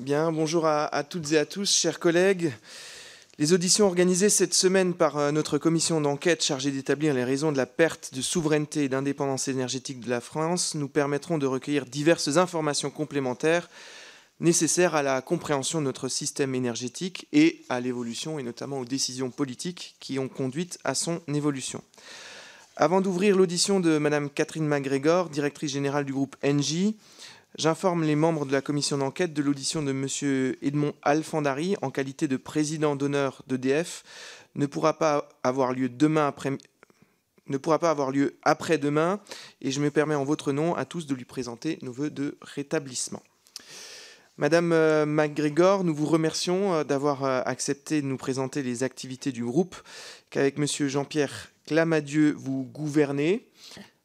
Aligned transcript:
Bien, 0.00 0.30
bonjour 0.30 0.66
à, 0.66 1.04
toutes 1.04 1.32
et 1.32 1.38
à 1.38 1.46
tous, 1.46 1.72
chers 1.72 1.98
collègues. 1.98 2.52
Les 3.38 3.54
auditions 3.54 3.86
organisées 3.86 4.28
cette 4.28 4.52
semaine 4.52 4.92
par 4.92 5.16
euh, 5.16 5.30
notre 5.32 5.56
commission 5.56 6.02
d'enquête 6.02 6.44
chargée 6.44 6.70
d'établir 6.70 7.14
les 7.14 7.24
raisons 7.24 7.50
de 7.50 7.56
la 7.56 7.64
perte 7.64 8.12
de 8.12 8.20
souveraineté 8.20 8.84
et 8.84 8.88
d'indépendance 8.90 9.48
énergétique 9.48 10.00
de 10.00 10.10
la 10.10 10.20
France 10.20 10.74
nous 10.74 10.88
permettront 10.88 11.38
de 11.38 11.46
recueillir 11.46 11.86
diverses 11.86 12.36
informations 12.36 12.90
complémentaires 12.90 13.70
nécessaires 14.38 14.94
à 14.94 15.02
la 15.02 15.22
compréhension 15.22 15.80
de 15.80 15.86
notre 15.86 16.08
système 16.08 16.54
énergétique 16.54 17.26
et 17.32 17.64
à 17.70 17.80
l'évolution 17.80 18.38
et 18.38 18.42
notamment 18.42 18.80
aux 18.80 18.84
décisions 18.84 19.30
politiques 19.30 19.96
qui 19.98 20.18
ont 20.18 20.28
conduit 20.28 20.68
à 20.84 20.94
son 20.94 21.22
évolution. 21.26 21.82
Avant 22.76 23.00
d'ouvrir 23.00 23.34
l'audition 23.34 23.80
de 23.80 23.96
Madame 23.96 24.28
Catherine 24.28 24.66
MacGregor, 24.66 25.30
directrice 25.30 25.72
générale 25.72 26.04
du 26.04 26.12
groupe 26.12 26.36
Engie, 26.44 26.96
J'informe 27.56 28.04
les 28.04 28.16
membres 28.16 28.44
de 28.44 28.52
la 28.52 28.60
commission 28.60 28.98
d'enquête 28.98 29.32
de 29.32 29.42
l'audition 29.42 29.82
de 29.82 29.90
M. 29.90 30.56
Edmond 30.60 30.92
Alfandari 31.02 31.74
en 31.80 31.90
qualité 31.90 32.28
de 32.28 32.36
président 32.36 32.96
d'honneur 32.96 33.42
d'EDF 33.46 34.04
ne 34.56 34.66
pourra 34.66 34.98
pas 34.98 35.28
avoir 35.42 35.72
lieu 35.72 35.88
demain 35.88 36.26
après 36.26 36.52
ne 37.48 37.56
pourra 37.56 37.78
pas 37.78 37.90
avoir 37.90 38.10
lieu 38.10 38.36
après-demain 38.42 39.20
et 39.62 39.70
je 39.70 39.80
me 39.80 39.90
permets 39.90 40.14
en 40.14 40.24
votre 40.24 40.52
nom 40.52 40.74
à 40.74 40.84
tous 40.84 41.06
de 41.06 41.14
lui 41.14 41.24
présenter 41.24 41.78
nos 41.80 41.92
voeux 41.92 42.10
de 42.10 42.36
rétablissement. 42.42 43.22
Madame 44.36 44.72
euh, 44.72 45.06
MacGregor, 45.06 45.82
nous 45.82 45.94
vous 45.94 46.04
remercions 46.04 46.74
euh, 46.74 46.84
d'avoir 46.84 47.24
euh, 47.24 47.40
accepté 47.46 48.02
de 48.02 48.06
nous 48.06 48.18
présenter 48.18 48.62
les 48.62 48.82
activités 48.82 49.32
du 49.32 49.44
groupe 49.44 49.76
qu'avec 50.28 50.58
Monsieur 50.58 50.88
Jean-Pierre 50.88 51.50
Clamadieu 51.66 52.34
vous 52.36 52.64
gouvernez. 52.64 53.48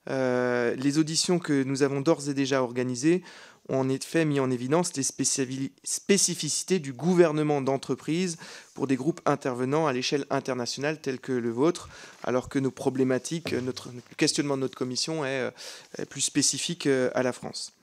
Les 0.07 0.97
auditions 0.97 1.39
que 1.39 1.63
nous 1.63 1.83
avons 1.83 2.01
d'ores 2.01 2.27
et 2.27 2.33
déjà 2.33 2.63
organisées 2.63 3.23
ont 3.69 3.79
en 3.79 3.89
effet 3.89 4.25
mis 4.25 4.39
en 4.39 4.51
évidence 4.51 4.95
les 4.95 5.03
spécificités 5.03 6.79
du 6.79 6.93
gouvernement 6.93 7.61
d'entreprise 7.61 8.37
pour 8.73 8.87
des 8.87 8.95
groupes 8.95 9.21
intervenant 9.25 9.87
à 9.87 9.93
l'échelle 9.93 10.25
internationale 10.29 10.99
tels 10.99 11.19
que 11.19 11.31
le 11.31 11.51
vôtre, 11.51 11.89
alors 12.23 12.49
que 12.49 12.59
nos 12.59 12.71
problématiques, 12.71 13.53
notre 13.53 13.89
le 13.89 14.15
questionnement 14.17 14.57
de 14.57 14.61
notre 14.61 14.77
commission 14.77 15.25
est, 15.25 15.51
est 15.97 16.05
plus 16.05 16.21
spécifique 16.21 16.87
euh, 16.87 17.09
à 17.13 17.23
la 17.23 17.33
France. 17.33 17.73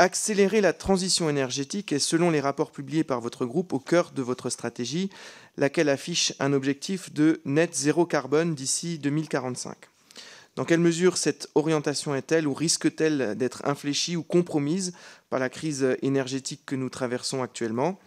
Accélérer 0.00 0.60
la 0.60 0.72
transition 0.72 1.28
énergétique 1.28 1.92
est, 1.92 1.98
selon 1.98 2.30
les 2.30 2.40
rapports 2.40 2.70
publiés 2.70 3.02
par 3.02 3.20
votre 3.20 3.46
groupe, 3.46 3.72
au 3.72 3.80
cœur 3.80 4.12
de 4.12 4.22
votre 4.22 4.48
stratégie, 4.48 5.10
laquelle 5.56 5.88
affiche 5.88 6.32
un 6.38 6.52
objectif 6.52 7.12
de 7.12 7.40
net 7.44 7.74
zéro 7.74 8.06
carbone 8.06 8.54
d'ici 8.54 9.00
2045. 9.00 9.76
Dans 10.58 10.64
quelle 10.64 10.80
mesure 10.80 11.18
cette 11.18 11.48
orientation 11.54 12.16
est-elle 12.16 12.48
ou 12.48 12.52
risque-t-elle 12.52 13.36
d'être 13.38 13.64
infléchie 13.64 14.16
ou 14.16 14.24
compromise 14.24 14.92
par 15.30 15.38
la 15.38 15.48
crise 15.48 15.96
énergétique 16.02 16.62
que 16.66 16.74
nous 16.74 16.88
traversons 16.88 17.44
actuellement? 17.44 18.00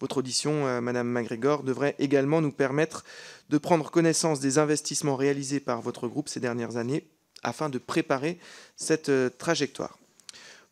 Votre 0.00 0.16
audition, 0.16 0.66
euh, 0.66 0.80
Madame 0.80 1.06
MacGregor, 1.06 1.62
devrait 1.62 1.94
également 2.00 2.40
nous 2.40 2.50
permettre 2.50 3.04
de 3.50 3.56
prendre 3.56 3.88
connaissance 3.88 4.40
des 4.40 4.58
investissements 4.58 5.14
réalisés 5.14 5.60
par 5.60 5.80
votre 5.80 6.08
groupe 6.08 6.28
ces 6.28 6.40
dernières 6.40 6.76
années 6.76 7.06
afin 7.44 7.68
de 7.68 7.78
préparer 7.78 8.40
cette 8.74 9.08
euh, 9.08 9.30
trajectoire. 9.30 9.96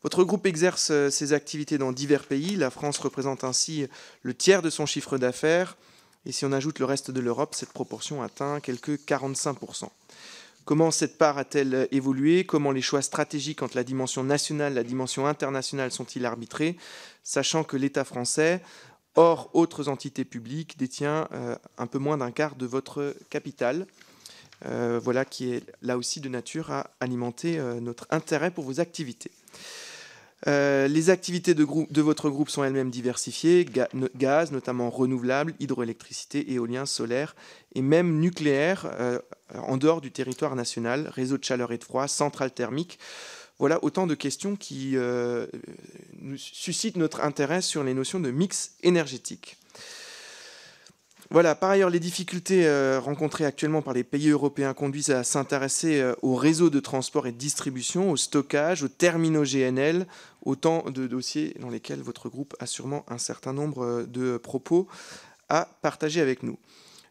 Votre 0.03 0.25
groupe 0.25 0.45
exerce 0.45 0.89
euh, 0.91 1.09
ses 1.09 1.31
activités 1.31 1.77
dans 1.77 1.93
divers 1.93 2.25
pays. 2.25 2.57
La 2.57 2.71
France 2.71 2.97
représente 2.97 3.45
ainsi 3.45 3.87
le 4.21 4.33
tiers 4.33 4.61
de 4.61 4.69
son 4.69 4.85
chiffre 4.85 5.17
d'affaires. 5.17 5.77
Et 6.25 6.33
si 6.33 6.43
on 6.43 6.51
ajoute 6.51 6.79
le 6.79 6.85
reste 6.85 7.09
de 7.09 7.21
l'Europe, 7.21 7.55
cette 7.55 7.71
proportion 7.71 8.21
atteint 8.21 8.59
quelques 8.59 8.97
45%. 9.05 9.87
Comment 10.65 10.91
cette 10.91 11.17
part 11.17 11.37
a-t-elle 11.37 11.87
évolué? 11.91 12.45
Comment 12.45 12.71
les 12.71 12.81
choix 12.81 13.01
stratégiques 13.01 13.63
entre 13.63 13.75
la 13.75 13.83
dimension 13.83 14.23
nationale 14.23 14.73
et 14.73 14.75
la 14.75 14.83
dimension 14.83 15.25
internationale 15.25 15.91
sont-ils 15.91 16.25
arbitrés? 16.25 16.77
Sachant 17.23 17.63
que 17.63 17.77
l'État 17.77 18.03
français, 18.05 18.61
hors 19.15 19.49
autres 19.53 19.89
entités 19.89 20.23
publiques, 20.23 20.77
détient 20.77 21.27
euh, 21.31 21.55
un 21.77 21.87
peu 21.87 21.97
moins 21.97 22.17
d'un 22.17 22.31
quart 22.31 22.55
de 22.55 22.65
votre 22.65 23.15
capital. 23.29 23.87
Euh, 24.67 24.99
voilà 25.03 25.25
qui 25.25 25.51
est 25.51 25.63
là 25.81 25.97
aussi 25.97 26.21
de 26.21 26.29
nature 26.29 26.71
à 26.71 26.91
alimenter 26.99 27.57
euh, 27.57 27.79
notre 27.79 28.05
intérêt 28.11 28.51
pour 28.51 28.63
vos 28.63 28.79
activités. 28.79 29.31
Euh, 30.47 30.87
les 30.87 31.09
activités 31.09 31.53
de, 31.53 32.01
votre 32.01 32.29
groupe 32.29 32.49
sont 32.49 32.63
elles-mêmes 32.63 32.89
diversifiées, 32.89 33.65
gaz, 34.15 34.51
notamment 34.51 34.89
renouvelable, 34.89 35.53
hydroélectricité, 35.59 36.51
éolien, 36.51 36.85
solaire 36.85 37.35
et 37.75 37.81
même 37.81 38.19
nucléaire 38.19 38.91
euh, 38.99 39.19
en 39.53 39.77
dehors 39.77 40.01
du 40.01 40.11
territoire 40.11 40.55
national, 40.55 41.09
réseau 41.13 41.37
de 41.37 41.43
chaleur 41.43 41.71
et 41.71 41.77
de 41.77 41.83
froid, 41.83 42.07
centrale 42.07 42.51
thermique. 42.51 42.97
Voilà 43.59 43.83
autant 43.83 44.07
de 44.07 44.15
questions 44.15 44.55
qui 44.55 44.97
euh, 44.97 45.45
suscitent 46.35 46.97
notre 46.97 47.21
intérêt 47.21 47.61
sur 47.61 47.83
les 47.83 47.93
notions 47.93 48.19
de 48.19 48.31
mix 48.31 48.71
énergétique. 48.81 49.57
Voilà, 51.31 51.55
par 51.55 51.69
ailleurs, 51.69 51.89
les 51.89 52.01
difficultés 52.01 52.67
euh, 52.67 52.99
rencontrées 52.99 53.45
actuellement 53.45 53.81
par 53.81 53.93
les 53.93 54.03
pays 54.03 54.27
européens 54.27 54.73
conduisent 54.73 55.11
à 55.11 55.23
s'intéresser 55.23 56.01
euh, 56.01 56.13
au 56.21 56.35
réseau 56.35 56.69
de 56.69 56.81
transport 56.81 57.25
et 57.25 57.31
de 57.31 57.37
distribution, 57.37 58.11
au 58.11 58.17
stockage, 58.17 58.83
aux 58.83 58.89
terminaux 58.89 59.45
GNL, 59.45 60.07
autant 60.43 60.83
de 60.89 61.07
dossiers 61.07 61.55
dans 61.61 61.69
lesquels 61.69 62.01
votre 62.01 62.27
groupe 62.27 62.53
a 62.59 62.65
sûrement 62.65 63.05
un 63.07 63.17
certain 63.17 63.53
nombre 63.53 63.85
euh, 63.85 64.05
de 64.05 64.35
propos 64.35 64.89
à 65.47 65.69
partager 65.81 66.19
avec 66.19 66.43
nous. 66.43 66.57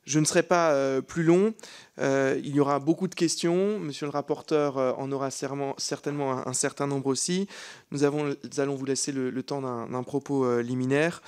Je 0.04 0.18
ne 0.18 0.24
serai 0.24 0.42
pas 0.42 0.72
euh, 0.72 1.02
plus 1.02 1.22
long. 1.22 1.52
Euh, 1.98 2.40
il 2.42 2.54
y 2.54 2.60
aura 2.60 2.78
beaucoup 2.78 3.06
de 3.06 3.14
questions. 3.14 3.78
Monsieur 3.78 4.06
le 4.06 4.10
rapporteur 4.10 4.78
euh, 4.78 4.92
en 4.96 5.12
aura 5.12 5.30
certainement 5.30 6.46
un, 6.46 6.52
certain 6.52 6.86
nombre 6.86 7.06
aussi. 7.08 7.46
Nous, 7.90 8.02
avons, 8.02 8.34
allons 8.56 8.74
vous 8.74 8.86
laisser 8.86 9.12
le, 9.12 9.42
temps 9.42 9.60
d'un 9.60 10.02
propos 10.02 10.60
liminaire. 10.60 11.22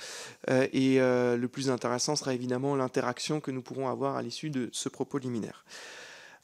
Et 0.49 0.97
le 0.99 1.45
plus 1.47 1.69
intéressant 1.69 2.15
sera 2.15 2.33
évidemment 2.33 2.75
l'interaction 2.75 3.39
que 3.39 3.51
nous 3.51 3.61
pourrons 3.61 3.89
avoir 3.89 4.15
à 4.15 4.21
l'issue 4.21 4.49
de 4.49 4.69
ce 4.71 4.89
propos 4.89 5.17
liminaire. 5.17 5.65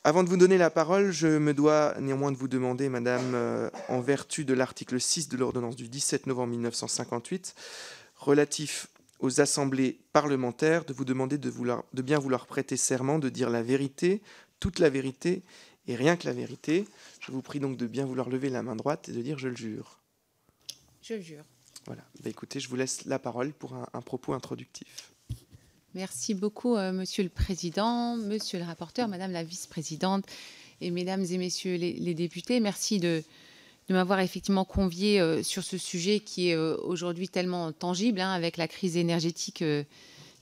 Avant 0.04 0.24
de 0.24 0.30
vous 0.30 0.38
donner 0.38 0.58
la 0.58 0.70
parole, 0.70 1.12
je 1.12 1.28
me 1.28 1.54
dois 1.54 1.94
néanmoins 2.00 2.32
de 2.32 2.38
vous 2.38 2.48
demander, 2.48 2.90
Madame, 2.90 3.70
en 3.88 4.02
vertu 4.02 4.46
de 4.46 4.54
l'article 4.54 5.00
6 5.00 5.30
de 5.30 5.38
l'ordonnance 5.38 5.76
du 5.76 5.88
17 5.88 6.28
novembre 6.28 6.52
1958, 6.52 7.56
relatif 8.16 8.88
aux 9.20 9.42
assemblées 9.42 10.00
parlementaires 10.14 10.86
de 10.86 10.94
vous 10.94 11.06
demander 11.06 11.38
de, 11.38 11.50
vouloir, 11.50 11.84
de 11.94 12.02
bien 12.02 12.20
vouloir 12.20 12.48
prêter 12.48 12.78
serment, 12.78 13.20
de 13.20 13.30
dire 13.30 13.50
la 13.50 13.62
vérité, 13.62 14.22
toute 14.60 14.80
la 14.80 14.90
vérité 14.90 15.44
et 15.88 15.96
rien 15.96 16.16
que 16.16 16.26
la 16.26 16.34
vérité. 16.34 16.86
Je 17.20 17.32
vous 17.32 17.42
prie 17.42 17.60
donc 17.60 17.78
de 17.78 17.88
bien 17.88 18.06
vouloir 18.06 18.30
lever 18.30 18.50
la 18.50 18.64
main 18.64 18.76
droite 18.76 19.10
et 19.10 19.12
de 19.12 19.22
dire 19.22 19.38
je 19.38 19.50
le 19.50 19.56
jure. 19.56 20.00
Je 21.02 21.16
le 21.16 21.22
jure. 21.22 21.44
Voilà. 21.86 22.04
Bah, 22.24 22.30
écoutez, 22.30 22.60
je 22.60 22.70
vous 22.70 22.76
laisse 22.76 23.06
la 23.06 23.20
parole 23.20 23.52
pour 23.54 23.74
un, 23.74 23.88
un 23.94 24.02
propos 24.02 24.34
introductif. 24.34 25.14
Merci 25.96 26.36
beaucoup, 26.36 26.76
euh, 26.76 26.92
Monsieur 26.92 27.24
le 27.24 27.30
Président, 27.30 28.16
Monsieur 28.16 28.60
le 28.60 28.66
rapporteur, 28.66 29.08
Madame 29.08 29.32
la 29.32 29.44
vice-présidente 29.44 30.26
et 30.82 30.92
Mesdames 30.92 31.26
et 31.30 31.38
Messieurs 31.38 31.76
les, 31.78 31.94
les 31.94 32.14
députés. 32.14 32.60
Merci 32.60 33.00
de, 33.00 33.24
de 33.90 33.96
m'avoir 33.96 34.20
effectivement 34.20 34.66
convié 34.66 35.20
euh, 35.20 35.42
sur 35.42 35.64
ce 35.64 35.78
sujet 35.78 36.20
qui 36.20 36.50
est 36.50 36.56
euh, 36.56 36.78
aujourd'hui 36.84 37.28
tellement 37.28 37.72
tangible 37.72 38.22
hein, 38.22 38.32
avec 38.32 38.58
la 38.58 38.68
crise 38.68 38.96
énergétique 38.98 39.64
euh, 39.64 39.84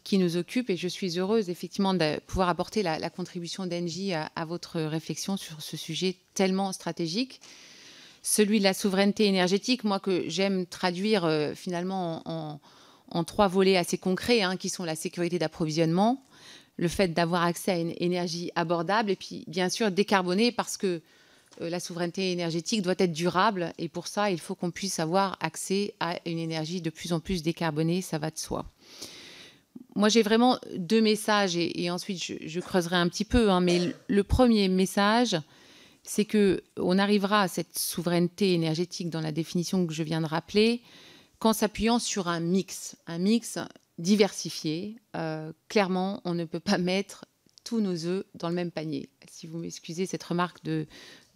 qui 0.04 0.18
nous 0.18 0.36
occupe. 0.36 0.70
Et 0.70 0.76
je 0.76 0.88
suis 0.90 1.18
heureuse 1.18 1.50
effectivement 1.50 1.94
de 1.94 2.20
pouvoir 2.28 2.50
apporter 2.50 2.84
la, 2.84 3.10
contribution 3.10 3.66
d'Engie 3.66 4.14
à, 4.14 4.46
votre 4.46 4.82
réflexion 4.82 5.38
sur 5.38 5.62
ce 5.62 5.78
sujet 5.78 6.18
tellement 6.34 6.74
stratégique. 6.74 7.40
Celui 8.22 8.60
de 8.60 8.64
la 8.64 8.74
souveraineté 8.74 9.26
énergétique, 9.26 9.86
moi 9.86 10.00
que 10.00 10.28
j'aime 10.28 10.66
traduire 10.66 11.30
finalement 11.56 12.60
en, 13.10 13.24
trois 13.26 13.50
volets 13.50 13.76
assez 13.76 13.98
concrets, 13.98 14.42
hein, 14.42 14.56
qui 14.56 14.70
sont 14.70 14.86
la 14.86 14.96
sécurité 14.96 15.40
d'approvisionnement, 15.40 16.24
le 16.78 16.88
fait 16.88 17.10
d'avoir 17.10 17.44
accès 17.44 17.72
à 17.72 17.78
une 17.78 17.94
énergie 17.98 18.50
abordable 18.56 19.12
et 19.12 19.18
puis 19.18 19.44
bien 19.48 19.68
sûr 19.68 19.92
décarbonée 19.92 20.54
parce 20.54 20.78
que 20.78 21.02
la 21.60 21.80
souveraineté 21.80 22.32
énergétique 22.32 22.82
doit 22.82 22.96
être 22.98 23.12
durable 23.12 23.74
et 23.78 23.90
pour 23.90 24.08
ça, 24.08 24.32
il 24.32 24.40
faut 24.40 24.56
qu'on 24.56 24.72
puisse 24.72 25.00
avoir 25.00 25.38
accès 25.40 25.94
à 26.00 26.18
une 26.26 26.40
énergie 26.40 26.82
de 26.82 26.90
plus 26.90 27.14
en 27.14 27.20
plus 27.20 27.44
décarbonée, 27.44 28.02
ça 28.02 28.18
va 28.18 28.32
de 28.32 28.38
soi. 28.38 28.66
Moi, 29.96 30.10
j'ai 30.10 30.22
vraiment 30.22 30.60
deux 30.76 31.02
messages 31.02 31.58
et, 31.58 31.90
ensuite 31.90 32.24
je, 32.24 32.36
je, 32.46 32.60
creuserai 32.60 32.96
un 32.96 33.08
petit 33.10 33.26
peu, 33.26 33.50
hein, 33.50 33.62
mais 33.62 33.96
le 34.08 34.24
premier 34.24 34.68
message, 34.68 35.36
c'est 36.04 36.26
que 36.26 36.64
on 36.78 37.00
arrivera 37.00 37.42
à 37.42 37.48
cette 37.48 37.78
souveraineté 37.78 38.54
énergétique 38.54 39.10
dans 39.10 39.22
la 39.22 39.32
définition 39.32 39.86
que 39.88 39.94
je 39.94 40.04
viens 40.04 40.22
de 40.22 40.28
rappeler 40.28 40.82
qu'en 41.40 41.54
s'appuyant 41.54 42.00
sur 42.00 42.28
un 42.28 42.40
mix, 42.40 42.96
un 43.08 43.18
mix 43.18 43.60
diversifié. 43.98 44.98
Euh, 45.16 45.52
clairement, 45.68 46.22
on 46.26 46.34
ne 46.34 46.46
peut 46.46 46.60
pas 46.60 46.78
mettre 46.78 47.26
tous 47.64 47.82
nos 47.82 48.06
œufs 48.06 48.24
dans 48.36 48.48
le 48.48 48.56
même 48.56 48.72
panier, 48.72 49.10
si 49.30 49.46
vous 49.46 49.58
m'excusez 49.58 50.06
cette 50.06 50.24
remarque 50.24 50.64
de, 50.64 50.88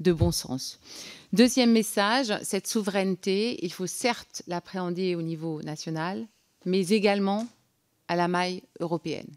de 0.02 0.12
bon 0.14 0.32
sens. 0.32 0.80
Deuxième 1.34 1.72
message, 1.72 2.34
cette 2.44 2.68
souveraineté, 2.68 3.64
il 3.64 3.72
faut 3.72 3.88
certes 3.88 4.44
l'appréhender 4.48 5.16
au 5.16 5.22
niveau 5.22 5.62
national, 5.62 6.28
mais 6.66 6.90
également 6.90 7.48
à 8.08 8.16
la 8.16 8.28
maille 8.28 8.64
européenne. 8.80 9.30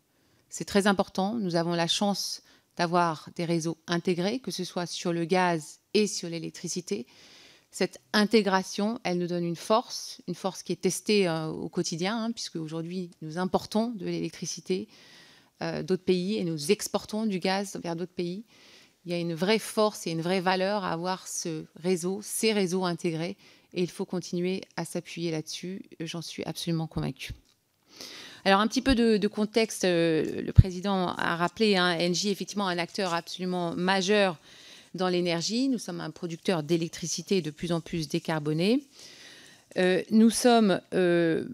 C'est 0.49 0.65
très 0.65 0.87
important, 0.87 1.35
nous 1.35 1.57
avons 1.57 1.75
la 1.75 1.87
chance 1.87 2.43
d'avoir 2.77 3.29
des 3.37 3.45
réseaux 3.45 3.77
intégrés, 3.87 4.41
que 4.41 4.51
ce 4.51 4.65
soit 4.65 4.87
sur 4.87 5.13
le 5.13 5.25
gaz 5.25 5.79
et 5.95 6.07
sur 6.07 6.29
l'électricité. 6.29 7.07
Cette 7.71 8.01
intégration, 8.13 9.01
elle 9.05 9.19
nous 9.19 9.27
donne 9.27 9.45
une 9.45 9.57
force, 9.57 10.21
une 10.29 10.35
force 10.35 10.63
qui 10.63 10.73
est 10.73 10.81
testée 10.81 11.29
euh, 11.29 11.49
au 11.49 11.69
quotidien, 11.69 12.25
hein, 12.25 12.33
puisque 12.33 12.57
aujourd'hui 12.57 13.11
nous 13.21 13.39
importons 13.39 13.91
de 13.91 14.05
l'électricité 14.07 14.89
euh, 15.63 15.83
d'autres 15.83 16.05
pays 16.05 16.37
et 16.37 16.45
nous 16.45 16.71
exportons 16.71 17.27
du 17.27 17.39
gaz 17.39 17.77
vers 17.83 17.97
d'autres 17.97 18.15
pays. 18.15 18.45
Il 19.07 19.13
y 19.13 19.15
a 19.15 19.19
une 19.19 19.35
vraie 19.35 19.59
force 19.59 20.07
et 20.07 20.11
une 20.11 20.23
vraie 20.23 20.41
valeur 20.41 20.85
à 20.85 20.93
avoir 20.93 21.29
ce 21.29 21.65
réseau, 21.77 22.21
ces 22.23 22.53
réseaux 22.53 22.85
intégrés, 22.85 23.37
et 23.75 23.83
il 23.83 23.91
faut 23.91 24.07
continuer 24.07 24.63
à 24.77 24.85
s'appuyer 24.85 25.31
là-dessus. 25.31 25.83
J'en 26.01 26.23
suis 26.23 26.45
absolument 26.45 26.87
convaincue. 26.87 27.33
Alors 28.47 28.61
un 28.61 28.67
petit 28.67 28.83
peu 28.83 28.95
de, 28.95 29.29
contexte, 29.29 29.85
euh, 29.85 30.43
le 30.43 30.53
président 30.53 31.09
a 31.09 31.37
rappelé, 31.37 31.77
hein, 31.77 31.97
Engie 31.99 32.29
est 32.29 32.33
effectivement 32.33 32.69
un 32.69 32.79
acteur 32.79 33.15
absolument 33.15 33.75
majeur 33.75 34.39
dans 34.95 35.09
l'énergie. 35.09 35.69
Nous 35.69 35.79
sommes 35.79 36.01
un 36.01 36.11
producteur 36.11 36.63
d'électricité 36.63 37.43
de 37.43 37.51
plus 37.51 37.73
en 37.73 37.81
plus 37.81 38.09
décarboné. 38.09 38.83
Euh, 39.77 40.03
euh, 40.95 41.45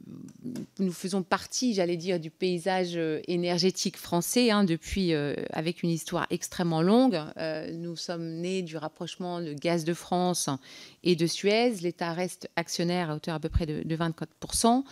nous 0.78 0.92
faisons 0.92 1.22
partie, 1.22 1.74
j'allais 1.74 1.96
dire, 1.96 2.20
du 2.20 2.30
paysage 2.30 2.98
énergétique 3.28 3.96
français 3.96 4.50
hein, 4.50 4.64
depuis, 4.64 5.12
avec 5.52 5.82
une 5.82 5.90
histoire 5.90 6.26
extrêmement 6.30 6.82
longue. 6.82 7.18
nous 7.72 7.96
sommes 7.96 8.40
nés 8.40 8.62
du 8.62 8.76
rapprochement 8.76 9.40
de 9.40 9.52
Gaz 9.52 9.84
de 9.84 9.94
France 9.94 10.48
et 11.02 11.16
de 11.16 11.26
Suez. 11.26 11.70
L'État 11.82 12.12
reste 12.12 12.48
actionnaire 12.56 13.10
à 13.10 13.16
hauteur 13.16 13.34
à 13.34 13.40
peu 13.40 13.48
près 13.48 13.66
de, 13.66 13.82
de 13.84 13.96
24% 13.96 14.84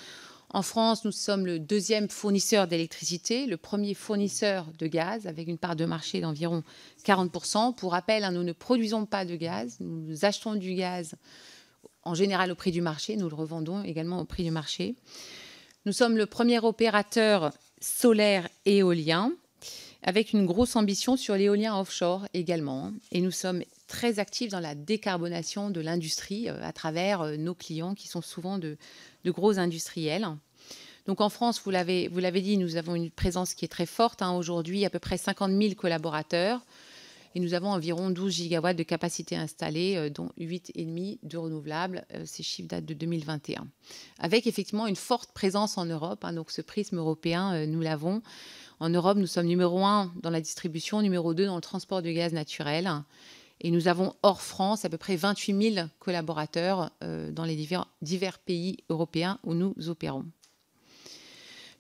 en 0.51 0.63
France, 0.63 1.05
nous 1.05 1.13
sommes 1.13 1.45
le 1.45 1.59
deuxième 1.59 2.09
fournisseur 2.09 2.67
d'électricité, 2.67 3.45
le 3.45 3.59
premier 3.59 3.93
fournisseur 3.93 4.67
de 4.79 4.87
gaz, 4.87 5.27
avec 5.27 5.47
une 5.47 5.59
part 5.59 5.77
de 5.77 5.85
marché 5.85 6.23
d'environ 6.23 6.63
40%. 7.05 7.75
Pour 7.75 7.93
rappel, 7.93 8.25
hein, 8.25 8.33
nous 8.33 8.45
ne 8.45 8.53
produisons 8.53 9.05
pas 9.05 9.27
de 9.27 9.37
gaz, 9.37 9.77
nous 9.81 10.25
achetons 10.25 10.55
du 10.55 10.75
gaz 10.75 11.17
en 12.09 12.15
général 12.15 12.51
au 12.51 12.55
prix 12.55 12.73
du 12.73 12.81
marché, 12.81 13.17
nous 13.17 13.29
le 13.29 13.35
revendons 13.35 13.85
également 13.85 14.21
au 14.21 14.25
prix 14.25 14.43
du 14.43 14.51
marché. 14.51 14.95
Nous 15.85 15.93
sommes 15.93 16.17
le 16.17 16.27
premier 16.27 16.59
opérateur 16.59 17.53
solaire 17.81 18.49
éolien, 18.65 19.33
avec 20.03 20.33
une 20.33 20.47
grosse 20.47 20.75
ambition 20.75 21.17
sur 21.17 21.37
l'éolien 21.37 21.79
offshore 21.79 22.27
également. 22.33 22.93
Et 23.13 23.21
nous 23.21 23.31
sommes 23.31 23.63
très 23.89 24.19
actifs 24.19 24.51
dans 24.51 24.61
la 24.61 24.75
décarbonation 24.75 25.69
de 25.71 25.81
l'industrie 25.81 26.49
euh, 26.49 26.63
à 26.63 26.73
travers 26.73 27.21
euh, 27.21 27.37
nos 27.37 27.55
clients 27.55 27.95
qui 27.95 28.09
sont 28.09 28.23
souvent 28.23 28.59
de, 28.59 28.79
gros 29.27 29.59
industriels. 29.59 30.27
Donc 31.07 31.21
en 31.21 31.29
France, 31.29 31.61
vous 31.63 31.71
l'avez 31.71 32.41
dit, 32.41 32.57
nous 32.57 32.77
avons 32.77 32.95
une 32.95 33.11
présence 33.11 33.53
qui 33.53 33.67
est 33.67 33.69
très 33.69 33.87
forte. 33.87 34.23
Hein. 34.23 34.33
Aujourd'hui, 34.33 34.87
à 34.87 34.91
peu 34.91 34.99
près 34.99 35.19
50 35.19 35.51
000 35.51 35.75
collaborateurs. 35.75 36.63
Et 37.35 37.41
nous 37.41 37.55
avons 37.55 37.71
environ 37.71 38.11
12 38.11 38.33
gigawatts 38.33 38.77
de 38.77 38.83
capacité 38.83 39.37
installée, 39.37 39.97
euh, 39.97 40.11
dont 40.11 40.31
8,5 40.39 41.19
de 41.23 41.37
renouvelables. 41.37 42.05
Euh, 42.15 42.23
ces 42.25 42.43
chiffres 42.43 42.69
datent 42.69 42.87
de 42.87 42.95
2021. 42.95 43.67
Avec 44.19 44.47
effectivement 44.47 44.87
une 44.87 44.97
forte 44.97 45.33
présence 45.33 45.79
en 45.79 45.85
Europe. 45.85 46.25
Hein. 46.25 46.33
donc 46.33 46.51
ce 46.51 46.63
prisme 46.63 46.99
européen, 46.99 47.55
euh, 47.55 47.67
nous 47.67 47.81
l'avons. 47.81 48.23
En 48.81 48.89
Europe, 48.89 49.19
nous 49.19 49.27
sommes 49.27 49.47
numéro 49.47 49.85
1 49.85 50.13
dans 50.23 50.31
la 50.31 50.41
distribution, 50.41 51.03
numéro 51.03 51.35
2 51.35 51.47
dans 51.47 51.57
le 51.57 51.61
transport 51.61 52.01
de 52.03 52.11
gaz 52.11 52.33
naturel. 52.33 52.91
Et 53.61 53.73
nous 53.73 53.89
avons 53.89 54.15
hors 54.23 54.41
France 54.41 54.85
à 54.85 54.89
peu 54.89 54.99
près 54.99 55.17
28 55.17 55.75
000 55.75 55.87
collaborateurs 55.99 56.93
dans 57.01 57.45
les 57.45 57.57
divers, 57.57 58.39
pays 58.39 58.77
européens 58.89 59.41
où 59.43 59.53
nous 59.53 59.75
opérons. 59.89 60.27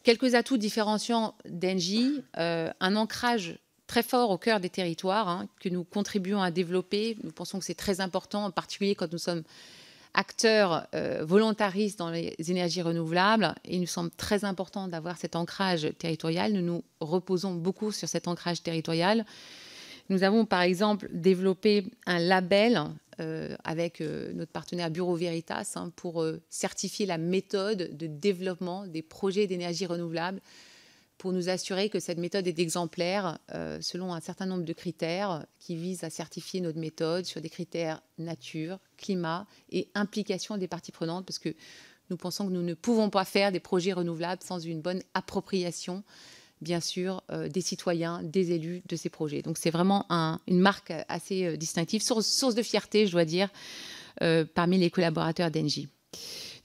Quelques 0.02 0.34
atouts 0.34 0.56
différenciants 0.56 1.36
d'Engie, 1.48 2.20
un 2.34 2.96
ancrage 2.96 3.60
très 3.88 4.04
fort 4.04 4.30
au 4.30 4.38
cœur 4.38 4.60
des 4.60 4.70
territoires 4.70 5.28
hein, 5.28 5.48
que 5.58 5.68
nous 5.68 5.82
contribuons 5.82 6.40
à 6.40 6.52
développer. 6.52 7.16
Nous 7.24 7.32
pensons 7.32 7.58
que 7.58 7.64
c'est 7.64 7.74
très 7.74 8.00
important, 8.00 8.44
en 8.44 8.50
particulier 8.52 8.94
quand 8.94 9.10
nous 9.10 9.18
sommes 9.18 9.42
acteurs 10.14 10.86
euh, 10.94 11.24
volontaristes 11.24 11.98
dans 11.98 12.10
les 12.10 12.34
énergies 12.48 12.82
renouvelables. 12.82 13.54
Il 13.64 13.80
nous 13.80 13.86
semble 13.86 14.10
très 14.10 14.44
important 14.44 14.88
d'avoir 14.88 15.16
cet 15.16 15.34
ancrage 15.36 15.88
territorial. 15.98 16.52
Nous 16.52 16.62
nous 16.62 16.84
reposons 17.00 17.54
beaucoup 17.54 17.90
sur 17.90 18.08
cet 18.08 18.28
ancrage 18.28 18.62
territorial. 18.62 19.24
Nous 20.10 20.22
avons 20.22 20.44
par 20.44 20.62
exemple 20.62 21.08
développé 21.12 21.86
un 22.06 22.18
label 22.18 22.82
euh, 23.20 23.56
avec 23.64 24.00
euh, 24.00 24.32
notre 24.34 24.52
partenaire 24.52 24.90
Bureau 24.90 25.14
Veritas 25.14 25.72
hein, 25.76 25.90
pour 25.96 26.24
certifier 26.50 27.06
la 27.06 27.18
méthode 27.18 27.96
de 27.96 28.06
développement 28.06 28.86
des 28.86 29.02
projets 29.02 29.46
d'énergie 29.46 29.86
renouvelable 29.86 30.40
pour 31.18 31.32
nous 31.32 31.48
assurer 31.48 31.90
que 31.90 32.00
cette 32.00 32.18
méthode 32.18 32.46
est 32.46 32.58
exemplaire 32.58 33.38
selon 33.80 34.14
un 34.14 34.20
certain 34.20 34.46
nombre 34.46 34.64
de 34.64 34.72
critères 34.72 35.44
qui 35.58 35.76
visent 35.76 36.04
à 36.04 36.10
certifier 36.10 36.60
notre 36.60 36.78
méthode 36.78 37.24
sur 37.24 37.40
des 37.40 37.50
critères 37.50 38.00
nature, 38.18 38.78
climat 38.96 39.46
et 39.70 39.88
implication 39.94 40.56
des 40.56 40.68
parties 40.68 40.92
prenantes 40.92 41.26
parce 41.26 41.38
que 41.38 41.54
nous 42.10 42.16
pensons 42.16 42.46
que 42.46 42.52
nous 42.52 42.62
ne 42.62 42.74
pouvons 42.74 43.10
pas 43.10 43.24
faire 43.24 43.52
des 43.52 43.60
projets 43.60 43.92
renouvelables 43.92 44.42
sans 44.42 44.58
une 44.58 44.80
bonne 44.80 45.02
appropriation 45.14 46.04
bien 46.60 46.80
sûr, 46.80 47.22
euh, 47.30 47.48
des 47.48 47.60
citoyens, 47.60 48.22
des 48.22 48.52
élus 48.52 48.82
de 48.88 48.96
ces 48.96 49.08
projets. 49.08 49.42
Donc 49.42 49.58
c'est 49.58 49.70
vraiment 49.70 50.06
une 50.46 50.58
marque 50.58 50.92
assez 51.08 51.44
euh, 51.44 51.56
distinctive, 51.56 52.02
source, 52.02 52.54
de 52.54 52.62
fierté, 52.62 53.06
je 53.06 53.12
dois 53.12 53.24
dire, 53.24 53.48
euh, 54.22 54.44
parmi 54.54 54.78
les 54.78 54.90
collaborateurs 54.90 55.50
d'Engie. 55.50 55.88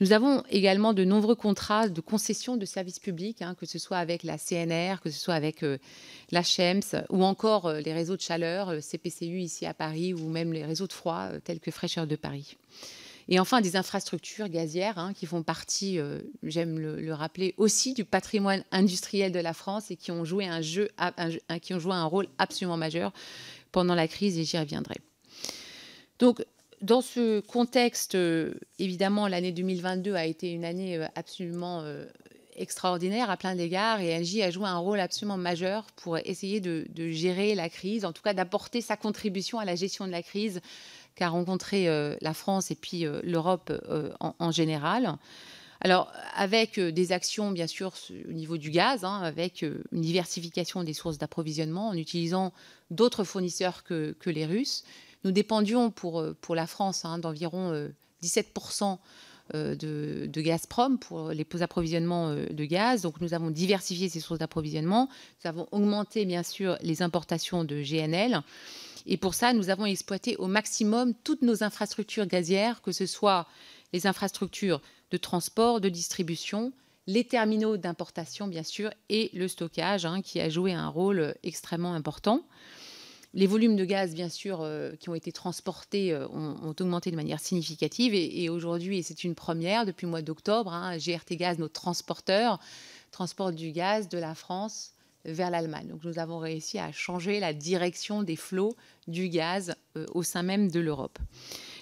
Nous 0.03 0.11
avons 0.11 0.43
également 0.49 0.91
de 0.91 1.05
nombreux 1.05 1.33
contrats 1.33 1.87
de 1.87 2.01
concession 2.01 2.57
de 2.57 2.65
services 2.65 2.99
publics, 2.99 3.41
hein, 3.41 3.55
que 3.57 3.65
ce 3.65 3.79
soit 3.79 3.99
avec 3.99 4.23
la 4.23 4.37
CNR, 4.37 4.99
que 5.01 5.09
ce 5.09 5.17
soit 5.17 5.33
avec 5.33 5.63
la 6.29 6.43
CHEMS, 6.43 7.05
ou 7.09 7.23
encore 7.23 7.71
les 7.71 7.93
réseaux 7.93 8.17
de 8.17 8.21
chaleur, 8.21 8.73
le 8.73 8.81
CPCU 8.81 9.39
ici 9.39 9.65
à 9.65 9.73
Paris, 9.73 10.13
ou 10.13 10.27
même 10.27 10.51
les 10.51 10.65
réseaux 10.65 10.87
de 10.87 10.91
froid, 10.91 11.29
tels 11.45 11.61
que 11.61 11.71
Fraîcheur 11.71 12.05
de 12.05 12.17
Paris. 12.17 12.57
Et 13.29 13.39
enfin, 13.39 13.61
des 13.61 13.77
infrastructures 13.77 14.49
gazières 14.49 14.97
hein, 14.97 15.13
qui 15.13 15.25
font 15.25 15.41
partie, 15.41 15.99
euh, 15.99 16.19
j'aime 16.43 16.79
le, 16.79 17.13
rappeler, 17.13 17.53
aussi 17.55 17.93
du 17.93 18.03
patrimoine 18.03 18.65
industriel 18.73 19.31
de 19.31 19.39
la 19.39 19.53
France 19.53 19.89
et 19.89 19.95
qui 19.95 20.11
ont 20.11 20.25
joué 20.25 20.45
un, 20.45 20.61
jeu, 20.61 20.89
qui 21.61 21.73
ont 21.73 21.79
joué 21.79 21.93
un 21.93 22.03
rôle 22.03 22.27
absolument 22.39 22.75
majeur 22.75 23.13
pendant 23.71 23.95
la 23.95 24.09
crise, 24.09 24.37
et 24.37 24.43
j'y 24.43 24.57
reviendrai. 24.57 24.95
Donc, 26.19 26.43
dans 26.83 27.01
ce 27.01 27.39
contexte, 27.39 28.13
euh, 28.15 28.53
évidemment, 28.77 29.27
l'année 29.27 29.51
2022 29.51 30.13
a 30.13 30.25
été 30.25 30.51
une 30.51 30.65
année 30.65 30.97
euh, 30.97 31.07
absolument 31.15 31.83
extraordinaire 32.55 33.29
à 33.29 33.37
plein 33.37 33.55
d'égards 33.55 33.99
et 33.99 34.15
Engie 34.15 34.43
a 34.43 34.51
joué 34.51 34.65
un 34.65 34.77
rôle 34.77 34.99
absolument 34.99 35.37
majeur 35.37 35.85
pour 35.95 36.17
essayer 36.17 36.59
de, 36.59 36.85
gérer 37.09 37.55
la 37.55 37.69
crise, 37.69 38.05
en 38.05 38.13
tout 38.13 38.21
cas 38.21 38.33
d'apporter 38.33 38.81
sa 38.81 38.97
contribution 38.97 39.59
à 39.59 39.65
la 39.65 39.75
gestion 39.75 40.05
de 40.05 40.11
la 40.11 40.23
crise 40.23 40.61
qu'a 41.15 41.29
rencontré 41.29 41.87
euh, 41.87 42.15
la 42.21 42.33
France 42.33 42.71
et 42.71 42.75
puis 42.75 43.05
euh, 43.05 43.21
l'Europe 43.23 43.71
euh, 43.89 44.11
en, 44.19 44.51
général. 44.51 45.15
Alors, 45.81 46.11
avec 46.35 46.79
des 46.79 47.11
actions, 47.11 47.51
bien 47.51 47.67
sûr, 47.67 47.91
au 48.29 48.31
niveau 48.31 48.57
du 48.57 48.69
gaz, 48.71 49.03
hein, 49.03 49.19
avec 49.21 49.63
une 49.63 50.01
diversification 50.01 50.83
des 50.83 50.93
sources 50.93 51.17
d'approvisionnement 51.17 51.89
en 51.89 51.97
utilisant 51.97 52.53
d'autres 52.89 53.25
fournisseurs 53.25 53.83
que, 53.83 54.15
les 54.25 54.45
Russes. 54.45 54.85
Nous 55.23 55.31
dépendions 55.31 55.91
pour, 55.91 56.25
pour 56.41 56.55
la 56.55 56.67
France 56.67 57.05
hein, 57.05 57.17
d'environ 57.17 57.89
17% 58.21 58.97
de, 59.53 60.25
de, 60.27 60.41
Gazprom 60.41 60.97
pour 60.97 61.29
les 61.29 61.45
approvisionnements 61.61 62.33
de 62.33 62.65
gaz. 62.65 63.01
Donc, 63.01 63.19
nous 63.21 63.33
avons 63.33 63.51
diversifié 63.51 64.09
ces 64.09 64.19
sources 64.19 64.39
d'approvisionnement. 64.39 65.09
Nous 65.43 65.49
avons 65.49 65.67
augmenté, 65.71 66.25
bien 66.25 66.43
sûr, 66.43 66.77
les 66.81 67.01
importations 67.01 67.63
de 67.63 67.81
GNL. 67.81 68.41
Et 69.05 69.17
pour 69.17 69.33
ça, 69.33 69.53
nous 69.53 69.69
avons 69.69 69.85
exploité 69.85 70.37
au 70.37 70.47
maximum 70.47 71.13
toutes 71.23 71.41
nos 71.41 71.63
infrastructures 71.63 72.25
gazières, 72.25 72.81
que 72.81 72.91
ce 72.91 73.05
soit 73.05 73.47
les 73.91 74.07
infrastructures 74.07 74.81
de 75.11 75.17
transport, 75.17 75.81
de 75.81 75.89
distribution, 75.89 76.71
les 77.05 77.25
terminaux 77.25 77.77
d'importation, 77.77 78.47
bien 78.47 78.63
sûr, 78.63 78.91
et 79.09 79.29
le 79.33 79.47
stockage, 79.47 80.05
hein, 80.05 80.21
qui 80.21 80.39
a 80.39 80.49
joué 80.49 80.73
un 80.73 80.87
rôle 80.87 81.35
extrêmement 81.43 81.93
important. 81.93 82.43
Les 83.35 83.47
volumes 83.47 83.75
de 83.75 83.83
gaz, 83.83 84.13
bien 84.13 84.29
sûr, 84.29 84.61
euh, 84.61 84.91
qui 84.99 85.09
ont 85.09 85.15
été 85.15 85.31
transportés 85.31 86.13
euh, 86.13 86.27
ont, 86.27 86.75
augmenté 86.79 87.09
de 87.09 87.15
manière 87.15 87.39
significative. 87.39 88.13
Et, 88.13 88.47
aujourd'hui, 88.49 88.99
et 88.99 89.01
c'est 89.01 89.23
une 89.23 89.33
première, 89.33 89.85
depuis 89.85 90.05
le 90.05 90.11
mois 90.11 90.21
d'octobre, 90.21 90.71
hein, 90.71 90.97
GRT 90.97 91.35
Gaz, 91.35 91.57
notre 91.57 91.73
transporteur, 91.73 92.59
transporte 93.11 93.55
du 93.55 93.71
gaz 93.71 94.07
de 94.07 94.19
la 94.19 94.35
France 94.35 94.93
vers 95.25 95.49
l'Allemagne. 95.49 95.87
Donc 95.87 96.03
nous 96.03 96.19
avons 96.19 96.37
réussi 96.37 96.79
à 96.79 96.91
changer 96.91 97.39
la 97.39 97.53
direction 97.53 98.23
des 98.23 98.35
flots 98.35 98.75
du 99.07 99.29
gaz 99.29 99.73
euh, 99.97 100.05
au 100.13 100.21
sein 100.21 100.43
même 100.43 100.69
de 100.69 100.79
l'Europe. 100.79 101.17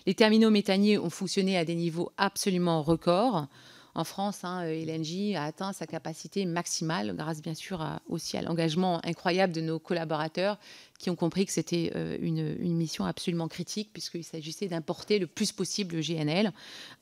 Les 0.06 0.14
terminaux 0.14 0.52
méthaniers 0.52 0.98
ont 0.98 1.10
fonctionné 1.10 1.58
à 1.58 1.66
des 1.66 1.76
niveaux 1.76 2.12
absolument 2.18 2.82
records. 2.82 3.48
En 3.94 4.04
France, 4.04 4.44
hein, 4.44 4.64
euh, 4.64 4.86
LNG 4.86 5.36
a 5.36 5.44
atteint 5.44 5.74
sa 5.74 5.88
capacité 5.88 6.46
maximale, 6.46 7.16
grâce 7.16 7.42
bien 7.42 7.54
sûr 7.54 7.86
aussi 8.08 8.38
à 8.38 8.42
l'engagement 8.42 9.06
incroyable 9.06 9.54
de 9.54 9.62
nos 9.62 9.80
collaborateurs 9.80 10.58
qui 11.02 11.10
ont 11.10 11.16
compris 11.16 11.46
que 11.46 11.52
c'était 11.52 11.92
euh, 11.96 12.18
une, 12.22 12.76
mission 12.76 13.06
absolument 13.06 13.48
critique, 13.48 13.90
puisqu'il 13.92 14.24
s'agissait 14.24 14.68
d'importer 14.68 15.20
le 15.20 15.28
plus 15.28 15.52
possible 15.52 15.96
le 15.96 16.02
GNL, 16.02 16.54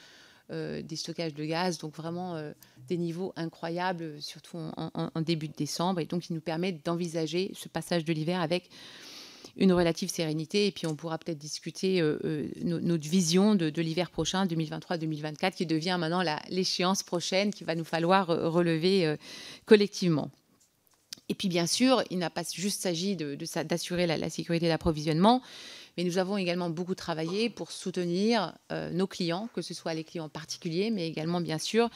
des 0.50 0.96
stockages 0.96 1.34
de 1.34 1.44
gaz, 1.44 1.78
donc 1.78 1.96
vraiment 1.96 2.36
euh, 2.36 2.54
des 2.88 2.98
niveaux 2.98 3.34
incroyables, 3.36 4.22
surtout 4.22 4.58
en, 4.58 5.22
début 5.22 5.48
de 5.50 5.54
décembre, 5.54 6.00
et 6.00 6.06
donc 6.06 6.30
il 6.30 6.34
nous 6.34 6.42
permet 6.42 6.72
d'envisager 6.72 7.52
ce 7.54 7.68
passage 7.68 8.06
de 8.06 8.14
l'hiver 8.14 8.40
avec 8.40 8.70
une 9.58 9.74
relative 9.74 10.10
sérénité, 10.10 10.68
et 10.68 10.72
puis 10.72 10.88
on 10.88 10.96
pourra 10.96 11.18
peut-être 11.18 11.38
discuter 11.38 12.00
euh, 12.00 12.48
notre 12.64 13.10
vision 13.10 13.56
de, 13.56 13.82
l'hiver 13.82 14.10
prochain, 14.10 14.46
2023-2024, 14.46 15.54
qui 15.54 15.66
devient 15.66 15.98
maintenant 16.00 16.24
l'échéance 16.50 17.04
prochaine 17.04 17.52
qu'il 17.52 17.66
va 17.68 17.76
nous 17.76 17.84
falloir 17.84 18.28
relever 18.28 19.18
collectivement. 19.66 20.30
Et 21.30 21.34
puis 21.34 21.50
bien 21.50 21.68
sûr, 21.68 22.04
il 22.10 22.20
n'a 22.20 22.30
pas 22.30 22.44
juste 22.54 22.82
s'agit 22.82 23.16
d'assurer 23.16 24.08
la, 24.08 24.30
sécurité 24.30 24.68
d'approvisionnement, 24.68 25.42
mais 25.98 26.04
nous 26.04 26.20
avons 26.20 26.38
également 26.38 26.70
beaucoup 26.70 26.94
travaillé 26.94 27.50
pour 27.50 27.72
soutenir 27.72 28.54
euh, 28.72 28.92
nos 28.92 29.08
clients, 29.08 29.50
que 29.54 29.64
ce 29.64 29.74
soit 29.74 29.96
les 29.96 30.04
clients 30.04 30.30
particuliers, 30.30 30.92
mais 30.92 31.08
également, 31.08 31.42
bien 31.42 31.58
sûr, 31.58 31.90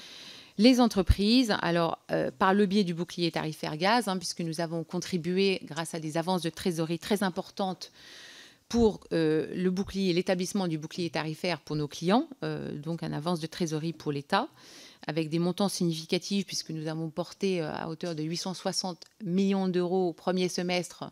les 0.58 0.81
entreprises. 0.81 1.55
Alors, 1.62 2.00
euh, 2.12 2.31
par 2.31 2.55
le 2.55 2.65
biais 2.65 2.84
du 2.84 2.96
bouclier 2.96 3.31
tarifaire 3.31 3.77
gaz, 3.77 4.08
hein, 4.08 4.17
puisque 4.17 4.41
nous 4.41 4.60
avons 4.60 4.84
contribué, 4.84 5.62
grâce 5.65 5.93
à 5.93 6.00
des 6.00 6.17
avances 6.17 6.41
de 6.41 6.50
trésorerie 6.50 6.98
très 6.98 7.22
importantes, 7.22 7.91
pour 8.70 9.01
euh, 9.12 9.53
le 9.53 9.70
bouclier, 9.70 10.13
l'établissement 10.13 10.67
du 10.67 10.77
bouclier 10.77 11.10
tarifaire 11.10 11.60
pour 11.60 11.75
nos 11.75 11.89
clients, 11.89 12.27
donc 12.41 13.03
un 13.03 13.12
avance 13.12 13.41
de 13.41 13.48
trésorerie 13.48 13.91
pour 13.91 14.13
l'État, 14.13 14.48
avec 15.08 15.29
des 15.29 15.39
montants 15.39 15.67
significatifs, 15.67 16.46
puisque 16.46 16.70
nous 16.70 16.88
avons 16.88 17.10
porté 17.10 17.62
à 17.62 17.89
hauteur 17.89 18.15
de 18.15 18.24
860 18.24 19.03
millions 19.25 19.67
d'euros 19.67 20.10
au 20.10 20.13
premier 20.13 20.48
semestre 20.48 21.12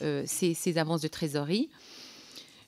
ces, 0.00 0.54
ces, 0.54 0.78
avances 0.78 1.00
de 1.00 1.08
trésorerie. 1.08 1.70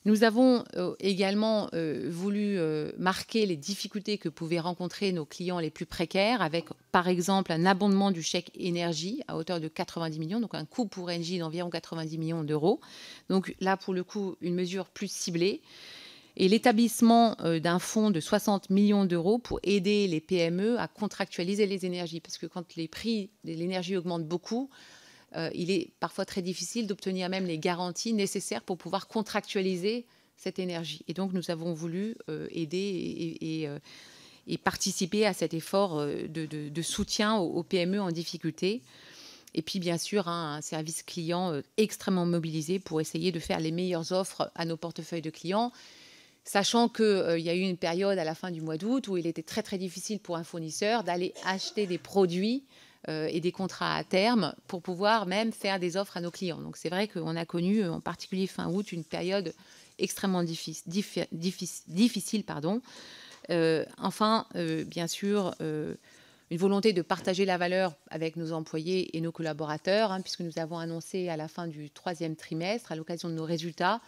Nous 0.05 0.25
avons 0.25 0.64
euh, 0.76 0.95
également 1.00 1.69
euh, 1.75 2.09
voulu 2.11 2.59
euh, 2.59 2.93
marquer 2.99 3.47
les 3.47 3.57
difficultés 3.57 4.17
que 4.17 4.28
pouvaient 4.28 4.61
rencontrer 4.61 5.12
nos 5.12 5.25
clients 5.25 5.59
les 5.59 5.71
plus 5.71 5.87
précaires 5.87 6.40
avec, 6.40 6.67
par 6.93 7.09
exemple, 7.09 7.52
un 7.52 7.67
abondement 7.67 8.11
du 8.11 8.23
chèque 8.23 8.50
énergie 8.55 9.23
à 9.28 9.37
hauteur 9.37 9.61
de 9.61 9.69
90 9.69 10.19
millions, 10.19 10.40
donc 10.40 10.55
un 10.55 10.64
coût 10.64 10.87
pour 10.87 11.09
Engie 11.09 11.38
d'environ 11.38 11.69
90 11.69 12.17
millions 12.19 12.45
d'euros. 12.45 12.81
Donc 13.28 13.55
là, 13.61 13.76
pour 13.76 13.93
le 13.93 14.05
coup, 14.05 14.37
une 14.40 14.55
mesure 14.55 14.87
plus 14.87 15.11
ciblée. 15.11 15.62
Et 16.40 16.49
l'établissement 16.49 17.37
d'un 17.61 17.81
fonds 17.81 18.12
de 18.12 18.21
60 18.21 18.71
millions 18.71 19.05
d'euros 19.05 19.38
pour 19.38 19.59
aider 19.64 20.07
les 20.07 20.21
PME 20.21 20.78
à 20.78 20.87
contractualiser 20.87 21.67
les 21.67 21.85
énergies. 21.85 22.21
Parce 22.21 22.38
que 22.38 22.47
quand 22.47 22.76
les 22.76 22.87
prix 22.87 23.31
de 23.43 23.55
l'énergie 23.55 23.97
augmentent 23.97 24.28
beaucoup, 24.28 24.71
euh, 25.37 25.50
il 25.54 25.70
est 25.70 25.90
parfois 26.00 26.25
très 26.25 26.42
difficile 26.42 26.87
d'obtenir 26.87 27.28
même 27.28 27.47
les 27.47 27.58
garanties 27.58 28.12
nécessaires 28.12 28.62
pour 28.62 28.78
pouvoir 28.78 29.08
contractualiser 29.08 30.06
cette 30.37 30.58
énergie. 30.58 31.04
Et 31.08 31.14
donc, 31.14 31.32
nous 31.32 31.50
avons 31.50 31.75
voulu 31.75 32.16
euh, 32.28 32.47
aider 32.50 33.37
euh, 33.66 33.78
et, 34.47 34.58
participer 34.58 35.26
à 35.26 35.35
cet 35.35 35.52
effort 35.52 36.04
de, 36.06 36.82
soutien 36.82 37.37
aux, 37.37 37.62
PME 37.62 38.00
en 38.00 38.11
difficulté. 38.11 38.82
Et 39.54 39.62
puis, 39.62 39.80
bien 39.80 39.99
sûr, 39.99 40.28
hein, 40.28 40.56
un 40.56 40.61
service 40.61 41.02
client 41.02 41.61
extrêmement 41.76 42.26
mobilisé 42.26 42.78
pour 42.78 43.00
essayer 43.00 43.32
de 43.32 43.40
faire 43.40 43.61
les 43.61 43.73
meilleures 43.73 44.12
offres 44.12 44.50
à 44.54 44.64
nos 44.64 44.76
portefeuilles 44.76 45.23
de 45.23 45.30
clients 45.30 45.73
sachant 46.44 46.88
qu'il 46.88 47.40
y 47.40 47.50
a 47.50 47.54
eu 47.54 47.61
une 47.61 47.76
période 47.76 48.18
à 48.18 48.25
la 48.25 48.35
fin 48.35 48.50
du 48.50 48.62
mois 48.62 48.78
d'août 48.78 49.08
où 49.08 49.18
il 49.18 49.26
était 49.26 49.42
très 49.42 49.62
très 49.62 49.76
difficile 49.76 50.18
pour 50.18 50.37
un 50.37 50.44
fournisseur 50.44 51.04
d'aller 51.04 51.35
acheter 51.44 51.87
des 51.87 51.99
produits 51.99 52.64
et 53.07 53.40
des 53.40 53.52
contrats 53.52 53.95
à 53.95 54.05
terme 54.05 54.55
pour 54.67 54.83
pouvoir 54.83 55.26
même 55.26 55.52
faire 55.52 55.78
des 55.78 55.97
offres 55.97 56.17
à 56.17 56.21
nos 56.21 56.31
clients. 56.31 56.61
Donc 56.61 56.76
c'est 56.76 56.88
vrai 56.88 57.09
qu'on 57.09 57.37
a 57.37 57.45
connu, 57.47 57.83
euh, 57.83 57.93
en 57.93 58.00
particulier 58.00 58.47
fin 58.47 58.69
août, 58.69 58.93
une 58.93 59.05
période 59.05 59.55
extrêmement 59.99 60.43
difficile. 60.43 60.83
difficile 61.88 62.45
pardon. 62.45 62.83
Euh, 63.50 63.85
enfin, 63.99 64.47
bien 64.87 65.07
sûr, 65.07 65.55
une 66.50 66.59
volonté 66.59 66.93
de 66.93 67.02
partager 67.02 67.45
la 67.45 67.59
valeur 67.59 67.95
avec 68.11 68.37
nos 68.37 68.52
employés 68.52 69.17
et 69.17 69.21
nos 69.21 69.33
collaborateurs, 69.33 70.12
hein, 70.12 70.21
puisque 70.23 70.40
nous 70.40 70.59
avons 70.59 70.78
annoncé 70.78 71.28
à 71.28 71.37
la 71.37 71.47
fin 71.47 71.67
du 71.67 71.90
troisième 71.90 72.37
trimestre, 72.37 72.90
à 72.90 72.97
l'occasion 72.97 73.28
de 73.28 73.35
nos 73.35 73.45
résultats, 73.45 74.00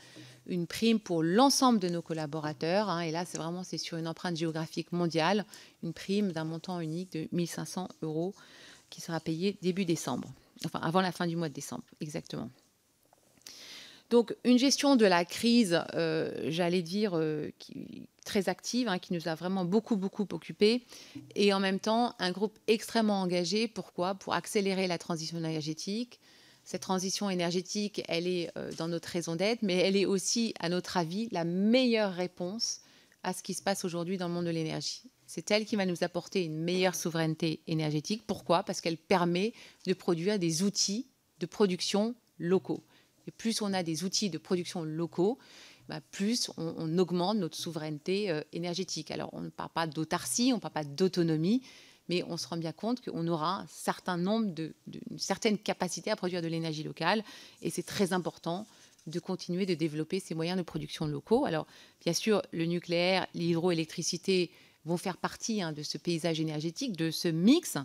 une 0.47 0.67
prime 0.67 1.01
pour 1.01 1.23
l'ensemble 1.23 1.79
de 1.79 1.89
nos 1.89 2.03
collaborateurs. 2.03 2.89
Hein, 2.89 3.01
et 3.01 3.11
là, 3.11 3.25
c'est 3.27 3.39
vraiment 3.39 3.63
c'est 3.63 3.79
sur 3.79 3.99
une 3.99 4.09
empreinte 4.09 4.37
géographique 4.37 4.93
mondiale, 4.93 5.45
une 5.83 5.93
prime 5.93 6.33
d'un 6.33 6.45
montant 6.45 6.81
unique 6.81 7.13
de 7.13 7.29
1500 7.33 7.89
euros 8.03 8.35
qui 8.91 9.01
sera 9.01 9.21
payé 9.21 9.57
début 9.63 9.85
décembre, 9.85 10.33
enfin 10.65 10.81
avant 10.81 11.01
la 11.01 11.13
fin 11.13 11.27
du 11.27 11.37
mois 11.37 11.49
de 11.49 11.55
décembre, 11.55 11.85
exactement. 12.01 12.51
Donc 14.11 14.35
une 14.45 14.59
gestion 14.59 14.97
de 14.97 15.07
la 15.07 15.25
crise, 15.25 15.81
euh, 15.95 16.47
j'allais 16.49 16.83
dire, 16.83 17.13
euh, 17.15 17.51
très 18.25 18.49
active, 18.49 18.89
hein, 18.89 18.99
qui 18.99 19.13
nous 19.15 19.29
a 19.29 19.37
vraiment 19.37 19.65
beaucoup, 19.65 19.97
beaucoup 19.97 20.27
occupés, 20.33 20.83
et 21.37 21.55
en 21.55 21.61
même 21.61 21.79
temps 21.79 22.15
un 22.19 22.33
groupe 22.33 22.59
extrêmement 22.67 23.23
engagé. 23.23 23.69
Pourquoi? 23.69 24.17
Pour 24.17 24.35
accélérer 24.35 24.89
la 24.89 24.99
transition 24.99 25.39
énergétique. 25.39 26.19
Cette 26.65 26.83
transition 26.83 27.31
énergétique, 27.31 28.03
elle 28.09 28.27
est 28.27 28.51
euh, 28.57 28.71
dans 28.77 28.89
notre 28.89 29.09
raison 29.09 29.35
d'être, 29.37 29.63
mais 29.63 29.77
elle 29.77 29.97
est 29.97 30.07
aussi, 30.07 30.55
à 30.61 30.69
notre 30.69 30.97
avis, 30.97 31.29
la 31.31 31.45
meilleure 31.45 32.13
réponse 32.13 32.81
à 33.23 33.33
ce 33.33 33.43
qui 33.43 33.55
se 33.55 33.63
passe 33.63 33.85
aujourd'hui 33.85 34.19
dans 34.19 34.29
le 34.29 34.35
monde 34.35 34.45
de 34.45 34.51
l'énergie. 34.51 35.03
C'est 35.33 35.53
elle 35.53 35.65
qui 35.65 35.77
va 35.77 35.87
nous 35.87 36.03
apporter 36.03 36.45
une 36.45 36.57
meilleure 36.57 36.97
souveraineté 36.97 37.61
énergétique. 37.69 38.25
Pourquoi? 38.27 38.65
Parce 38.65 38.81
qu'elle 38.81 38.97
permet 38.97 39.53
de 39.87 39.95
produire 39.95 40.41
des 40.41 40.65
outils 40.65 41.07
de 41.39 41.47
production 41.47 42.17
locaux. 42.41 42.83
Et 43.29 43.31
plus 43.31 43.63
on 43.63 43.73
a 43.73 43.85
des 43.85 44.03
outils 44.03 44.29
de 44.29 44.39
production 44.39 44.83
locaux, 44.83 45.39
bah, 45.89 46.01
plus 46.11 46.51
on, 46.57 46.99
augmente 46.99 47.39
notre 47.39 47.57
souveraineté 47.57 48.29
euh, 48.29 48.43
énergétique. 48.53 49.13
Alors 49.13 49.31
on 49.33 49.43
ne 49.43 49.51
parle 49.51 49.71
pas 49.71 49.87
d'autarcie, 49.87 50.51
on 50.53 50.57
ne 50.57 50.61
parle 50.61 50.75
pas 50.75 50.83
d'autonomie, 50.83 51.63
mais 52.09 52.25
on 52.25 52.37
se 52.37 52.49
rend 52.49 52.57
bien 52.57 52.73
compte 52.73 53.01
qu'on 53.01 53.29
aura 53.29 53.61
un 53.61 53.67
certain 53.69 54.17
nombre 54.17 54.53
de, 54.53 54.75
une 55.13 55.21
certaine 55.21 55.59
capacité 55.59 56.11
à 56.11 56.17
produire 56.17 56.43
de 56.43 56.49
l'énergie 56.49 56.83
locale, 56.83 57.23
et 57.63 57.71
c'est 57.71 57.85
très 57.85 58.13
important 58.13 58.67
de 59.07 59.21
continuer 59.21 59.65
de 59.65 59.75
développer 59.75 60.19
ces 60.19 60.35
moyens 60.35 60.59
de 60.59 60.65
production 60.65 61.07
locaux. 61.07 61.45
Alors 61.45 61.69
bien 62.01 62.15
sûr, 62.15 62.43
le 62.51 62.65
nucléaire, 62.65 63.29
l'hydroélectricité 63.35 64.51
vont 64.85 64.97
faire 64.97 65.17
partie 65.17 65.63
hein, 65.63 65.73
de 65.73 65.83
ce 65.83 65.99
paysage 65.99 66.41
énergétique, 66.41 66.97
de 66.97 67.11
ce 67.11 67.29
mix, 67.29 67.77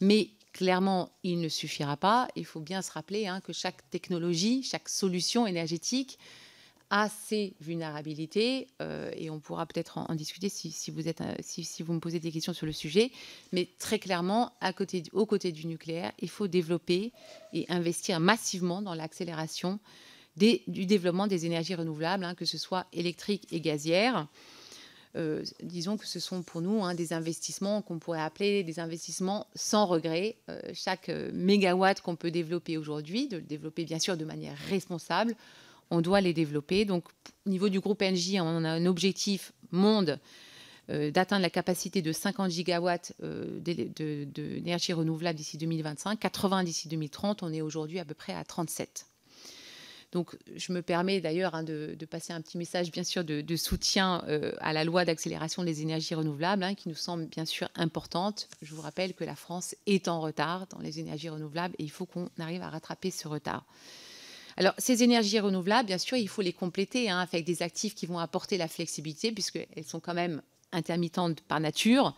mais 0.00 0.30
clairement, 0.52 1.10
il 1.22 1.40
ne 1.40 1.48
suffira 1.48 1.96
pas. 1.96 2.28
Il 2.36 2.44
faut 2.44 2.60
bien 2.60 2.82
se 2.82 2.90
rappeler 2.90 3.26
hein, 3.26 3.40
que 3.40 3.52
chaque 3.52 3.88
technologie, 3.90 4.62
chaque 4.62 4.88
solution 4.88 5.46
énergétique 5.46 6.18
a 6.90 7.08
ses 7.10 7.54
vulnérabilités, 7.60 8.68
euh, 8.80 9.10
et 9.14 9.28
on 9.28 9.40
pourra 9.40 9.66
peut-être 9.66 9.98
en, 9.98 10.14
discuter 10.14 10.48
si, 10.48 10.90
vous 10.90 11.06
êtes, 11.06 11.20
euh, 11.20 11.34
si, 11.42 11.82
vous 11.82 11.92
me 11.92 12.00
posez 12.00 12.18
des 12.18 12.32
questions 12.32 12.54
sur 12.54 12.64
le 12.64 12.72
sujet. 12.72 13.12
Mais 13.52 13.68
très 13.78 13.98
clairement, 13.98 14.52
à 14.60 14.72
côté, 14.72 15.02
aux 15.12 15.26
côtés 15.26 15.52
du 15.52 15.66
nucléaire, 15.66 16.12
il 16.18 16.30
faut 16.30 16.48
développer 16.48 17.12
et 17.52 17.66
investir 17.68 18.20
massivement 18.20 18.80
dans 18.80 18.94
l'accélération 18.94 19.80
du 20.36 20.86
développement 20.86 21.26
des 21.26 21.46
énergies 21.46 21.74
renouvelables, 21.74 22.24
hein, 22.24 22.34
que 22.34 22.44
ce 22.44 22.58
soit 22.58 22.86
électriques 22.92 23.48
et 23.50 23.60
gazières. 23.60 24.28
Euh, 25.18 25.42
disons 25.62 25.96
que 25.96 26.06
ce 26.06 26.20
sont 26.20 26.42
pour 26.42 26.60
nous 26.60 26.84
hein, 26.84 26.94
des 26.94 27.12
investissements 27.12 27.82
qu'on 27.82 27.98
pourrait 27.98 28.20
appeler 28.20 28.62
des 28.62 28.78
investissements 28.78 29.46
sans 29.54 29.86
regret. 29.86 30.36
Euh, 30.48 30.60
chaque 30.74 31.08
euh, 31.08 31.30
mégawatt 31.34 32.00
qu'on 32.00 32.14
peut 32.14 32.30
développer 32.30 32.76
aujourd'hui, 32.76 33.26
de 33.26 33.38
le 33.38 33.42
développer 33.42 33.84
bien 33.84 33.98
sûr 33.98 34.16
de 34.16 34.24
manière 34.24 34.56
responsable, 34.68 35.34
on 35.90 36.00
doit 36.00 36.20
les 36.20 36.34
développer. 36.34 36.84
Donc 36.84 37.04
au 37.46 37.50
niveau 37.50 37.68
du 37.68 37.80
groupe 37.80 38.02
NJ, 38.02 38.36
on 38.40 38.64
a 38.64 38.70
un 38.70 38.86
objectif 38.86 39.52
monde 39.70 40.18
d'atteindre 40.88 41.42
la 41.42 41.50
capacité 41.50 42.00
de 42.00 42.12
50 42.12 42.50
gigawatts 42.50 43.12
d'énergie 43.20 44.94
renouvelable 44.94 45.36
d'ici 45.36 45.58
2025, 45.58 46.18
80 46.18 46.64
d'ici 46.64 46.88
2030. 46.88 47.42
On 47.42 47.52
est 47.52 47.60
aujourd'hui 47.60 47.98
à 47.98 48.06
peu 48.06 48.14
près 48.14 48.32
à 48.32 48.42
37. 48.42 49.04
Donc, 50.12 50.36
je 50.56 50.72
me 50.72 50.80
permets 50.80 51.20
d'ailleurs 51.20 51.54
hein, 51.54 51.62
de, 51.62 51.96
passer 52.10 52.32
un 52.32 52.40
petit 52.40 52.56
message, 52.56 52.90
bien 52.90 53.04
sûr, 53.04 53.24
de, 53.24 53.56
soutien 53.56 54.24
euh, 54.26 54.52
à 54.60 54.72
la 54.72 54.84
loi 54.84 55.04
d'accélération 55.04 55.64
des 55.64 55.82
énergies 55.82 56.14
renouvelables, 56.14 56.62
hein, 56.62 56.74
qui 56.74 56.88
nous 56.88 56.94
semble 56.94 57.26
bien 57.26 57.44
sûr 57.44 57.68
importante. 57.74 58.48
Je 58.62 58.74
vous 58.74 58.80
rappelle 58.80 59.12
que 59.12 59.24
la 59.24 59.36
France 59.36 59.74
est 59.86 60.08
en 60.08 60.20
retard 60.20 60.66
dans 60.68 60.78
les 60.78 60.98
énergies 60.98 61.28
renouvelables 61.28 61.74
et 61.78 61.84
il 61.84 61.90
faut 61.90 62.06
qu'on 62.06 62.30
arrive 62.38 62.62
à 62.62 62.70
rattraper 62.70 63.10
ce 63.10 63.28
retard. 63.28 63.64
Alors, 64.56 64.74
ces 64.78 65.02
énergies 65.02 65.38
renouvelables, 65.38 65.86
bien 65.86 65.98
sûr, 65.98 66.16
il 66.16 66.28
faut 66.28 66.42
les 66.42 66.52
compléter 66.52 67.10
hein, 67.10 67.20
avec 67.20 67.44
des 67.44 67.62
actifs 67.62 67.94
qui 67.94 68.06
vont 68.06 68.18
apporter 68.18 68.56
la 68.56 68.66
flexibilité, 68.66 69.30
puisqu'elles 69.30 69.84
sont 69.84 70.00
quand 70.00 70.14
même 70.14 70.42
intermittentes 70.72 71.42
par 71.42 71.60
nature. 71.60 72.16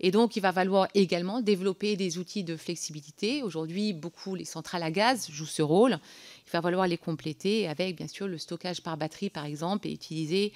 Et 0.00 0.10
donc, 0.10 0.36
il 0.36 0.40
va 0.40 0.52
falloir 0.52 0.88
également 0.94 1.40
développer 1.40 1.96
des 1.96 2.18
outils 2.18 2.44
de 2.44 2.56
flexibilité. 2.56 3.42
Aujourd'hui, 3.42 3.92
beaucoup 3.92 4.34
les 4.34 4.44
centrales 4.44 4.84
à 4.84 4.90
gaz 4.90 5.28
jouent 5.30 5.46
ce 5.46 5.62
rôle. 5.62 5.98
Il 6.46 6.50
va 6.52 6.62
falloir 6.62 6.86
les 6.86 6.98
compléter 6.98 7.66
avec, 7.66 7.96
bien 7.96 8.06
sûr, 8.06 8.28
le 8.28 8.38
stockage 8.38 8.82
par 8.82 8.96
batterie, 8.96 9.30
par 9.30 9.44
exemple, 9.44 9.88
et 9.88 9.92
utiliser 9.92 10.52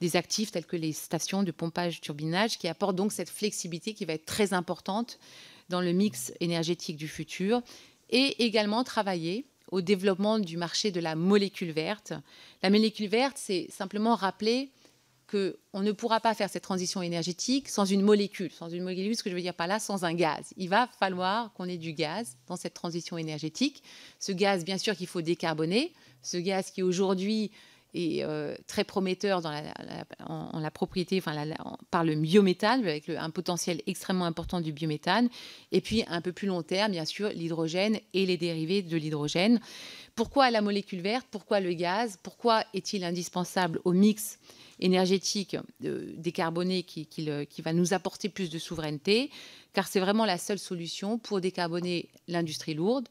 des 0.00 0.16
actifs 0.16 0.50
tels 0.50 0.66
que 0.66 0.76
les 0.76 0.92
stations 0.92 1.42
de 1.42 1.50
pompage-turbinage 1.50 2.58
qui 2.58 2.68
apportent 2.68 2.96
donc 2.96 3.12
cette 3.12 3.30
flexibilité 3.30 3.92
qui 3.92 4.04
va 4.04 4.14
être 4.14 4.26
très 4.26 4.52
importante 4.54 5.18
dans 5.68 5.80
le 5.80 5.92
mix 5.92 6.32
énergétique 6.40 6.96
du 6.96 7.08
futur. 7.08 7.60
Et 8.08 8.44
également 8.44 8.84
travailler 8.84 9.44
au 9.72 9.80
développement 9.80 10.38
du 10.38 10.56
marché 10.56 10.90
de 10.90 11.00
la 11.00 11.16
molécule 11.16 11.72
verte. 11.72 12.12
La 12.62 12.70
molécule 12.70 13.08
verte, 13.08 13.36
c'est 13.36 13.66
simplement 13.70 14.14
rappeler 14.14 14.70
qu'on 15.26 15.80
ne 15.80 15.92
pourra 15.92 16.20
pas 16.20 16.34
faire 16.34 16.48
cette 16.48 16.62
transition 16.62 17.02
énergétique 17.02 17.68
sans 17.68 17.84
une 17.84 18.02
molécule. 18.02 18.52
Sans 18.52 18.68
une 18.68 18.84
molécule, 18.84 19.16
ce 19.16 19.22
que 19.22 19.30
je 19.30 19.34
veux 19.34 19.42
dire 19.42 19.54
par 19.54 19.66
là, 19.66 19.78
sans 19.78 20.04
un 20.04 20.14
gaz. 20.14 20.52
Il 20.56 20.68
va 20.68 20.88
falloir 20.98 21.52
qu'on 21.54 21.68
ait 21.68 21.78
du 21.78 21.92
gaz 21.92 22.36
dans 22.46 22.56
cette 22.56 22.74
transition 22.74 23.18
énergétique. 23.18 23.82
Ce 24.20 24.32
gaz, 24.32 24.64
bien 24.64 24.78
sûr, 24.78 24.96
qu'il 24.96 25.08
faut 25.08 25.22
décarboner. 25.22 25.92
Ce 26.22 26.36
gaz 26.36 26.70
qui 26.70 26.82
aujourd'hui 26.82 27.50
est 27.94 28.22
euh, 28.22 28.54
très 28.66 28.84
prometteur 28.84 29.42
en, 29.44 30.60
la 30.60 30.70
propriété, 30.70 31.18
enfin, 31.18 31.34
par 31.90 32.04
le 32.04 32.14
biométhane, 32.14 32.80
avec 32.80 33.08
un 33.08 33.30
potentiel 33.30 33.82
extrêmement 33.86 34.26
important 34.26 34.60
du 34.60 34.72
biométhane. 34.72 35.28
Et 35.72 35.80
puis, 35.80 36.04
un 36.08 36.20
peu 36.20 36.32
plus 36.32 36.46
long 36.46 36.62
terme, 36.62 36.92
bien 36.92 37.04
sûr, 37.04 37.30
l'hydrogène 37.30 37.98
et 38.14 38.26
les 38.26 38.36
dérivés 38.36 38.82
de 38.82 38.96
l'hydrogène. 38.96 39.60
Pourquoi 40.14 40.50
la 40.50 40.60
molécule 40.60 41.00
verte? 41.00 41.26
Pourquoi 41.30 41.60
le 41.60 41.72
gaz? 41.72 42.18
Pourquoi 42.22 42.64
est-il 42.74 43.02
indispensable 43.02 43.80
au 43.84 43.92
mix 43.92 44.38
énergétique 44.80 45.56
euh, 45.84 46.12
décarboné 46.16 46.82
qui, 46.82 47.06
qui, 47.06 47.62
va 47.62 47.72
nous 47.72 47.94
apporter 47.94 48.28
plus 48.28 48.50
de 48.50 48.58
souveraineté, 48.58 49.30
car 49.72 49.88
c'est 49.88 50.00
vraiment 50.00 50.24
la 50.24 50.38
seule 50.38 50.58
solution 50.58 51.18
pour 51.18 51.40
décarboner 51.40 52.08
l'industrie 52.28 52.74
lourde, 52.74 53.08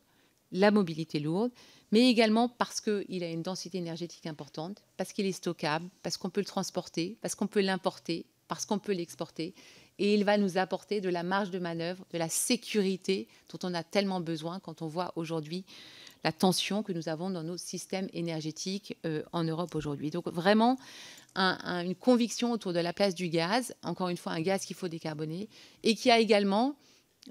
la 0.51 0.71
mobilité 0.71 1.19
lourde, 1.19 1.51
mais 1.91 2.09
également 2.09 2.49
parce 2.49 2.81
qu'il 2.81 3.23
a 3.23 3.29
une 3.29 3.41
densité 3.41 3.77
énergétique 3.77 4.25
importante, 4.25 4.83
parce 4.97 5.13
qu'il 5.13 5.25
est 5.25 5.31
stockable, 5.31 5.87
parce 6.03 6.17
qu'on 6.17 6.29
peut 6.29 6.41
le 6.41 6.45
transporter, 6.45 7.17
parce 7.21 7.35
qu'on 7.35 7.47
peut 7.47 7.61
l'importer, 7.61 8.25
parce 8.47 8.65
qu'on 8.65 8.79
peut 8.79 8.93
l'exporter. 8.93 9.53
Et 9.97 10.13
il 10.13 10.25
va 10.25 10.37
nous 10.37 10.57
apporter 10.57 10.99
de 10.99 11.09
la 11.09 11.23
marge 11.23 11.51
de 11.51 11.59
manœuvre, 11.59 12.05
de 12.11 12.17
la 12.17 12.29
sécurité 12.29 13.27
dont 13.51 13.59
on 13.67 13.73
a 13.73 13.83
tellement 13.83 14.19
besoin 14.19 14.59
quand 14.59 14.81
on 14.81 14.87
voit 14.87 15.13
aujourd'hui 15.15 15.65
la 16.25 16.31
tension 16.31 16.81
que 16.83 16.91
nous 16.91 17.07
avons 17.07 17.29
dans 17.29 17.43
nos 17.43 17.55
systèmes 17.55 18.09
énergétiques 18.11 18.97
euh, 19.05 19.21
en 19.31 19.43
Europe 19.43 19.75
aujourd'hui. 19.75 20.09
Donc 20.09 20.27
vraiment 20.27 20.77
une 21.35 21.95
conviction 21.95 22.51
autour 22.51 22.73
de 22.73 22.79
la 22.79 22.93
place 22.93 23.15
du 23.15 23.29
gaz, 23.29 23.75
encore 23.83 24.09
une 24.09 24.17
fois 24.17 24.31
un 24.31 24.41
gaz 24.41 24.65
qu'il 24.65 24.75
faut 24.75 24.87
décarboner, 24.87 25.49
et 25.83 25.95
qui 25.95 26.09
a 26.11 26.19
également 26.19 26.75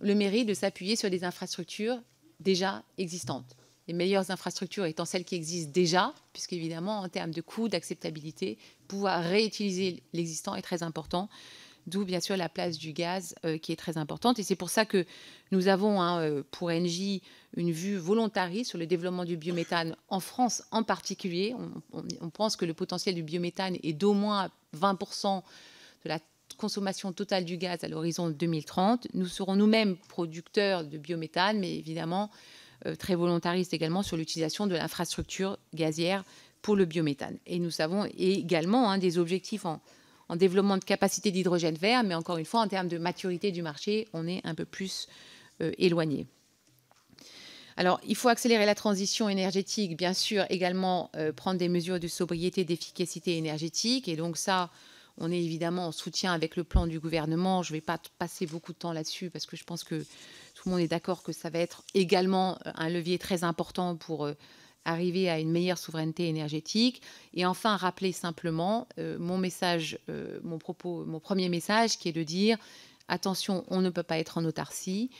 le 0.00 0.14
mérite 0.14 0.46
de 0.46 0.54
s'appuyer 0.54 0.96
sur 0.96 1.11
des 1.11 1.25
infrastructures 1.25 2.00
déjà 2.40 2.82
existantes 2.99 3.56
les 3.87 3.94
meilleures 3.94 4.30
infrastructures 4.30 4.87
étant 4.87 5.04
celles 5.04 5.25
qui 5.25 5.34
existent 5.34 5.73
déjà, 5.73 6.14
puisqu'évidemment, 6.32 7.00
en 7.00 7.08
termes 7.08 7.32
de 7.32 7.40
coût, 7.40 7.68
d'acceptabilité, 7.68 8.58
pouvoir 8.88 9.23
réutiliser 9.23 10.02
l'existant 10.12 10.54
est 10.54 10.62
très 10.62 10.82
important. 10.82 11.28
D'où, 11.87 12.05
bien 12.05 12.21
sûr, 12.21 12.37
la 12.37 12.49
place 12.49 12.79
du 12.79 12.93
gaz 12.93 13.35
euh, 13.45 13.59
qui 13.59 13.73
est 13.73 13.76
très 13.76 13.99
importante. 13.99 14.38
Et 14.38 14.43
c'est 14.43 14.57
pour 14.57 14.71
ça 14.71 14.87
que 14.87 15.05
nous 15.50 15.69
avons, 15.69 16.00
hein, 16.00 16.21
euh, 16.21 16.43
pour 16.50 16.69
Engie, 16.69 17.23
une 17.57 17.71
vue 17.71 17.97
volontariste 17.97 18.71
sur 18.71 18.79
le 18.79 18.87
développement 18.87 19.25
du 19.25 19.37
biométhane 19.37 19.95
en 20.09 20.21
France 20.21 20.62
en 20.71 20.83
particulier. 20.83 21.55
On, 21.93 22.31
pense 22.31 22.57
que 22.57 22.64
le 22.64 22.75
potentiel 22.75 23.14
du 23.14 23.23
biométhane 23.23 23.76
est 23.83 23.93
d'au 23.93 24.14
moins 24.14 24.50
20% 24.76 25.43
de 26.05 26.09
la 26.09 26.19
consommation 26.57 27.12
totale 27.12 27.45
du 27.45 27.59
gaz 27.59 27.85
à 27.85 27.88
l'horizon 27.88 28.31
2030. 28.31 29.09
Nous 29.12 29.26
serons 29.26 29.55
nous-mêmes 29.55 29.97
producteurs 30.09 30.85
de 30.85 30.97
biométhane, 30.97 31.59
mais 31.59 31.76
évidemment, 31.76 32.31
euh, 32.87 32.97
très 32.97 33.14
volontariste 33.14 33.75
également 33.75 34.03
sur 34.03 34.17
l'utilisation 34.17 34.67
de 34.67 34.75
l'infrastructure 34.75 35.59
gazière 35.75 36.25
pour 36.62 36.76
le 36.76 36.87
biométhane. 36.87 37.37
Et 37.47 37.59
nous 37.59 37.71
savons 37.71 38.07
également 38.17 38.91
hein, 38.91 38.99
des 38.99 39.19
objectifs 39.19 39.67
en, 39.67 39.81
développement 40.37 40.76
de 40.76 40.85
capacité 40.85 41.31
d'hydrogène 41.31 41.76
vert, 41.76 42.05
mais 42.05 42.14
encore 42.14 42.38
une 42.38 42.45
fois, 42.45 42.61
en 42.61 42.69
termes 42.69 42.88
de 42.88 42.99
maturité 42.99 43.53
du 43.53 43.62
marché, 43.62 44.09
on 44.12 44.26
est 44.26 44.41
un 44.45 44.55
peu 44.55 44.64
plus 44.64 45.09
euh, 45.61 45.73
éloigné. 45.79 46.26
Alors, 47.76 48.00
il 48.07 48.14
faut 48.14 48.29
accélérer 48.29 48.67
la 48.67 48.75
transition 48.75 49.28
énergétique, 49.28 49.97
bien 49.97 50.15
sûr, 50.15 50.45
également 50.49 51.11
euh, 51.17 51.32
prendre 51.32 51.58
des 51.58 51.69
mesures 51.69 51.99
de 51.99 52.06
sobriété, 52.06 52.65
d'efficacité 52.65 53.37
énergétique. 53.37 54.08
Et 54.08 54.15
donc 54.15 54.37
ça, 54.37 54.71
on 55.19 55.30
est 55.32 55.43
évidemment 55.43 55.89
en 55.89 55.93
soutien 55.93 56.32
avec 56.32 56.56
le 56.56 56.63
plan 56.63 56.87
du 56.87 57.00
gouvernement. 57.00 57.63
Je 57.63 57.73
ne 57.73 57.78
vais 57.78 57.80
pas 57.80 57.99
passer 58.19 58.47
beaucoup 58.47 58.73
de 58.73 58.78
temps 58.78 58.93
là-dessus 58.93 59.28
parce 59.28 59.47
que 59.47 59.56
je 59.56 59.65
pense 59.65 59.82
que 59.82 59.97
tout 60.54 60.63
le 60.67 60.71
monde 60.71 60.80
est 60.80 60.89
d'accord 60.89 61.25
que 61.25 61.32
ça 61.32 61.50
va 61.50 61.58
être 61.58 61.82
également 61.95 62.58
euh, 62.67 62.71
un 62.76 62.89
levier 62.89 63.19
très 63.19 63.43
important 63.43 63.97
pour 63.97 64.30
arriver 64.84 65.28
à 65.28 65.38
une 65.40 65.50
meilleure 65.50 65.78
souveraineté 65.78 66.28
énergétique. 66.28 67.02
Et 67.32 67.47
enfin, 67.47 67.76
rappeler 67.76 68.12
simplement 68.12 68.88
euh, 68.99 69.18
mon 69.18 69.38
message, 69.38 69.99
mon 70.42 70.58
propos, 70.58 71.04
mon 71.04 71.20
premier 71.20 71.49
message, 71.49 71.99
qui 71.99 72.08
est 72.08 72.12
de 72.12 72.23
dire 72.23 72.58
attention, 73.08 73.64
on 73.68 73.80
ne 73.80 73.90
peut 73.90 74.02
pas 74.02 74.18
être 74.18 74.38
en 74.38 74.44
autarcie. 74.44 75.10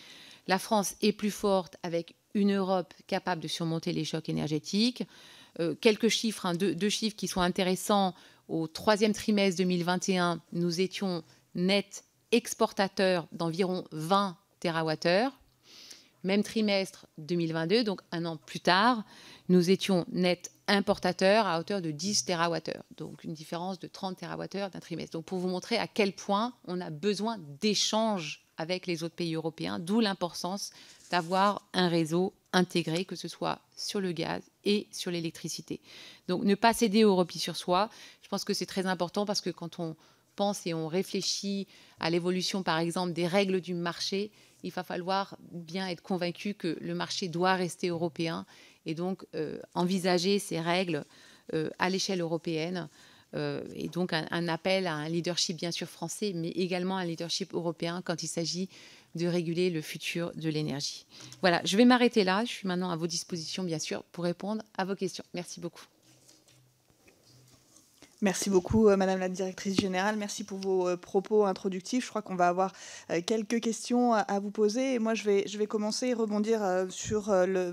La 0.47 0.59
France 0.59 0.97
est 1.03 1.13
plus 1.13 1.31
forte 1.31 1.77
avec 1.83 2.15
une 2.35 2.55
Europe 2.55 2.95
capable 3.07 3.41
de 3.41 3.49
surmonter 3.49 3.93
les 3.93 4.05
chocs 4.05 4.29
énergétiques. 4.29 5.05
quelques 5.81 6.09
chiffres, 6.09 6.47
hein, 6.47 6.55
deux, 6.55 6.75
deux, 6.75 6.89
chiffres 6.89 7.17
qui 7.17 7.29
sont 7.29 7.41
intéressants. 7.41 8.15
Au 8.49 8.67
troisième 8.67 9.13
trimestre 9.13 9.59
2021, 9.59 10.41
nous 10.53 10.81
étions 10.81 11.23
net 11.55 12.05
exportateurs 12.33 13.27
d'environ 13.33 13.85
20 13.93 14.37
TWh. 14.61 15.31
Même 16.25 16.43
trimestre 16.43 17.07
2022, 17.19 17.85
donc 17.85 18.01
un 18.11 18.25
an 18.25 18.37
plus 18.37 18.61
tard, 18.61 19.05
nous 19.49 19.71
étions 19.71 20.07
net 20.11 20.51
importateurs 20.67 21.47
à 21.47 21.61
hauteur 21.61 21.83
de 21.83 21.91
10 21.91 22.25
TWh, 22.25 22.61
donc 22.97 23.25
une 23.25 23.35
différence 23.35 23.79
de 23.79 23.87
30 23.87 24.19
TWh 24.19 24.71
d'un 24.71 24.81
trimestre. 24.81 25.13
Donc 25.13 25.27
pour 25.27 25.39
vous 25.39 25.49
montrer 25.49 25.77
à 25.77 25.87
quel 25.87 26.13
point 26.13 26.55
on 26.67 26.81
a 26.81 26.91
besoin 26.91 27.39
d'échanges 27.61 28.45
avec 28.57 28.87
les 28.87 29.03
autres 29.03 29.15
pays 29.15 29.35
européens, 29.35 29.79
d'où 29.79 30.01
l'importance 30.01 30.71
d'avoir 31.11 31.69
un 31.73 31.89
réseau 31.89 32.33
intégré, 32.53 33.05
que 33.05 33.17
ce 33.17 33.29
soit 33.29 33.61
sur 33.77 34.01
le 34.01 34.13
gaz 34.13 34.43
et 34.65 34.87
sur 34.93 35.11
l'électricité. 35.11 35.81
Donc 36.29 36.45
ne 36.45 36.55
pas 36.55 36.73
céder 36.73 37.05
au 37.05 37.17
repli 37.17 37.39
sur 37.39 37.57
soi, 37.57 37.91
je 38.23 38.29
pense 38.29 38.45
que 38.45 38.55
c'est 38.55 38.67
très 38.67 38.87
important 38.87 39.27
parce 39.27 39.41
que 39.41 39.51
quand 39.51 39.81
on 39.81 39.97
pense 40.37 40.67
et 40.67 40.75
on 40.75 40.89
réfléchit 40.89 41.67
à 42.01 42.11
l'évolution, 42.11 42.63
par 42.63 42.79
exemple, 42.79 43.13
des 43.13 43.27
règles 43.27 43.61
du 43.61 43.75
marché, 43.75 44.31
il 44.63 44.73
va 44.73 44.83
falloir 44.83 45.37
bien 45.51 45.89
être 45.89 46.03
convaincu 46.03 46.55
que 46.55 46.79
le 46.81 46.95
marché 46.95 47.29
doit 47.29 47.55
rester 47.55 47.89
européen 47.89 48.47
et 48.87 48.95
donc 48.95 49.25
euh, 49.35 49.59
envisager 49.75 50.39
ces 50.39 50.61
règles 50.61 51.05
euh, 51.53 51.71
à 51.79 51.91
l'échelle 51.91 52.21
européenne. 52.21 52.89
Euh, 53.35 53.65
et 53.75 53.89
donc 53.89 54.13
un, 54.13 54.49
appel 54.49 54.87
à 54.87 54.95
un 54.95 55.09
leadership 55.09 55.57
bien 55.57 55.73
sûr 55.73 55.89
français, 55.89 56.33
mais 56.35 56.51
également 56.51 56.97
un 56.97 57.05
leadership 57.05 57.53
européen 57.53 58.01
quand 58.05 58.23
il 58.23 58.29
s'agit 58.29 58.69
de 59.17 59.27
réguler 59.27 59.71
le 59.71 59.81
futur 59.81 60.33
de 60.35 60.49
l'énergie. 60.49 61.07
Voilà, 61.41 61.61
je 61.65 61.77
vais 61.77 61.85
m'arrêter 61.85 62.25
là. 62.25 62.45
Je 62.45 62.51
suis 62.51 62.69
maintenant 62.69 62.91
à 62.91 62.97
vos 62.97 63.07
dispositions, 63.07 63.65
bien 63.65 63.79
sûr, 63.79 64.03
pour 64.13 64.25
répondre 64.25 64.63
à 64.77 64.85
vos 64.85 64.95
questions. 64.95 65.25
Merci 65.35 65.61
beaucoup. 65.61 65.85
Merci 68.25 68.49
beaucoup, 68.49 68.89
euh, 68.89 68.97
Madame 68.97 69.21
la 69.21 69.29
Directrice 69.29 69.79
Générale. 69.79 70.17
Merci 70.17 70.45
pour 70.45 70.57
vos 70.57 70.89
euh, 70.89 70.97
propos 70.97 71.45
introductifs. 71.45 72.05
Je 72.05 72.09
crois 72.09 72.23
qu'on 72.23 72.37
va 72.37 72.49
avoir 72.49 72.73
euh, 73.11 73.21
quelques 73.21 73.61
questions 73.61 74.15
à 74.15 74.41
vous 74.41 74.51
poser. 74.51 74.95
Et 74.95 74.99
moi, 74.99 75.13
je 75.13 75.25
vais, 75.25 75.45
je 75.47 75.59
vais 75.59 75.67
commencer 75.67 76.07
et 76.07 76.15
rebondir 76.15 76.87
sur 76.89 77.25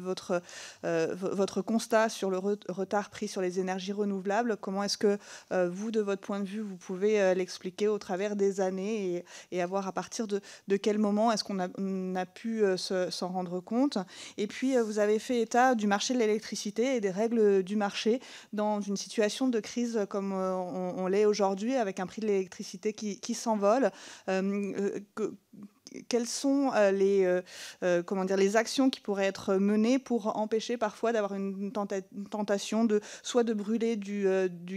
votre, 0.02 0.42
votre 0.84 1.62
constat 1.62 2.10
sur 2.10 2.30
le 2.30 2.38
retard 2.38 3.10
pris 3.10 3.30
sur 3.30 3.42
les 3.42 3.60
énergies 3.60 3.94
renouvelables. 3.94 4.58
Comment 4.58 4.84
est-ce 4.84 4.98
que 4.98 5.18
vous, 5.52 5.92
de 5.92 6.02
votre 6.02 6.22
point 6.22 6.40
de 6.40 6.46
vue, 6.46 6.60
vous 6.60 6.76
pouvez 6.76 7.34
l'expliquer 7.36 7.88
au 7.88 7.98
travers 7.98 8.36
des 8.36 8.60
années 8.60 9.16
et, 9.16 9.26
et, 9.52 9.62
avoir 9.62 9.88
à 9.88 9.92
partir 9.92 10.28
de, 10.28 10.42
de 10.68 10.78
quel 10.78 10.98
moment 10.98 11.32
est-ce 11.32 11.44
qu'on 11.44 11.60
a, 11.60 11.68
a, 11.68 12.26
pu 12.26 12.64
s'en 12.78 13.30
rendre 13.30 13.60
compte? 13.62 13.98
Et 14.38 14.48
puis, 14.48 14.76
vous 14.78 15.00
avez 15.00 15.20
fait 15.20 15.42
état 15.42 15.76
du 15.76 15.88
marché 15.88 16.14
de 16.14 16.20
l'électricité 16.20 16.96
et 16.96 17.02
des 17.02 17.12
règles 17.12 17.64
du 17.64 17.76
marché 17.76 18.20
dans 18.54 18.82
une 18.82 18.98
situation 18.98 19.48
de 19.48 19.60
crise 19.60 20.06
comme 20.10 20.41
on, 20.42 21.08
l'est 21.08 21.26
aujourd'hui 21.26 21.76
avec 21.76 22.00
un 22.00 22.06
prix 22.06 22.22
de 22.22 22.28
l'électricité 22.28 22.94
qui, 22.94 23.34
s'envole. 23.34 23.92
Euh, 24.30 25.00
euh, 25.20 25.32
quelles 26.08 26.28
sont 26.28 26.72
euh, 26.76 26.92
les, 26.92 27.42
comment 28.06 28.26
dire, 28.26 28.38
les 28.38 28.56
actions 28.56 28.90
qui 28.90 29.00
pourraient 29.00 29.26
être 29.26 29.56
menées 29.56 30.00
pour 30.00 30.38
empêcher 30.38 30.78
parfois 30.78 31.12
d'avoir 31.12 31.36
une 31.36 31.72
tentation 31.72 32.86
de 32.86 33.02
soit 33.24 33.44
de 33.44 33.54
brûler 33.54 33.96
du, 33.96 34.26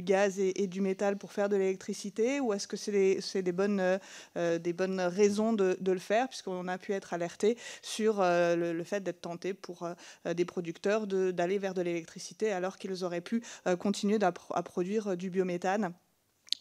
gaz 0.03 0.39
et, 0.39 0.67
du 0.67 0.81
métal 0.81 1.17
pour 1.17 1.33
faire 1.33 1.49
de 1.49 1.57
l'électricité 1.57 2.41
ou 2.41 2.53
est-ce 2.53 2.67
que 2.67 2.77
c'est 2.77 3.43
des, 3.43 3.53
bonnes, 3.53 3.99
des 4.37 4.73
bonnes 4.73 5.01
raisons 5.01 5.53
de, 5.53 5.77
le 5.85 5.99
faire 5.99 6.29
puisqu'on 6.29 6.69
a 6.69 6.79
pu 6.79 6.93
être 6.93 7.15
alerté 7.15 7.57
sur 7.83 8.21
le, 8.21 8.83
fait 8.85 9.03
d'être 9.03 9.21
tenté 9.21 9.55
pour 9.55 9.89
des 10.25 10.45
producteurs 10.45 11.07
d'aller 11.07 11.59
vers 11.59 11.75
de 11.75 11.83
l'électricité 11.83 12.53
alors 12.53 12.79
qu'ils 12.79 13.05
auraient 13.05 13.21
pu 13.21 13.43
continuer 13.79 14.19
à 14.23 14.63
produire 14.63 15.17
du 15.17 15.31
biométhane 15.31 15.95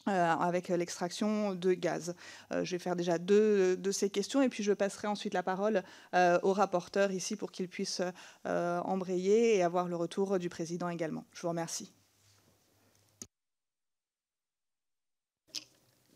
avec 0.06 0.68
l'extraction 0.68 1.56
de 1.56 1.74
gaz. 1.74 2.16
je 2.52 2.72
vais 2.72 2.80
faire 2.80 2.96
déjà 2.96 3.18
deux 3.18 3.78
de 3.78 3.92
ces 3.92 4.10
questions 4.10 4.42
et 4.42 4.50
puis 4.50 4.64
je 4.64 4.74
passerai 4.74 5.08
ensuite 5.08 5.34
la 5.34 5.44
parole 5.44 5.84
au 6.14 6.54
rapporteur 6.54 7.12
ici 7.12 7.36
pour 7.36 7.52
qu'il 7.52 7.70
puisse 7.70 8.02
embrayer 8.46 9.56
et 9.56 9.64
avoir 9.64 9.88
le 9.88 9.96
retour 9.96 10.40
du 10.40 10.50
président 10.50 10.90
également. 10.90 11.26
Je 11.34 11.42
vous 11.42 11.50
remercie. 11.50 11.94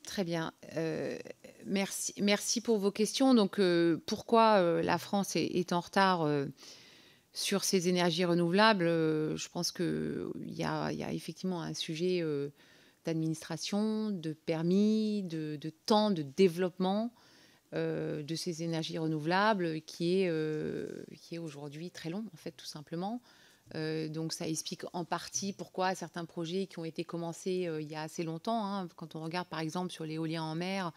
Très 0.04 0.24
bien. 0.24 0.52
merci, 1.66 2.14
merci 2.22 2.62
pour 2.62 2.80
vos 2.80 2.92
questions. 2.92 3.34
Donc, 3.34 3.62
pourquoi 4.06 4.82
la 4.82 4.98
France 4.98 5.36
est, 5.36 5.74
en 5.74 5.80
retard 5.80 6.28
sur 7.34 7.64
ces 7.64 7.88
énergies 7.88 8.26
renouvelables? 8.26 8.86
Je 8.86 9.50
pense 9.50 9.72
qu'il 9.72 10.28
y, 10.48 10.64
a 10.64 10.92
effectivement 11.12 11.62
un 11.62 11.74
sujet 11.74 12.24
d'administration, 13.08 14.12
de 14.12 14.34
permis, 14.34 15.24
de, 15.24 15.58
temps, 15.86 16.12
de 16.12 16.22
développement 16.22 17.14
euh, 17.74 18.22
de 18.22 18.36
ces 18.36 18.64
énergies 18.64 18.98
renouvelables 18.98 19.82
qui 19.82 20.22
est, 20.22 20.30
euh, 20.30 21.06
est 21.32 21.38
aujourd'hui 21.38 21.90
très 21.90 22.10
long, 22.10 22.26
en 22.34 22.38
fait, 22.38 22.52
tout 22.52 22.66
simplement. 22.66 23.22
Euh, 23.76 24.08
donc 24.08 24.32
ça 24.32 24.48
explique 24.48 24.84
en 24.94 25.04
partie 25.04 25.52
pourquoi 25.52 25.96
certains 25.96 26.24
projets 26.26 26.68
qui 26.68 26.80
ont 26.80 26.86
été 26.86 27.04
commencés 27.04 27.70
il 27.82 27.88
y 27.88 27.96
a 27.96 28.02
assez 28.02 28.24
longtemps, 28.24 28.66
hein, 28.66 28.88
quand 28.96 29.16
on 29.16 29.24
regarde 29.24 29.48
par 29.50 29.60
exemple 29.60 29.92
sur 29.92 30.06
l'éolien 30.06 30.44
en 30.44 30.56
mer, 30.56 30.94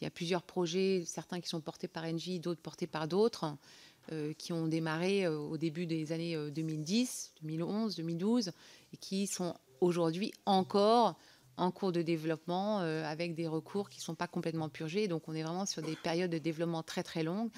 il 0.00 0.04
y 0.04 0.06
a 0.06 0.10
plusieurs 0.10 0.42
projets, 0.42 1.04
certains 1.06 1.40
qui 1.40 1.48
sont 1.48 1.60
portés 1.60 1.88
par 1.88 2.04
Engie, 2.04 2.38
d'autres 2.38 2.60
portés 2.60 2.86
par 2.86 3.08
d'autres, 3.08 3.56
qui 4.38 4.52
ont 4.52 4.68
démarré 4.68 5.26
au 5.26 5.56
début 5.56 5.84
des 5.84 6.12
années 6.12 6.36
2010, 6.50 7.32
2011, 7.42 7.96
2012, 7.96 8.52
et 8.92 8.96
qui 8.98 9.26
sont 9.26 9.56
aujourd'hui 9.80 10.32
encore 10.44 11.16
en 11.56 11.70
cours 11.70 11.92
de 11.92 12.02
développement 12.02 12.80
euh, 12.80 13.04
avec 13.04 13.34
des 13.34 13.46
recours 13.46 13.88
qui 13.88 13.98
ne 13.98 14.02
sont 14.02 14.14
pas 14.14 14.26
complètement 14.26 14.68
purgés. 14.68 15.08
Donc 15.08 15.28
on 15.28 15.34
est 15.34 15.42
vraiment 15.42 15.66
sur 15.66 15.82
des 15.82 15.96
périodes 15.96 16.30
de 16.30 16.38
développement 16.38 16.82
très 16.82 17.02
très 17.02 17.22
longues 17.22 17.50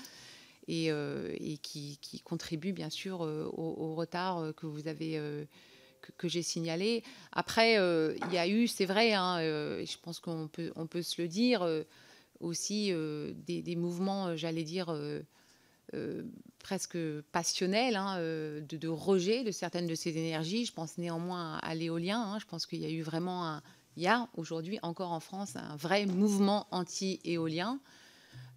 et, 0.68 0.90
euh, 0.90 1.34
qui, 1.62 1.98
contribuent 2.24 2.72
bien 2.72 2.90
sûr 2.90 3.24
euh, 3.24 3.48
au, 3.52 3.94
retard 3.94 4.54
que 4.54 4.66
vous 4.66 4.86
avez 4.86 5.20
que, 6.16 6.28
j'ai 6.28 6.42
signalé. 6.42 7.02
Après, 7.32 7.74
il 7.74 8.32
y 8.32 8.38
a 8.38 8.46
eu, 8.46 8.68
c'est 8.68 8.86
vrai, 8.86 9.14
hein, 9.14 9.40
je 9.40 9.96
pense 10.00 10.20
qu'on 10.20 10.48
peut, 10.48 10.72
on 10.76 10.86
peut 10.86 11.02
se 11.02 11.20
le 11.20 11.28
dire, 11.28 11.66
aussi 12.40 12.92
des, 13.46 13.76
mouvements, 13.76 14.36
j'allais 14.36 14.62
dire, 14.62 14.96
presque 16.60 16.98
passionnels 17.32 17.96
hein, 17.96 18.20
de, 18.20 18.88
rejet 18.88 19.42
de 19.42 19.50
certaines 19.50 19.86
de 19.86 19.94
ces 19.94 20.16
énergies. 20.16 20.64
Je 20.66 20.72
pense 20.72 20.98
néanmoins 20.98 21.58
à, 21.58 21.74
l'éolien. 21.74 22.20
Hein. 22.20 22.38
je 22.38 22.46
pense 22.46 22.66
qu'il 22.66 22.80
y 22.80 22.86
a 22.86 22.90
eu 22.90 23.02
vraiment 23.02 23.46
un, 23.46 23.62
il 23.98 24.02
y 24.02 24.06
a 24.06 24.28
aujourd'hui 24.36 24.78
encore 24.82 25.10
en 25.10 25.18
France 25.18 25.56
un 25.56 25.74
vrai 25.74 26.06
mouvement 26.06 26.68
anti-éolien. 26.70 27.80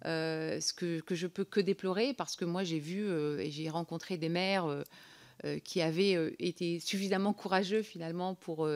Euh, 0.04 0.60
ce 0.60 0.72
que, 0.72 1.00
que, 1.00 1.16
je 1.16 1.26
peux 1.26 1.44
que 1.44 1.58
déplorer 1.58 2.14
parce 2.14 2.36
que 2.36 2.44
moi 2.44 2.62
j'ai 2.62 2.78
vu 2.78 3.04
euh, 3.04 3.38
et 3.38 3.50
j'ai 3.50 3.68
rencontré 3.68 4.16
des 4.16 4.28
maires 4.28 4.66
euh, 4.66 5.58
qui 5.64 5.82
avaient 5.82 6.32
été 6.38 6.78
suffisamment 6.78 7.32
courageux 7.32 7.82
finalement 7.82 8.34
pour 8.36 8.68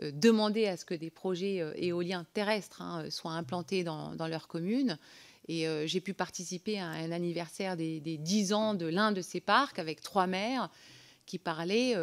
demander 0.00 0.66
à 0.66 0.78
ce 0.78 0.86
que 0.86 0.94
des 0.94 1.10
projets 1.10 1.62
éoliens 1.76 2.24
terrestres 2.32 2.80
hein, 2.80 3.10
soient 3.10 3.32
implantés 3.32 3.84
dans, 3.84 4.14
leur 4.26 4.48
commune. 4.48 4.98
Et 5.48 5.66
j'ai 5.86 6.00
pu 6.00 6.14
participer 6.14 6.78
à 6.78 6.86
un 6.86 7.12
anniversaire 7.12 7.76
des, 7.76 8.00
des 8.00 8.16
10 8.16 8.54
ans 8.54 8.72
de 8.72 8.86
l'un 8.86 9.12
de 9.12 9.20
ces 9.20 9.40
parcs 9.40 9.78
avec 9.78 10.00
trois 10.00 10.26
maires 10.26 10.70
qui 11.26 11.38
parlaient 11.38 11.94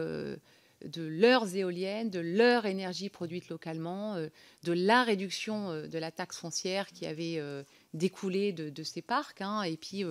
de 0.86 1.04
leurs 1.04 1.56
éoliennes, 1.56 2.10
de 2.10 2.20
leur 2.20 2.66
énergie 2.66 3.10
produite 3.10 3.50
localement, 3.50 4.16
euh, 4.16 4.30
de 4.64 4.74
la 4.74 5.04
réduction 5.04 5.72
euh, 5.72 5.88
de 5.88 5.98
la 5.98 6.12
taxe 6.12 6.38
foncière 6.38 6.88
qui 6.88 7.06
avait 7.06 7.36
euh, 7.38 7.64
découlé 7.94 8.52
de, 8.52 8.84
ces 8.84 9.02
parcs, 9.02 9.42
hein, 9.42 9.64
et 9.64 9.78
puis 9.78 10.04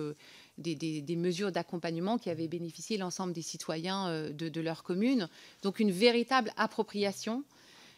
des, 0.57 1.15
mesures 1.15 1.51
d'accompagnement 1.51 2.17
qui 2.17 2.29
avaient 2.29 2.47
bénéficié 2.47 2.97
l'ensemble 2.97 3.33
des 3.33 3.41
citoyens 3.41 4.31
de, 4.31 4.61
leur 4.61 4.83
commune. 4.83 5.29
Donc 5.61 5.79
une 5.79 5.91
véritable 5.91 6.51
appropriation. 6.57 7.43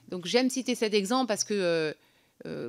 Donc 0.09 0.25
j'aime 0.25 0.49
citer 0.49 0.75
cet 0.75 0.93
exemple 0.93 1.27
parce 1.27 1.45
que 1.45 1.95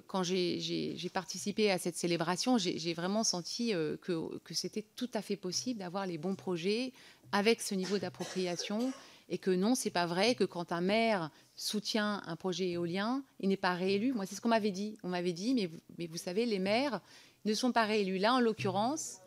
quand 0.07 0.23
j'ai 0.23 1.11
participé 1.13 1.73
à 1.73 1.79
cette 1.79 1.97
célébration, 1.97 2.57
j'ai 2.57 2.95
vraiment 2.95 3.25
senti 3.25 3.73
que 4.01 4.55
c'était 4.55 4.85
tout 4.95 5.11
à 5.13 5.23
fait 5.23 5.37
possible 5.37 5.81
d'avoir 5.81 6.07
les 6.07 6.19
bons 6.19 6.37
projets 6.37 6.93
avec 7.33 7.61
ce 7.61 7.75
niveau 7.75 7.99
d'appropriation 7.99 8.93
et 9.29 9.39
que 9.39 9.51
non, 9.51 9.75
c'est 9.75 9.91
pas 9.91 10.07
vrai 10.07 10.35
que 10.35 10.45
quand 10.45 10.73
un 10.73 10.81
maire 10.81 11.31
soutient 11.55 12.23
un 12.27 12.37
projet 12.37 12.71
éolien, 12.71 13.23
il 13.41 13.49
n'est 13.49 13.57
pas 13.57 13.75
réélu. 13.75 14.13
Moi, 14.13 14.27
c'est 14.27 14.35
ce 14.35 14.41
qu'on 14.41 14.49
m'avait 14.49 14.71
dit. 14.71 14.97
On 15.03 15.09
m'avait 15.09 15.33
dit, 15.33 15.55
mais, 15.99 16.07
vous 16.07 16.17
savez, 16.17 16.47
les 16.47 16.59
maires 16.59 17.01
ne 17.45 17.55
sont 17.55 17.73
pas 17.73 17.85
réélus. 17.85 18.19
Là, 18.19 18.35
en 18.35 18.41
l'occurrence, 18.41 19.19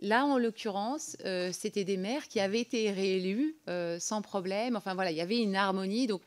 là, 0.00 0.24
en 0.24 0.38
l'occurrence, 0.38 1.16
euh, 1.24 1.50
c'était 1.52 1.84
des 1.84 1.96
maires 1.96 2.26
qui 2.28 2.40
avaient 2.40 2.60
été 2.60 2.90
réélus 2.90 3.54
euh, 3.68 3.98
sans 4.00 4.20
problème. 4.20 4.74
Enfin 4.74 4.94
voilà, 4.94 5.12
il 5.12 5.16
y 5.16 5.20
avait 5.20 5.40
une 5.40 5.54
harmonie. 5.54 6.06
Donc 6.06 6.22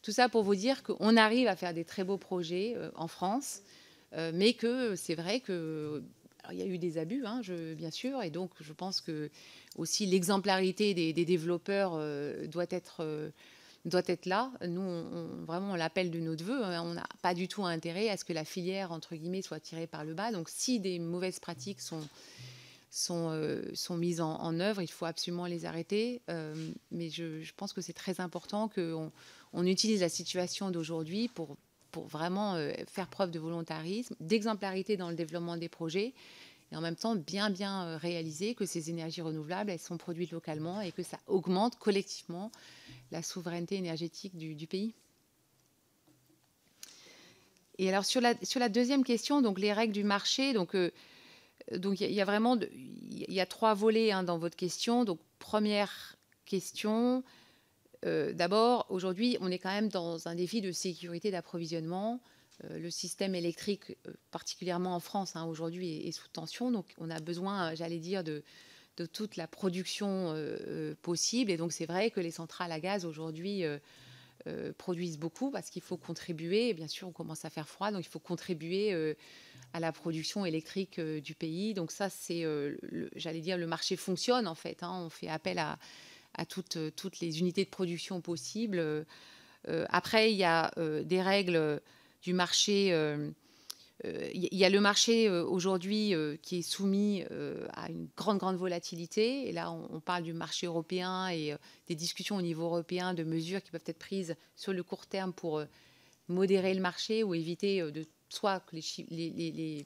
tout 0.00 0.12
ça 0.12 0.28
pour 0.28 0.42
vous 0.42 0.54
dire 0.54 0.82
qu'on 0.82 1.16
arrive 1.16 1.48
à 1.48 1.56
faire 1.56 1.74
des 1.74 1.84
très 1.84 2.02
beaux 2.02 2.16
projets 2.16 2.74
euh, 2.76 2.90
en 2.96 3.08
France, 3.08 3.60
mais 4.34 4.52
que 4.52 4.94
c'est 4.94 5.14
vrai 5.14 5.40
que 5.40 6.02
il 6.50 6.58
y 6.58 6.62
a 6.62 6.66
eu 6.66 6.78
des 6.78 6.98
abus, 6.98 7.24
hein, 7.24 7.40
bien 7.76 7.90
sûr, 7.90 8.22
et 8.22 8.30
donc 8.30 8.50
je 8.60 8.72
pense 8.72 9.00
que 9.00 9.30
aussi 9.76 10.06
l'exemplarité 10.06 10.94
des, 10.94 11.12
développeurs 11.24 11.92
euh, 11.94 12.46
doit 12.46 12.66
être 12.70 12.96
euh, 13.00 13.30
doit 13.84 14.02
être 14.06 14.26
là. 14.26 14.52
Nous, 14.66 14.82
vraiment, 15.44 15.72
on 15.72 15.74
l'appelle 15.74 16.12
de 16.12 16.20
notre 16.20 16.44
vœu. 16.44 16.62
Hein. 16.62 16.82
On 16.84 16.94
n'a 16.94 17.06
pas 17.20 17.34
du 17.34 17.48
tout 17.48 17.64
intérêt 17.64 18.08
à 18.10 18.16
ce 18.16 18.24
que 18.24 18.32
la 18.32 18.44
filière, 18.44 18.92
entre 18.92 19.16
guillemets, 19.16 19.42
soit 19.42 19.58
tirée 19.58 19.88
par 19.88 20.04
le 20.04 20.14
bas. 20.14 20.30
Donc, 20.30 20.48
si 20.48 20.78
des 20.78 21.00
mauvaises 21.00 21.40
pratiques 21.40 21.80
sont, 21.80 22.08
sont, 22.92 23.30
euh, 23.30 23.62
sont 23.74 23.96
mises 23.96 24.20
en, 24.20 24.60
œuvre, 24.60 24.82
il 24.82 24.90
faut 24.90 25.04
absolument 25.04 25.46
les 25.46 25.64
arrêter. 25.64 26.22
mais 26.92 27.10
je, 27.10 27.52
pense 27.56 27.72
que 27.72 27.80
c'est 27.80 27.92
très 27.92 28.20
important 28.20 28.68
qu'on 28.68 29.10
on 29.52 29.66
utilise 29.66 30.00
la 30.00 30.08
situation 30.08 30.70
d'aujourd'hui 30.70 31.26
pour, 31.26 31.56
pour 31.92 32.06
vraiment 32.06 32.56
faire 32.88 33.06
preuve 33.08 33.30
de 33.30 33.38
volontarisme, 33.38 34.16
d'exemplarité 34.18 34.96
dans 34.96 35.10
le 35.10 35.14
développement 35.14 35.56
des 35.56 35.68
projets 35.68 36.14
et 36.72 36.76
en 36.76 36.80
même 36.80 36.96
temps 36.96 37.14
bien 37.14 37.50
bien 37.50 37.86
euh, 37.86 37.96
réaliser 37.98 38.54
que 38.54 38.64
ces 38.64 38.90
énergies 38.90 39.20
renouvelables, 39.20 39.70
elles 39.70 39.78
sont 39.78 39.98
produites 39.98 40.32
localement 40.32 40.80
et 40.80 40.90
que 40.90 41.02
ça 41.02 41.18
augmente 41.26 41.78
collectivement 41.78 42.50
la 43.10 43.22
souveraineté 43.22 43.76
énergétique 43.76 44.36
du, 44.36 44.66
pays. 44.66 44.94
Et 47.78 47.88
alors 47.90 48.06
sur 48.06 48.20
la, 48.22 48.34
sur 48.42 48.58
la 48.58 48.70
deuxième 48.70 49.04
question, 49.04 49.42
donc 49.42 49.58
les 49.58 49.72
règles 49.72 49.92
du 49.92 50.04
marché, 50.04 50.54
donc 50.54 50.74
euh, 50.74 50.90
donc 51.76 52.00
il 52.00 52.10
y, 52.10 52.20
a 52.20 52.24
vraiment 52.24 52.56
il 52.56 53.32
y 53.32 53.40
a 53.40 53.46
trois 53.46 53.74
volets 53.74 54.10
hein, 54.10 54.24
dans 54.24 54.38
votre 54.38 54.56
question. 54.56 55.04
Donc 55.04 55.20
première 55.38 56.16
question, 56.44 57.22
euh, 58.04 58.32
d'abord 58.32 58.86
aujourd'hui 58.88 59.36
on 59.40 59.50
est 59.50 59.58
quand 59.58 59.70
même 59.70 59.88
dans 59.88 60.26
un 60.26 60.34
défi 60.34 60.60
de 60.60 60.72
sécurité 60.72 61.30
d'approvisionnement. 61.30 62.20
Euh, 62.64 62.78
le 62.78 62.90
système 62.90 63.34
électrique, 63.34 63.96
euh, 64.06 64.12
particulièrement 64.30 64.94
en 64.94 65.00
France, 65.00 65.36
hein, 65.36 65.44
aujourd'hui, 65.46 66.06
est, 66.06 66.12
sous 66.12 66.28
tension. 66.28 66.70
Donc, 66.70 66.94
on 66.98 67.10
a 67.10 67.18
besoin, 67.18 67.74
j'allais 67.74 67.98
dire, 67.98 68.22
de, 68.24 68.42
toute 69.12 69.36
la 69.36 69.48
production 69.48 70.32
possible. 71.00 71.50
Et 71.50 71.56
donc, 71.56 71.72
c'est 71.72 71.86
vrai 71.86 72.12
que 72.12 72.20
les 72.20 72.30
centrales 72.30 72.70
à 72.70 72.78
gaz, 72.78 73.04
aujourd'hui, 73.04 73.64
produisent 74.78 75.18
beaucoup 75.18 75.50
parce 75.50 75.70
qu'il 75.70 75.82
faut 75.82 75.96
contribuer. 75.96 76.72
Bien 76.72 76.86
sûr, 76.86 77.08
on 77.08 77.10
commence 77.10 77.44
à 77.44 77.50
faire 77.50 77.68
froid, 77.68 77.90
donc 77.90 78.04
il 78.04 78.08
faut 78.08 78.20
contribuer 78.20 79.16
à 79.72 79.80
la 79.80 79.90
production 79.90 80.46
électrique 80.46 81.00
du 81.00 81.34
pays. 81.34 81.74
Donc, 81.74 81.90
ça, 81.90 82.10
c'est, 82.10 82.46
j'allais 83.16 83.40
dire, 83.40 83.58
le 83.58 83.66
marché 83.66 83.96
fonctionne, 83.96 84.46
en 84.46 84.54
fait. 84.54 84.84
Hein. 84.84 84.92
On 85.06 85.10
fait 85.10 85.28
appel 85.28 85.58
à, 85.58 85.78
toutes, 86.48 86.78
toutes, 86.96 87.20
les 87.20 87.40
unités 87.40 87.64
de 87.64 87.70
production 87.70 88.20
possibles. 88.20 89.06
après, 89.88 90.32
il 90.32 90.36
y 90.36 90.44
a 90.44 90.70
des 91.04 91.22
règles 91.22 91.80
du 92.22 92.32
marché. 92.32 92.86
il 92.86 92.92
euh, 92.92 93.30
euh, 94.04 94.30
y 94.32 94.64
a 94.64 94.70
le 94.70 94.80
marché 94.80 95.28
euh, 95.28 95.44
aujourd'hui 95.44 96.14
qui 96.42 96.58
est 96.58 96.62
soumis 96.62 97.24
à 97.74 97.90
une 97.90 98.08
grande, 98.16 98.38
grande 98.38 98.56
volatilité. 98.56 99.48
Et 99.48 99.52
là, 99.52 99.70
on, 99.70 100.00
parle 100.00 100.22
du 100.22 100.32
marché 100.32 100.66
européen 100.66 101.28
et 101.28 101.54
des 101.88 101.94
discussions 101.94 102.36
au 102.36 102.42
niveau 102.42 102.64
européen 102.64 103.14
de 103.14 103.24
mesures 103.24 103.62
qui 103.62 103.70
peuvent 103.70 103.84
être 103.86 103.98
prises 103.98 104.36
sur 104.56 104.72
le 104.72 104.82
court 104.82 105.06
terme 105.06 105.32
pour 105.32 105.62
modérer 106.28 106.72
le 106.72 106.80
marché 106.80 107.22
ou 107.22 107.34
éviter 107.34 107.82
de 107.82 108.06
soit 108.28 108.60
que 108.60 108.76
les, 108.76 108.82
les, 109.10 109.84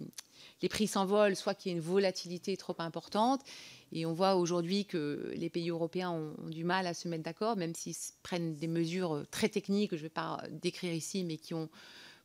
prix 0.68 0.86
s'envolent, 0.86 1.36
soit 1.36 1.54
qu'il 1.54 1.70
y 1.70 1.74
ait 1.74 1.78
une 1.78 1.84
volatilité 1.84 2.56
trop 2.56 2.74
importante. 2.78 3.42
Et 3.92 4.06
on 4.06 4.12
voit 4.12 4.36
aujourd'hui 4.36 4.84
que 4.84 5.32
les 5.36 5.50
pays 5.50 5.70
européens 5.70 6.10
ont, 6.10 6.48
du 6.48 6.64
mal 6.64 6.86
à 6.86 6.94
se 6.94 7.08
mettre 7.08 7.22
d'accord, 7.22 7.56
même 7.56 7.74
s'ils 7.74 7.94
prennent 8.22 8.54
des 8.56 8.68
mesures 8.68 9.24
très 9.30 9.48
techniques, 9.48 9.92
je 9.92 9.96
ne 9.96 10.02
vais 10.02 10.08
pas 10.08 10.42
décrire 10.50 10.92
ici, 10.92 11.24
mais 11.24 11.36
qui 11.36 11.54
ont 11.54 11.68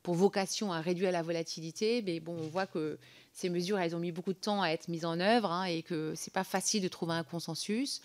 pour 0.03 0.15
vocation 0.15 0.71
à 0.73 0.81
réduire 0.81 1.11
la 1.11 1.21
volatilité. 1.21 2.01
Mais 2.01 2.19
bon, 2.19 2.35
on 2.35 2.47
voit 2.47 2.65
que 2.65 2.97
ces 3.31 3.49
mesures, 3.49 3.79
elles 3.79 3.95
ont 3.95 3.99
mis 3.99 4.11
beaucoup 4.11 4.33
de 4.33 4.39
temps 4.39 4.61
à 4.61 4.69
être 4.69 4.87
mises 4.87 5.05
en 5.05 5.19
œuvre 5.19 5.51
hein, 5.51 5.65
et 5.65 5.83
que 5.83 6.13
c'est 6.15 6.33
pas 6.33 6.43
facile 6.43 6.81
de 6.81 6.87
trouver 6.87 7.13
un 7.13 7.23
consensus. 7.23 8.01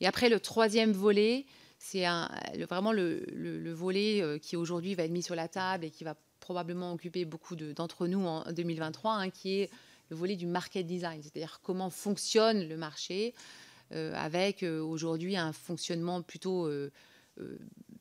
Et 0.00 0.06
après, 0.06 0.28
le 0.28 0.40
troisième 0.40 0.92
volet, 0.92 1.46
c'est 1.78 2.04
vraiment 2.68 2.92
le, 2.92 3.72
volet 3.72 4.20
euh, 4.20 4.38
qui 4.38 4.56
aujourd'hui 4.56 4.94
va 4.94 5.04
être 5.04 5.10
mis 5.10 5.22
sur 5.22 5.34
la 5.34 5.48
table 5.48 5.84
et 5.84 5.90
qui 5.90 6.04
va 6.04 6.14
probablement 6.48 6.94
occuper 6.94 7.26
beaucoup 7.26 7.56
d'entre 7.56 8.06
nous 8.06 8.24
en 8.24 8.50
2023, 8.50 9.12
hein, 9.12 9.28
qui 9.28 9.60
est 9.60 9.70
le 10.08 10.16
volet 10.16 10.34
du 10.34 10.46
market 10.46 10.86
design, 10.86 11.20
c'est-à-dire 11.22 11.60
comment 11.62 11.90
fonctionne 11.90 12.66
le 12.66 12.78
marché, 12.78 13.34
avec 13.90 14.62
aujourd'hui 14.62 15.36
un 15.36 15.52
fonctionnement 15.52 16.22
plutôt 16.22 16.70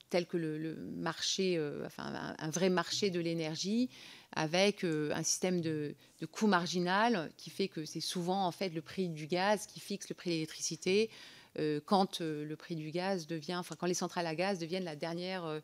tel 0.10 0.26
que 0.26 0.38
le, 0.38 0.78
marché, 0.96 1.62
enfin 1.86 2.36
un, 2.40 2.50
vrai 2.50 2.70
marché 2.70 3.10
de 3.10 3.20
l'énergie, 3.20 3.90
avec 4.32 4.86
un 4.86 5.24
système 5.24 5.60
de, 5.60 5.96
de 6.22 6.26
coût 6.26 6.48
marginal 6.48 7.30
qui 7.36 7.50
fait 7.50 7.68
que 7.68 7.84
c'est 7.84 8.00
souvent 8.00 8.46
en 8.46 8.54
fait 8.54 8.70
le 8.70 8.82
prix 8.82 9.10
du 9.10 9.28
gaz 9.28 9.68
qui 9.68 9.82
fixe 9.82 10.08
le 10.08 10.16
prix 10.16 10.30
de 10.30 10.36
l'électricité 10.36 11.10
euh, 11.10 11.37
quand 11.86 12.22
euh, 12.22 12.46
le 12.46 12.56
prix 12.56 12.76
du 12.76 12.92
gaz 12.92 13.28
devient, 13.28 13.56
enfin 13.56 13.76
quand 13.78 13.88
les 13.88 13.94
centrales 13.94 14.28
à 14.28 14.36
gaz 14.36 14.60
deviennent 14.60 14.84
la 14.84 14.96
dernière 14.96 15.46
euh, 15.46 15.60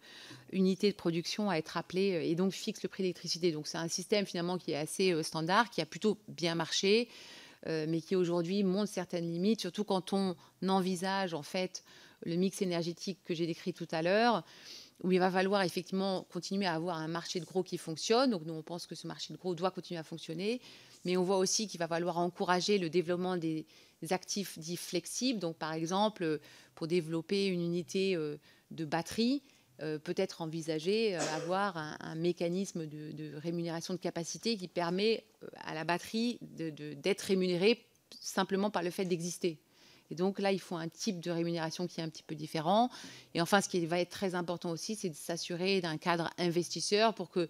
unité 0.52 0.92
de 0.92 0.96
production 0.96 1.50
à 1.50 1.56
être 1.56 1.78
appelée 1.78 2.28
et 2.30 2.36
donc 2.36 2.52
fixe 2.52 2.84
le 2.84 2.90
prix 2.90 3.04
de 3.04 3.06
l'électricité. 3.06 3.52
Donc 3.52 3.68
c'est 3.68 3.78
un 3.78 3.88
système 3.88 4.26
finalement 4.26 4.58
qui 4.58 4.72
est 4.72 4.78
assez 4.78 5.22
standard, 5.24 5.70
qui 5.70 5.82
a 5.82 5.86
plutôt 5.86 6.18
bien 6.28 6.56
marché, 6.56 7.10
mais 7.66 8.02
qui 8.02 8.18
aujourd'hui 8.18 8.62
montre 8.62 8.92
certaines 8.92 9.32
limites, 9.32 9.62
surtout 9.62 9.86
quand 9.86 10.12
on 10.12 10.36
envisage 10.68 11.34
en 11.34 11.44
fait 11.44 11.84
le 12.26 12.36
mix 12.36 12.62
énergétique 12.62 13.20
que 13.24 13.34
j'ai 13.34 13.48
décrit 13.48 13.74
tout 13.74 13.88
à 13.92 14.02
l'heure 14.02 14.44
où 15.04 15.12
il 15.12 15.20
va 15.20 15.30
falloir 15.30 15.62
effectivement 15.62 16.26
continuer 16.32 16.66
à 16.66 16.74
avoir 16.74 16.98
un 16.98 17.08
marché 17.08 17.40
de 17.40 17.46
gros 17.46 17.64
qui 17.64 17.78
fonctionne. 17.78 18.32
Donc 18.32 18.44
nous, 18.46 18.54
on 18.54 18.62
pense 18.62 18.88
que 18.88 18.96
ce 18.96 19.06
marché 19.06 19.34
de 19.34 19.38
gros 19.38 19.54
doit 19.54 19.72
continuer 19.72 20.00
à 20.00 20.04
fonctionner, 20.04 20.62
mais 21.04 21.18
on 21.18 21.24
voit 21.24 21.38
aussi 21.38 21.68
qu'il 21.68 21.80
va 21.80 21.88
falloir 21.88 22.18
encourager 22.18 22.78
le 22.78 22.90
développement 22.90 23.36
des, 23.36 23.66
actifs 24.12 24.60
dits 24.60 24.78
flexibles. 24.78 25.40
Donc 25.40 25.58
par 25.58 25.74
exemple, 25.74 26.40
pour 26.76 26.88
développer 26.88 27.48
une 27.48 27.62
unité 27.62 28.16
euh, 28.16 28.38
de 28.72 28.86
batterie, 28.86 29.44
euh, 29.82 29.98
peut-être 30.00 30.42
envisager 30.42 31.16
euh, 31.16 31.20
avoir 31.36 31.78
un, 31.78 32.16
mécanisme 32.16 32.86
de, 32.86 33.36
rémunération 33.36 33.94
de 33.94 34.00
capacité 34.00 34.58
qui 34.58 34.68
permet 34.68 35.24
à 35.62 35.74
la 35.74 35.84
batterie 35.84 36.38
d'être 36.42 37.22
rémunérée 37.22 37.86
simplement 38.20 38.70
par 38.70 38.84
le 38.84 38.92
fait 38.92 39.06
d'exister. 39.06 39.60
Et 40.12 40.16
donc 40.16 40.38
là, 40.40 40.52
il 40.52 40.60
faut 40.60 40.76
un 40.76 40.90
type 40.90 41.20
de 41.20 41.32
rémunération 41.32 41.88
qui 41.88 42.00
est 42.00 42.04
un 42.04 42.10
petit 42.10 42.24
peu 42.24 42.36
différent. 42.36 42.90
Et 43.34 43.42
enfin, 43.42 43.62
ce 43.62 43.70
qui 43.70 43.84
va 43.86 44.00
être 44.00 44.12
très 44.12 44.36
important 44.36 44.70
aussi, 44.70 44.96
c'est 44.96 45.10
de 45.10 45.16
s'assurer 45.16 45.82
d'un 45.82 45.98
cadre 45.98 46.30
investisseur 46.38 47.16
pour 47.16 47.32
que 47.32 47.50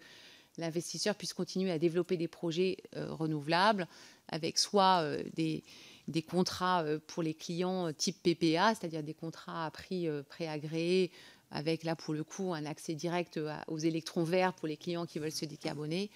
l'investisseur 0.57 1.15
puisse 1.15 1.33
continuer 1.33 1.71
à 1.71 1.79
développer 1.79 2.15
des 2.15 2.27
projets 2.29 2.77
renouvelables 2.95 3.87
avec 4.29 4.59
soit 4.59 5.17
des, 5.33 5.63
des 6.07 6.21
contrats 6.21 6.83
euh, 6.83 6.99
pour 7.07 7.23
les 7.23 7.33
clients 7.33 7.87
euh, 7.87 7.91
type 7.91 8.21
PPA, 8.21 8.75
c'est-à-dire 8.75 9.03
des 9.03 9.13
contrats 9.13 9.65
à 9.65 9.71
prix 9.71 10.07
euh, 10.07 10.23
préagréé 10.23 11.11
avec 11.51 11.83
là 11.83 11.95
pour 11.95 12.13
le 12.13 12.23
coup 12.23 12.53
un 12.53 12.65
accès 12.65 12.95
direct 12.95 13.39
aux 13.67 13.77
électrons 13.77 14.23
verts 14.23 14.53
pour 14.53 14.67
les 14.67 14.75
clients 14.75 15.05
qui 15.05 15.19
veulent 15.19 15.31
se 15.31 15.45
décarboner 15.45 16.09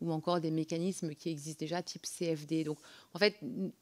ou 0.00 0.10
encore 0.10 0.40
des 0.40 0.50
mécanismes 0.50 1.14
qui 1.14 1.28
existent 1.28 1.60
déjà 1.60 1.82
type 1.82 2.02
CFD. 2.02 2.64
Donc 2.64 2.78
en 3.14 3.20
fait 3.20 3.36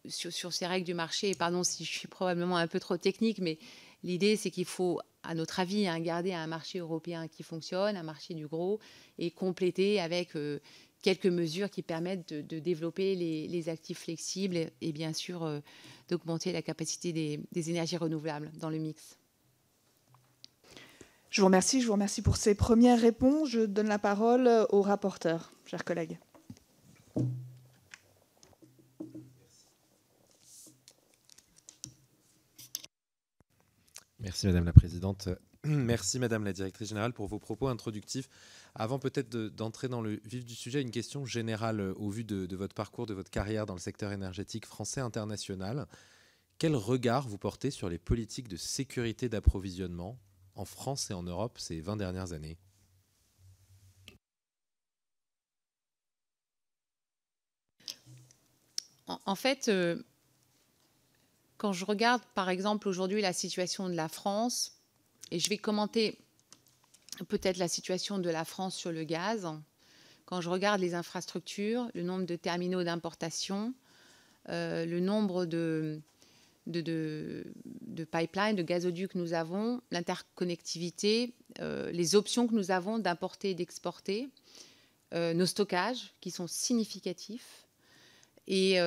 sur, 0.07 0.53
ces 0.53 0.67
règles 0.67 0.85
du 0.85 0.93
marché, 0.93 1.35
pardon 1.35 1.65
si 1.65 1.87
je 1.87 1.91
suis 1.91 2.09
probablement 2.09 2.59
un 2.59 2.67
peu 2.67 2.81
trop 2.81 2.99
technique, 2.99 3.39
mais 3.39 3.59
l'idée 4.03 4.37
c'est 4.37 4.51
qu'il 4.51 4.67
faut 4.67 5.01
à 5.23 5.35
notre 5.35 5.61
avis 5.61 5.89
hein, 5.89 5.99
garder 6.01 6.35
un 6.35 6.47
marché 6.47 6.81
européen 6.81 7.29
qui 7.29 7.43
fonctionne, 7.43 7.97
un 7.97 8.03
marché 8.03 8.35
du 8.35 8.47
gros 8.47 8.79
et 9.17 9.31
compléter 9.31 10.01
avec 10.01 10.35
quelques 11.03 11.27
mesures 11.27 11.71
qui 11.71 11.83
permettent 11.83 12.33
de, 12.33 12.59
développer 12.59 13.15
les, 13.15 13.69
actifs 13.69 14.01
flexibles 14.01 14.71
et 14.81 14.93
bien 14.93 15.13
sûr 15.13 15.45
euh, 15.45 15.61
d'augmenter 16.09 16.53
la 16.53 16.63
capacité 16.63 17.13
des, 17.13 17.71
énergies 17.71 17.97
renouvelables 17.97 18.51
dans 18.59 18.71
le 18.71 18.79
mix. 18.79 19.19
Je 21.31 21.41
vous 21.41 21.47
remercie. 21.47 21.81
Je 21.81 21.87
vous 21.87 21.93
remercie 21.93 22.23
pour 22.23 22.37
ces 22.37 22.55
premières 22.55 23.01
réponses. 23.01 23.51
Je 23.51 23.61
donne 23.61 23.87
la 23.87 24.01
parole 24.01 24.51
au 24.71 24.83
rapporteur, 24.83 25.53
chers 25.65 25.85
collègues. 25.85 26.19
Merci 34.19 34.47
Madame 34.47 34.65
la 34.65 34.73
Présidente. 34.73 35.29
Merci 35.65 36.19
Madame 36.19 36.45
la 36.45 36.53
Directrice 36.53 36.89
Générale 36.89 37.13
pour 37.13 37.27
vos 37.27 37.39
propos 37.39 37.69
introductifs. 37.69 38.29
Avant 38.75 38.99
peut-être 38.99 39.31
d'entrer 39.31 39.89
dans 39.89 40.01
le 40.01 40.21
vif 40.25 40.45
du 40.45 40.55
sujet, 40.55 40.81
une 40.81 40.91
question 40.91 41.25
générale 41.25 41.81
euh, 41.81 41.95
au 41.97 42.11
vu 42.11 42.25
de, 42.25 42.57
votre 42.57 42.75
parcours, 42.75 43.07
de 43.07 43.15
votre 43.15 43.31
carrière 43.31 43.67
dans 43.67 43.75
le 43.75 43.81
secteur 43.81 44.13
énergétique 44.13 44.67
français 44.67 45.01
international. 45.01 45.87
Quel 46.59 46.77
regard 46.77 47.27
vous 47.27 47.39
portez 47.39 47.71
sur 47.71 47.89
les 47.89 47.99
politiques 47.99 48.49
de 48.49 48.57
sécurité 48.57 49.29
d'approvisionnement 49.29 50.19
en 50.55 50.65
France 50.65 51.11
et 51.11 51.15
en 51.15 51.23
Europe 51.23 51.59
ces 51.59 51.81
20 51.81 51.97
dernières 51.97 52.33
années? 52.33 52.59
En 59.27 59.35
fait, 59.35 59.69
euh, 59.69 60.01
quand 61.57 61.73
je 61.73 61.85
regarde 61.85 62.23
par 62.35 62.49
exemple 62.49 62.87
aujourd'hui 62.89 63.21
la 63.21 63.33
situation 63.33 63.89
de 63.89 63.95
la 63.95 64.09
France, 64.09 64.77
et 65.31 65.39
je 65.39 65.49
vais 65.49 65.59
commenter 65.59 66.19
peut-être 67.25 67.59
la 67.59 67.69
situation 67.69 68.19
de 68.19 68.31
la 68.31 68.45
France 68.45 68.77
sur 68.77 68.93
le 68.93 69.05
gaz. 69.05 69.49
Quand 70.27 70.41
je 70.41 70.49
regarde 70.49 70.81
les 70.81 70.95
infrastructures, 70.95 71.91
le 71.95 72.03
nombre 72.03 72.25
de 72.25 72.37
terminaux 72.37 72.85
d'importation, 72.85 73.75
euh, 74.49 74.87
le 74.87 75.01
nombre 75.01 75.45
de, 75.45 76.01
pipelines, 76.67 78.57
de 78.57 78.63
gazoducs 78.63 79.13
que 79.13 79.19
nous 79.19 79.35
avons, 79.35 79.81
l'interconnectivité, 79.91 81.35
euh, 81.61 81.91
les 81.91 82.15
options 82.15 82.47
que 82.47 82.55
nous 82.55 82.71
avons 82.71 82.99
d'importer 82.99 83.51
et 83.51 83.55
d'exporter, 83.55 84.29
euh, 85.15 85.35
nos 85.35 85.47
stockages 85.47 86.15
qui 86.21 86.31
sont 86.31 86.47
significatifs, 86.47 87.67
et, 88.47 88.79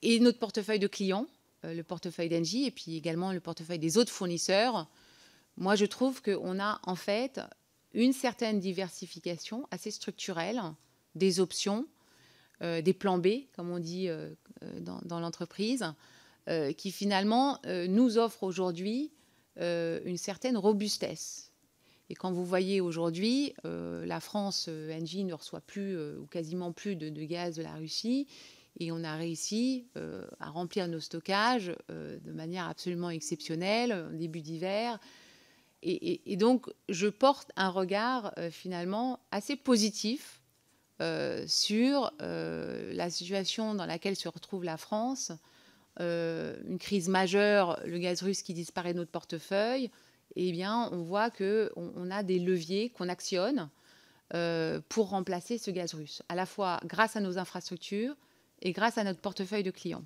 et 0.00 0.20
notre 0.20 0.38
portefeuille 0.38 0.78
de 0.78 0.86
clients, 0.86 1.26
le 1.62 1.82
portefeuille 1.82 2.30
d'Engie, 2.30 2.64
et 2.64 2.70
puis 2.70 2.96
également 2.96 3.32
le 3.32 3.40
portefeuille 3.40 3.78
des 3.78 3.98
autres 3.98 4.12
fournisseurs. 4.12 4.88
Moi, 5.58 5.76
je 5.76 5.84
trouve 5.84 6.22
qu'on 6.22 6.58
a 6.58 6.80
en 6.84 6.94
fait 6.94 7.40
une 7.94 8.12
certaine 8.12 8.58
diversification 8.58 9.66
assez 9.70 9.90
structurelle 9.90 10.60
des 11.14 11.40
options, 11.40 11.86
euh, 12.62 12.82
des 12.82 12.92
plans 12.92 13.18
B, 13.18 13.46
comme 13.54 13.70
on 13.70 13.78
dit 13.78 14.08
euh, 14.08 14.30
euh, 14.62 14.80
dans, 14.80 15.20
l'entreprise, 15.20 15.84
qui 16.76 16.90
finalement 16.92 17.58
nous 17.88 18.18
offrent 18.18 18.42
aujourd'hui 18.42 19.10
une 19.56 20.18
certaine 20.18 20.58
robustesse. 20.58 21.52
Et 22.10 22.14
quand 22.14 22.32
vous 22.32 22.44
voyez 22.44 22.82
aujourd'hui, 22.82 23.54
la 23.64 24.20
France, 24.20 24.68
Engie, 24.68 25.24
ne 25.24 25.32
reçoit 25.32 25.62
plus 25.62 25.96
ou 26.18 26.26
quasiment 26.26 26.70
plus 26.70 26.96
de, 26.96 27.08
de, 27.08 27.24
gaz 27.24 27.56
de 27.56 27.62
la 27.62 27.72
Russie, 27.76 28.26
et 28.78 28.92
on 28.92 29.02
a 29.04 29.16
réussi 29.16 29.86
à 30.38 30.50
remplir 30.50 30.86
nos 30.86 31.00
stockages 31.00 31.74
de 31.88 32.32
manière 32.32 32.68
absolument 32.68 33.08
exceptionnelle, 33.08 34.08
au 34.12 34.14
début 34.14 34.42
d'hiver, 34.42 35.00
et, 35.84 36.36
donc, 36.36 36.70
je 36.88 37.08
porte 37.08 37.50
un 37.56 37.68
regard 37.68 38.32
euh, 38.38 38.50
finalement 38.50 39.20
assez 39.30 39.54
positif 39.54 40.40
euh, 41.02 41.44
sur 41.46 42.12
euh, 42.22 42.92
la 42.94 43.10
situation 43.10 43.74
dans 43.74 43.84
laquelle 43.84 44.16
se 44.16 44.28
retrouve 44.28 44.64
la 44.64 44.78
France. 44.78 45.32
une 46.00 46.78
crise 46.78 47.08
majeure, 47.08 47.78
le 47.84 47.98
gaz 47.98 48.22
russe 48.22 48.42
qui 48.42 48.54
disparaît 48.54 48.94
de 48.94 48.98
notre 48.98 49.10
portefeuille. 49.10 49.90
Eh 50.36 50.50
bien, 50.52 50.88
on 50.90 51.02
voit 51.02 51.30
qu'on 51.30 51.68
on 51.76 52.10
a 52.10 52.22
des 52.22 52.38
leviers 52.38 52.90
qu'on 52.90 53.08
actionne 53.08 53.68
pour 54.88 55.10
remplacer 55.10 55.58
ce 55.58 55.70
gaz 55.70 55.94
russe, 55.94 56.22
à 56.28 56.34
la 56.34 56.46
fois 56.46 56.80
grâce 56.84 57.14
à 57.14 57.20
nos 57.20 57.38
infrastructures 57.38 58.16
et 58.62 58.72
grâce 58.72 58.98
à 58.98 59.04
notre 59.04 59.20
portefeuille 59.20 59.62
de 59.62 59.70
clients. 59.70 60.02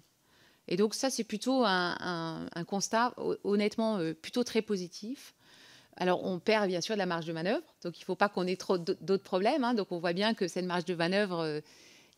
Et 0.66 0.76
donc 0.76 0.94
ça, 0.94 1.08
c'est 1.08 1.24
plutôt 1.24 1.62
un, 1.64 2.46
constat, 2.66 3.14
honnêtement, 3.44 3.98
plutôt 4.20 4.44
très 4.44 4.60
positif. 4.60 5.34
Alors, 5.98 6.24
on 6.24 6.38
perd 6.38 6.68
bien 6.68 6.80
sûr 6.80 6.94
de 6.94 6.98
la 6.98 7.06
marge 7.06 7.26
de 7.26 7.32
manœuvre, 7.32 7.64
donc 7.82 7.98
il 7.98 8.02
ne 8.02 8.04
faut 8.04 8.14
pas 8.14 8.28
qu'on 8.28 8.46
ait 8.46 8.56
trop 8.56 8.78
d'autres 8.78 9.24
problèmes. 9.24 9.64
Hein. 9.64 9.74
Donc, 9.74 9.90
on 9.90 9.98
voit 9.98 10.12
bien 10.12 10.32
que 10.32 10.46
cette 10.46 10.64
marge 10.64 10.84
de 10.84 10.94
manœuvre, 10.94 11.40
euh, 11.40 11.61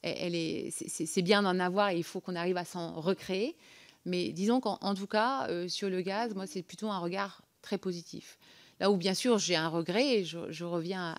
elle 0.02 0.34
est, 0.34 0.70
c'est 0.70 1.22
bien 1.22 1.42
d'en 1.42 1.58
avoir 1.58 1.90
et 1.90 1.96
il 1.96 2.04
faut 2.04 2.20
qu'on 2.20 2.36
arrive 2.36 2.58
à 2.58 2.64
s'en 2.64 3.00
recréer. 3.00 3.56
Mais 4.04 4.32
disons 4.32 4.60
qu'en 4.60 4.94
tout 4.94 5.06
cas, 5.06 5.46
euh, 5.48 5.68
sur 5.68 5.90
le 5.90 6.00
gaz, 6.02 6.34
moi, 6.34 6.46
c'est 6.46 6.62
plutôt 6.62 6.90
un 6.90 6.98
regard 6.98 7.42
très 7.62 7.78
positif. 7.78 8.38
Là 8.80 8.90
où, 8.90 8.96
bien 8.96 9.14
sûr, 9.14 9.38
j'ai 9.38 9.56
un 9.56 9.68
regret, 9.68 10.20
et 10.20 10.24
je, 10.24 10.64
reviens 10.64 11.14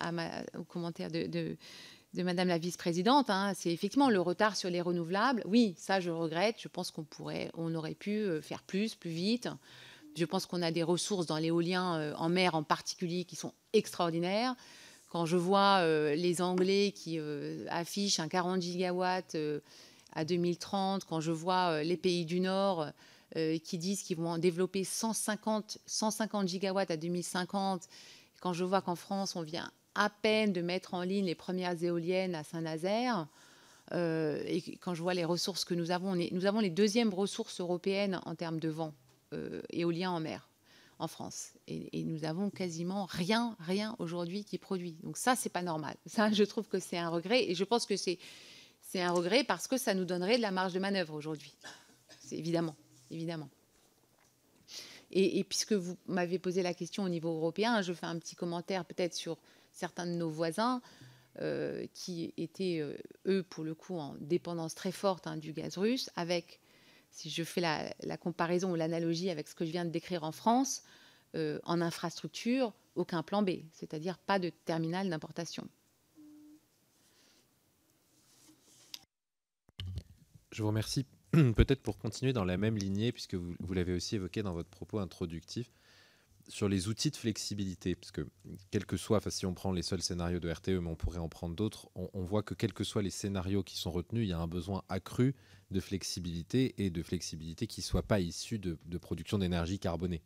au 0.58 0.64
commentaire 0.64 1.10
de, 1.10 1.56
Madame 2.14 2.48
la 2.48 2.58
vice-présidente, 2.58 3.30
hein, 3.30 3.52
c'est 3.56 3.72
effectivement 3.72 4.10
le 4.10 4.20
retard 4.20 4.56
sur 4.56 4.68
les 4.68 4.80
renouvelables. 4.80 5.42
Oui, 5.46 5.74
ça, 5.78 6.00
je 6.00 6.10
regrette. 6.10 6.56
Je 6.58 6.68
pense 6.68 6.90
qu'on 6.90 7.06
on 7.54 7.74
aurait 7.74 7.94
pu 7.94 8.10
euh, 8.10 8.42
faire 8.42 8.62
plus, 8.62 8.96
plus 8.96 9.10
vite. 9.10 9.48
Je 10.14 10.24
pense 10.26 10.46
qu'on 10.46 10.62
a 10.62 10.70
des 10.70 10.82
ressources 10.82 11.26
dans 11.26 11.38
l'éolien 11.38 11.96
euh, 11.96 12.14
en 12.16 12.28
mer 12.28 12.54
en 12.54 12.62
particulier 12.62 13.24
qui 13.24 13.36
sont 13.36 13.54
extraordinaires. 13.72 14.54
Quand 15.08 15.26
je 15.26 15.36
vois 15.36 15.80
euh, 15.80 16.14
les 16.14 16.42
Anglais 16.42 16.92
qui 16.94 17.18
euh, 17.18 17.64
affichent 17.70 18.20
un 18.20 18.28
40 18.28 18.60
gigawatts 18.60 19.36
à 20.12 20.24
2030, 20.24 21.04
quand 21.04 21.20
je 21.20 21.32
vois 21.32 21.82
les 21.82 21.96
pays 21.96 22.24
du 22.24 22.40
Nord 22.40 22.88
qui 23.64 23.78
disent 23.78 24.02
qu'ils 24.02 24.18
vont 24.18 24.36
développer 24.36 24.84
150, 24.84 25.78
150 25.86 26.48
gigawatts 26.48 26.90
à 26.90 26.98
2050, 26.98 27.88
quand 28.42 28.52
je 28.52 28.62
vois 28.62 28.82
qu'en 28.82 28.94
France, 28.94 29.36
on 29.36 29.40
vient 29.40 29.70
à 29.94 30.10
peine 30.10 30.52
de 30.52 30.60
mettre 30.60 30.92
en 30.92 31.00
ligne 31.00 31.24
les 31.24 31.34
premières 31.34 31.82
éoliennes 31.82 32.34
à 32.34 32.44
Saint-Nazaire. 32.44 33.26
Et 33.94 34.62
quand 34.82 34.92
je 34.92 35.00
vois 35.00 35.14
les 35.14 35.24
ressources 35.24 35.64
que 35.64 35.72
nous 35.72 35.92
avons, 35.92 36.14
nous 36.14 36.44
avons 36.44 36.60
les 36.60 36.68
deuxièmes 36.68 37.14
ressources 37.14 37.58
européennes 37.58 38.20
en 38.26 38.34
termes 38.34 38.60
de 38.60 38.68
vent 38.68 38.92
éolien 39.70 40.10
en 40.10 40.20
mer 40.20 40.48
en 40.98 41.08
France. 41.08 41.52
Et, 41.66 42.04
nous 42.04 42.24
avons 42.24 42.50
quasiment 42.50 43.06
rien, 43.06 43.56
rien 43.58 43.96
aujourd'hui 43.98 44.44
qui 44.44 44.58
produit. 44.58 44.96
Donc 45.02 45.16
ça, 45.16 45.34
c'est 45.34 45.48
pas 45.48 45.62
normal. 45.62 45.96
Ça, 46.06 46.30
je 46.30 46.44
trouve 46.44 46.68
que 46.68 46.78
c'est 46.78 46.98
un 46.98 47.08
regret. 47.08 47.50
Et 47.50 47.54
je 47.54 47.64
pense 47.64 47.86
que 47.86 47.96
c'est 47.96 48.18
c'est 48.92 49.00
un 49.00 49.10
regret 49.10 49.42
parce 49.42 49.68
que 49.68 49.78
ça 49.78 49.94
nous 49.94 50.04
donnerait 50.04 50.36
de 50.36 50.42
la 50.42 50.50
marge 50.50 50.74
de 50.74 50.78
manœuvre 50.78 51.14
aujourd'hui. 51.14 51.54
C'est 52.20 52.36
évidemment, 52.36 52.76
évidemment. 53.10 53.48
Et, 55.10 55.44
puisque 55.44 55.72
vous 55.72 55.96
m'avez 56.06 56.38
posé 56.38 56.62
la 56.62 56.72
question 56.72 57.04
au 57.04 57.08
niveau 57.08 57.30
européen, 57.30 57.82
je 57.82 57.92
fais 57.92 58.06
un 58.06 58.18
petit 58.18 58.34
commentaire 58.34 58.84
peut-être 58.84 59.14
sur 59.14 59.38
certains 59.72 60.06
de 60.06 60.12
nos 60.12 60.30
voisins 60.30 60.80
euh, 61.40 61.86
qui 61.92 62.32
étaient, 62.38 62.80
euh, 62.80 62.96
eux, 63.26 63.42
pour 63.42 63.64
le 63.64 63.74
coup, 63.74 63.98
en 63.98 64.14
dépendance 64.20 64.74
très 64.74 64.92
forte 64.92 65.26
hein, 65.26 65.36
du 65.36 65.52
gaz 65.52 65.76
russe, 65.76 66.10
avec, 66.16 66.60
si 67.12 67.30
je 67.30 67.44
fais 67.44 67.60
la, 67.60 68.16
comparaison 68.16 68.72
ou 68.72 68.74
l'analogie 68.74 69.30
avec 69.30 69.46
ce 69.46 69.54
que 69.54 69.64
je 69.64 69.70
viens 69.70 69.84
de 69.84 69.90
décrire 69.90 70.24
en 70.24 70.32
France, 70.32 70.82
euh, 71.34 71.60
en 71.64 71.80
infrastructure, 71.80 72.72
aucun 72.96 73.22
plan 73.22 73.42
B, 73.42 73.50
c'est-à-dire 73.72 74.18
pas 74.18 74.38
de 74.38 74.48
terminal 74.48 75.08
d'importation. 75.08 75.68
Je 80.50 80.62
vous 80.62 80.68
remercie. 80.68 81.06
Peut-être 81.32 81.82
pour 81.82 81.98
continuer 81.98 82.32
dans 82.32 82.44
la 82.44 82.56
même 82.58 82.76
lignée, 82.76 83.12
puisque 83.12 83.34
vous, 83.34 83.72
l'avez 83.72 83.94
aussi 83.94 84.16
évoqué 84.16 84.42
dans 84.42 84.52
votre 84.52 84.68
propos 84.68 84.98
introductif, 84.98 85.70
sur 86.48 86.68
les 86.68 86.88
outils 86.88 87.10
de 87.10 87.16
flexibilité, 87.16 87.94
parce 87.94 88.10
que 88.10 88.26
quel 88.70 88.86
que 88.86 88.96
soit, 88.96 89.20
si 89.30 89.46
on 89.46 89.54
prend 89.54 89.72
les 89.72 89.82
seuls 89.82 90.02
scénarios 90.02 90.40
de 90.40 90.50
RTE, 90.50 90.80
mais 90.80 90.88
on 90.88 90.96
pourrait 90.96 91.18
en 91.18 91.28
prendre 91.28 91.54
d'autres, 91.54 91.88
on, 91.94 92.22
voit 92.22 92.42
que 92.42 92.54
quels 92.54 92.72
que 92.72 92.84
soient 92.84 93.02
les 93.02 93.10
scénarios 93.10 93.62
qui 93.62 93.76
sont 93.76 93.90
retenus, 93.90 94.26
il 94.26 94.30
y 94.30 94.32
a 94.32 94.38
un 94.38 94.46
besoin 94.46 94.82
accru 94.88 95.34
de 95.70 95.80
flexibilité 95.80 96.74
et 96.78 96.90
de 96.90 97.02
flexibilité 97.02 97.66
qui 97.66 97.80
ne 97.80 97.84
soit 97.84 98.02
pas 98.02 98.20
issue 98.20 98.58
de, 98.58 98.76
production 98.98 99.38
d'énergie 99.38 99.78
carbonée. 99.78 100.22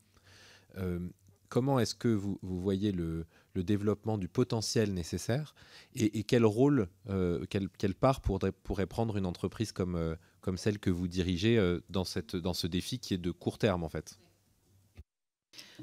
Euh, 0.76 0.98
comment 1.48 1.79
est-ce 1.79 1.94
que 1.94 2.09
vous, 2.09 2.38
voyez 2.42 2.92
le, 2.92 3.26
développement 3.55 4.18
du 4.18 4.29
potentiel 4.29 4.92
nécessaire 4.92 5.55
et, 5.94 6.24
quel 6.24 6.44
rôle, 6.44 6.88
euh, 7.09 7.46
quelle, 7.48 7.94
part 7.94 8.20
pourrait, 8.20 8.87
prendre 8.87 9.16
une 9.16 9.26
entreprise 9.26 9.72
comme, 9.72 9.94
euh, 9.94 10.16
celle 10.57 10.79
que 10.79 10.90
vous 10.90 11.09
dirigez 11.09 11.79
dans, 11.88 12.05
dans 12.35 12.55
ce 12.55 12.66
défi 12.66 12.98
qui 12.98 13.14
est 13.14 13.18
de 13.18 13.31
court 13.31 13.59
terme 13.59 13.85
en 13.85 13.88
fait? 13.88 14.18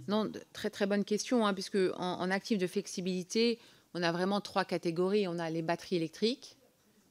Non, 0.08 0.32
très 0.54 0.70
très 0.70 0.86
bonne 0.86 1.06
question, 1.06 1.46
hein, 1.46 1.54
puisque 1.54 1.78
en, 1.98 2.30
actif 2.32 2.58
de 2.58 2.68
flexibilité, 2.68 3.60
on 3.94 4.04
a 4.04 4.12
vraiment 4.12 4.42
trois 4.42 4.66
catégories. 4.66 5.28
On 5.28 5.40
a 5.40 5.50
les 5.50 5.62
batteries 5.62 5.98
électriques, 5.98 6.58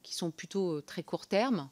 qui 0.01 0.15
sont 0.15 0.31
plutôt 0.31 0.81
très 0.81 1.03
court 1.03 1.27
terme, 1.27 1.69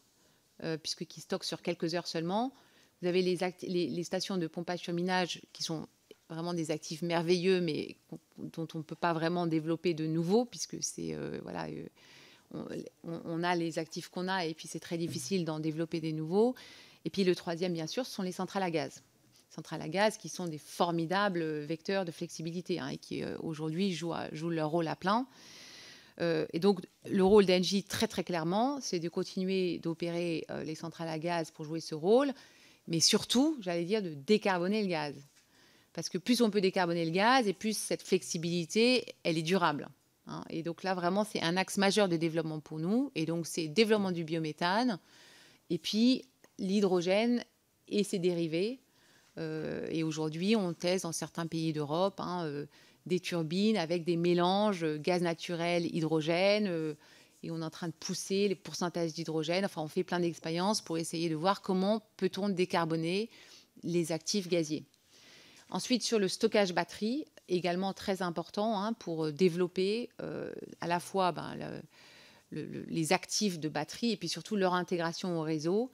puisque 0.82 1.06
qui 1.06 1.22
stockent 1.22 1.44
sur 1.44 1.62
quelques 1.62 1.96
heures 1.96 2.08
seulement. 2.08 2.54
Vous 3.02 3.08
avez 3.08 3.22
les, 3.22 3.38
les, 3.64 4.04
stations 4.04 4.38
de 4.38 4.48
pompage 4.48 4.82
sur 4.82 4.94
minage 4.94 5.42
qui 5.54 5.64
sont 5.64 5.88
vraiment 6.32 6.54
des 6.54 6.72
actifs 6.72 7.02
merveilleux, 7.02 7.62
mais 7.62 7.98
dont 8.38 8.68
on 8.74 8.78
ne 8.80 8.84
peut 8.84 8.96
pas 8.96 9.14
vraiment 9.14 9.48
développer 9.48 9.94
de 9.94 10.06
nouveaux, 10.06 10.46
puisque 10.46 10.78
c'est 10.82 11.14
euh, 11.14 11.40
voilà, 11.44 11.68
euh, 11.68 12.66
on, 13.04 13.44
a 13.44 13.56
les 13.56 13.80
actifs 13.80 14.10
qu'on 14.10 14.28
a, 14.28 14.46
et 14.46 14.54
puis 14.54 14.68
c'est 14.68 14.80
très 14.80 14.98
difficile 14.98 15.46
d'en 15.46 15.60
développer 15.60 16.00
des 16.00 16.14
nouveaux. 16.14 16.56
Et 17.06 17.10
puis 17.10 17.24
le 17.24 17.36
troisième, 17.36 17.74
bien 17.74 17.88
sûr, 17.88 18.06
ce 18.06 18.14
sont 18.14 18.24
les 18.24 18.32
centrales 18.32 18.64
à 18.64 18.72
gaz. 18.72 19.04
Centrales 19.54 19.82
à 19.82 19.90
gaz 19.90 20.18
qui 20.18 20.30
sont 20.30 20.48
des 20.48 20.58
formidables 20.58 21.44
vecteurs 21.60 22.06
de 22.06 22.12
flexibilité 22.12 22.80
hein, 22.80 22.88
et 22.88 22.98
qui 22.98 23.24
euh, 23.24 23.38
aujourd'hui 23.40 23.94
jouent, 23.94 24.14
leur 24.50 24.70
rôle 24.70 24.88
à 24.88 24.96
plein. 24.96 25.28
et 26.20 26.60
donc 26.60 26.82
le 27.06 27.24
rôle 27.24 27.46
d'Engie, 27.46 27.84
très 27.84 28.08
très 28.08 28.24
clairement, 28.24 28.80
c'est 28.82 29.00
de 29.00 29.10
continuer 29.10 29.80
d'opérer 29.80 30.46
les 30.64 30.76
centrales 30.76 31.10
à 31.10 31.18
gaz 31.18 31.52
pour 31.52 31.66
jouer 31.66 31.80
ce 31.80 31.96
rôle, 31.96 32.32
mais 32.88 33.00
surtout, 33.00 33.58
j'allais 33.60 33.86
dire, 33.86 34.02
de 34.02 34.14
décarboner 34.14 34.82
le 34.82 34.88
gaz. 34.88 35.16
Parce 35.94 36.10
que 36.10 36.18
plus 36.18 36.42
on 36.42 36.50
peut 36.50 36.62
décarboner 36.62 37.06
le 37.06 37.12
gaz 37.12 37.48
et 37.48 37.54
plus 37.54 37.78
cette 37.78 38.02
flexibilité, 38.02 39.06
elle 39.24 39.38
est 39.38 39.44
durable. 39.44 39.90
Hein. 40.28 40.44
Et 40.50 40.64
donc 40.64 40.84
là, 40.84 40.94
vraiment, 40.94 41.24
c'est 41.24 41.42
un 41.42 41.58
axe 41.58 41.78
majeur 41.78 42.08
de 42.08 42.18
développement 42.18 42.60
pour 42.60 42.80
nous. 42.80 43.12
Et 43.16 43.26
donc, 43.26 43.46
c'est 43.48 43.68
développement 43.68 44.12
du 44.12 44.24
biométhane 44.24 45.00
et 45.70 45.78
puis 45.78 46.24
l'hydrogène 46.60 47.44
et 47.88 48.04
ses 48.04 48.20
dérivés. 48.20 48.80
Euh, 49.42 49.88
et 49.90 50.04
aujourd'hui, 50.04 50.56
on 50.56 50.74
teste 50.74 51.04
dans 51.04 51.12
certains 51.12 51.48
pays 51.48 51.74
d'Europe 51.74 52.20
hein, 52.20 52.46
euh, 52.46 52.66
des 53.06 53.20
turbines 53.20 53.78
avec 53.78 54.04
des 54.04 54.16
mélanges 54.16 54.86
gaz 54.98 55.22
naturel, 55.22 55.94
hydrogène. 55.94 56.68
Euh, 56.68 56.94
et 57.44 57.50
on 57.50 57.62
est 57.62 57.66
en 57.66 57.72
train 57.72 57.88
de 57.88 57.94
pousser 57.94 58.48
les 58.48 58.56
pourcentages 58.56 59.14
d'hydrogène. 59.14 59.66
Enfin, 59.66 59.82
on 59.82 59.88
fait 59.88 60.04
plein 60.04 60.20
d'expériences 60.20 60.82
pour 60.82 60.98
essayer 60.98 61.28
de 61.28 61.36
voir 61.36 61.62
comment 61.62 62.04
peut-on 62.18 62.50
décarboner 62.50 63.30
les 63.84 64.12
actifs 64.12 64.48
gaziers. 64.48 64.86
Ensuite, 65.72 66.04
sur 66.04 66.20
le 66.20 66.28
stockage 66.28 66.74
batterie, 66.74 67.26
également 67.48 67.94
très 67.94 68.22
important 68.22 68.80
hein, 68.80 68.94
pour 68.94 69.26
euh, 69.26 69.32
développer 69.32 70.10
euh, 70.22 70.52
à 70.82 70.88
la 70.88 71.00
fois 71.00 71.32
ben, 71.32 71.82
les 72.52 73.14
actifs 73.14 73.60
de 73.60 73.70
batterie 73.70 74.12
et 74.12 74.18
puis 74.18 74.30
surtout 74.30 74.56
leur 74.56 74.74
intégration 74.74 75.40
au 75.40 75.42
réseau. 75.42 75.92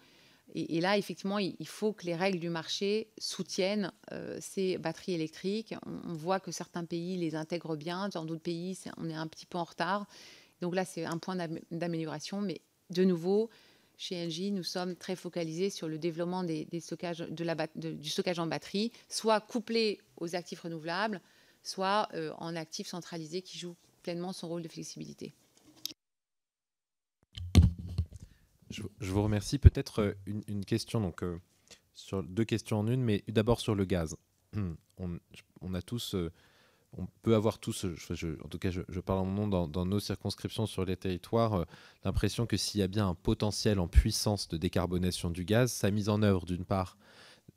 Et, 0.56 0.80
là, 0.80 0.98
effectivement, 0.98 1.40
il, 1.40 1.68
faut 1.68 1.94
que 1.94 2.06
les 2.06 2.16
règles 2.16 2.40
du 2.40 2.50
marché 2.50 3.10
soutiennent 3.18 3.92
euh, 4.12 4.38
ces 4.42 4.78
batteries 4.78 5.14
électriques. 5.14 5.76
On, 5.86 6.14
voit 6.14 6.40
que 6.40 6.52
certains 6.52 6.86
pays 6.86 7.18
les 7.18 7.36
intègrent 7.36 7.76
bien, 7.76 8.10
dans 8.10 8.26
d'autres 8.26 8.42
pays, 8.42 8.78
on 8.98 9.10
est 9.10 9.14
un 9.14 9.28
petit 9.28 9.46
peu 9.46 9.58
en 9.58 9.66
retard. 9.66 10.08
Donc 10.62 10.74
là, 10.74 10.86
c'est 10.86 11.06
un 11.06 11.18
point 11.18 11.36
d'amélioration. 11.70 12.42
Mais 12.42 12.62
de 12.90 13.04
nouveau, 13.04 13.50
chez 13.98 14.26
Engie, 14.26 14.52
nous 14.52 14.64
sommes 14.64 14.96
très 14.96 15.16
focalisés 15.16 15.70
sur 15.70 15.88
le 15.88 15.98
développement 15.98 16.44
du 16.44 16.80
stockage 16.80 18.40
en 18.40 18.48
batterie, 18.48 18.92
soit 19.10 19.42
couplé 19.42 20.00
aux 20.16 20.36
actifs 20.36 20.62
renouvelables, 20.62 21.22
soit 21.62 22.08
euh, 22.14 22.32
en 22.38 22.56
actifs 22.56 22.88
centralisés 22.88 23.42
qui 23.42 23.58
jouent 23.58 23.76
pleinement 24.02 24.34
son 24.34 24.48
rôle 24.48 24.62
de 24.62 24.70
flexibilité. 24.70 25.34
Je, 28.70 28.82
vous 29.00 29.24
remercie. 29.24 29.58
Peut-être 29.60 30.02
euh, 30.02 30.14
une, 30.26 30.66
question, 30.66 31.02
donc 31.02 31.24
euh, 31.24 31.40
sur 31.94 32.24
deux 32.24 32.46
questions 32.46 32.80
en 32.80 32.88
une, 32.88 33.02
mais 33.02 33.24
d'abord 33.28 33.60
sur 33.60 33.76
le 33.76 33.86
gaz. 33.86 34.16
On, 35.62 35.74
a 35.74 35.82
tous 35.82 36.16
on 36.98 37.08
peut 37.22 37.36
avoir 37.36 37.60
tous, 37.60 37.86
en 37.86 38.48
tout 38.48 38.60
cas 38.60 38.72
je, 38.72 39.00
parle 39.00 39.20
en 39.20 39.26
mon 39.26 39.48
nom, 39.48 39.68
dans, 39.68 39.86
nos 39.86 40.00
circonscriptions 40.00 40.66
sur 40.66 40.86
les 40.86 40.96
territoires, 40.96 41.54
euh, 41.54 41.66
l'impression 42.04 42.46
que 42.46 42.58
s'il 42.58 42.80
y 42.80 42.84
a 42.84 42.88
bien 42.88 43.08
un 43.08 43.16
potentiel 43.16 43.80
en 43.80 43.88
puissance 43.88 44.48
de 44.48 44.58
décarbonation 44.58 45.30
du 45.30 45.46
gaz, 45.46 45.72
sa 45.72 45.92
mise 45.92 46.10
en 46.10 46.22
œuvre 46.22 46.46
d'une 46.46 46.66
part, 46.66 46.98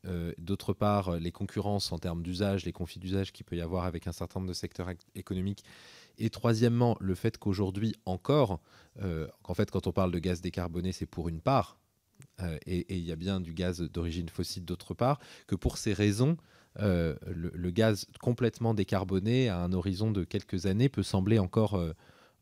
euh, 0.06 0.32
d'autre 0.38 0.72
part 0.72 1.16
les 1.18 1.32
concurrences 1.32 1.92
en 1.92 1.98
termes 1.98 2.22
d'usage, 2.22 2.64
les 2.64 2.72
conflits 2.72 3.00
d'usage 3.00 3.32
qu'il 3.32 3.44
peut 3.44 3.56
y 3.56 3.60
avoir 3.60 3.84
avec 3.84 4.06
un 4.06 4.12
certain 4.12 4.40
nombre 4.40 4.48
de 4.48 4.54
secteurs 4.54 4.90
économiques, 5.14 5.64
et 6.18 6.30
troisièmement 6.30 6.96
le 7.00 7.14
fait 7.14 7.38
qu'aujourd'hui 7.38 7.94
encore, 8.06 8.60
euh, 9.02 9.28
en 9.44 9.54
fait 9.54 9.70
quand 9.70 9.86
on 9.86 9.92
parle 9.92 10.12
de 10.12 10.18
gaz 10.18 10.40
décarboné 10.40 10.92
c'est 10.92 11.06
pour 11.06 11.28
une 11.28 11.40
part, 11.40 11.78
et 12.66 12.96
il 12.96 13.04
y 13.04 13.12
a 13.12 13.16
bien 13.16 13.38
du 13.40 13.52
gaz 13.52 13.80
d'origine 13.80 14.28
fossile 14.28 14.64
d'autre 14.64 14.94
part, 14.94 15.20
que 15.46 15.54
pour 15.54 15.76
ces 15.76 15.92
raisons, 15.92 16.38
euh, 16.78 17.16
le, 17.26 17.70
gaz 17.70 18.06
complètement 18.20 18.74
décarboné 18.74 19.48
à 19.48 19.58
un 19.58 19.72
horizon 19.72 20.12
de 20.12 20.24
quelques 20.24 20.66
années 20.66 20.88
peut 20.88 21.02
sembler 21.02 21.38
encore, 21.38 21.74
euh, 21.74 21.92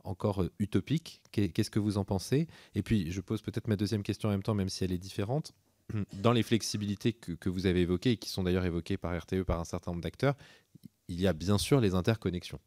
encore 0.04 0.42
euh, 0.42 0.52
utopique. 0.58 1.22
Qu'est-ce 1.32 1.70
que 1.70 1.78
vous 1.78 1.96
en 1.96 2.04
pensez? 2.04 2.46
Et 2.74 2.82
puis, 2.82 3.10
je 3.10 3.20
pose 3.20 3.40
peut-être 3.40 3.68
ma 3.68 3.76
deuxième 3.76 4.02
question 4.02 4.28
en 4.28 4.32
même 4.32 4.42
temps, 4.42 4.54
même 4.54 4.68
si 4.68 4.84
elle 4.84 4.92
est 4.92 4.98
différente. 4.98 5.52
Dans 6.12 6.32
les 6.32 6.42
flexibilités 6.42 7.14
que, 7.14 7.32
que 7.32 7.48
vous 7.48 7.66
avez 7.66 7.80
évoquées, 7.80 8.12
et 8.12 8.16
qui 8.18 8.28
sont 8.28 8.42
d'ailleurs 8.42 8.66
évoquées 8.66 8.98
par 8.98 9.18
RTE, 9.18 9.42
par 9.44 9.60
un 9.60 9.64
certain 9.64 9.92
nombre 9.92 10.02
d'acteurs, 10.02 10.36
il 11.08 11.20
y 11.20 11.26
a 11.26 11.32
bien 11.32 11.56
sûr 11.56 11.80
les 11.80 11.94
interconnexions. 11.94 12.60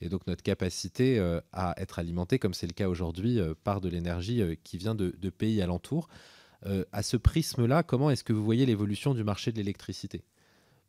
Et 0.00 0.08
donc 0.08 0.26
notre 0.26 0.42
capacité 0.42 1.18
à 1.52 1.74
être 1.76 1.98
alimenté, 1.98 2.38
comme 2.38 2.54
c'est 2.54 2.66
le 2.66 2.72
cas 2.72 2.88
aujourd'hui, 2.88 3.38
par 3.64 3.80
de 3.80 3.88
l'énergie 3.88 4.42
qui 4.64 4.78
vient 4.78 4.94
de, 4.94 5.30
pays 5.30 5.60
alentours. 5.60 6.08
à 6.92 7.02
ce 7.02 7.16
prisme-là, 7.16 7.82
comment 7.82 8.10
est-ce 8.10 8.24
que 8.24 8.32
vous 8.32 8.44
voyez 8.44 8.64
l'évolution 8.64 9.14
du 9.14 9.24
marché 9.24 9.52
de 9.52 9.58
l'électricité? 9.58 10.24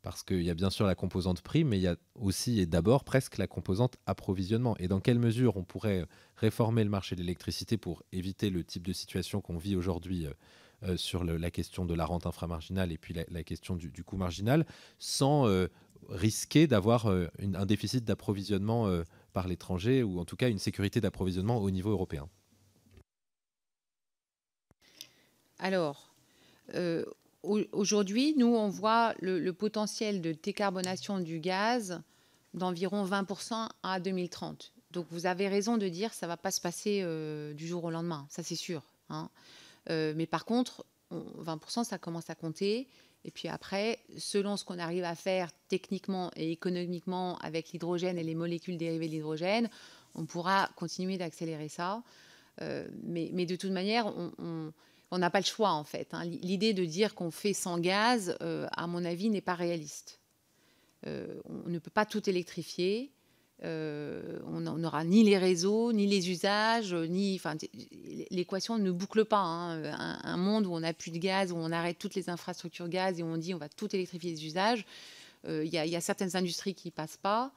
Parce 0.02 0.24
qu'il 0.24 0.42
y 0.42 0.50
a 0.50 0.54
bien 0.54 0.70
sûr 0.70 0.84
la 0.84 0.96
composante 0.96 1.42
prix, 1.42 1.62
mais 1.62 1.78
il 1.78 1.82
y 1.82 1.86
a 1.86 1.96
aussi 2.16 2.58
et 2.58 2.66
d'abord 2.66 3.04
presque 3.04 3.38
la 3.38 3.46
composante 3.46 3.96
approvisionnement. 4.06 4.76
Et 4.78 4.88
dans 4.88 4.98
quelle 4.98 5.20
mesure 5.20 5.56
on 5.56 5.62
pourrait 5.62 6.06
réformer 6.36 6.82
le 6.82 6.90
marché 6.90 7.14
de 7.14 7.20
l'électricité 7.20 7.76
pour 7.76 8.02
éviter 8.10 8.50
le 8.50 8.64
type 8.64 8.84
de 8.84 8.92
situation 8.92 9.40
qu'on 9.40 9.58
vit 9.58 9.76
aujourd'hui 9.76 10.26
euh, 10.26 10.32
euh, 10.82 10.96
sur 10.96 11.22
la 11.22 11.50
question 11.52 11.84
de 11.84 11.94
la 11.94 12.04
rente 12.04 12.26
inframarginale 12.26 12.90
et 12.90 12.98
puis 12.98 13.14
la, 13.14 13.44
question 13.44 13.76
du, 13.76 14.02
coût 14.02 14.16
marginal, 14.16 14.66
sans 14.98 15.46
euh, 15.46 15.68
risquer 16.08 16.66
d'avoir 16.66 17.06
un 17.06 17.66
déficit 17.66 18.04
d'approvisionnement 18.04 19.02
par 19.32 19.48
l'étranger 19.48 20.02
ou 20.02 20.18
en 20.18 20.24
tout 20.24 20.36
cas 20.36 20.48
une 20.48 20.58
sécurité 20.58 21.00
d'approvisionnement 21.00 21.58
au 21.58 21.70
niveau 21.70 21.90
européen 21.90 22.28
Alors, 25.58 26.12
Aujourd'hui, 27.42 28.34
nous, 28.36 28.54
on 28.54 28.68
voit 28.68 29.14
le, 29.20 29.50
potentiel 29.50 30.20
de 30.20 30.32
décarbonation 30.32 31.18
du 31.18 31.40
gaz 31.40 32.00
d'environ 32.54 33.04
20% 33.04 33.68
à 33.82 33.98
2030. 33.98 34.72
Donc 34.92 35.06
vous 35.10 35.26
avez 35.26 35.48
raison 35.48 35.76
de 35.76 35.88
dire 35.88 36.10
que 36.10 36.16
ça 36.16 36.26
ne 36.26 36.28
va 36.28 36.36
pas 36.36 36.50
se 36.52 36.60
passer 36.60 37.02
du 37.54 37.66
jour 37.66 37.82
au 37.84 37.90
lendemain, 37.90 38.26
ça 38.30 38.42
c'est 38.42 38.54
sûr. 38.56 38.82
Hein. 39.08 39.28
mais 39.88 40.26
par 40.26 40.44
contre, 40.44 40.84
20%, 41.10 41.84
ça 41.84 41.98
commence 41.98 42.30
à 42.30 42.34
compter. 42.36 42.86
Et 43.24 43.30
puis 43.30 43.48
après, 43.48 44.00
selon 44.18 44.56
ce 44.56 44.64
qu'on 44.64 44.78
arrive 44.78 45.04
à 45.04 45.14
faire 45.14 45.50
techniquement 45.68 46.30
et 46.36 46.50
économiquement 46.50 47.38
avec 47.38 47.70
l'hydrogène 47.72 48.18
et 48.18 48.24
les 48.24 48.34
molécules 48.34 48.76
dérivées 48.76 49.06
de 49.06 49.12
l'hydrogène, 49.12 49.68
on 50.14 50.26
pourra 50.26 50.68
continuer 50.76 51.18
d'accélérer 51.18 51.68
ça. 51.68 52.02
Euh, 52.60 52.86
mais, 53.04 53.46
de 53.46 53.56
toute 53.56 53.70
manière, 53.70 54.12
on 55.12 55.18
n'a 55.18 55.30
pas 55.30 55.40
le 55.40 55.44
choix 55.44 55.70
en 55.70 55.84
fait. 55.84 56.12
Hein. 56.12 56.24
L'idée 56.24 56.74
de 56.74 56.84
dire 56.84 57.14
qu'on 57.14 57.30
fait 57.30 57.54
sans 57.54 57.78
gaz, 57.78 58.36
euh, 58.42 58.66
à 58.72 58.86
mon 58.86 59.04
avis, 59.04 59.30
n'est 59.30 59.40
pas 59.40 59.54
réaliste. 59.54 60.20
Euh, 61.06 61.40
on 61.44 61.68
ne 61.68 61.78
peut 61.78 61.90
pas 61.90 62.06
tout 62.06 62.28
électrifier. 62.28 63.12
On 63.62 64.60
n'aura 64.60 65.04
ni 65.04 65.22
les 65.22 65.38
réseaux, 65.38 65.92
ni 65.92 66.06
les 66.06 66.30
usages, 66.30 66.94
ni. 66.94 67.36
Enfin, 67.36 67.56
l'équation 68.30 68.78
ne 68.78 68.90
boucle 68.90 69.24
pas. 69.24 69.38
Hein. 69.38 69.82
Un, 70.24 70.36
monde 70.36 70.66
où 70.66 70.72
on 70.72 70.80
n'a 70.80 70.92
plus 70.92 71.10
de 71.10 71.18
gaz, 71.18 71.52
où 71.52 71.56
on 71.56 71.70
arrête 71.70 71.98
toutes 71.98 72.14
les 72.14 72.28
infrastructures 72.28 72.88
gaz 72.88 73.20
et 73.20 73.22
où 73.22 73.26
on 73.26 73.36
dit 73.36 73.54
on 73.54 73.58
va 73.58 73.68
tout 73.68 73.94
électrifier 73.94 74.32
les 74.32 74.44
usages, 74.44 74.84
il 75.46 75.66
y, 75.66 75.96
a 75.96 76.00
certaines 76.00 76.36
industries 76.36 76.74
qui 76.74 76.90
passent 76.90 77.18
pas. 77.18 77.52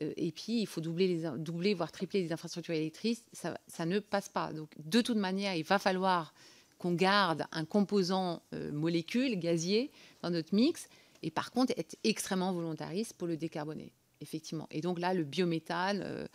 Euh, 0.00 0.12
et 0.16 0.32
puis, 0.32 0.60
il 0.60 0.66
faut 0.66 0.80
doubler, 0.80 1.08
les, 1.08 1.30
doubler, 1.38 1.74
voire 1.74 1.92
tripler 1.92 2.22
les 2.22 2.32
infrastructures 2.32 2.74
électriques. 2.74 3.20
Ça, 3.32 3.58
ça, 3.66 3.86
ne 3.86 3.98
passe 3.98 4.28
pas. 4.28 4.52
Donc, 4.52 4.70
de 4.78 5.00
toute 5.00 5.16
manière, 5.16 5.54
il 5.54 5.64
va 5.64 5.78
falloir 5.78 6.32
qu'on 6.78 6.92
garde 6.92 7.46
un 7.52 7.64
composant 7.64 8.42
euh, 8.54 8.72
molécule 8.72 9.38
gazier 9.38 9.90
dans 10.22 10.30
notre 10.30 10.54
mix. 10.54 10.88
Et 11.22 11.30
par 11.30 11.52
contre, 11.52 11.72
être 11.76 11.96
extrêmement 12.02 12.52
volontariste 12.52 13.14
pour 13.14 13.28
le 13.28 13.36
décarboner, 13.36 13.92
effectivement. 14.22 14.66
Et 14.70 14.80
donc 14.80 14.98
là, 14.98 15.14
le 15.14 15.24
biométhane. 15.24 16.02
Euh, 16.04 16.26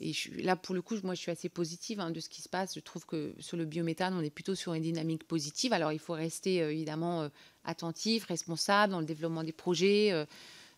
et 0.00 0.12
là, 0.42 0.56
pour 0.56 0.74
le 0.74 0.82
coup, 0.82 0.96
moi, 1.04 1.14
je 1.14 1.20
suis 1.20 1.30
assez 1.30 1.48
positive 1.48 2.00
hein, 2.00 2.10
de 2.10 2.18
ce 2.18 2.28
qui 2.28 2.42
se 2.42 2.48
passe. 2.48 2.74
Je 2.74 2.80
trouve 2.80 3.06
que 3.06 3.34
sur 3.38 3.56
le 3.56 3.64
biométhane, 3.64 4.14
on 4.14 4.20
est 4.20 4.30
plutôt 4.30 4.54
sur 4.56 4.74
une 4.74 4.82
dynamique 4.82 5.24
positive. 5.24 5.72
Alors, 5.72 5.92
il 5.92 6.00
faut 6.00 6.14
rester 6.14 6.56
évidemment 6.56 7.28
attentif, 7.62 8.24
responsable 8.24 8.92
dans 8.92 9.00
le 9.00 9.06
développement 9.06 9.44
des 9.44 9.52
projets 9.52 10.26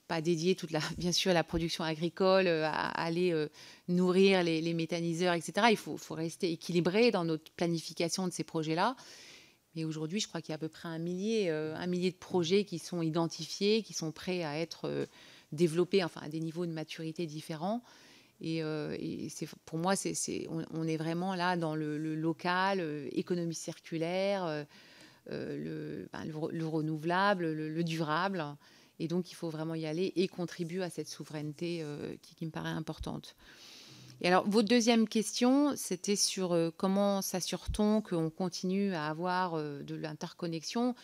pas 0.07 0.21
dédié 0.21 0.55
toute 0.55 0.71
la, 0.71 0.81
bien 0.99 1.13
sûr 1.13 1.31
à 1.31 1.35
la 1.35 1.45
production 1.45 1.85
agricole, 1.85 2.47
euh, 2.47 2.67
à, 2.67 2.89
aller 2.89 3.33
euh, 3.33 3.49
nourrir 3.89 4.43
les, 4.43 4.75
méthaniseurs, 4.75 5.35
etc. 5.35 5.69
Il 5.71 5.77
faut, 5.77 5.99
rester 6.11 6.51
équilibré 6.51 7.11
dans 7.11 7.25
notre 7.25 7.51
planification 7.53 8.27
de 8.27 8.33
ces 8.33 8.45
projets-là. 8.45 8.97
Mais 9.75 9.85
aujourd'hui, 9.85 10.21
je 10.21 10.29
crois 10.29 10.41
qu'il 10.41 10.51
y 10.51 10.53
a 10.53 10.57
à 10.57 10.59
peu 10.59 10.69
près 10.69 10.89
un 10.89 10.99
millier, 10.99 11.51
euh, 11.51 11.75
un 11.77 11.87
millier 11.87 12.13
de 12.13 12.17
projets 12.17 12.65
qui 12.65 12.79
sont 12.79 13.03
identifiés, 13.03 13.83
qui 13.83 13.93
sont 13.93 14.13
prêts 14.13 14.45
à 14.45 14.59
être 14.59 15.09
développés, 15.55 16.05
enfin 16.05 16.21
à 16.23 16.29
des 16.29 16.41
niveaux 16.41 16.67
de 16.67 16.73
maturité 16.73 17.27
différents. 17.27 17.83
Et, 18.41 18.63
c'est, 19.31 19.49
pour 19.65 19.79
moi, 19.79 19.97
c'est, 19.97 20.47
on, 20.51 20.87
est 20.87 20.97
vraiment 20.97 21.35
là 21.35 21.57
dans 21.57 21.75
le, 21.75 21.97
local, 22.15 23.09
économie 23.13 23.55
circulaire, 23.55 24.67
le, 25.31 26.09
ben, 26.13 26.25
le, 26.25 26.67
renouvelable, 26.67 27.53
le, 27.53 27.85
durable. 27.85 28.45
Et 28.99 29.09
donc, 29.09 29.31
il 29.31 29.35
faut 29.35 29.51
vraiment 29.51 29.75
y 29.75 29.87
aller 29.87 30.13
et 30.17 30.29
contribuer 30.29 30.83
à 30.83 30.91
cette 30.91 31.09
souveraineté 31.09 31.81
euh, 31.83 32.15
qui, 32.23 32.45
me 32.45 32.51
paraît 32.51 32.71
importante. 32.71 33.35
Et 34.21 34.29
alors, 34.29 34.49
votre 34.49 34.69
deuxième 34.69 35.09
question, 35.09 35.75
c'était 35.77 36.17
sur 36.17 36.53
euh, 36.53 36.71
comment 36.77 37.21
s'assure-t-on 37.21 38.03
qu'on 38.03 38.31
continue 38.31 38.95
à 38.95 39.09
avoir 39.09 39.55
euh, 39.55 39.83
de 39.83 39.97
l'interconnexion? 39.97 40.95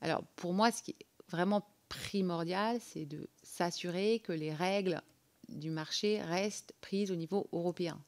Alors, 0.00 0.22
pour 0.36 0.52
moi, 0.52 0.70
ce 0.70 0.82
qui 0.82 0.92
est 0.92 1.06
vraiment 1.28 1.66
primordial, 1.88 2.78
c'est 2.80 3.06
de 3.06 3.28
s'assurer 3.42 4.20
que 4.20 4.32
les 4.32 4.52
règles 4.52 5.02
du 5.48 5.70
marché 5.70 6.20
restent 6.22 6.74
prises 6.80 7.10
au 7.10 7.16
niveau 7.16 7.48
européen. 7.52 7.98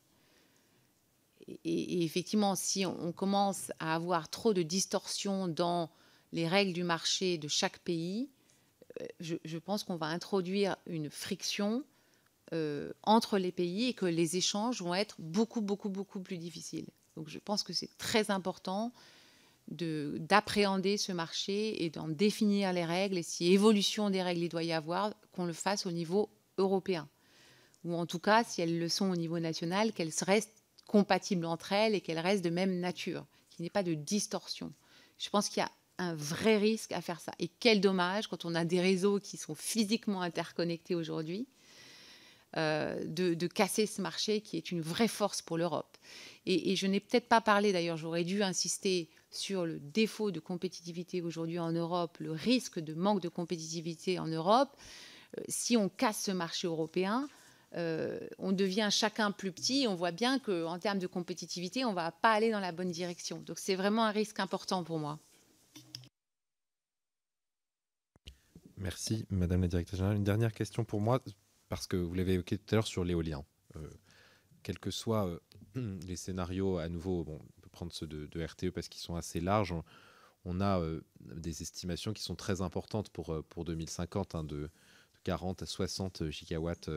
Et, 1.64 2.04
effectivement, 2.04 2.54
si 2.56 2.84
on, 2.84 3.12
commence 3.12 3.72
à 3.78 3.94
avoir 3.94 4.28
trop 4.28 4.52
de 4.52 4.62
distorsions 4.62 5.48
dans 5.48 5.90
les 6.32 6.46
règles 6.46 6.74
du 6.74 6.82
marché 6.82 7.38
de 7.38 7.48
chaque 7.48 7.78
pays, 7.78 8.28
je, 9.20 9.58
pense 9.58 9.84
qu'on 9.84 9.96
va 9.96 10.06
introduire 10.06 10.76
une 10.86 11.08
friction 11.08 11.84
euh, 12.52 12.92
entre 13.02 13.38
les 13.38 13.52
pays 13.52 13.86
et 13.86 13.94
que 13.94 14.06
les 14.06 14.36
échanges 14.36 14.82
vont 14.82 14.94
être 14.94 15.16
beaucoup, 15.18 15.60
beaucoup, 15.60 15.88
beaucoup 15.88 16.20
plus 16.20 16.38
difficiles. 16.38 16.86
Donc 17.16 17.28
je 17.28 17.38
pense 17.38 17.62
que 17.62 17.72
c'est 17.72 17.96
très 17.98 18.30
important 18.30 18.92
d'appréhender 19.70 20.96
ce 20.96 21.12
marché 21.12 21.84
et 21.84 21.90
d'en 21.90 22.08
définir 22.08 22.72
les 22.72 22.84
règles 22.84 23.18
et 23.18 23.22
si 23.22 23.52
évolution 23.52 24.10
des 24.10 24.22
règles 24.22 24.42
il 24.42 24.48
doit 24.48 24.62
y 24.62 24.72
avoir, 24.72 25.14
qu'on 25.32 25.44
le 25.44 25.52
fasse 25.52 25.86
au 25.86 25.92
niveau 25.92 26.30
européen. 26.56 27.08
Ou 27.84 27.94
en 27.94 28.06
tout 28.06 28.18
cas, 28.18 28.44
si 28.44 28.60
elles 28.60 28.78
le 28.78 28.88
sont 28.88 29.10
au 29.10 29.16
niveau 29.16 29.38
national, 29.38 29.92
qu'elles 29.92 30.12
restent 30.22 30.64
compatibles 30.86 31.44
entre 31.44 31.72
elles 31.72 31.94
et 31.94 32.00
qu'elles 32.00 32.18
restent 32.18 32.44
de 32.44 32.50
même 32.50 32.80
nature, 32.80 33.26
qu'il 33.50 33.62
n'y 33.62 33.66
ait 33.66 33.70
pas 33.70 33.82
de 33.82 33.94
distorsion. 33.94 34.72
Je 35.18 35.28
pense 35.30 35.48
qu'il 35.48 35.58
y 35.58 35.66
a 35.66 35.70
un 35.98 36.14
vrai 36.14 36.56
risque 36.56 36.92
à 36.92 37.00
faire 37.00 37.20
ça. 37.20 37.32
Et 37.38 37.48
quel 37.48 37.80
dommage 37.80 38.28
quand 38.28 38.44
on 38.44 38.54
a 38.54 38.64
des 38.64 38.80
réseaux 38.80 39.20
qui 39.20 39.36
sont 39.36 39.54
physiquement 39.54 40.22
interconnectés 40.22 40.94
aujourd'hui, 40.94 41.46
euh, 42.56 43.04
de, 43.04 43.46
casser 43.46 43.84
ce 43.84 44.00
marché 44.00 44.40
qui 44.40 44.56
est 44.56 44.70
une 44.70 44.80
vraie 44.80 45.08
force 45.08 45.42
pour 45.42 45.58
l'Europe. 45.58 45.98
Et, 46.46 46.76
je 46.76 46.86
n'ai 46.86 46.98
peut-être 46.98 47.28
pas 47.28 47.42
parlé, 47.42 47.72
d'ailleurs, 47.72 47.98
j'aurais 47.98 48.24
dû 48.24 48.42
insister 48.42 49.10
sur 49.30 49.66
le 49.66 49.78
défaut 49.78 50.30
de 50.30 50.40
compétitivité 50.40 51.22
aujourd'hui 51.22 51.58
en 51.58 51.72
Europe, 51.72 52.18
le 52.18 52.32
risque 52.32 52.78
de 52.78 52.94
manque 52.94 53.20
de 53.20 53.28
compétitivité 53.28 54.18
en 54.18 54.26
Europe. 54.26 54.70
Euh, 55.38 55.42
si 55.48 55.76
on 55.76 55.88
casse 55.88 56.24
ce 56.24 56.30
marché 56.30 56.66
européen, 56.66 57.28
euh, 57.74 58.18
on 58.38 58.52
devient 58.52 58.88
chacun 58.90 59.30
plus 59.30 59.52
petit. 59.52 59.86
On 59.88 59.94
voit 59.94 60.12
bien 60.12 60.38
qu'en 60.38 60.78
termes 60.78 60.98
de 60.98 61.06
compétitivité, 61.06 61.84
on 61.84 61.90
ne 61.90 61.94
va 61.94 62.12
pas 62.12 62.32
aller 62.32 62.50
dans 62.50 62.60
la 62.60 62.72
bonne 62.72 62.90
direction. 62.90 63.40
Donc 63.40 63.58
c'est 63.58 63.74
vraiment 63.74 64.06
un 64.06 64.10
risque 64.10 64.40
important 64.40 64.84
pour 64.84 64.98
moi. 64.98 65.18
Merci, 68.76 69.26
Madame 69.28 69.62
la 69.62 69.68
Directrice 69.68 69.96
Générale. 69.98 70.16
Une 70.16 70.24
dernière 70.24 70.52
question 70.52 70.84
pour 70.84 71.00
moi, 71.00 71.20
parce 71.68 71.86
que 71.86 71.96
vous 71.96 72.14
l'avez 72.14 72.34
évoqué 72.34 72.58
tout 72.58 72.74
à 72.74 72.76
l'heure 72.76 72.86
sur 72.86 73.04
l'éolien. 73.04 73.44
Euh, 73.76 73.90
quels 74.62 74.78
que 74.78 74.90
soient 74.90 75.38
les 75.74 76.16
scénarios, 76.16 76.78
à 76.78 76.88
nouveau, 76.88 77.26
prendre 77.78 77.92
ceux 77.92 78.06
de, 78.06 78.44
RTE 78.44 78.70
parce 78.70 78.88
qu'ils 78.88 79.00
sont 79.00 79.16
assez 79.16 79.40
larges. 79.40 79.74
On, 80.44 80.60
a 80.60 80.80
euh, 80.80 81.00
des 81.20 81.62
estimations 81.62 82.12
qui 82.12 82.22
sont 82.22 82.34
très 82.34 82.60
importantes 82.60 83.10
pour, 83.10 83.44
pour 83.48 83.64
2050, 83.64 84.34
hein, 84.34 84.44
de 84.44 84.70
40 85.24 85.62
à 85.62 85.66
60 85.66 86.30
gigawatts 86.30 86.90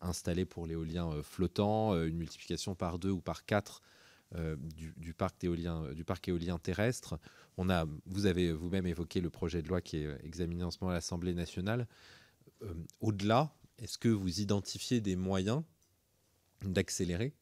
installés 0.00 0.44
pour 0.44 0.66
l'éolien 0.66 1.10
flottant, 1.22 1.94
une 2.02 2.16
multiplication 2.16 2.74
par 2.74 2.98
deux 2.98 3.10
ou 3.10 3.20
par 3.20 3.44
quatre 3.44 3.82
euh, 4.34 4.56
du, 4.96 5.14
parc 5.14 5.44
éolien, 5.44 5.92
du 5.92 6.04
parc 6.04 6.26
éolien 6.28 6.58
terrestre. 6.58 7.18
On 7.56 7.70
a, 7.70 7.86
vous 8.06 8.26
avez 8.26 8.52
vous-même 8.52 8.86
évoqué 8.86 9.20
le 9.20 9.30
projet 9.30 9.62
de 9.62 9.68
loi 9.68 9.80
qui 9.80 9.98
est 9.98 10.18
examiné 10.24 10.64
en 10.64 10.72
ce 10.72 10.78
moment 10.80 10.90
à 10.90 10.94
l'Assemblée 10.94 11.32
nationale. 11.32 11.86
Euh, 12.62 12.74
au-delà, 13.00 13.54
est-ce 13.78 13.98
que 13.98 14.08
vous 14.08 14.40
identifiez 14.40 15.00
des 15.00 15.14
moyens 15.14 15.62
d'accélérer, 16.62 17.34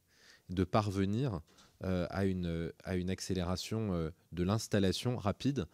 de 0.51 0.63
parvenir 0.63 1.35
euh, 1.35 1.39
à, 1.83 2.25
une, 2.25 2.73
à 2.85 2.97
une 2.97 3.11
accélération 3.11 4.11
de 4.33 4.43
l'installation 4.43 5.17
rapide 5.17 5.67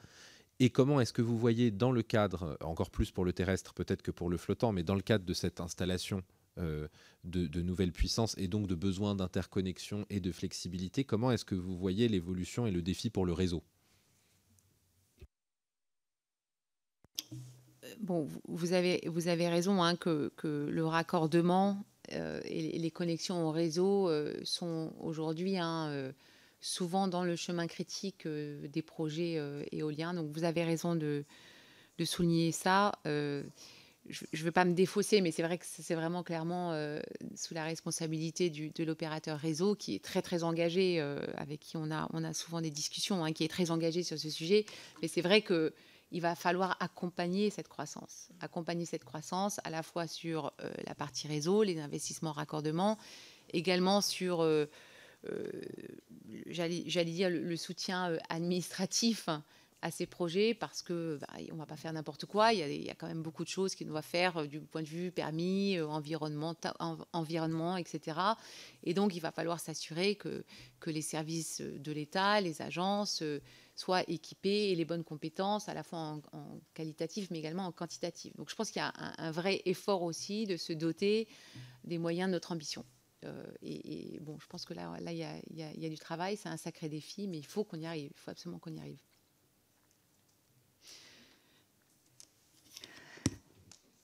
et 0.63 0.69
comment 0.69 1.01
est-ce 1.01 1.15
que 1.15 1.23
vous 1.23 1.39
voyez 1.39 1.71
dans 1.71 1.91
le 1.91 2.03
cadre, 2.03 2.59
encore 2.61 2.91
plus 2.91 3.11
pour 3.11 3.25
le 3.25 3.33
terrestre 3.33 3.73
peut-être 3.73 4.03
que 4.03 4.11
pour 4.11 4.29
le 4.29 4.37
flottant, 4.37 4.73
mais 4.73 4.83
dans 4.83 4.95
le 4.95 5.01
cadre 5.01 5.25
de 5.25 5.33
cette 5.33 5.61
installation 5.61 6.23
euh, 6.59 6.89
de, 7.25 7.63
nouvelles 7.63 7.93
puissances 7.93 8.35
et 8.39 8.49
donc 8.49 8.67
de 8.67 8.75
besoins 8.75 9.15
d'interconnexion 9.15 10.07
et 10.11 10.21
de 10.21 10.33
flexibilité. 10.33 11.05
Comment 11.05 11.31
est-ce 11.31 11.45
que 11.45 11.55
vous 11.55 11.77
voyez 11.77 12.09
l'évolution 12.09 12.67
et 12.67 12.71
le 12.71 12.83
défi 12.83 13.09
pour 13.09 13.25
le 13.25 13.33
réseau? 13.33 13.63
Bon, 18.01 18.27
vous 18.49 18.73
avez, 18.73 19.03
vous 19.07 19.29
avez 19.29 19.49
raison 19.49 19.83
hein, 19.83 19.97
que, 19.97 20.33
le 20.45 20.85
raccordement 20.87 21.71
euh, 21.73 21.90
et 22.11 22.79
les 22.79 22.91
connexions 22.91 23.47
au 23.47 23.51
réseau 23.51 24.09
euh, 24.09 24.35
sont 24.45 24.93
aujourd'hui 25.01 25.59
hein, 25.59 26.13
souvent 26.61 27.09
dans 27.09 27.25
le 27.25 27.37
chemin 27.37 27.67
critique 27.67 28.27
des 28.27 28.83
projets 28.83 29.41
éoliens. 29.73 30.15
Donc 30.15 30.31
vous 30.33 30.45
avez 30.45 30.65
raison 30.65 30.95
de, 30.95 31.25
souligner 32.05 32.51
ça 32.51 32.93
je 34.09 34.25
ne 34.33 34.45
veux 34.45 34.53
pas 34.53 34.65
me 34.65 34.73
défausser, 34.73 35.21
mais 35.21 35.31
c'est 35.31 35.43
vrai 35.43 35.59
que 35.59 35.65
c'est 35.67 35.95
vraiment 35.95 36.23
clairement 36.23 36.73
euh, 36.73 37.01
sous 37.35 37.55
la 37.55 37.65
responsabilité 37.65 38.51
de 38.51 38.85
l'opérateur 38.85 39.39
réseau 39.39 39.75
qui 39.75 39.95
est 39.95 40.05
très 40.05 40.23
très 40.23 40.43
engagé, 40.43 41.01
euh, 41.01 41.21
avec 41.37 41.61
qui 41.61 41.77
on 41.77 41.91
a, 41.91 42.33
souvent 42.33 42.61
des 42.61 42.71
discussions, 42.71 43.25
hein, 43.25 43.33
qui 43.33 43.45
est 43.45 43.49
très 43.49 43.71
engagé 43.71 44.03
sur 44.03 44.19
ce 44.19 44.31
sujet. 44.31 44.65
Mais 45.03 45.09
c'est 45.09 45.21
vrai 45.21 45.43
qu'il 46.11 46.21
va 46.21 46.35
falloir 46.35 46.77
accompagner 46.81 47.51
cette 47.51 47.69
croissance, 47.69 48.29
accompagner 48.41 48.85
cette 48.85 49.05
croissance 49.05 49.61
à 49.65 49.71
la 49.71 49.83
fois 49.83 50.07
sur 50.07 50.53
euh, 50.61 50.71
la 50.87 50.95
partie 50.95 51.29
réseau, 51.29 51.63
les 51.63 51.79
investissements 51.81 52.33
raccordement, 52.33 52.99
également 53.53 54.01
sur, 54.01 54.47
j'allais 56.47 57.05
dire, 57.05 57.31
le, 57.31 57.57
soutien 57.57 58.17
administratif 58.29 59.29
à 59.83 59.91
ces 59.91 60.07
projets 60.07 60.55
parce 60.55 60.83
que 60.83 61.19
bah, 61.21 61.29
on 61.53 61.57
va 61.57 61.67
pas 61.67 61.77
faire 61.77 61.93
n'importe 61.93 62.27
quoi. 62.27 62.53
Il 62.53 62.85
y, 62.85 62.91
a, 62.91 62.95
quand 62.95 63.07
même 63.07 63.23
beaucoup 63.23 63.45
de 63.45 63.49
choses 63.49 63.75
qu'on 63.75 63.87
doit 63.87 64.03
faire 64.03 64.39
euh, 64.39 64.47
du 64.47 64.61
point 64.61 64.83
de 64.83 64.89
vue 64.89 65.11
permis, 65.11 65.77
euh, 65.77 65.87
environnement, 65.87 66.55
environnement, 67.13 67.77
etc. 67.77 68.19
Et 68.85 68.95
donc, 68.95 69.15
il 69.15 69.21
va 69.21 69.33
falloir 69.33 69.61
s'assurer 69.61 70.17
que, 70.17 70.45
que 70.81 70.91
les 70.91 71.03
services 71.03 71.61
de 71.61 71.93
l'État, 71.93 72.41
les 72.41 72.63
agences 72.63 73.23
euh, 73.23 73.41
soient 73.81 74.09
équipés 74.09 74.71
et 74.71 74.75
les 74.75 74.85
bonnes 74.85 75.05
compétences, 75.05 75.69
à 75.69 75.75
la 75.75 75.83
fois 75.83 76.21
en, 76.33 76.61
qualitatif 76.75 77.31
mais 77.31 77.39
également 77.39 77.67
en 77.67 77.73
quantitatif. 77.73 78.37
Donc, 78.37 78.51
je 78.51 78.55
pense 78.55 78.71
qu'il 78.71 78.81
y 78.81 78.85
a 78.85 78.93
un, 78.97 79.31
vrai 79.31 79.63
effort 79.65 80.03
aussi 80.03 80.47
de 80.47 80.57
se 80.57 80.73
doter 80.73 81.29
des 81.85 81.99
moyens 81.99 82.29
de 82.29 82.33
notre 82.33 82.53
ambition. 82.53 82.85
et, 83.63 84.19
bon, 84.21 84.39
je 84.39 84.47
pense 84.47 84.65
que 84.65 84.75
là, 84.75 84.97
là, 85.01 85.13
il 85.13 85.19
y 85.19 85.81
y 85.81 85.87
a 85.87 85.89
du 85.89 85.99
travail, 85.99 86.37
c'est 86.37 86.49
un 86.49 86.57
sacré 86.57 86.89
défi, 86.89 87.27
mais 87.27 87.39
il 87.39 87.47
faut 87.47 87.65
qu'on 87.65 87.81
y 87.81 87.87
arrive. 87.87 88.11
Il 88.15 88.19
faut 88.19 88.31
absolument 88.31 88.59
qu'on 88.59 88.75
y 88.75 88.81
arrive. 88.81 89.03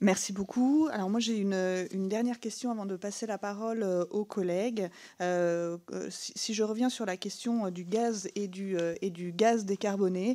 Merci 0.01 0.35
beaucoup. 0.35 0.89
Alors 0.93 1.09
moi 1.09 1.21
j'ai 1.21 1.39
une, 1.39 2.09
dernière 2.11 2.39
question 2.39 2.71
avant 2.71 2.85
de 2.85 2.97
passer 2.97 3.27
la 3.27 3.39
parole 3.39 3.83
euh, 3.83 4.05
aux 4.11 4.27
collègues. 4.27 4.91
Euh, 5.23 5.79
euh, 5.95 6.09
si, 6.11 6.53
je 6.53 6.63
reviens 6.63 6.91
sur 6.91 7.07
la 7.07 7.17
question 7.17 7.71
du 7.71 7.85
gaz 7.85 8.29
et 8.35 8.47
du, 8.47 8.77
gaz 9.33 9.65
décarboné, 9.65 10.35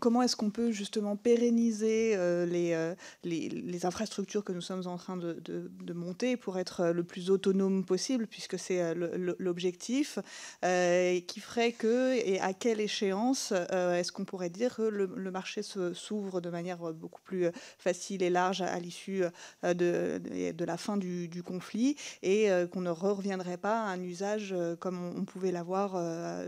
comment 0.00 0.22
est-ce 0.22 0.34
qu'on 0.34 0.50
peut 0.50 0.70
justement 0.70 1.16
pérenniser 1.16 2.16
les, 2.42 3.84
infrastructures 3.84 4.44
que 4.44 4.52
nous 4.52 4.62
sommes 4.62 4.86
en 4.86 4.96
train 4.96 5.18
de, 5.18 5.92
monter 5.92 6.38
pour 6.38 6.58
être 6.58 6.86
le 6.86 7.04
plus 7.04 7.28
autonome 7.28 7.84
possible, 7.84 8.26
puisque 8.26 8.58
c'est 8.58 8.94
l'objectif, 8.94 10.18
qui 10.62 11.40
ferait 11.40 11.72
que, 11.72 12.14
et 12.14 12.40
à 12.40 12.54
quelle 12.54 12.80
échéance 12.80 13.52
est-ce 13.52 14.10
qu'on 14.10 14.24
pourrait 14.24 14.50
dire 14.50 14.76
que 14.76 14.82
le 14.82 15.30
marché 15.30 15.60
s'ouvre 15.62 16.40
de 16.40 16.48
manière 16.48 16.78
beaucoup 16.94 17.20
plus 17.22 17.48
facile 17.78 18.21
large 18.30 18.62
à 18.62 18.78
l'issue 18.78 19.24
euh, 19.64 19.74
de, 19.74 20.64
la 20.64 20.76
fin 20.76 20.96
du, 20.96 21.42
conflit 21.44 21.96
et 22.22 22.50
euh, 22.50 22.66
qu'on 22.66 22.80
ne 22.80 22.90
reviendrait 22.90 23.56
pas 23.56 23.82
à 23.82 23.88
un 23.88 24.02
usage 24.02 24.52
euh, 24.52 24.76
comme 24.76 25.14
on, 25.16 25.24
pouvait 25.24 25.52
l'avoir 25.52 25.96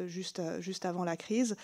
juste, 0.07 0.41
avant 0.85 1.05
la 1.05 1.17
crise. 1.17 1.57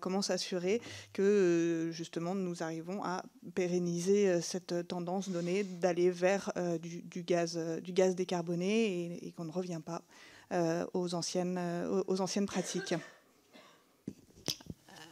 Comment 0.00 0.22
s'assurer 0.22 0.80
que 1.12 1.90
justement 1.92 2.34
nous 2.34 2.62
arrivons 2.62 3.02
à 3.04 3.22
pérenniser 3.54 4.40
cette 4.40 4.86
tendance 4.88 5.30
donnée 5.30 5.64
d'aller 5.64 6.10
vers 6.10 6.52
du, 6.80 7.22
gaz, 7.22 7.58
du 7.82 7.92
gaz 7.92 8.14
décarboné 8.14 9.18
et, 9.22 9.32
qu'on 9.32 9.44
ne 9.44 9.52
revient 9.52 9.80
pas 9.84 10.02
aux 10.92 11.14
anciennes 11.14 11.58
pratiques? 12.46 12.94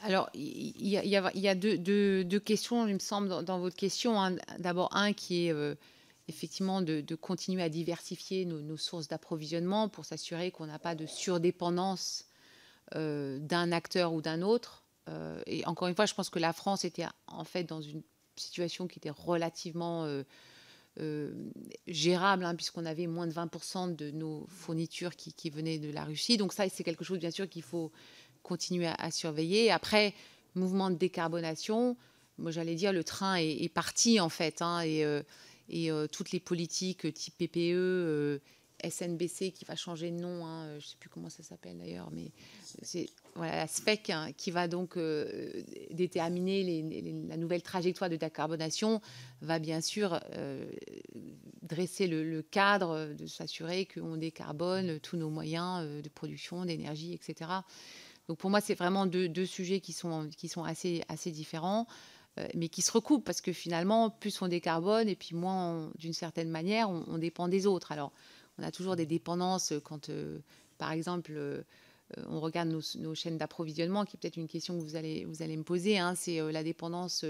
Alors, 0.02 0.30
il 0.34 0.86
y 0.86 0.96
a, 0.96 1.54
deux, 1.54 2.38
questions, 2.40 2.86
il 2.86 2.94
me 2.94 2.98
semble, 2.98 3.44
dans, 3.44 3.58
votre 3.58 3.76
question. 3.76 4.20
Hein. 4.20 4.36
D'abord, 4.58 4.94
un 4.94 5.12
qui 5.12 5.46
est 5.46 5.52
euh, 5.52 5.74
effectivement 6.28 6.82
de, 6.82 7.02
continuer 7.14 7.62
à 7.62 7.68
diversifier 7.68 8.44
nos, 8.44 8.76
sources 8.76 9.08
d'approvisionnement 9.08 9.88
pour 9.88 10.04
s'assurer 10.04 10.50
qu'on 10.50 10.66
n'a 10.66 10.78
pas 10.78 10.94
de 10.94 11.06
surdépendance 11.06 12.26
euh, 12.94 13.38
d'un 13.38 13.72
acteur 13.72 14.12
ou 14.12 14.22
d'un 14.22 14.42
autre. 14.42 14.84
Euh, 15.08 15.40
et 15.46 15.66
encore 15.66 15.88
une 15.88 15.94
fois, 15.94 16.06
je 16.06 16.14
pense 16.14 16.30
que 16.30 16.38
la 16.38 16.52
France 16.52 16.84
était 16.84 17.06
en 17.26 17.44
fait 17.44 17.64
dans 17.64 17.80
une 17.80 18.02
situation 18.36 18.86
qui 18.86 18.98
était 18.98 19.10
relativement 19.10 20.06
gérable, 21.86 22.44
hein, 22.44 22.54
puisqu'on 22.54 22.86
avait 22.86 23.06
moins 23.06 23.26
de 23.26 23.32
20% 23.32 23.96
de 23.96 24.10
nos 24.10 24.46
fournitures 24.48 25.14
qui, 25.14 25.32
qui, 25.32 25.50
venaient 25.50 25.78
de 25.78 25.90
la 25.90 26.04
Russie. 26.04 26.36
Donc 26.36 26.52
ça, 26.52 26.68
c'est 26.68 26.84
quelque 26.84 27.04
chose, 27.04 27.18
bien 27.18 27.30
sûr, 27.30 27.48
qu'il 27.48 27.62
faut 27.62 27.92
continuer 28.46 28.86
à, 28.86 29.10
surveiller. 29.10 29.72
Après, 29.72 30.14
mouvement 30.54 30.88
de 30.90 30.94
décarbonation, 30.94 31.96
moi 32.38 32.52
j'allais 32.52 32.76
dire 32.76 32.92
le 32.92 33.02
train 33.02 33.34
est, 33.34 33.68
parti 33.68 34.20
en 34.20 34.28
fait, 34.28 34.62
hein, 34.62 34.82
et, 34.82 35.04
euh, 35.04 35.22
euh, 35.74 36.06
toutes 36.06 36.30
les 36.30 36.38
politiques 36.38 37.12
type 37.12 37.34
PPE, 37.38 37.74
euh, 37.74 38.38
SNBC 38.88 39.50
qui 39.50 39.64
va 39.64 39.74
changer 39.74 40.12
de 40.12 40.16
nom, 40.16 40.46
hein, 40.46 40.68
je 40.72 40.76
ne 40.76 40.80
sais 40.80 40.96
plus 41.00 41.08
comment 41.08 41.28
ça 41.28 41.42
s'appelle 41.42 41.76
d'ailleurs, 41.78 42.10
mais 42.12 42.30
c'est 42.82 43.08
la 43.34 43.66
SPEC 43.66 44.10
hein, 44.10 44.30
qui 44.36 44.52
va 44.52 44.68
donc 44.68 44.96
déterminer 45.90 46.84
la 47.28 47.36
nouvelle 47.36 47.62
trajectoire 47.62 48.10
de 48.10 48.16
décarbonation, 48.16 49.00
va 49.40 49.58
bien 49.58 49.80
sûr 49.80 50.20
dresser 51.62 52.06
le, 52.06 52.22
le, 52.22 52.42
cadre 52.42 53.14
de 53.14 53.26
s'assurer 53.26 53.86
qu'on 53.86 54.18
décarbone 54.18 55.00
tous 55.00 55.16
nos 55.16 55.30
moyens 55.30 56.02
de 56.02 56.08
production 56.10 56.64
d'énergie, 56.64 57.12
etc. 57.12 57.50
Donc 58.28 58.38
pour 58.38 58.50
moi, 58.50 58.60
c'est 58.60 58.74
vraiment 58.74 59.06
deux, 59.06 59.46
sujets 59.46 59.80
qui 59.80 59.92
sont, 59.92 60.28
qui 60.36 60.48
sont 60.48 60.64
assez, 60.64 61.02
assez 61.08 61.30
différents, 61.30 61.86
euh, 62.38 62.46
mais 62.54 62.68
qui 62.68 62.82
se 62.82 62.90
recoupent 62.90 63.24
parce 63.24 63.40
que 63.40 63.52
finalement, 63.52 64.10
plus 64.10 64.40
on 64.42 64.48
décarbone 64.48 65.08
et 65.08 65.16
puis 65.16 65.34
moins, 65.34 65.90
d'une 65.98 66.12
certaine 66.12 66.50
manière, 66.50 66.90
on, 66.90 67.18
dépend 67.18 67.48
des 67.48 67.66
autres. 67.66 67.92
Alors, 67.92 68.12
on 68.58 68.62
a 68.62 68.70
toujours 68.70 68.96
des 68.96 69.06
dépendances 69.06 69.72
quand, 69.84 70.08
euh, 70.08 70.38
par 70.78 70.92
exemple, 70.92 71.32
euh, 71.34 71.62
on 72.28 72.40
regarde 72.40 72.68
nos, 72.68 73.14
chaînes 73.14 73.38
d'approvisionnement, 73.38 74.04
qui 74.04 74.16
est 74.16 74.20
peut-être 74.20 74.36
une 74.36 74.48
question 74.48 74.76
que 74.76 74.82
vous 74.82 74.96
allez, 74.96 75.24
vous 75.24 75.42
allez 75.42 75.56
me 75.56 75.64
poser. 75.64 75.98
Hein, 75.98 76.14
c'est 76.14 76.40
la 76.52 76.62
dépendance 76.62 77.24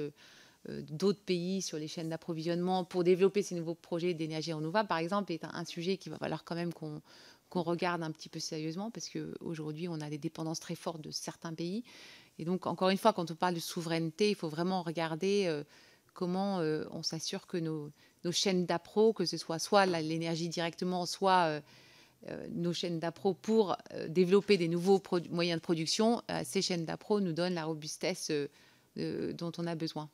d'autres 0.69 1.21
pays 1.21 1.63
sur 1.63 1.79
les 1.79 1.89
chaînes 1.89 2.09
d'approvisionnement 2.09 2.85
pour 2.85 3.05
développer 3.05 3.43
ces 3.43 3.55
nouveaux 3.55 3.75
projets 3.75 4.15
d'énergie 4.15 4.53
renouvelable, 4.53 4.89
par 4.89 4.99
exemple, 4.99 5.33
est 5.33 5.45
un, 5.45 5.65
sujet 5.65 5.97
qui 5.97 6.09
va 6.09 6.19
falloir 6.19 6.45
quand 6.45 6.55
même 6.55 6.73
qu'on 6.73 7.01
qu'on 7.49 7.63
regarde 7.63 8.03
un 8.03 8.11
petit 8.11 8.29
peu 8.29 8.41
sérieusement 8.41 8.91
parce 8.91 9.09
qu'aujourd'hui, 9.09 9.89
on 9.89 10.01
a 10.01 10.11
des 10.11 10.19
dépendances 10.19 10.61
très 10.61 10.75
fortes 10.75 11.01
de 11.01 11.11
certains 11.11 11.55
pays. 11.55 11.85
Et 12.39 12.45
donc, 12.45 12.67
encore 12.67 12.91
une 12.91 12.99
fois, 12.99 13.13
quand 13.13 13.31
on 13.31 13.35
parle 13.35 13.55
de 13.55 13.61
souveraineté, 13.61 14.31
il 14.31 14.35
faut 14.35 14.49
vraiment 14.49 14.83
regarder 14.83 15.47
euh, 15.47 15.65
comment 16.13 16.61
euh, 16.61 16.85
on 16.91 17.03
s'assure 17.03 17.47
que 17.47 17.57
nos, 17.57 17.93
chaînes 18.31 18.67
d'appro, 18.67 19.13
que 19.13 19.25
ce 19.25 19.37
soit 19.37 19.61
soit 19.61 19.87
l'énergie 19.87 20.49
directement, 20.49 21.07
soit 21.07 21.61
euh, 22.29 22.47
nos 22.51 22.73
chaînes 22.73 22.99
d'appro 22.99 23.35
pour 23.35 23.77
développer 24.09 24.57
des 24.57 24.67
nouveaux 24.67 25.01
moyens 25.31 25.61
de 25.61 25.63
production, 25.63 26.23
ces 26.45 26.61
chaînes 26.61 26.85
d'appro 26.85 27.21
nous 27.21 27.33
donnent 27.33 27.55
la 27.55 27.65
robustesse 27.65 28.33
dont 28.97 29.53
on 29.59 29.67
a 29.69 29.77
besoin. 29.77 30.11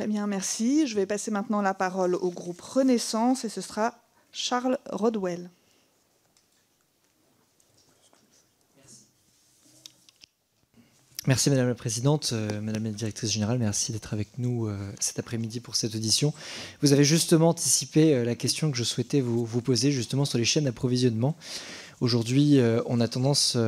Très 0.00 0.08
bien, 0.08 0.26
merci. 0.26 0.86
Je 0.86 0.94
vais 0.96 1.04
passer 1.04 1.30
maintenant 1.30 1.60
la 1.60 1.74
parole 1.74 2.14
au 2.14 2.30
groupe 2.30 2.62
Renaissance 2.62 3.44
et 3.44 3.50
ce 3.50 3.60
sera 3.60 4.00
Charles 4.32 4.78
Rodwell. 4.88 5.50
Merci 11.26 11.50
Madame 11.50 11.68
la 11.68 11.74
Présidente, 11.74 12.30
euh, 12.32 12.62
Madame 12.62 12.84
la 12.84 12.92
Directrice 12.92 13.30
Générale, 13.30 13.58
merci 13.58 13.92
d'être 13.92 14.14
avec 14.14 14.28
nous 14.38 14.68
euh, 14.68 14.90
cet 15.00 15.18
après-midi 15.18 15.60
pour 15.60 15.76
cette 15.76 15.94
audition. 15.94 16.32
Vous 16.80 16.94
avez 16.94 17.04
justement 17.04 17.50
anticipé 17.50 18.14
euh, 18.14 18.24
la 18.24 18.34
question 18.34 18.70
que 18.70 18.78
je 18.78 18.84
souhaitais 18.84 19.20
vous, 19.20 19.44
vous 19.44 19.60
poser 19.60 19.92
justement 19.92 20.24
sur 20.24 20.38
les 20.38 20.46
chaînes 20.46 20.64
d'approvisionnement. 20.64 21.36
Aujourd'hui, 22.00 22.58
on 22.86 22.98
a 23.00 23.08
tendance, 23.08 23.58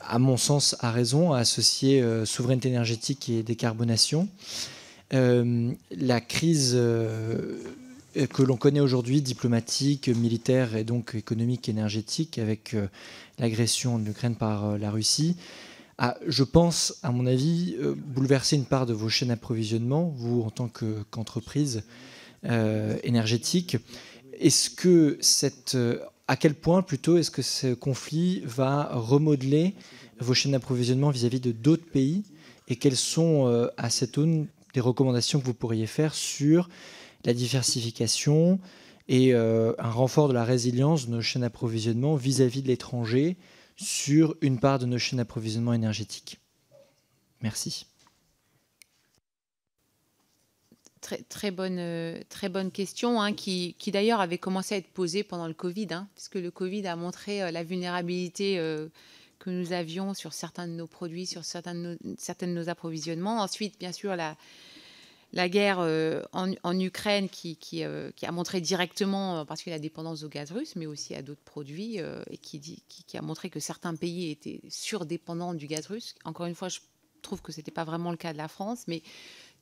à 0.00 0.18
mon 0.18 0.36
sens, 0.36 0.76
à 0.80 0.90
raison, 0.90 1.32
à 1.32 1.38
associer 1.38 2.04
souveraineté 2.26 2.68
énergétique 2.68 3.30
et 3.30 3.42
décarbonation. 3.42 4.28
La 5.10 6.20
crise 6.20 6.76
que 8.26 8.42
l'on 8.42 8.56
connaît 8.56 8.80
aujourd'hui, 8.80 9.20
diplomatique, 9.20 10.08
militaire 10.08 10.74
et 10.76 10.84
donc 10.84 11.14
économique, 11.14 11.68
énergétique, 11.68 12.38
avec 12.38 12.72
euh, 12.72 12.86
l'agression 13.38 13.98
de 13.98 14.06
l'Ukraine 14.06 14.36
par 14.36 14.64
euh, 14.64 14.78
la 14.78 14.90
Russie, 14.90 15.36
a, 15.98 16.16
je 16.26 16.42
pense, 16.42 16.98
à 17.02 17.10
mon 17.12 17.26
avis, 17.26 17.76
euh, 17.78 17.94
bouleversé 17.94 18.56
une 18.56 18.64
part 18.64 18.86
de 18.86 18.94
vos 18.94 19.10
chaînes 19.10 19.28
d'approvisionnement, 19.28 20.14
vous 20.16 20.42
en 20.42 20.50
tant 20.50 20.68
qu'entreprise 20.68 21.82
énergétique. 23.02 23.76
Est-ce 24.38 24.70
que 24.70 25.18
cette, 25.20 25.76
à 26.28 26.36
quel 26.36 26.54
point 26.54 26.82
plutôt 26.82 27.16
est-ce 27.16 27.32
que 27.32 27.42
ce 27.42 27.74
conflit 27.74 28.40
va 28.44 28.88
remodeler 28.92 29.74
vos 30.20 30.32
chaînes 30.32 30.52
d'approvisionnement 30.52 31.10
vis-à-vis 31.10 31.40
de 31.40 31.50
d'autres 31.50 31.90
pays? 31.90 32.22
Et 32.68 32.76
quelles 32.76 32.96
sont 32.96 33.68
à 33.76 33.90
cette 33.90 34.16
aune 34.16 34.46
des 34.76 34.80
recommandations 34.82 35.40
que 35.40 35.46
vous 35.46 35.54
pourriez 35.54 35.86
faire 35.86 36.14
sur 36.14 36.68
la 37.24 37.32
diversification 37.32 38.60
et 39.08 39.32
euh, 39.32 39.72
un 39.78 39.90
renfort 39.90 40.28
de 40.28 40.34
la 40.34 40.44
résilience 40.44 41.06
de 41.06 41.12
nos 41.12 41.22
chaînes 41.22 41.42
d'approvisionnement 41.42 42.14
vis-à-vis 42.14 42.60
de 42.60 42.68
l'étranger 42.68 43.38
sur 43.76 44.36
une 44.42 44.60
part 44.60 44.78
de 44.78 44.84
nos 44.84 44.98
chaînes 44.98 45.16
d'approvisionnement 45.16 45.72
énergétiques. 45.72 46.40
Merci. 47.40 47.86
Très, 51.00 51.22
très, 51.22 51.50
bonne, 51.50 51.78
euh, 51.78 52.20
très 52.28 52.50
bonne 52.50 52.70
question, 52.70 53.22
hein, 53.22 53.32
qui, 53.32 53.76
qui 53.78 53.92
d'ailleurs 53.92 54.20
avait 54.20 54.38
commencé 54.38 54.74
à 54.74 54.78
être 54.78 54.92
posée 54.92 55.24
pendant 55.24 55.46
le 55.46 55.54
Covid, 55.54 55.88
hein, 55.92 56.08
puisque 56.14 56.34
le 56.34 56.50
Covid 56.50 56.86
a 56.86 56.96
montré 56.96 57.42
euh, 57.42 57.50
la 57.50 57.64
vulnérabilité 57.64 58.58
que 59.46 59.50
nous 59.50 59.72
avions 59.72 60.12
sur 60.12 60.32
certains 60.32 60.66
de 60.66 60.72
nos 60.72 60.88
produits, 60.88 61.24
sur 61.24 61.44
certains 61.44 61.74
de 61.74 62.46
nos, 62.46 62.68
approvisionnements. 62.68 63.40
Ensuite, 63.40 63.78
bien 63.78 63.92
sûr, 63.92 64.16
la, 64.16 65.48
guerre 65.48 65.78
en, 66.32 66.80
Ukraine 66.80 67.28
qui, 67.28 67.56
qui, 67.56 67.82
a 67.84 68.32
montré 68.32 68.60
directement, 68.60 69.46
parce 69.46 69.62
que 69.62 69.70
la 69.70 69.78
dépendance 69.78 70.24
au 70.24 70.28
gaz 70.28 70.50
russe, 70.50 70.74
mais 70.74 70.86
aussi 70.86 71.14
à 71.14 71.22
d'autres 71.22 71.44
produits, 71.44 71.98
et 72.30 72.38
qui, 72.38 72.82
qui, 72.88 73.16
a 73.16 73.22
montré 73.22 73.48
que 73.48 73.60
certains 73.60 73.94
pays 73.94 74.30
étaient 74.30 74.60
surdépendants 74.68 75.54
du 75.54 75.68
gaz 75.68 75.86
russe. 75.86 76.16
Encore 76.24 76.46
une 76.46 76.56
fois, 76.56 76.68
je 76.68 76.80
trouve 77.22 77.40
que 77.40 77.52
ce 77.52 77.58
n'était 77.58 77.70
pas 77.70 77.84
vraiment 77.84 78.10
le 78.10 78.16
cas 78.16 78.32
de 78.32 78.38
la 78.38 78.48
France, 78.48 78.84
mais 78.88 79.02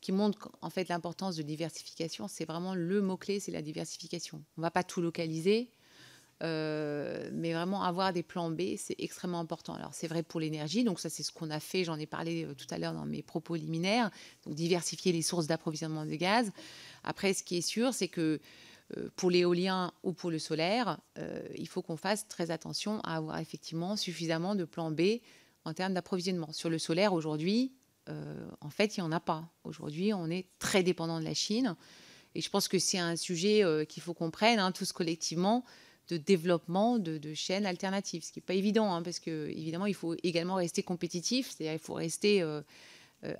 qui 0.01 0.13
montre 0.13 0.51
en 0.63 0.71
fait 0.71 0.89
l'importance 0.89 1.37
de 1.37 1.43
diversification. 1.43 2.27
C'est 2.29 2.45
vraiment 2.47 2.75
le 2.75 3.03
mot-clé, 3.03 3.39
c'est 3.41 3.53
la 3.53 3.63
diversification. 3.63 4.43
On 4.57 4.61
ne 4.61 4.67
va 4.67 4.71
pas 4.71 4.85
tout 4.85 5.01
localiser, 5.01 5.71
euh, 6.43 7.31
mais 7.33 7.53
vraiment 7.53 7.85
avoir 7.85 8.13
des 8.13 8.23
plans 8.23 8.51
B, 8.51 8.77
c'est 8.77 8.97
extrêmement 8.99 9.39
important. 9.39 9.75
Alors 9.75 9.95
c'est 9.95 10.09
vrai 10.09 10.23
pour 10.23 10.41
l'énergie, 10.41 10.83
donc 10.83 10.99
ça 10.99 11.09
c'est 11.09 11.23
ce 11.23 11.33
qu'on 11.33 11.51
a 11.51 11.61
fait, 11.61 11.85
j'en 11.85 11.99
ai 11.99 12.07
parlé 12.07 12.45
euh, 12.45 12.55
tout 12.55 12.67
à 12.71 12.79
l'heure 12.79 12.93
dans 12.93 13.07
mes 13.07 13.23
propos 13.23 13.55
liminaires, 13.55 14.11
donc 14.45 14.55
diversifier 14.55 15.13
les 15.13 15.23
sources 15.23 15.47
d'approvisionnement 15.47 16.05
de 16.05 16.15
gaz. 16.17 16.51
Après, 17.05 17.35
ce 17.35 17.45
qui 17.45 17.57
est 17.57 17.63
sûr, 17.63 17.95
c'est 17.95 18.09
que 18.09 18.41
euh, 18.97 19.09
pour 19.15 19.31
l'éolien 19.31 19.93
ou 20.03 20.13
pour 20.13 20.31
le 20.31 20.39
solaire, 20.39 20.99
il 21.57 21.69
faut 21.69 21.83
qu'on 21.83 21.97
fasse 21.97 22.27
très 22.29 22.51
attention 22.51 23.01
à 23.01 23.17
avoir 23.17 23.39
effectivement 23.39 23.97
suffisamment 23.97 24.55
de 24.55 24.65
plans 24.65 24.91
B 24.91 25.21
en 25.65 25.73
termes 25.73 25.95
d'approvisionnement. 25.95 26.53
Sur 26.53 26.69
le 26.69 26.79
solaire, 26.79 27.15
aujourd'hui, 27.15 27.73
en 28.61 28.69
fait, 28.69 28.97
il 28.97 29.01
n'y 29.01 29.07
en 29.07 29.13
a 29.13 29.21
pas. 29.21 29.49
Aujourd'hui, 29.65 30.13
on 30.13 30.29
est 30.29 30.47
très 30.59 30.83
dépendant 30.83 31.19
de 31.19 31.25
la 31.25 31.33
Chine. 31.33 31.77
Et 32.35 32.43
je 32.43 32.51
pense 32.51 32.69
que 32.69 32.79
c'est 32.79 32.99
un 32.99 33.17
sujet 33.17 33.87
qu'il 33.89 34.03
faut 34.03 34.13
qu'on 34.13 34.31
prenne 34.31 34.59
hein, 34.59 34.71
tous 34.71 34.93
collectivement 34.93 35.65
de 36.09 36.17
développement 36.17 36.99
de, 36.99 37.35
chaînes 37.35 37.67
alternatives, 37.67 38.25
ce 38.25 38.33
qui 38.33 38.39
n'est 38.39 38.45
pas 38.45 38.55
évident, 38.55 38.93
hein, 38.95 39.03
parce 39.03 39.19
que 39.19 39.49
évidemment, 39.49 39.87
il 39.87 39.95
faut 39.95 40.15
également 40.23 40.57
rester 40.57 40.83
compétitif, 40.83 41.51
c'est-à-dire 41.51 41.75
il 41.75 41.79
faut 41.79 41.95
rester 41.95 42.43
euh, 42.43 42.63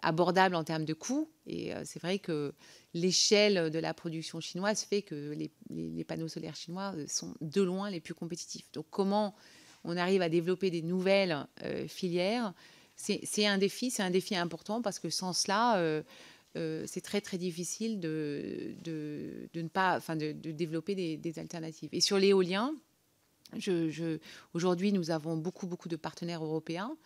abordable 0.03 0.55
en 0.55 0.65
termes 0.65 0.85
de 0.85 0.95
coûts. 0.95 1.29
Et 1.47 1.73
c'est 1.85 2.01
vrai 2.01 2.19
que 2.19 2.55
l'échelle 2.95 3.71
de 3.71 3.79
la 3.79 3.93
production 3.93 4.41
chinoise 4.41 4.83
fait 4.83 5.03
que 5.03 5.35
les, 5.69 6.05
panneaux 6.05 6.29
solaires 6.29 6.57
chinois 6.57 6.95
sont 7.07 7.35
de 7.43 7.61
loin 7.61 7.91
les 7.91 8.01
plus 8.01 8.15
compétitifs. 8.15 8.71
Donc 8.73 8.87
comment 8.89 9.35
on 9.85 9.99
arrive 9.99 10.23
à 10.23 10.31
développer 10.31 10.71
des 10.71 10.81
nouvelles 10.81 11.47
filières? 11.87 12.55
C'est 12.97 13.45
un 13.45 13.59
défi, 13.59 13.91
c'est 13.91 14.03
un 14.03 14.11
défi 14.11 14.37
important 14.37 14.81
parce 14.81 14.99
que 14.99 15.11
sans 15.11 15.35
cela, 15.35 16.03
euh, 16.57 16.83
euh, 16.83 16.85
c'est 16.87 17.01
très 17.01 17.21
très 17.21 17.39
difficile 17.39 18.01
de, 18.01 18.75
de, 18.83 19.49
ne 19.55 19.69
pas, 19.69 19.97
enfin 19.97 20.17
de, 20.17 20.33
développer 20.33 20.95
des, 20.95 21.39
alternatives. 21.39 21.91
Et 21.93 22.01
sur 22.01 22.19
l'éolien, 22.19 22.75
aujourd'hui, 24.55 24.93
nous 24.93 25.11
avons 25.11 25.37
beaucoup 25.37 25.67
beaucoup 25.67 25.89
de 25.89 25.97
partenaires 25.97 26.45
européens, 26.45 26.97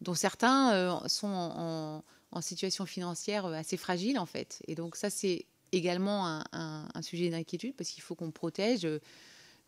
dont 0.00 0.14
certains 0.14 0.74
euh, 0.74 1.08
sont 1.08 2.02
en, 2.32 2.40
situation 2.40 2.84
financière 2.84 3.46
assez 3.46 3.76
fragile 3.76 4.18
en 4.18 4.26
fait. 4.26 4.60
Et 4.66 4.74
donc 4.74 4.96
ça, 4.96 5.08
c'est 5.08 5.46
également 5.70 6.26
un, 6.26 6.88
un 6.92 7.02
sujet 7.02 7.30
d'inquiétude 7.30 7.76
parce 7.76 7.90
qu'il 7.90 8.02
faut 8.02 8.16
qu'on 8.16 8.32
protège 8.32 8.88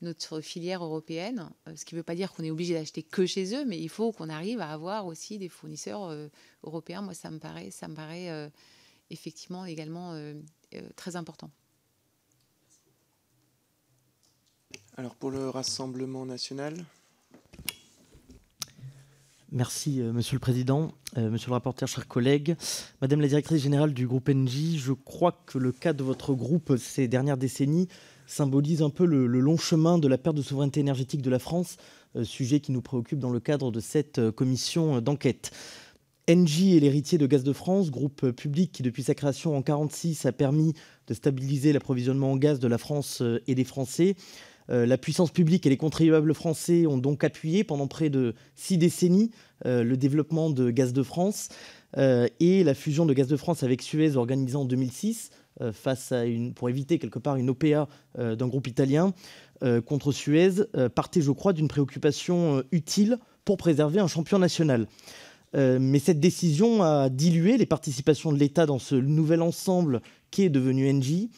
notre 0.03 0.41
filière 0.41 0.84
européenne, 0.84 1.51
euh, 1.68 1.72
ce 1.74 1.84
qui 1.84 1.95
ne 1.95 2.01
veut 2.01 2.05
pas 2.05 2.14
dire 2.14 2.32
qu'on 2.32 2.45
est 2.45 2.51
obligé 2.51 2.74
d'acheter 2.74 3.03
que 3.03 3.24
chez 3.26 3.55
eux, 3.55 3.64
mais 3.64 3.78
il 3.78 3.89
faut 3.89 4.12
qu'on 4.12 4.28
arrive 4.28 4.61
à 4.61 4.70
avoir 4.70 5.07
aussi 5.07 5.39
des 5.39 5.49
fournisseurs 5.49 6.05
euh, 6.05 6.28
européens. 6.64 7.03
Moi, 7.03 7.14
ça 7.14 7.30
me 7.30 7.39
paraît, 7.39 7.70
ça 7.70 7.89
me 7.89 7.95
paraît 7.95 8.30
euh, 8.30 8.49
effectivement 9.11 9.64
également 9.64 10.14
très 10.96 11.16
important. 11.16 11.50
Alors 14.96 15.14
pour 15.14 15.30
le 15.30 15.48
Rassemblement 15.48 16.26
national 16.26 16.84
Merci, 19.52 20.00
Monsieur 20.00 20.34
le 20.34 20.40
Président, 20.40 20.92
Monsieur 21.16 21.48
le 21.48 21.52
rapporteur, 21.52 21.88
chers 21.88 22.09
collègues. 22.09 22.57
Madame 23.00 23.20
la 23.20 23.28
directrice 23.28 23.62
générale 23.62 23.94
du 23.94 24.07
groupe 24.07 24.28
NJ, 24.28 24.76
je 24.76 24.92
crois 24.92 25.40
que 25.46 25.59
le 25.59 25.70
cas 25.70 25.92
de 25.92 26.02
votre 26.02 26.34
groupe 26.34 26.76
ces 26.76 27.07
dernières 27.07 27.36
décennies 27.36 27.88
symbolise 28.26 28.82
un 28.82 28.90
peu 28.90 29.04
le, 29.07 29.26
long 29.26 29.57
chemin 29.57 29.98
de 29.98 30.09
la 30.09 30.18
perte 30.18 30.36
de 30.36 30.42
souveraineté 30.42 30.80
énergétique 30.80 31.22
de 31.22 31.30
la 31.30 31.38
France, 31.38 31.76
euh, 32.16 32.24
sujet 32.24 32.61
qui 32.61 32.72
nous 32.72 32.82
préoccupe 32.82 33.18
dans 33.18 33.30
le 33.30 33.40
cadre 33.40 33.70
de 33.70 33.80
cette 33.80 34.18
euh, 34.18 34.32
commission 34.32 34.96
euh, 34.96 35.00
d'enquête. 35.00 35.52
Engie 36.28 36.76
est 36.76 36.80
l'héritier 36.80 37.18
de 37.18 37.26
Gaz 37.26 37.44
de 37.44 37.52
France, 37.52 37.90
groupe 37.90 38.30
public 38.30 38.72
qui, 38.72 38.82
depuis 38.82 39.04
sa 39.04 39.14
création 39.14 39.50
en 39.50 39.60
1946, 39.60 40.26
a 40.26 40.32
permis 40.32 40.72
de 41.06 41.14
stabiliser 41.14 41.72
l'approvisionnement 41.72 42.32
en 42.32 42.36
gaz 42.36 42.58
de 42.58 42.66
la 42.66 42.78
France 42.78 43.22
et 43.46 43.54
des 43.54 43.64
Français. 43.64 44.16
la 44.68 44.98
puissance 44.98 45.30
publique 45.30 45.66
et 45.66 45.70
les 45.70 45.76
contribuables 45.76 46.34
français 46.34 46.86
ont 46.88 46.98
donc 46.98 47.22
appuyé 47.22 47.62
pendant 47.62 47.86
près 47.86 48.10
de 48.10 48.34
six 48.56 48.76
décennies 48.76 49.30
le 49.64 49.94
développement 49.94 50.50
de 50.50 50.70
Gaz 50.70 50.92
de 50.92 51.04
France 51.04 51.48
et 51.96 52.64
la 52.64 52.74
fusion 52.74 53.06
de 53.06 53.14
Gaz 53.14 53.28
de 53.28 53.36
France 53.36 53.62
avec 53.62 53.80
Suez 53.80 54.16
organisée 54.16 54.56
en 54.56 54.64
2006 54.64 55.30
euh, 55.62 55.72
face 55.72 56.12
à 56.12 56.24
pour 56.54 56.68
éviter 56.68 56.98
quelque 56.98 57.18
part 57.18 57.36
une 57.36 57.48
OPA 57.48 57.88
euh, 58.18 58.36
d'un 58.36 58.46
groupe 58.46 58.66
italien 58.66 59.14
euh, 59.62 59.80
contre 59.80 60.12
Suez, 60.12 60.50
partait, 60.94 61.22
je 61.22 61.30
crois, 61.30 61.54
d'une 61.54 61.68
préoccupation 61.68 62.62
utile 62.72 63.18
pour 63.46 63.56
préserver 63.56 64.00
un 64.00 64.06
champion 64.06 64.38
national. 64.38 64.86
Mais 65.55 65.99
cette 65.99 66.20
décision 66.20 66.82
a 66.82 67.09
dilué 67.09 67.57
les 67.57 67.66
participations 67.66 68.32
de 68.32 68.38
l'État 68.38 68.66
dans 68.66 68.78
ce 68.78 68.94
nouvel 68.94 69.40
ensemble 69.40 70.03
qui 70.30 70.42
est 70.42 70.51
devenu 70.51 70.90
Engie. 70.90 71.30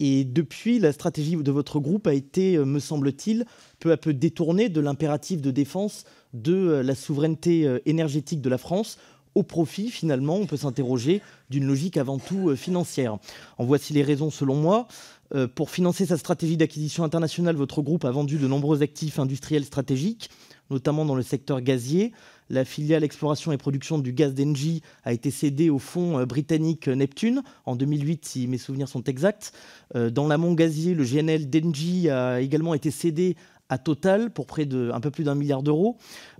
Et 0.00 0.24
depuis, 0.24 0.78
la 0.78 0.92
stratégie 0.92 1.36
de 1.36 1.52
votre 1.52 1.78
groupe 1.78 2.06
a 2.06 2.14
été, 2.14 2.58
me 2.58 2.80
semble-t-il, 2.80 3.44
peu 3.78 3.92
à 3.92 3.96
peu 3.96 4.12
détournée 4.12 4.68
de 4.68 4.80
l'impératif 4.80 5.40
de 5.40 5.50
défense 5.50 6.04
de 6.32 6.80
la 6.84 6.94
souveraineté 6.94 7.78
énergétique 7.84 8.40
de 8.40 8.48
la 8.48 8.58
France 8.58 8.98
au 9.34 9.42
profit, 9.42 9.90
finalement, 9.90 10.36
on 10.36 10.46
peut 10.46 10.56
s'interroger, 10.56 11.22
d'une 11.50 11.64
logique 11.64 11.96
avant 11.96 12.18
tout 12.18 12.50
euh, 12.50 12.56
financière. 12.56 13.18
En 13.58 13.64
voici 13.64 13.92
les 13.92 14.02
raisons 14.02 14.30
selon 14.30 14.56
moi. 14.56 14.88
Euh, 15.34 15.46
pour 15.46 15.70
financer 15.70 16.06
sa 16.06 16.18
stratégie 16.18 16.56
d'acquisition 16.56 17.04
internationale, 17.04 17.54
votre 17.54 17.82
groupe 17.82 18.04
a 18.04 18.10
vendu 18.10 18.38
de 18.38 18.48
nombreux 18.48 18.82
actifs 18.82 19.20
industriels 19.20 19.64
stratégiques, 19.64 20.30
notamment 20.70 21.04
dans 21.04 21.14
le 21.14 21.22
secteur 21.22 21.60
gazier. 21.60 22.12
La 22.50 22.66
filiale 22.66 23.04
exploration 23.04 23.52
et 23.52 23.56
production 23.56 23.98
du 23.98 24.12
gaz 24.12 24.34
d'Engie 24.34 24.82
a 25.04 25.14
été 25.14 25.30
cédée 25.30 25.70
au 25.70 25.78
fonds 25.78 26.18
euh, 26.18 26.26
britannique 26.26 26.88
Neptune 26.88 27.42
en 27.64 27.76
2008, 27.76 28.24
si 28.26 28.46
mes 28.46 28.58
souvenirs 28.58 28.88
sont 28.88 29.04
exacts. 29.04 29.52
Dans 29.94 30.28
l'amont 30.28 30.54
gazier, 30.54 30.94
le 30.94 31.04
GNL 31.04 31.50
d'Engie 31.50 32.10
a 32.10 32.40
également 32.40 32.74
été 32.74 32.90
cédé 32.90 33.36
à 33.70 33.78
Total 33.78 34.30
pour 34.30 34.46
près 34.46 34.66
de 34.66 34.90
un 34.92 35.00
peu 35.00 35.10
plus 35.10 35.24
d'un 35.24 35.34
milliard 35.34 35.62
d'euros. 35.62 35.96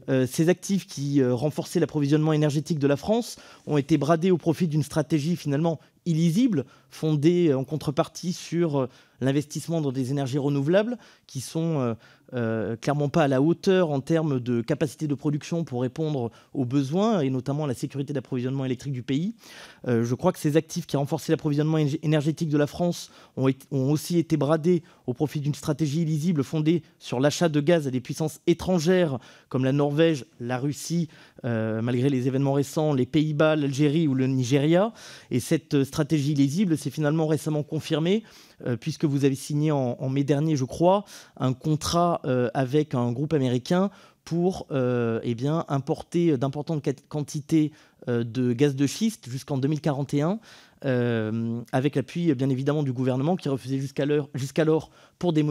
Euh, 0.08 0.26
ces 0.26 0.48
actifs 0.48 0.86
qui 0.86 1.22
euh, 1.22 1.32
renforçaient 1.32 1.80
l'approvisionnement 1.80 2.32
énergétique 2.32 2.78
de 2.78 2.86
la 2.86 2.96
France 2.96 3.36
ont 3.66 3.78
été 3.78 3.96
bradés 3.96 4.32
au 4.32 4.36
profit 4.36 4.66
d'une 4.66 4.82
stratégie 4.82 5.36
finalement 5.36 5.78
illisible, 6.06 6.64
fondée 6.90 7.54
en 7.54 7.64
contrepartie 7.64 8.32
sur 8.32 8.80
euh, 8.80 8.86
l'investissement 9.20 9.80
dans 9.80 9.92
des 9.92 10.10
énergies 10.10 10.38
renouvelables 10.38 10.96
qui 11.26 11.40
sont 11.40 11.94
euh, 12.32 12.76
clairement 12.76 13.08
pas 13.08 13.24
à 13.24 13.28
la 13.28 13.42
hauteur 13.42 13.90
en 13.90 14.00
termes 14.00 14.38
de 14.38 14.60
capacité 14.60 15.08
de 15.08 15.14
production 15.14 15.64
pour 15.64 15.82
répondre 15.82 16.30
aux 16.54 16.64
besoins 16.64 17.22
et 17.22 17.30
notamment 17.30 17.64
à 17.64 17.66
la 17.66 17.74
sécurité 17.74 18.12
d'approvisionnement 18.12 18.64
électrique 18.64 18.92
du 18.92 19.02
pays. 19.02 19.34
Euh, 19.88 20.04
je 20.04 20.14
crois 20.14 20.32
que 20.32 20.38
ces 20.38 20.56
actifs 20.56 20.86
qui 20.86 20.96
renforçaient 20.96 21.32
l'approvisionnement 21.32 21.78
énergétique 21.78 22.48
de 22.48 22.56
la 22.56 22.68
France 22.68 23.10
ont, 23.36 23.50
ont, 23.72 23.90
aussi 23.90 24.18
été 24.18 24.36
bradés 24.36 24.84
au 25.08 25.12
profit 25.12 25.40
d'une 25.40 25.54
stratégie 25.54 26.02
illisible 26.02 26.44
fondée 26.44 26.82
sur 27.00 27.18
l'achat 27.18 27.48
de 27.48 27.60
gaz 27.60 27.88
à 27.88 27.90
des 27.90 28.00
puissances 28.00 28.40
étrangères 28.46 29.18
comme 29.48 29.64
la 29.64 29.72
Norvège, 29.72 30.24
la 30.38 30.58
Russie, 30.58 31.08
euh, 31.44 31.82
malgré 31.82 32.10
les 32.10 32.28
événements 32.28 32.52
récents, 32.52 32.92
les 32.92 33.06
Pays-Bas, 33.06 33.56
l'Algérie 33.56 34.06
ou 34.06 34.14
le 34.14 34.28
Nigeria. 34.28 34.92
Et 35.32 35.40
cette 35.40 35.82
stratégie 35.82 36.32
illisible 36.32 36.78
s'est 36.80 36.90
finalement 36.90 37.26
récemment 37.26 37.62
confirmée 37.62 38.24
euh, 38.66 38.76
puisque 38.76 39.04
vous 39.04 39.24
avez 39.24 39.34
signé 39.34 39.70
en, 39.70 40.08
mai 40.08 40.24
dernier, 40.24 40.56
je 40.56 40.64
crois, 40.64 41.04
un 41.36 41.52
contrat 41.52 42.20
euh, 42.24 42.50
avec 42.54 42.94
un 42.94 43.12
groupe 43.12 43.32
américain 43.32 43.90
pour 44.24 44.66
euh, 44.70 45.20
eh 45.22 45.36
importer 45.68 46.36
d'importantes 46.36 46.86
quantités 47.08 47.72
de 48.06 48.52
gaz 48.54 48.76
de 48.76 48.86
schiste 48.86 49.28
jusqu'en 49.28 49.58
2041 49.58 50.40
euh, 50.84 51.60
avec 51.72 51.94
l'appui 51.94 52.34
bien 52.34 52.48
évidemment 52.48 52.82
du 52.82 52.92
gouvernement 52.92 53.36
qui 53.36 53.48
refusait 53.48 53.78
jusqu'alors, 53.78 54.90
pour 55.18 55.32
des, 55.34 55.42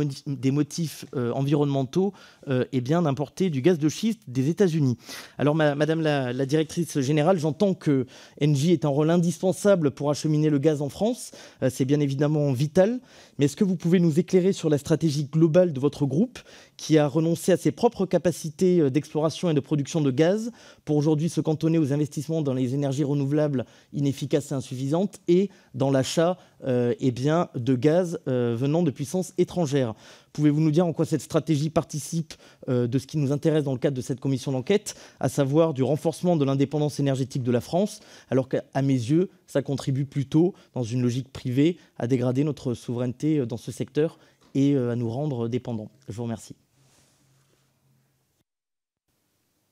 motifs 0.52 1.06
euh, 1.16 1.32
environnementaux, 1.34 2.14
euh, 2.48 2.66
eh 2.72 2.82
bien 2.82 3.04
d'importer 3.04 3.50
du 3.50 3.62
gaz 3.62 3.78
de 3.78 3.90
schiste 3.90 4.22
des 4.28 4.50
États-Unis. 4.50 4.98
Alors, 5.38 5.54
Madame 5.54 6.02
la, 6.02 6.34
la, 6.34 6.46
directrice 6.46 7.00
générale, 7.00 7.38
j'entends 7.38 7.76
que 7.76 8.08
Engie 8.42 8.72
est 8.72 8.86
un 8.86 8.90
rôle 8.90 9.12
indispensable 9.12 9.92
pour 9.92 10.10
acheminer 10.10 10.50
le 10.50 10.58
gaz 10.58 10.82
en 10.82 10.90
France. 10.90 11.32
c'est 11.70 11.86
bien 11.86 12.00
évidemment 12.00 12.52
vital. 12.52 13.00
Mais 13.38 13.46
est-ce 13.46 13.56
que 13.56 13.64
vous 13.64 13.76
pouvez 13.76 14.00
nous 14.00 14.20
éclairer 14.20 14.52
sur 14.52 14.70
la 14.70 14.78
stratégie 14.78 15.26
globale 15.26 15.74
de 15.74 15.80
votre 15.80 16.06
groupe 16.06 16.40
qui 16.80 16.98
a 16.98 17.10
renoncé 17.10 17.52
à 17.52 17.58
ses 17.58 17.74
propres 17.74 18.06
capacités 18.06 18.90
d'exploration 18.90 19.50
et 19.50 19.54
de 19.54 19.60
production 19.60 20.00
de 20.00 20.12
gaz 20.12 20.50
pour 20.86 20.96
aujourd'hui 20.96 21.28
se 21.28 21.42
cantonner 21.42 21.78
aux 21.78 21.92
investissements 21.92 22.42
dans 22.42 22.54
les 22.54 22.74
énergies 22.74 23.04
renouvelables 23.04 23.66
inefficaces 23.92 24.54
et 24.54 24.56
insuffisantes 24.56 25.20
et 25.28 25.50
dans 25.74 25.92
l'achat 25.92 26.38
eh 26.66 27.12
bien, 27.12 27.50
de 27.54 27.76
gaz 27.76 28.20
venant 28.26 28.82
de 28.82 28.92
puissances 28.92 29.34
étrangères. 29.38 29.94
Pouvez-vous 30.32 30.62
nous 30.62 30.72
dire 30.72 30.86
en 30.86 30.94
quoi 30.94 31.04
cette 31.04 31.22
stratégie 31.22 31.70
participe 31.70 32.34
de 32.70 32.98
ce 32.98 33.08
qui 33.08 33.18
nous 33.18 33.34
intéresse 33.34 33.66
dans 33.66 33.74
le 33.74 33.80
cadre 33.80 33.98
de 33.98 34.02
cette 34.02 34.22
commission 34.22 34.54
d'enquête, 34.54 34.96
à 35.20 35.28
savoir 35.28 35.74
du 35.74 35.84
renforcement 35.84 36.38
de 36.38 36.46
l'indépendance 36.46 36.98
énergétique 37.02 37.44
de 37.44 37.52
la 37.52 37.62
France, 37.62 38.00
alors 38.30 38.48
qu'à 38.48 38.64
mes 38.82 38.94
yeux, 38.94 39.30
ça 39.48 39.62
contribue 39.62 40.06
plutôt, 40.06 40.54
dans 40.74 40.84
une 40.84 41.02
logique 41.02 41.30
privée, 41.34 41.78
à 41.98 42.08
dégrader 42.08 42.46
notre 42.46 42.74
souveraineté 42.74 43.46
dans 43.46 43.58
ce 43.58 43.74
secteur 43.74 44.18
et 44.56 44.78
à 44.78 44.96
nous 44.96 45.10
rendre 45.10 45.50
dépendants? 45.50 45.92
Je 46.08 46.14
vous 46.14 46.24
remercie. 46.24 46.56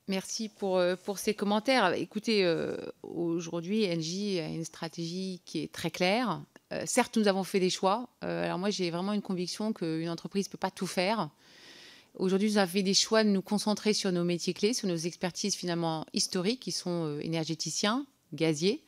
Merci 0.08 0.48
pour, 0.48 0.78
euh, 0.78 0.96
pour 0.96 1.18
ces 1.18 1.34
commentaires. 1.34 1.92
Écoutez, 1.92 2.42
euh, 2.42 2.78
aujourd'hui, 3.02 3.86
Engie 3.92 4.40
a 4.40 4.48
une 4.48 4.64
stratégie 4.64 5.42
qui 5.44 5.58
est 5.58 5.70
très 5.70 5.90
claire. 5.90 6.42
Euh, 6.72 6.84
certes, 6.86 7.18
nous 7.18 7.28
avons 7.28 7.44
fait 7.44 7.60
des 7.60 7.68
choix. 7.68 8.08
alors 8.22 8.58
moi, 8.58 8.70
j'ai 8.70 8.90
vraiment 8.90 9.12
une 9.12 9.20
conviction 9.20 9.74
qu'une 9.74 10.08
entreprise 10.08 10.46
ne 10.46 10.52
peut 10.52 10.58
pas 10.58 10.70
tout 10.70 10.86
faire. 10.86 11.28
Aujourd'hui, 12.14 12.48
nous 12.48 12.56
avons 12.56 12.72
fait 12.72 12.82
des 12.82 12.94
choix 12.94 13.22
de 13.22 13.28
nous 13.28 13.42
concentrer 13.42 13.92
sur 13.92 14.10
nos 14.10 14.24
métiers 14.24 14.54
clés, 14.54 14.72
sur 14.72 14.88
nos 14.88 14.96
expertises 14.96 15.54
finalement 15.54 16.06
historiques, 16.14 16.60
qui 16.60 16.72
sont 16.72 17.18
énergéticiens, 17.20 18.06
gaziers. 18.32 18.82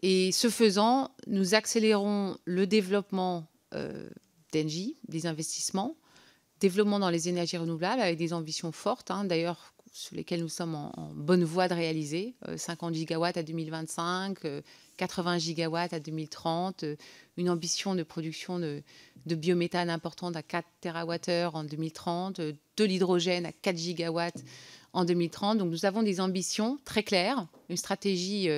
Et 0.00 0.32
ce 0.32 0.48
faisant, 0.48 1.10
nous 1.26 1.54
accélérons 1.54 2.38
le 2.46 2.66
développement 2.66 3.46
d'Engie, 4.52 4.96
des 5.08 5.26
investissements, 5.26 5.94
développement 6.62 6.98
dans 6.98 7.10
les 7.10 7.28
énergies 7.28 7.58
renouvelables 7.58 8.00
avec 8.00 8.16
des 8.16 8.32
ambitions 8.32 8.72
fortes. 8.72 9.10
Hein. 9.10 9.24
D'ailleurs, 9.24 9.71
sur 9.92 10.16
lesquels 10.16 10.40
nous 10.40 10.48
sommes 10.48 10.74
en, 10.74 11.12
bonne 11.14 11.44
voie 11.44 11.68
de 11.68 11.74
réaliser. 11.74 12.34
50 12.56 12.90
euh, 12.90 12.94
gigawatts 12.94 13.36
à 13.36 13.42
2025, 13.42 14.38
80 14.96 15.34
euh, 15.34 15.38
gigawatts 15.38 15.92
à 15.92 16.00
2030, 16.00 16.84
euh, 16.84 16.96
une 17.36 17.50
ambition 17.50 17.94
de 17.94 18.02
production 18.02 18.58
de, 18.58 18.82
biométhane 19.26 19.90
importante 19.90 20.34
à 20.34 20.42
4 20.42 20.66
TWh 20.80 21.54
en 21.54 21.64
2030, 21.64 22.40
de 22.40 22.84
l'hydrogène 22.84 23.44
à 23.44 23.52
4 23.52 23.76
gigawatts 23.76 24.42
en 24.94 25.04
2030. 25.04 25.58
Donc 25.58 25.70
nous 25.70 25.84
avons 25.84 26.02
des 26.02 26.20
ambitions 26.20 26.78
très 26.86 27.02
claires, 27.02 27.46
une 27.68 27.76
stratégie 27.76 28.48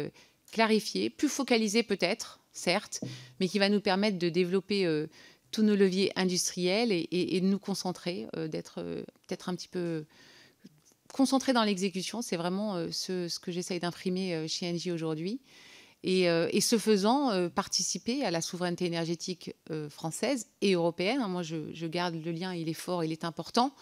clarifiée, 0.52 1.10
plus 1.10 1.28
focalisée 1.28 1.82
peut-être, 1.82 2.38
certes, 2.52 3.00
mais 3.40 3.48
qui 3.48 3.58
va 3.58 3.68
nous 3.68 3.80
permettre 3.80 4.18
de 4.18 4.28
développer 4.28 5.06
tous 5.50 5.62
nos 5.62 5.74
leviers 5.74 6.12
industriels 6.16 6.92
et, 6.92 7.40
de 7.40 7.46
nous 7.46 7.58
concentrer, 7.58 8.26
d'être 8.48 8.82
peut-être 9.26 9.48
un 9.48 9.54
petit 9.54 9.68
peu 9.68 10.04
concentrer 11.14 11.52
dans 11.52 11.62
l'exécution, 11.62 12.22
c'est 12.22 12.36
vraiment 12.36 12.74
euh, 12.74 12.88
ce, 12.90 13.38
que 13.38 13.52
j'essaye 13.52 13.78
d'imprimer 13.78 14.34
euh, 14.34 14.48
chez 14.48 14.68
Engie 14.68 14.90
aujourd'hui. 14.90 15.40
Et, 16.02 16.28
euh, 16.28 16.48
ce 16.60 16.76
faisant, 16.76 17.48
participer 17.50 18.24
à 18.24 18.30
la 18.30 18.42
souveraineté 18.42 18.84
énergétique 18.84 19.54
française 19.88 20.48
et 20.60 20.74
européenne. 20.74 21.24
Moi, 21.28 21.42
je, 21.42 21.86
garde 21.86 22.16
le 22.22 22.30
lien, 22.30 22.52
il 22.52 22.68
est 22.68 22.74
fort, 22.74 23.04
il 23.04 23.12
est 23.12 23.24
important, 23.24 23.72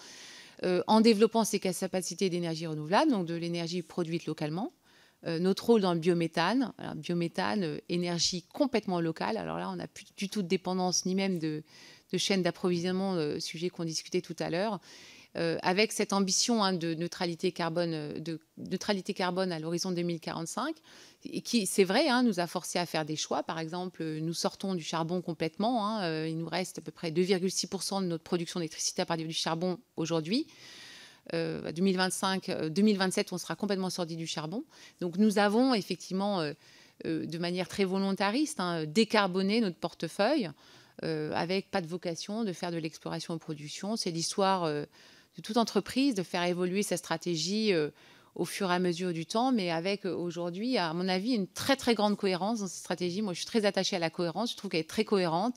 en 0.86 1.00
développant 1.00 1.42
ses 1.42 1.58
capacités 1.58 2.30
d'énergie 2.30 2.68
renouvelable, 2.68 3.10
donc 3.10 3.26
de 3.26 3.34
l'énergie 3.34 3.82
produite 3.82 4.26
localement. 4.26 4.72
notre 5.26 5.66
rôle 5.66 5.80
dans 5.80 5.94
le 5.94 5.98
biométhane, 5.98 6.72
biométhane, 6.94 7.80
énergie 7.88 8.44
complètement 8.52 9.00
locale. 9.00 9.36
Alors 9.36 9.58
là, 9.58 9.68
on 9.68 9.76
n'a 9.76 9.88
plus 9.88 10.06
du 10.16 10.28
tout 10.28 10.42
de 10.42 10.48
dépendance, 10.48 11.04
ni 11.06 11.16
même 11.16 11.40
de, 11.40 11.64
de 12.12 12.18
chaîne 12.18 12.42
d'approvisionnement, 12.42 13.16
sujet 13.40 13.68
qu'on 13.68 13.84
discutait 13.84 14.22
tout 14.22 14.36
à 14.38 14.48
l'heure. 14.48 14.78
Euh, 15.38 15.56
avec 15.62 15.92
cette 15.92 16.12
ambition 16.12 16.62
hein, 16.62 16.74
de 16.74 16.92
neutralité 16.92 17.52
carbone, 17.52 17.94
euh, 17.94 18.20
de 18.20 18.38
neutralité 18.58 19.14
carbone 19.14 19.50
à 19.50 19.58
l'horizon 19.58 19.90
2045, 19.90 20.76
et 21.24 21.40
qui, 21.40 21.66
c'est 21.66 21.84
vrai, 21.84 22.08
hein, 22.10 22.22
nous 22.22 22.38
a 22.38 22.46
forcé 22.46 22.78
à 22.78 22.84
faire 22.84 23.06
des 23.06 23.16
choix. 23.16 23.42
Par 23.42 23.58
exemple, 23.58 24.04
nous 24.04 24.34
sortons 24.34 24.74
du 24.74 24.84
charbon 24.84 25.22
complètement. 25.22 25.86
Hein, 25.86 26.02
euh, 26.04 26.28
il 26.28 26.36
nous 26.36 26.48
reste 26.48 26.78
à 26.78 26.80
peu 26.82 26.90
près 26.90 27.10
2,6% 27.10 28.02
de 28.02 28.08
notre 28.08 28.24
production 28.24 28.60
d'électricité 28.60 29.00
à 29.00 29.06
partir 29.06 29.26
du 29.26 29.32
charbon 29.32 29.78
aujourd'hui. 29.96 30.46
Euh, 31.32 31.72
2025, 31.72 32.68
2027, 32.68 33.32
on 33.32 33.38
sera 33.38 33.56
complètement 33.56 33.90
sorti 33.90 34.16
du 34.16 34.26
charbon. 34.26 34.64
Donc 35.00 35.16
nous 35.16 35.38
avons 35.38 35.72
effectivement, 35.72 36.42
de 37.04 37.38
manière 37.38 37.68
très 37.68 37.84
volontariste, 37.84 38.60
décarboné 38.86 39.60
notre 39.60 39.78
portefeuille. 39.78 40.50
avec 41.02 41.70
pas 41.70 41.80
de 41.80 41.86
vocation 41.86 42.44
de 42.44 42.52
faire 42.52 42.70
de 42.70 42.76
l'exploration 42.76 43.34
en 43.34 43.38
production. 43.38 43.96
C'est 43.96 44.10
l'histoire 44.10 44.68
de 45.36 45.42
toute 45.42 45.56
entreprise 45.56 46.14
de 46.14 46.22
faire 46.22 46.42
évoluer 46.44 46.82
sa 46.82 46.96
stratégie 46.96 47.72
euh, 47.72 47.90
au 48.34 48.44
fur 48.44 48.70
et 48.70 48.74
à 48.74 48.78
mesure 48.78 49.12
du 49.12 49.26
temps, 49.26 49.52
mais 49.52 49.70
avec 49.70 50.06
euh, 50.06 50.14
aujourd'hui, 50.14 50.78
à 50.78 50.92
mon 50.92 51.08
avis, 51.08 51.32
une 51.32 51.46
très 51.46 51.76
très 51.76 51.94
grande 51.94 52.16
cohérence 52.16 52.60
dans 52.60 52.66
cette 52.66 52.80
stratégie. 52.80 53.22
Moi, 53.22 53.32
je 53.32 53.38
suis 53.38 53.46
très 53.46 53.64
attachée 53.64 53.96
à 53.96 53.98
la 53.98 54.10
cohérence, 54.10 54.52
je 54.52 54.56
trouve 54.56 54.70
qu'elle 54.70 54.80
est 54.80 54.88
très 54.88 55.04
cohérente. 55.04 55.56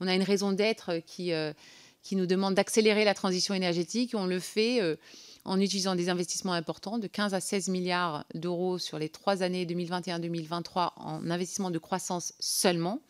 On 0.00 0.08
a 0.08 0.14
une 0.14 0.22
raison 0.22 0.52
d'être 0.52 0.98
qui, 1.06 1.32
euh, 1.32 1.52
qui 2.02 2.16
nous 2.16 2.26
demande 2.26 2.54
d'accélérer 2.54 3.04
la 3.04 3.14
transition 3.14 3.54
énergétique. 3.54 4.12
On 4.14 4.26
le 4.26 4.40
fait 4.40 4.80
en 5.44 5.60
utilisant 5.60 5.94
des 5.94 6.08
investissements 6.08 6.54
importants 6.54 6.98
de 6.98 7.06
15 7.06 7.34
à 7.34 7.40
16 7.40 7.68
milliards 7.68 8.24
d'euros 8.34 8.78
sur 8.78 8.98
les 8.98 9.08
trois 9.08 9.44
années 9.44 9.64
2021-2023 9.64 10.94
en 10.96 11.30
investissement 11.30 11.70
de 11.70 11.78
croissance 11.78 12.34
seulement, 12.40 13.00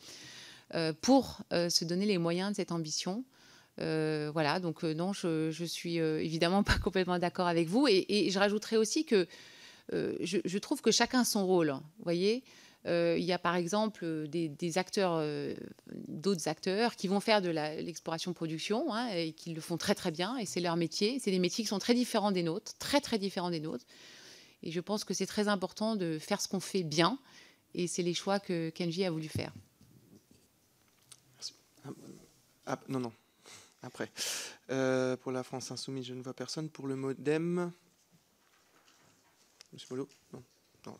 pour 1.00 1.38
se 1.50 1.84
donner 1.86 2.04
les 2.04 2.18
moyens 2.18 2.50
de 2.50 2.56
cette 2.56 2.72
ambition. 2.72 3.24
Euh, 3.80 4.30
voilà, 4.32 4.60
donc 4.60 4.84
euh, 4.84 4.92
non, 4.92 5.12
je, 5.12 5.64
suis 5.64 5.98
euh, 5.98 6.22
évidemment 6.22 6.62
pas 6.62 6.78
complètement 6.78 7.18
d'accord 7.18 7.46
avec 7.46 7.68
vous. 7.68 7.86
Et, 7.88 8.28
je 8.30 8.38
rajouterais 8.38 8.76
aussi 8.76 9.04
que 9.04 9.26
je, 9.90 10.58
trouve 10.58 10.80
que 10.80 10.90
chacun 10.90 11.24
son 11.24 11.46
rôle. 11.46 11.70
Vous 11.70 12.04
voyez, 12.04 12.44
il 12.86 13.24
y 13.24 13.32
a 13.32 13.38
par 13.38 13.56
exemple 13.56 14.26
des, 14.28 14.78
acteurs, 14.78 15.22
d'autres 16.08 16.48
acteurs 16.48 16.96
qui 16.96 17.08
vont 17.08 17.20
faire 17.20 17.42
de 17.42 17.50
l'exploration-production 17.50 18.92
hein, 18.92 19.08
et 19.14 19.32
qui 19.32 19.52
le 19.52 19.60
font 19.60 19.76
très 19.76 19.94
très 19.94 20.10
bien. 20.10 20.36
Et 20.38 20.46
c'est 20.46 20.60
leur 20.60 20.76
métier. 20.76 21.18
C'est 21.20 21.30
des 21.30 21.38
métiers 21.38 21.64
qui 21.64 21.68
sont 21.68 21.78
très 21.78 21.94
différents 21.94 22.32
des 22.32 22.42
nôtres, 22.42 22.72
très 22.78 23.00
très 23.00 23.18
différents 23.18 23.50
des 23.50 23.60
nôtres. 23.60 23.84
Et 24.62 24.70
je 24.70 24.80
pense 24.80 25.04
que 25.04 25.12
c'est 25.12 25.26
très 25.26 25.48
important 25.48 25.96
de 25.96 26.18
faire 26.18 26.40
ce 26.40 26.48
qu'on 26.48 26.60
fait 26.60 26.84
bien. 26.84 27.18
Et 27.74 27.86
c'est 27.86 28.02
les 28.02 28.14
choix 28.14 28.38
que 28.38 28.70
Kenji 28.70 29.04
a 29.04 29.10
voulu 29.10 29.28
faire. 29.28 29.52
Ah 32.64 32.78
non, 32.88 33.00
non. 33.00 33.12
Après. 33.82 34.10
Euh, 34.70 35.16
pour 35.16 35.32
la 35.32 35.42
France 35.42 35.70
insoumise, 35.70 36.06
je 36.06 36.14
ne 36.14 36.22
vois 36.22 36.34
personne. 36.34 36.68
Pour 36.68 36.86
le 36.86 36.96
modem. 36.96 37.72
Monsieur 39.72 39.88
Molo 39.90 40.08
Non. 40.32 40.42
non 40.86 40.98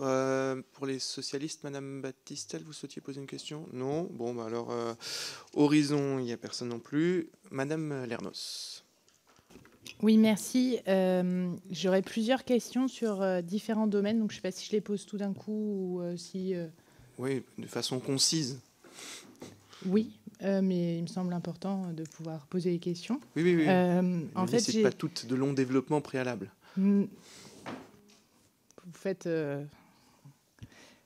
euh, 0.00 0.62
pour 0.74 0.86
les 0.86 1.00
socialistes, 1.00 1.64
Madame 1.64 2.00
Baptistel, 2.00 2.62
vous 2.62 2.72
souhaitiez 2.72 3.02
poser 3.02 3.20
une 3.20 3.26
question? 3.26 3.66
Non 3.72 4.04
Bon, 4.04 4.32
bah 4.32 4.44
alors, 4.46 4.70
euh, 4.70 4.94
Horizon, 5.54 6.20
il 6.20 6.24
n'y 6.24 6.32
a 6.32 6.36
personne 6.36 6.68
non 6.68 6.78
plus. 6.78 7.30
Madame 7.50 8.04
Lernos. 8.04 8.84
Oui, 10.00 10.16
merci. 10.16 10.78
J'aurais 11.70 12.02
plusieurs 12.02 12.44
questions 12.44 12.86
sur 12.86 13.42
différents 13.42 13.88
domaines, 13.88 14.20
donc 14.20 14.30
je 14.30 14.36
ne 14.36 14.40
sais 14.40 14.42
pas 14.42 14.52
si 14.52 14.66
je 14.66 14.72
les 14.72 14.80
pose 14.80 15.04
tout 15.04 15.18
d'un 15.18 15.32
coup 15.32 15.98
ou 16.00 16.16
si... 16.16 16.54
Oui, 17.18 17.42
de 17.58 17.66
façon 17.66 17.98
concise. 17.98 18.60
Oui, 19.86 20.18
euh, 20.42 20.60
mais 20.62 20.98
il 20.98 21.02
me 21.02 21.06
semble 21.06 21.32
important 21.32 21.92
de 21.92 22.04
pouvoir 22.04 22.46
poser 22.46 22.70
des 22.72 22.78
questions. 22.78 23.20
Oui, 23.36 23.42
oui, 23.42 23.56
oui. 23.56 23.64
Euh, 23.68 24.20
en 24.34 24.46
fait, 24.46 24.60
c'est 24.60 24.82
pas 24.82 24.92
tout 24.92 25.10
de 25.26 25.34
long 25.34 25.52
développement 25.52 26.00
préalable. 26.00 26.50
Hmm. 26.76 27.04
Vous 28.84 28.94
faites, 28.94 29.26
euh, 29.26 29.64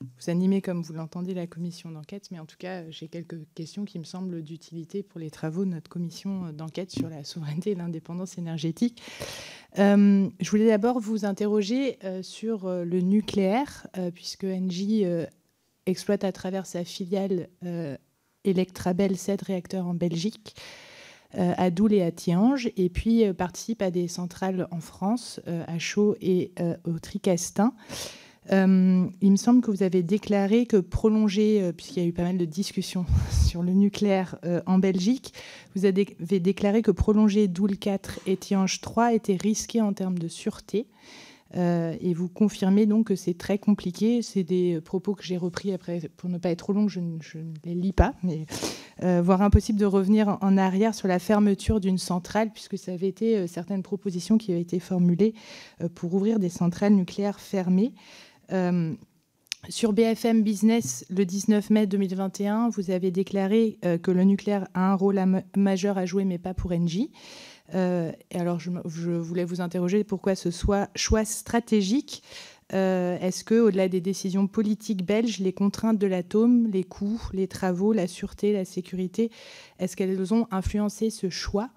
vous 0.01 0.29
animez 0.29 0.61
comme 0.61 0.81
vous 0.83 0.93
l'entendez 0.93 1.33
la 1.33 1.47
commission 1.47 1.91
d'enquête, 1.91 2.29
mais 2.31 2.39
en 2.39 2.45
tout 2.45 2.57
cas, 2.57 2.89
j'ai 2.91 3.07
quelques 3.07 3.39
questions 3.55 3.85
qui 3.85 3.99
me 3.99 4.03
semblent 4.03 4.41
d'utilité 4.41 5.03
pour 5.03 5.19
les 5.19 5.31
travaux 5.31 5.65
de 5.65 5.71
notre 5.71 5.89
commission 5.89 6.51
d'enquête 6.53 6.91
sur 6.91 7.09
la 7.09 7.23
souveraineté 7.23 7.71
et 7.71 7.75
l'indépendance 7.75 8.37
énergétique. 8.37 9.01
je 9.75 10.49
voulais 10.49 10.67
d'abord 10.67 10.99
vous 10.99 11.25
interroger 11.25 11.97
sur 12.21 12.69
le 12.69 13.01
nucléaire, 13.01 13.87
puisque 14.13 14.45
Engie 14.45 15.05
exploite 15.85 16.23
à 16.23 16.31
travers 16.31 16.65
sa 16.65 16.85
filiale 16.85 17.49
Electrabel 18.45 19.17
7 19.17 19.41
réacteurs 19.41 19.87
en 19.87 19.93
Belgique, 19.93 20.55
euh, 21.35 21.53
à 21.57 21.71
Doul 21.71 21.93
et 21.93 22.03
à 22.03 22.11
Tiange, 22.11 22.69
et 22.77 22.89
puis 22.89 23.25
euh, 23.25 23.33
participe 23.33 23.81
à 23.81 23.89
des 23.89 24.07
centrales 24.07 24.67
en 24.69 24.79
France, 24.79 25.41
euh, 25.47 25.63
à 25.67 25.79
Chaux 25.79 26.15
et 26.21 26.51
au 26.85 26.99
Tricastin. 26.99 27.73
il 28.51 29.31
me 29.31 29.35
semble 29.35 29.61
que 29.61 29.71
vous 29.71 29.81
avez 29.81 30.03
déclaré 30.03 30.67
que 30.67 30.77
prolonger, 30.77 31.71
puisqu'il 31.75 32.03
y 32.03 32.05
a 32.05 32.09
eu 32.09 32.13
pas 32.13 32.23
mal 32.23 32.37
de 32.37 32.45
discussions 32.45 33.05
sur 33.47 33.63
le 33.63 33.73
nucléaire 33.73 34.37
en 34.67 34.77
Belgique, 34.77 35.33
vous 35.75 35.85
avez 35.85 36.05
déclaré 36.39 36.83
que 36.83 36.91
prolonger 36.91 37.47
Doul 37.47 37.77
4 37.77 38.19
et 38.27 38.37
Tiange 38.37 38.81
3 38.81 39.13
était 39.13 39.37
risqué 39.37 39.81
en 39.81 39.93
termes 39.93 40.19
de 40.19 40.27
sûreté. 40.27 40.85
Euh, 41.55 41.95
et 42.01 42.13
vous 42.13 42.29
confirmez 42.29 42.85
donc 42.85 43.07
que 43.07 43.15
c'est 43.15 43.37
très 43.37 43.57
compliqué. 43.57 44.21
C'est 44.21 44.43
des 44.43 44.81
propos 44.81 45.13
que 45.13 45.23
j'ai 45.23 45.37
repris 45.37 45.73
après, 45.73 46.09
pour 46.17 46.29
ne 46.29 46.37
pas 46.37 46.49
être 46.49 46.59
trop 46.59 46.73
long, 46.73 46.87
je 46.87 46.99
ne, 46.99 47.17
les 47.63 47.75
lis 47.75 47.93
pas, 47.93 48.13
euh, 49.03 49.21
voire 49.21 49.41
impossible 49.41 49.79
de 49.79 49.85
revenir 49.85 50.37
en 50.41 50.57
arrière 50.57 50.95
sur 50.95 51.07
la 51.07 51.19
fermeture 51.19 51.79
d'une 51.79 51.97
centrale, 51.97 52.51
puisque 52.51 52.77
ça 52.77 52.93
avait 52.93 53.07
été 53.07 53.37
euh, 53.37 53.47
certaines 53.47 53.83
propositions 53.83 54.37
qui 54.37 54.51
avaient 54.51 54.61
été 54.61 54.79
formulées 54.79 55.33
pour 55.95 56.13
ouvrir 56.13 56.39
des 56.39 56.49
centrales 56.49 56.93
nucléaires 56.93 57.39
fermées. 57.39 57.93
Sur 59.69 59.93
BFM 59.93 60.43
Business, 60.43 61.05
le 61.09 61.25
19 61.25 61.69
mai 61.69 61.87
2021, 61.87 62.69
vous 62.69 62.91
avez 62.91 63.11
déclaré 63.11 63.79
que 64.01 64.11
le 64.11 64.23
nucléaire 64.23 64.67
a 64.73 64.91
un 64.91 64.95
rôle 64.95 65.21
majeur 65.55 65.97
à 65.97 66.05
jouer, 66.05 66.25
mais 66.25 66.37
pas 66.37 66.53
pour 66.53 66.71
Engie. 66.71 67.11
Et 67.73 68.39
alors, 68.39 68.59
je, 68.59 68.71
je, 68.85 69.11
voulais 69.11 69.45
vous 69.45 69.61
interroger 69.61 70.03
pourquoi 70.03 70.35
ce 70.35 70.51
soit 70.51 70.89
choix 70.95 71.25
stratégique. 71.25 72.23
Euh, 72.73 73.17
est-ce 73.19 73.43
que, 73.43 73.55
au-delà 73.59 73.87
des 73.87 74.01
décisions 74.01 74.47
politiques 74.47 75.05
belges, 75.05 75.39
les 75.39 75.53
contraintes 75.53 75.99
de 75.99 76.07
l'atome, 76.07 76.67
les 76.71 76.83
coûts, 76.83 77.21
les 77.33 77.47
travaux, 77.47 77.93
la 77.93 78.07
sûreté, 78.07 78.53
la 78.53 78.65
sécurité, 78.65 79.31
est-ce 79.79 79.95
qu'elles 79.95 80.33
ont 80.33 80.47
influencé 80.51 81.09
ce 81.09 81.29
choix? 81.29 81.69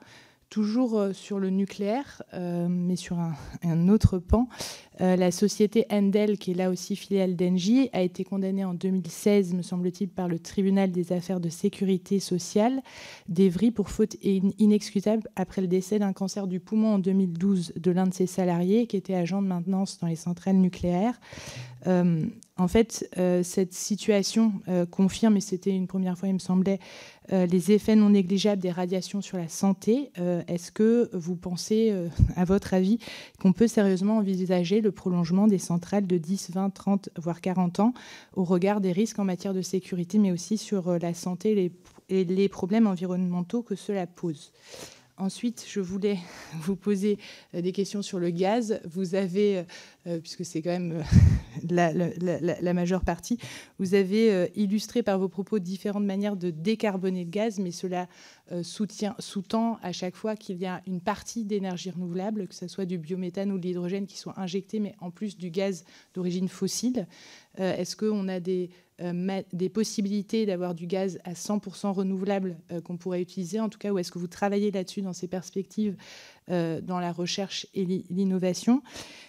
Toujours 0.48 0.96
euh, 0.96 1.12
sur 1.12 1.40
le 1.40 1.50
nucléaire, 1.50 2.22
euh, 2.32 2.68
mais 2.70 2.94
sur 2.94 3.18
un, 3.18 3.88
autre 3.88 4.18
pan, 4.18 4.48
euh, 5.00 5.16
la 5.16 5.32
société 5.32 5.86
Endel, 5.90 6.38
qui 6.38 6.52
est 6.52 6.54
là 6.54 6.70
aussi 6.70 6.94
filiale 6.94 7.34
d'Engie, 7.34 7.90
a 7.92 8.00
été 8.00 8.22
condamnée 8.22 8.64
en 8.64 8.72
2016, 8.72 9.54
me 9.54 9.62
semble-t-il, 9.62 10.08
par 10.08 10.28
le 10.28 10.38
tribunal 10.38 10.92
des 10.92 11.12
affaires 11.12 11.40
de 11.40 11.48
sécurité 11.48 12.20
sociale 12.20 12.80
d'Evry 13.28 13.72
pour 13.72 13.90
faute 13.90 14.16
inexcusable 14.22 15.28
après 15.34 15.62
le 15.62 15.66
décès 15.66 15.98
d'un 15.98 16.12
cancer 16.12 16.46
du 16.46 16.60
poumon 16.60 16.94
en 16.94 16.98
2012 17.00 17.72
de 17.74 17.90
l'un 17.90 18.06
de 18.06 18.14
ses 18.14 18.26
salariés 18.26 18.86
qui 18.86 18.96
était 18.96 19.14
agent 19.14 19.42
de 19.42 19.48
maintenance 19.48 19.98
dans 19.98 20.06
les 20.06 20.16
centrales 20.16 20.56
nucléaires. 20.56 21.20
En 22.58 22.68
fait, 22.68 23.08
cette 23.42 23.74
situation 23.74 24.54
confirme, 24.90 25.36
et 25.36 25.40
c'était 25.40 25.70
une 25.70 25.86
première 25.86 26.18
fois, 26.18 26.28
il 26.28 26.34
me 26.34 26.40
semblait, 26.40 26.80
les 27.30 27.72
effets 27.72 27.96
non 27.96 28.10
négligeables 28.10 28.62
des 28.62 28.70
radiations 28.70 29.20
sur 29.20 29.38
la 29.38 29.48
santé. 29.48 30.10
Est-ce 30.48 30.70
que 30.70 31.10
vous 31.12 31.36
pensez, 31.36 31.94
à 32.36 32.44
votre 32.44 32.74
avis, 32.74 32.98
qu'on 33.40 33.52
peut 33.52 33.66
sérieusement 33.66 34.18
envisager 34.18 34.80
le 34.80 34.92
prolongement 34.92 35.46
des 35.46 35.58
centrales 35.58 36.06
de 36.06 36.18
10, 36.18 36.50
20, 36.52 36.70
30, 36.70 37.08
voire 37.16 37.40
40 37.40 37.80
ans 37.80 37.94
au 38.34 38.44
regard 38.44 38.80
des 38.80 38.92
risques 38.92 39.18
en 39.18 39.24
matière 39.24 39.54
de 39.54 39.62
sécurité, 39.62 40.18
mais 40.18 40.32
aussi 40.32 40.58
sur 40.58 40.98
la 40.98 41.14
santé 41.14 41.72
et 42.08 42.24
les 42.24 42.48
problèmes 42.48 42.86
environnementaux 42.86 43.62
que 43.62 43.74
cela 43.74 44.06
pose? 44.06 44.52
Ensuite, 45.18 45.64
je 45.66 45.80
voulais 45.80 46.18
vous 46.60 46.76
poser 46.76 47.18
euh, 47.54 47.62
des 47.62 47.72
questions 47.72 48.02
sur 48.02 48.18
le 48.18 48.28
gaz. 48.30 48.80
Vous 48.84 49.14
avez, 49.14 49.58
euh, 49.58 49.62
euh, 50.06 50.18
puisque 50.20 50.44
c'est 50.44 50.60
quand 50.60 50.70
même 50.70 51.02
la, 51.70 52.72
majeure 52.74 53.02
partie, 53.02 53.38
vous 53.78 53.94
avez 53.94 54.50
illustré 54.54 55.02
par 55.02 55.18
vos 55.18 55.28
propos 55.28 55.58
différentes 55.58 56.04
manières 56.04 56.36
de 56.36 56.50
décarboner 56.50 57.24
le 57.24 57.30
gaz, 57.30 57.58
mais 57.58 57.70
cela 57.70 58.08
sous-tend 58.62 59.78
à 59.82 59.92
chaque 59.92 60.14
fois 60.14 60.36
qu'il 60.36 60.58
y 60.58 60.66
a 60.66 60.82
une 60.86 61.00
partie 61.00 61.44
d'énergie 61.44 61.90
renouvelable, 61.90 62.46
que 62.46 62.54
ce 62.54 62.68
soit 62.68 62.84
du 62.84 62.98
biométhane 62.98 63.50
ou 63.50 63.58
de 63.58 63.66
l'hydrogène 63.66 64.06
qui 64.06 64.18
soit 64.18 64.38
injecté, 64.38 64.78
mais 64.78 64.94
en 65.00 65.10
plus 65.10 65.36
du 65.38 65.50
gaz 65.50 65.84
d'origine 66.14 66.48
fossile. 66.48 67.06
Est-ce 67.58 67.96
qu'on 67.96 68.28
a 68.28 68.40
des 68.40 68.70
euh, 69.02 69.42
des 69.52 69.68
possibilités 69.68 70.46
d'avoir 70.46 70.74
du 70.74 70.86
gaz 70.86 71.18
à 71.24 71.34
100% 71.34 71.92
renouvelable 71.92 72.56
euh, 72.72 72.80
qu'on 72.80 72.96
pourrait 72.96 73.20
utiliser, 73.20 73.60
en 73.60 73.68
tout 73.68 73.78
cas, 73.78 73.92
ou 73.92 73.98
est-ce 73.98 74.10
que 74.10 74.18
vous 74.18 74.26
travaillez 74.26 74.70
là-dessus 74.70 75.02
dans 75.02 75.12
ces 75.12 75.28
perspectives 75.28 75.96
euh, 76.48 76.80
dans 76.80 76.98
la 76.98 77.12
recherche 77.12 77.66
et 77.74 77.84
l'innovation? 77.84 78.82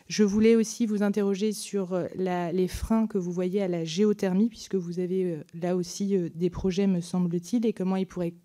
Je 0.08 0.24
voulais 0.24 0.56
aussi 0.56 0.86
vous 0.86 1.04
interroger 1.04 1.52
sur 1.52 2.02
les 2.16 2.68
freins 2.70 3.08
que 3.08 3.18
vous 3.18 3.34
voyez 3.34 3.62
à 3.62 3.68
la 3.68 3.84
géothermie, 3.84 4.48
puisque 4.48 4.76
vous 4.76 5.02
avez 5.02 5.40
là 5.54 5.76
aussi 5.76 6.16
des 6.34 6.50
projets, 6.50 6.88
me 6.88 7.02
semble-t-il, 7.02 7.66
et 7.66 7.74
comment 7.74 7.98
ils 7.98 8.08
pourraient 8.08 8.36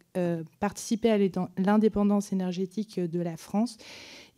participer 0.59 1.11
à 1.11 1.19
l'indépendance 1.57 2.33
énergétique 2.33 2.99
de 2.99 3.21
la 3.21 3.37
France. 3.37 3.77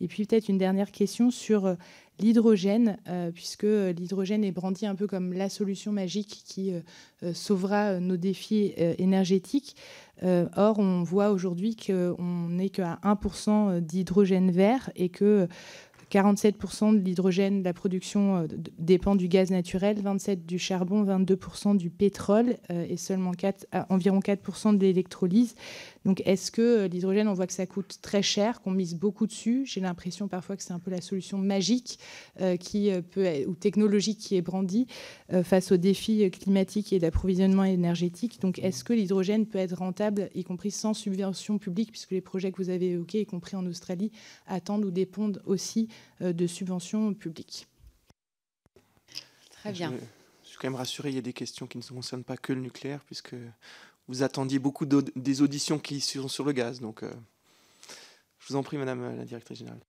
Et 0.01 0.07
puis 0.07 0.25
peut-être 0.27 0.49
une 0.49 0.59
dernière 0.59 0.91
question 0.91 1.31
sur 1.31 1.75
l'hydrogène, 2.19 2.97
euh, 3.07 3.31
puisque 3.31 3.63
l'hydrogène 3.63 4.43
est 4.43 4.51
brandi 4.51 4.85
un 4.85 4.95
peu 4.95 5.07
comme 5.07 5.33
la 5.33 5.49
solution 5.49 5.91
magique 5.91 6.43
qui 6.45 6.73
euh, 6.73 6.79
euh, 7.23 7.33
sauvera 7.33 7.99
nos 7.99 8.17
défis 8.17 8.73
énergétiques. 8.97 9.75
or, 10.23 10.79
on 10.79 11.03
voit 11.03 11.31
aujourd'hui 11.31 11.75
qu'on 11.75 12.49
n'est 12.49 12.69
qu'à 12.69 12.99
1% 13.03 13.81
d'hydrogène 13.81 14.51
vert 14.51 14.89
et 14.95 15.09
que 15.09 15.47
47% 16.11 16.93
de 16.93 16.99
l'hydrogène, 16.99 17.59
de 17.59 17.65
la 17.65 17.73
production 17.73 18.47
dépend 18.77 19.15
du 19.15 19.27
gaz 19.27 19.49
naturel, 19.51 19.97
27% 20.01 20.45
du 20.45 20.59
charbon, 20.59 21.03
22% 21.03 21.75
du 21.75 21.89
pétrole 21.89 22.55
et 22.69 22.95
seulement 22.95 23.31
4, 23.31 23.65
environ 23.89 24.19
4% 24.19 24.77
de 24.77 24.81
l'électrolyse. 24.81 25.55
Donc 26.05 26.21
est-ce 26.25 26.51
que 26.51 26.61
euh, 26.61 26.87
l'hydrogène, 26.87 27.27
on 27.27 27.33
voit 27.33 27.47
que 27.47 27.53
ça 27.53 27.65
coûte 27.65 27.97
très 28.01 28.21
cher, 28.21 28.61
qu'on 28.61 28.71
mise 28.71 28.95
beaucoup 28.95 29.25
dessus? 29.25 29.65
J'ai 29.65 29.81
l'impression 29.81 30.27
parfois 30.27 30.55
que 30.55 30.63
c'est 30.63 30.71
un 30.71 30.79
peu 30.79 30.91
la 30.91 31.01
solution 31.01 31.39
magique 31.39 31.99
euh, 32.39 32.55
qui 32.55 32.91
euh, 32.91 33.01
peut, 33.01 33.27
ou 33.47 33.55
technologique 33.55 34.19
qui 34.19 34.35
est 34.35 34.41
brandie 34.41 34.87
face 35.43 35.71
aux 35.71 35.77
défis 35.77 36.29
climatiques 36.29 36.93
et 36.93 36.99
d'approvisionnement 36.99 37.63
énergétique. 37.63 38.39
Donc 38.39 38.59
est-ce 38.59 38.83
que 38.83 38.93
l'hydrogène 38.93 39.47
peut 39.47 39.57
être 39.57 39.75
rentable, 39.75 40.29
y 40.35 40.43
compris 40.43 40.69
sans 40.69 40.93
subvention 40.93 41.57
publique, 41.57 41.91
puisque 41.91 42.11
les 42.11 42.21
projets 42.21 42.51
que 42.51 42.57
vous 42.57 42.69
avez 42.69 42.91
évoqués, 42.91 43.21
y 43.21 43.25
compris 43.25 43.55
en 43.55 43.65
Australie, 43.65 44.11
attendent 44.45 44.85
ou 44.85 44.91
dépendent 44.91 45.41
aussi 45.45 45.89
de 46.21 46.45
subventions 46.45 47.13
publiques? 47.15 47.67
Très 49.49 49.71
bien. 49.71 49.93
Je, 50.43 50.49
suis 50.49 50.57
quand 50.59 50.67
même 50.67 50.75
rassuré, 50.75 51.09
il 51.09 51.15
y 51.15 51.19
a 51.19 51.23
des 51.23 51.33
questions 51.33 51.65
qui 51.65 51.79
ne 51.79 51.83
concernent 51.83 52.23
pas 52.23 52.37
que 52.37 52.53
le 52.53 52.61
nucléaire, 52.61 53.01
puisque 53.05 53.35
vous 54.07 54.23
attendiez 54.23 54.59
beaucoup 54.59 54.85
des 54.85 55.41
auditions 55.41 55.79
qui 55.79 55.99
sont 55.99 56.27
sur 56.27 56.45
le 56.45 56.51
gaz. 56.51 56.79
Donc, 56.79 57.03
euh, 57.03 57.11
je 58.39 58.47
vous 58.49 58.55
en 58.55 58.63
prie, 58.63 58.77
Madame 58.77 59.17
la 59.17 59.25
Directrice 59.25 59.59
Générale. 59.59 59.79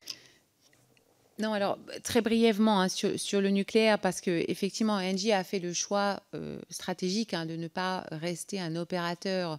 Non, 1.39 1.53
alors 1.53 1.79
très 2.03 2.23
brièvement 2.23 2.81
hein, 2.81 2.89
sur, 2.89 3.43
le 3.43 3.51
nucléaire, 3.51 3.99
parce 3.99 4.23
que 4.23 4.45
effectivement, 4.49 4.95
Engie 4.95 5.33
a 5.33 5.45
fait 5.45 5.59
le 5.59 5.75
choix 5.75 6.23
euh, 6.35 6.59
stratégique 6.71 7.35
hein, 7.35 7.45
de 7.45 7.57
ne 7.57 7.69
pas 7.69 8.07
rester 8.11 8.59
un 8.59 8.75
opérateur 8.75 9.59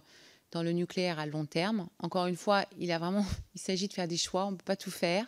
dans 0.50 0.64
le 0.64 0.72
nucléaire 0.72 1.20
à 1.20 1.26
long 1.26 1.44
terme. 1.44 1.88
Encore 2.00 2.26
une 2.26 2.36
fois, 2.36 2.64
il 2.80 2.90
a 2.90 2.98
vraiment, 2.98 3.24
il 3.54 3.60
s'agit 3.60 3.86
de 3.86 3.92
faire 3.92 4.08
des 4.08 4.16
choix, 4.16 4.46
on 4.46 4.52
ne 4.52 4.56
peut 4.56 4.64
pas 4.64 4.76
tout 4.76 4.90
faire. 4.90 5.26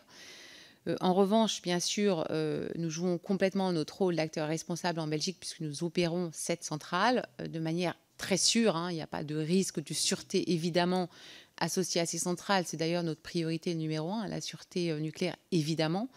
Euh, 0.89 0.97
en 1.01 1.14
revanche, 1.14 1.62
bien 1.62 1.78
sûr, 1.78 2.26
nous 2.74 2.91
jouons 2.91 3.16
complètement 3.16 3.70
notre 3.70 3.99
rôle 3.99 4.16
d'acteur 4.16 4.49
responsable 4.49 4.99
en 4.99 5.07
Belgique 5.07 5.37
puisque 5.39 5.61
nous 5.61 5.85
opérons 5.85 6.31
cette 6.33 6.64
centrale 6.64 7.28
de 7.39 7.61
manière 7.61 7.95
très 8.20 8.36
sûr. 8.36 8.76
Hein. 8.76 8.90
il 8.90 8.96
n'y 8.96 9.02
a 9.02 9.06
pas 9.06 9.24
de 9.24 9.34
risque 9.34 9.82
de 9.82 9.94
sûreté, 9.94 10.52
évidemment, 10.52 11.08
associé 11.56 12.00
à 12.00 12.06
ces 12.06 12.18
centrales. 12.18 12.64
C'est 12.66 12.76
d'ailleurs 12.76 13.02
notre 13.02 13.22
priorité 13.22 13.74
numéro 13.74 14.10
un, 14.12 14.28
la 14.28 14.40
sûreté 14.40 14.90
euh, 14.90 15.00
nucléaire, 15.00 15.36
évidemment. 15.52 16.08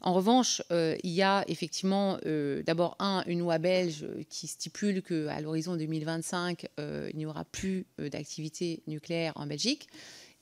En 0.00 0.14
revanche, 0.14 0.62
euh, 0.72 0.96
il 1.04 1.12
y 1.12 1.22
a 1.22 1.44
effectivement 1.46 2.18
euh, 2.26 2.64
d'abord 2.64 2.96
un, 2.98 3.22
une 3.28 3.38
loi 3.38 3.58
belge 3.58 4.04
qui 4.28 4.48
stipule 4.48 5.00
qu'à 5.00 5.40
l'horizon 5.40 5.76
2025, 5.76 6.66
il 6.78 7.16
n'y 7.16 7.24
aura 7.24 7.44
plus 7.44 7.86
d'activité 7.98 8.82
nucléaire 8.88 9.32
en 9.36 9.46
Belgique. 9.46 9.86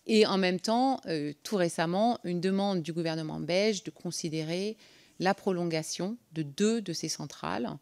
Et 0.06 0.24
en 0.24 0.38
même 0.38 0.58
temps, 0.58 0.98
tout 1.42 1.56
récemment, 1.56 2.18
une 2.24 2.40
demande 2.40 2.82
du 2.82 2.94
gouvernement 2.94 3.38
belge 3.38 3.84
de 3.84 3.90
considérer 3.90 4.78
la 5.18 5.34
prolongation 5.34 6.16
de 6.32 6.42
deux 6.42 6.80
de 6.80 6.94
ces 6.94 7.10
centrales 7.10 7.76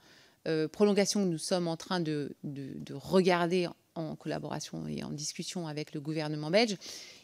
euh, 0.48 0.66
prolongation 0.66 1.24
que 1.24 1.28
nous 1.28 1.38
sommes 1.38 1.68
en 1.68 1.76
train 1.76 2.00
de, 2.00 2.34
regarder 2.94 3.68
en 3.94 4.16
collaboration 4.16 4.86
et 4.86 5.02
en 5.02 5.10
discussion 5.10 5.66
avec 5.66 5.92
le 5.92 6.00
gouvernement 6.00 6.50
belge, 6.50 6.76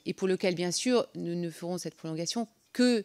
et 0.04 0.12
pour 0.12 0.28
lequel, 0.28 0.54
bien 0.54 0.70
sûr, 0.70 1.06
nous 1.14 1.34
ne 1.34 1.50
ferons 1.50 1.78
cette 1.78 1.94
prolongation 1.94 2.48
que 2.72 3.04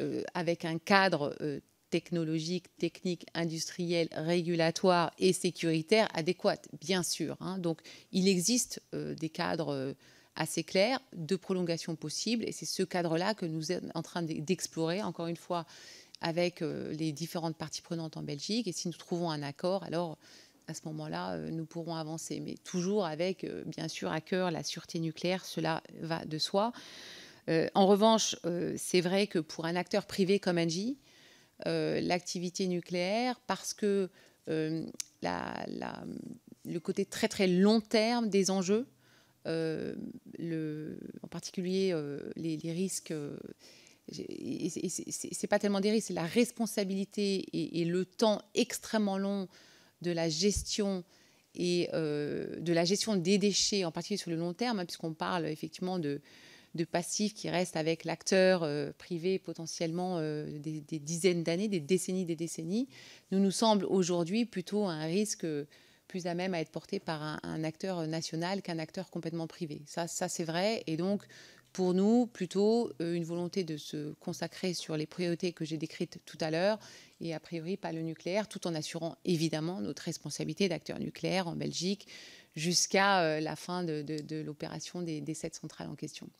euh, 0.00 0.22
avec 0.34 0.64
un 0.64 0.78
cadre 0.78 1.34
euh, 1.40 1.60
technologique, 1.90 2.66
technique, 2.76 3.26
industriel, 3.34 4.08
régulatoire 4.12 5.12
et 5.18 5.32
sécuritaire 5.32 6.08
adéquat, 6.14 6.60
bien 6.80 7.02
sûr. 7.02 7.36
Hein. 7.40 7.58
Donc, 7.58 7.80
il 8.12 8.28
existe 8.28 8.80
des 8.92 9.28
cadres 9.28 9.94
assez 10.36 10.62
clairs 10.62 11.00
de 11.14 11.34
prolongation 11.36 11.96
possible, 11.96 12.44
et 12.44 12.52
c'est 12.52 12.66
ce 12.66 12.82
cadre-là 12.82 13.34
que 13.34 13.46
nous 13.46 13.62
sommes 13.62 13.90
en 13.94 14.02
train 14.02 14.22
d'explorer. 14.22 15.02
Encore 15.02 15.26
une 15.26 15.36
fois, 15.36 15.64
avec 16.20 16.62
euh, 16.62 16.92
les 16.92 17.12
différentes 17.12 17.56
parties 17.56 17.82
prenantes 17.82 18.16
en 18.16 18.22
Belgique. 18.22 18.66
Et 18.66 18.72
si 18.72 18.88
nous 18.88 18.94
trouvons 18.94 19.30
un 19.30 19.42
accord, 19.42 19.84
alors 19.84 20.18
à 20.68 20.74
ce 20.74 20.80
moment-là, 20.86 21.34
euh, 21.34 21.50
nous 21.50 21.66
pourrons 21.66 21.94
avancer. 21.94 22.40
Mais 22.40 22.54
toujours 22.64 23.06
avec, 23.06 23.44
euh, 23.44 23.62
bien 23.66 23.88
sûr, 23.88 24.10
à 24.10 24.20
cœur 24.20 24.50
la 24.50 24.64
sûreté 24.64 24.98
nucléaire, 24.98 25.44
cela 25.44 25.82
va 26.00 26.24
de 26.24 26.38
soi. 26.38 26.72
en 27.74 27.86
revanche, 27.86 28.34
c'est 28.76 29.00
vrai 29.00 29.28
que 29.28 29.38
pour 29.38 29.66
un 29.66 29.76
acteur 29.76 30.04
privé 30.06 30.40
comme 30.40 30.58
Engie, 30.58 30.98
l'activité 31.64 32.66
nucléaire, 32.66 33.38
parce 33.46 33.72
que 33.72 34.10
le 34.48 34.90
côté 36.82 37.04
très 37.04 37.28
très 37.28 37.46
long 37.46 37.80
terme 37.80 38.28
des 38.30 38.50
enjeux, 38.50 38.88
en 39.46 41.28
particulier 41.30 41.94
les 42.34 42.72
risques 42.72 43.14
c'est 44.10 45.46
pas 45.48 45.58
tellement 45.58 45.80
des 45.80 45.90
risques, 45.90 46.08
c'est 46.08 46.14
la 46.14 46.26
responsabilité 46.26 47.44
et, 47.52 47.84
le 47.84 48.04
temps 48.04 48.40
extrêmement 48.54 49.18
long 49.18 49.48
de 50.02 50.10
la 50.10 50.28
gestion 50.28 51.04
et 51.54 51.88
euh, 51.94 52.60
de 52.60 52.72
la 52.72 52.84
gestion 52.84 53.16
des 53.16 53.38
déchets, 53.38 53.84
en 53.84 53.90
particulier 53.90 54.18
sur 54.18 54.30
le 54.30 54.36
long 54.36 54.52
terme, 54.52 54.78
hein, 54.78 54.84
puisqu'on 54.84 55.14
parle 55.14 55.46
effectivement 55.46 55.98
de, 55.98 56.20
passifs 56.92 57.32
qui 57.32 57.48
restent 57.48 57.76
avec 57.76 58.04
l'acteur 58.04 58.68
privé 58.98 59.38
potentiellement 59.38 60.20
des, 60.20 60.82
dizaines 61.00 61.42
d'années, 61.42 61.68
des 61.68 61.80
décennies, 61.80 62.26
des 62.26 62.36
décennies, 62.36 62.86
nous 63.30 63.38
nous 63.38 63.50
semble 63.50 63.86
aujourd'hui 63.86 64.44
plutôt 64.44 64.84
un 64.84 65.06
risque 65.06 65.46
plus 66.06 66.26
à 66.26 66.34
même 66.34 66.54
à 66.54 66.60
être 66.60 66.70
porté 66.70 67.00
par 67.00 67.40
un, 67.42 67.64
acteur 67.64 68.06
national 68.06 68.62
qu'un 68.62 68.78
acteur 68.78 69.10
complètement 69.10 69.46
privé. 69.46 69.82
Ça, 69.86 70.06
ça 70.06 70.28
c'est 70.28 70.44
vrai. 70.44 70.82
Et 70.86 70.96
donc, 70.96 71.22
pour 71.76 71.92
nous, 71.92 72.26
plutôt 72.26 72.90
une 73.00 73.24
volonté 73.24 73.62
de 73.62 73.76
se 73.76 74.14
consacrer 74.14 74.72
sur 74.72 74.96
les 74.96 75.04
priorités 75.04 75.52
que 75.52 75.66
j'ai 75.66 75.76
décrites 75.76 76.20
tout 76.24 76.38
à 76.40 76.50
l'heure 76.50 76.78
et 77.20 77.34
a 77.34 77.38
priori 77.38 77.76
pas 77.76 77.92
le 77.92 78.00
nucléaire, 78.00 78.48
tout 78.48 78.66
en 78.66 78.74
assurant 78.74 79.18
évidemment 79.26 79.82
notre 79.82 80.04
responsabilité 80.04 80.70
d'acteur 80.70 80.98
nucléaire 80.98 81.48
en 81.48 81.54
Belgique 81.54 82.08
jusqu'à 82.54 83.20
euh, 83.20 83.40
la 83.40 83.56
fin 83.56 83.84
de, 83.84 84.02
l'opération 84.42 85.02
des, 85.02 85.34
sept 85.34 85.54
centrales 85.54 85.90
en 85.90 85.96
question. 85.96 86.30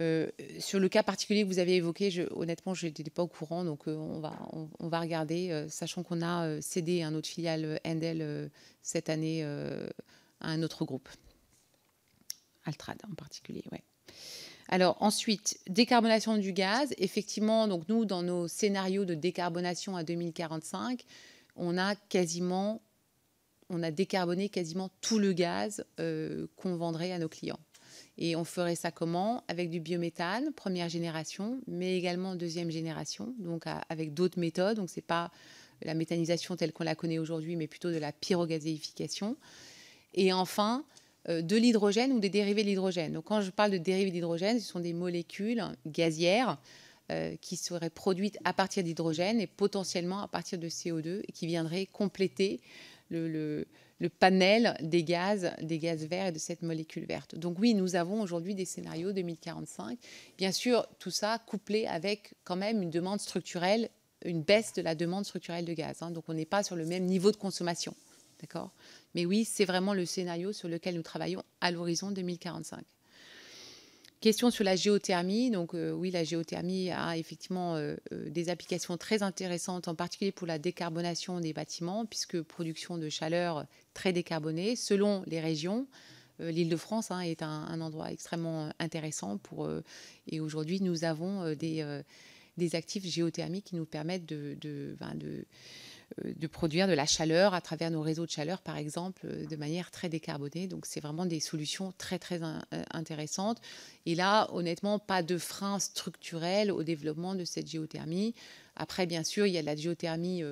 Euh, 0.00 0.30
sur 0.60 0.80
le 0.80 0.88
cas 0.88 1.02
particulier 1.02 1.42
que 1.42 1.48
vous 1.48 1.58
avez 1.58 1.76
évoqué, 1.76 2.26
honnêtement, 2.30 2.72
je 2.72 2.86
n'étais 2.86 3.04
pas 3.10 3.22
au 3.22 3.28
courant, 3.28 3.66
donc 3.66 3.86
euh, 3.86 3.94
on, 3.94 4.88
va, 4.88 4.98
regarder, 4.98 5.66
sachant 5.68 6.02
qu'on 6.02 6.22
a 6.22 6.58
cédé 6.62 7.02
un 7.02 7.14
autre 7.14 7.28
filiale 7.28 7.78
Endel 7.84 8.50
cette 8.80 9.10
année 9.10 9.44
à 9.44 10.48
un 10.48 10.62
autre 10.62 10.86
groupe, 10.86 11.10
Altrad 12.64 12.96
en 13.10 13.14
particulier. 13.14 13.64
Ouais. 13.70 13.82
Alors 14.68 14.96
ensuite, 15.00 15.58
décarbonation 15.68 16.38
du 16.38 16.52
gaz. 16.52 16.94
Effectivement, 16.96 17.68
donc 17.68 17.88
nous, 17.88 18.04
dans 18.04 18.22
nos 18.22 18.48
scénarios 18.48 19.04
de 19.04 19.14
décarbonation 19.14 19.96
à 19.96 20.02
2045, 20.02 21.04
on 21.56 21.76
a 21.76 21.94
quasiment, 21.94 22.80
on 23.68 23.82
a 23.82 23.90
décarboné 23.90 24.48
quasiment 24.48 24.90
tout 25.00 25.18
le 25.18 25.32
gaz 25.32 25.84
euh, 26.00 26.46
qu'on 26.56 26.76
vendrait 26.76 27.12
à 27.12 27.18
nos 27.18 27.28
clients. 27.28 27.60
Et 28.18 28.36
on 28.36 28.44
ferait 28.44 28.74
ça 28.74 28.90
comment? 28.90 29.44
Avec 29.48 29.70
du 29.70 29.80
biométhane, 29.80 30.52
première 30.52 30.88
génération, 30.88 31.60
mais 31.66 31.96
également 31.96 32.34
deuxième 32.34 32.70
génération, 32.70 33.34
donc 33.38 33.64
avec 33.88 34.14
d'autres 34.14 34.38
méthodes. 34.38 34.76
Donc 34.76 34.90
c'est 34.90 35.00
pas 35.00 35.30
la 35.82 35.94
méthanisation 35.94 36.56
telle 36.56 36.72
qu'on 36.72 36.84
la 36.84 36.94
connaît 36.94 37.18
aujourd'hui, 37.18 37.56
mais 37.56 37.66
plutôt 37.66 37.90
de 37.90 37.98
la 37.98 38.12
pyrogazéification. 38.12 39.36
Et 40.14 40.32
enfin, 40.32 40.84
de 41.28 41.56
l'hydrogène 41.56 42.12
ou 42.12 42.18
des 42.18 42.30
dérivés 42.30 42.62
de 42.62 42.68
l'hydrogène. 42.68 43.12
Donc 43.12 43.24
quand 43.26 43.42
je 43.42 43.50
parle 43.50 43.70
de 43.70 43.78
dérivés 43.78 44.10
d'hydrogène, 44.10 44.58
ce 44.58 44.66
sont 44.66 44.80
des 44.80 44.92
molécules 44.92 45.62
gazières 45.86 46.58
euh, 47.12 47.34
qui 47.40 47.56
seraient 47.56 47.90
produites 47.90 48.38
à 48.44 48.52
partir 48.52 48.84
d'hydrogène 48.84 49.40
et 49.40 49.48
potentiellement 49.48 50.22
à 50.22 50.28
partir 50.28 50.56
de 50.56 50.68
CO2 50.68 51.22
et 51.26 51.32
qui 51.32 51.46
viendraient 51.46 51.86
compléter 51.86 52.60
le, 53.10 53.66
panel 54.20 54.76
des 54.80 55.02
gaz, 55.02 55.52
des 55.60 55.78
gaz 55.78 56.06
verts 56.06 56.28
et 56.28 56.32
de 56.32 56.38
cette 56.38 56.62
molécule 56.62 57.04
verte. 57.04 57.34
Donc 57.34 57.58
oui, 57.58 57.74
nous 57.74 57.96
avons 57.96 58.22
aujourd'hui 58.22 58.54
des 58.54 58.64
scénarios 58.64 59.12
2045. 59.12 59.98
Bien 60.38 60.52
sûr, 60.52 60.86
tout 61.00 61.10
ça 61.10 61.38
couplé 61.44 61.86
avec 61.86 62.34
quand 62.44 62.56
même 62.56 62.82
une 62.82 62.90
demande 62.90 63.20
structurelle, 63.20 63.90
une 64.24 64.42
baisse 64.42 64.72
de 64.72 64.80
la 64.80 64.94
demande 64.94 65.24
structurelle 65.24 65.64
de 65.64 65.74
gaz. 65.74 66.02
Hein. 66.02 66.12
Donc 66.12 66.24
on 66.28 66.34
n'est 66.34 66.46
pas 66.46 66.62
sur 66.62 66.76
le 66.76 66.86
même 66.86 67.04
niveau 67.04 67.32
de 67.32 67.36
consommation. 67.36 67.94
D'accord? 68.40 68.70
Mais 69.14 69.26
oui, 69.26 69.44
c'est 69.44 69.64
vraiment 69.64 69.94
le 69.94 70.04
scénario 70.06 70.52
sur 70.52 70.68
lequel 70.68 70.96
nous 70.96 71.02
travaillons 71.02 71.42
à 71.60 71.70
l'horizon 71.70 72.10
2045. 72.10 72.84
Question 74.22 74.52
sur 74.52 74.62
la 74.62 74.76
géothermie. 74.76 75.50
Donc 75.50 75.74
euh, 75.74 75.90
oui, 75.90 76.12
la 76.12 76.22
géothermie 76.22 76.92
a 76.92 77.16
effectivement 77.16 77.74
euh, 77.74 77.96
euh, 78.12 78.30
des 78.30 78.50
applications 78.50 78.96
très 78.96 79.24
intéressantes, 79.24 79.88
en 79.88 79.96
particulier 79.96 80.30
pour 80.30 80.46
la 80.46 80.60
décarbonation 80.60 81.40
des 81.40 81.52
bâtiments, 81.52 82.06
puisque 82.06 82.40
production 82.40 82.98
de 82.98 83.08
chaleur 83.08 83.66
très 83.94 84.12
décarbonée 84.12 84.76
selon 84.76 85.24
les 85.26 85.40
régions. 85.40 85.88
L'île 86.38 86.68
de 86.68 86.76
France 86.76 87.10
hein, 87.10 87.20
est 87.20 87.42
un, 87.42 87.80
endroit 87.80 88.10
extrêmement 88.10 88.70
intéressant 88.80 89.38
pour. 89.38 89.68
et 90.26 90.40
aujourd'hui, 90.40 90.80
nous 90.80 91.04
avons 91.04 91.54
des, 91.54 92.04
actifs 92.72 93.04
géothermiques 93.04 93.66
qui 93.66 93.76
nous 93.76 93.84
permettent 93.84 94.26
de, 94.26 94.96
ben, 94.98 95.16
euh, 95.22 95.42
de 96.24 96.46
produire 96.46 96.88
de 96.88 96.92
la 96.92 97.06
chaleur 97.06 97.54
à 97.54 97.60
travers 97.60 97.90
nos 97.90 98.02
réseaux 98.02 98.26
de 98.26 98.30
chaleur, 98.30 98.60
par 98.60 98.76
exemple, 98.76 99.22
euh, 99.24 99.46
de 99.46 99.56
manière 99.56 99.90
très 99.90 100.08
décarbonée. 100.08 100.66
Donc, 100.66 100.86
c'est 100.86 101.00
vraiment 101.00 101.26
des 101.26 101.40
solutions 101.40 101.92
très, 101.98 102.18
très 102.18 102.42
euh, 102.42 102.58
intéressantes. 102.90 103.60
Et 104.06 104.14
là, 104.14 104.52
honnêtement, 104.52 104.98
pas 104.98 105.22
de 105.22 105.38
frein 105.38 105.78
structurel 105.78 106.70
au 106.70 106.82
développement 106.82 107.34
de 107.34 107.44
cette 107.44 107.68
géothermie. 107.68 108.34
Après, 108.76 109.06
bien 109.06 109.24
sûr, 109.24 109.46
il 109.46 109.52
y 109.52 109.58
a 109.58 109.62
la 109.62 109.76
géothermie 109.76 110.42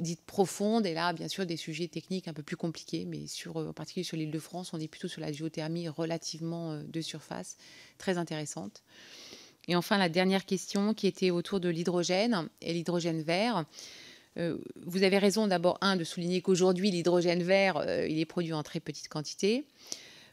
dite 0.00 0.22
profonde, 0.22 0.86
et 0.86 0.94
là, 0.94 1.12
bien 1.12 1.28
sûr, 1.28 1.46
des 1.46 1.56
sujets 1.56 1.88
techniques 1.88 2.28
un 2.28 2.32
peu 2.32 2.42
plus 2.42 2.56
compliqués, 2.56 3.04
mais 3.04 3.24
en 3.54 3.72
particulier 3.72 4.04
sur 4.04 4.16
l'île 4.16 4.30
de 4.30 4.38
France, 4.38 4.72
on 4.72 4.80
est 4.80 4.88
plutôt 4.88 5.08
sur 5.08 5.20
la 5.20 5.32
géothermie 5.32 5.88
relativement 5.88 6.80
de 6.82 7.00
surface, 7.00 7.56
très 7.98 8.18
intéressante. 8.18 8.82
Et 9.68 9.76
enfin, 9.76 9.98
la 9.98 10.08
dernière 10.08 10.46
question 10.46 10.94
qui 10.94 11.06
était 11.06 11.30
autour 11.30 11.60
de 11.60 11.68
l'hydrogène 11.68 12.48
et 12.60 12.72
l'hydrogène 12.72 13.22
vert. 13.22 13.64
Euh, 14.38 14.58
vous 14.86 15.02
avez 15.02 15.18
raison 15.18 15.46
d'abord, 15.46 15.78
un, 15.80 15.96
de 15.96 16.04
souligner 16.04 16.40
qu'aujourd'hui, 16.40 16.90
l'hydrogène 16.90 17.42
vert, 17.42 17.76
euh, 17.78 18.06
il 18.08 18.18
est 18.18 18.26
produit 18.26 18.52
en 18.52 18.62
très 18.62 18.80
petite 18.80 19.08
quantité. 19.08 19.66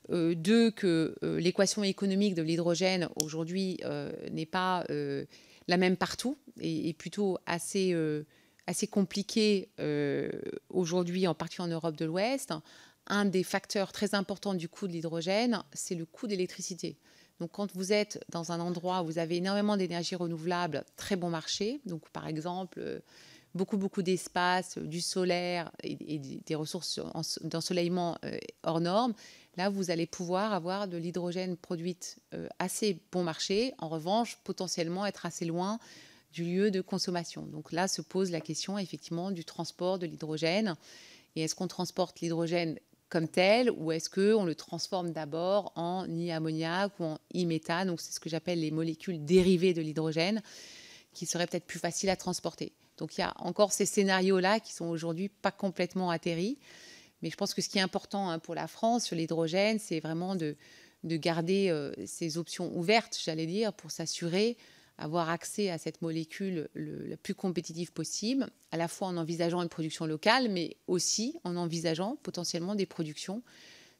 Euh, 0.09 0.35
deux, 0.35 0.71
que 0.71 1.15
l'équation 1.21 1.83
économique 1.83 2.35
de 2.35 2.41
l'hydrogène 2.41 3.09
aujourd'hui 3.21 3.79
n'est 4.31 4.45
pas 4.45 4.85
la 4.89 5.77
même 5.77 5.97
partout 5.97 6.37
et, 6.61 6.93
plutôt 6.93 7.37
assez, 7.45 7.93
assez 8.67 8.87
compliquée 8.87 9.69
aujourd'hui, 10.69 11.27
en 11.27 11.33
particulier 11.33 11.67
en 11.67 11.71
Europe 11.71 11.97
de 11.97 12.05
l'Ouest. 12.05 12.53
Un 13.07 13.25
des 13.25 13.43
facteurs 13.43 13.91
très 13.91 14.15
importants 14.15 14.53
du 14.53 14.69
coût 14.69 14.87
de 14.87 14.93
l'hydrogène, 14.93 15.61
c'est 15.73 15.95
le 15.95 16.05
coût 16.05 16.27
d'électricité. 16.27 16.97
Donc, 17.39 17.51
quand 17.51 17.73
vous 17.73 17.93
êtes 17.93 18.23
dans 18.29 18.51
un 18.51 18.59
endroit 18.59 19.01
où 19.01 19.05
vous 19.05 19.19
avez 19.19 19.37
énormément 19.37 19.77
d'énergie 19.77 20.15
renouvelable, 20.15 20.83
très 20.95 21.15
bon 21.15 21.29
marché, 21.29 21.81
donc 21.85 22.09
par 22.09 22.27
exemple 22.27 23.01
beaucoup, 23.57 23.77
beaucoup 23.77 24.01
d'espace, 24.01 24.77
du 24.77 25.01
solaire 25.01 25.71
et, 25.83 26.19
des 26.19 26.55
ressources 26.55 27.01
d'ensoleillement 27.41 28.17
euh, 28.23 28.37
hors 28.63 28.79
normes, 28.79 29.13
là, 29.57 29.69
vous 29.69 29.91
allez 29.91 30.05
pouvoir 30.05 30.53
avoir 30.53 30.87
de 30.87 30.97
l'hydrogène 30.97 31.57
produite 31.57 32.19
euh, 32.33 32.47
assez 32.59 32.99
bon 33.11 33.23
marché. 33.23 33.73
En 33.79 33.89
revanche, 33.89 34.37
potentiellement 34.43 35.05
être 35.05 35.25
assez 35.25 35.45
loin 35.45 35.79
du 36.31 36.43
lieu 36.43 36.71
de 36.71 36.81
consommation. 36.81 37.43
Donc 37.47 37.71
là 37.71 37.87
se 37.87 38.01
pose 38.01 38.31
la 38.31 38.41
question 38.41 38.77
effectivement 38.77 39.31
du 39.31 39.43
transport 39.43 39.97
de 39.97 40.05
l'hydrogène. 40.05 40.75
Et 41.35 41.41
est-ce 41.41 41.55
qu'on 41.55 41.67
transporte 41.67 42.19
l'hydrogène 42.21 42.77
comme 43.09 43.27
tel 43.27 43.71
ou 43.71 43.91
est-ce 43.91 44.09
qu'on 44.09 44.43
le 44.43 44.55
transforme 44.55 45.11
d'abord 45.11 45.71
en 45.75 46.05
e-ammoniac 46.05 46.91
ou 46.99 47.05
en 47.05 47.19
e-méthane 47.35 47.87
Donc 47.87 48.01
c'est 48.01 48.11
ce 48.11 48.19
que 48.19 48.29
j'appelle 48.29 48.59
les 48.59 48.71
molécules 48.71 49.23
dérivées 49.23 49.73
de 49.73 49.81
l'hydrogène 49.81 50.41
qui 51.13 51.25
seraient 51.25 51.47
peut-être 51.47 51.65
plus 51.65 51.79
faciles 51.79 52.09
à 52.09 52.15
transporter. 52.15 52.73
Donc 52.97 53.17
il 53.17 53.21
y 53.21 53.23
a 53.23 53.33
encore 53.37 53.71
ces 53.71 53.85
scénarios-là 53.85 54.59
qui 54.59 54.73
sont 54.73 54.85
aujourd'hui 54.85 55.29
pas 55.29 55.51
complètement 55.51 56.09
atterris. 56.09 56.57
Mais 57.21 57.29
je 57.29 57.35
pense 57.35 57.53
que 57.53 57.61
ce 57.61 57.69
qui 57.69 57.77
est 57.77 57.81
important 57.81 58.29
hein, 58.29 58.39
pour 58.39 58.55
la 58.55 58.67
France 58.67 59.05
sur 59.05 59.15
l'hydrogène, 59.15 59.79
c'est 59.79 59.99
vraiment 59.99 60.35
de, 60.35 60.55
garder 61.03 61.69
euh, 61.69 61.93
ces 62.05 62.37
options 62.37 62.75
ouvertes, 62.77 63.17
j'allais 63.23 63.45
dire, 63.45 63.73
pour 63.73 63.91
s'assurer 63.91 64.57
avoir 64.97 65.29
accès 65.29 65.69
à 65.69 65.77
cette 65.77 66.01
molécule 66.01 66.69
le, 66.73 67.05
la 67.07 67.17
plus 67.17 67.35
compétitive 67.35 67.91
possible, 67.91 68.47
à 68.71 68.77
la 68.77 68.87
fois 68.87 69.07
en 69.07 69.17
envisageant 69.17 69.61
une 69.61 69.69
production 69.69 70.05
locale, 70.05 70.49
mais 70.49 70.75
aussi 70.87 71.35
en 71.43 71.55
envisageant 71.55 72.17
potentiellement 72.23 72.73
des 72.73 72.87
productions, 72.87 73.43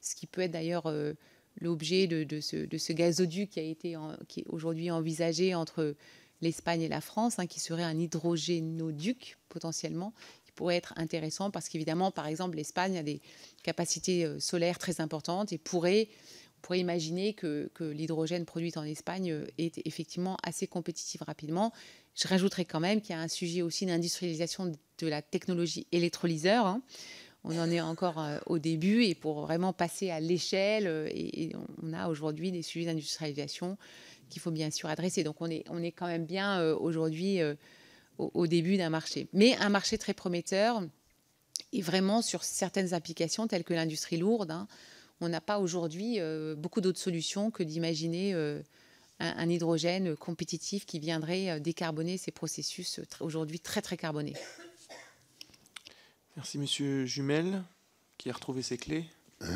ce 0.01 0.15
qui 0.15 0.25
peut 0.25 0.41
être 0.41 0.51
d'ailleurs 0.51 0.87
euh, 0.87 1.13
l'objet 1.61 2.07
de, 2.07 2.39
ce, 2.39 2.93
gazoduc 2.93 3.51
qui 3.51 3.59
a 3.59 3.63
été 3.63 3.95
qui 4.27 4.41
est 4.41 4.45
aujourd'hui 4.47 4.91
envisagé 4.91 5.55
entre 5.55 5.95
l'Espagne 6.41 6.81
et 6.81 6.87
la 6.87 7.01
France, 7.01 7.39
hein, 7.39 7.47
qui 7.47 7.59
serait 7.59 7.83
un 7.83 7.97
hydrogénoduc 7.97 9.37
potentiellement, 9.49 10.13
qui 10.45 10.51
pourrait 10.51 10.75
être 10.75 10.93
intéressant 10.97 11.51
parce 11.51 11.69
qu'évidemment, 11.69 12.11
par 12.11 12.27
exemple, 12.27 12.57
l'Espagne 12.57 12.97
a 12.97 13.03
des 13.03 13.21
capacités 13.63 14.25
euh, 14.25 14.39
solaires 14.39 14.77
très 14.77 15.01
importantes 15.01 15.51
et 15.51 15.57
pourrait, 15.57 16.09
on 16.57 16.61
pourrait 16.61 16.79
imaginer 16.79 17.33
que, 17.33 17.69
l'hydrogène 17.79 18.45
produit 18.45 18.71
en 18.75 18.83
Espagne 18.83 19.31
euh, 19.31 19.45
est 19.57 19.85
effectivement 19.85 20.37
assez 20.43 20.67
compétitif 20.67 21.21
rapidement. 21.21 21.73
Je 22.15 22.27
rajouterais 22.27 22.65
quand 22.65 22.79
même 22.79 23.01
qu'il 23.01 23.15
y 23.15 23.19
a 23.19 23.21
un 23.21 23.27
sujet 23.27 23.61
aussi 23.61 23.85
d'industrialisation 23.85 24.71
de 24.99 25.07
la 25.07 25.21
technologie 25.21 25.87
électrolyseur. 25.91 26.65
Hein. 26.65 26.81
On 27.43 27.57
en 27.59 27.69
est 27.69 27.81
encore 27.81 28.19
euh, 28.19 28.39
au 28.45 28.59
début 28.59 29.03
et 29.03 29.15
pour 29.15 29.41
vraiment 29.41 29.73
passer 29.73 30.09
à 30.09 30.19
l'échelle, 30.19 31.11
on 31.81 31.93
a 31.93 32.09
aujourd'hui 32.09 32.51
des 32.51 32.63
sujets 32.63 32.85
d'industrialisation 32.85 33.77
qu'il 34.29 34.41
faut 34.41 34.51
bien 34.51 34.71
sûr 34.71 34.89
adresser. 34.89 35.23
Donc 35.23 35.41
on 35.41 35.49
est, 35.49 35.63
on 35.69 35.81
est 35.81 35.91
quand 35.91 36.07
même 36.07 36.25
bien 36.25 36.59
euh, 36.59 36.75
aujourd'hui 36.75 37.41
euh, 37.41 37.55
au, 38.17 38.47
début 38.47 38.77
d'un 38.77 38.89
marché. 38.89 39.27
Mais 39.33 39.55
un 39.57 39.69
marché 39.69 39.97
très 39.97 40.13
prometteur 40.13 40.81
et 41.73 41.81
vraiment 41.81 42.21
sur 42.21 42.43
certaines 42.43 42.93
applications 42.93 43.47
telles 43.47 43.63
que 43.63 43.73
l'industrie 43.73 44.17
lourde. 44.17 44.51
Hein, 44.51 44.67
on 45.21 45.29
n'a 45.29 45.41
pas 45.41 45.59
aujourd'hui 45.59 46.19
euh, 46.19 46.55
beaucoup 46.55 46.81
d'autres 46.81 46.99
solutions 46.99 47.51
que 47.51 47.63
d'imaginer 47.63 48.33
un, 49.19 49.49
hydrogène 49.49 50.15
compétitif 50.15 50.85
qui 50.85 50.99
viendrait 50.99 51.59
décarboner 51.59 52.17
ces 52.17 52.31
processus 52.31 52.99
aujourd'hui 53.19 53.59
très 53.59 53.81
très 53.81 53.97
carbonés. 53.97 54.33
Merci 56.35 56.59
Monsieur 56.59 57.05
Jumel 57.05 57.63
qui 58.17 58.29
a 58.29 58.33
retrouvé 58.33 58.61
ses 58.61 58.77
clés. 58.77 59.05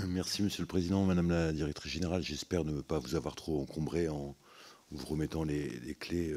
Merci, 0.08 0.44
Monsieur 0.44 0.62
le 0.62 0.68
Président. 0.68 1.06
Madame 1.06 1.30
la 1.30 1.52
Directrice 1.52 1.92
Générale, 1.92 2.22
j'espère 2.22 2.64
ne 2.64 2.82
pas 2.82 3.00
vous 3.00 3.16
avoir 3.16 3.36
trop 3.36 3.62
encombré 3.62 4.10
en 4.10 4.36
vous 4.92 5.06
remettant 5.06 5.44
les, 5.44 5.96
clés 6.00 6.36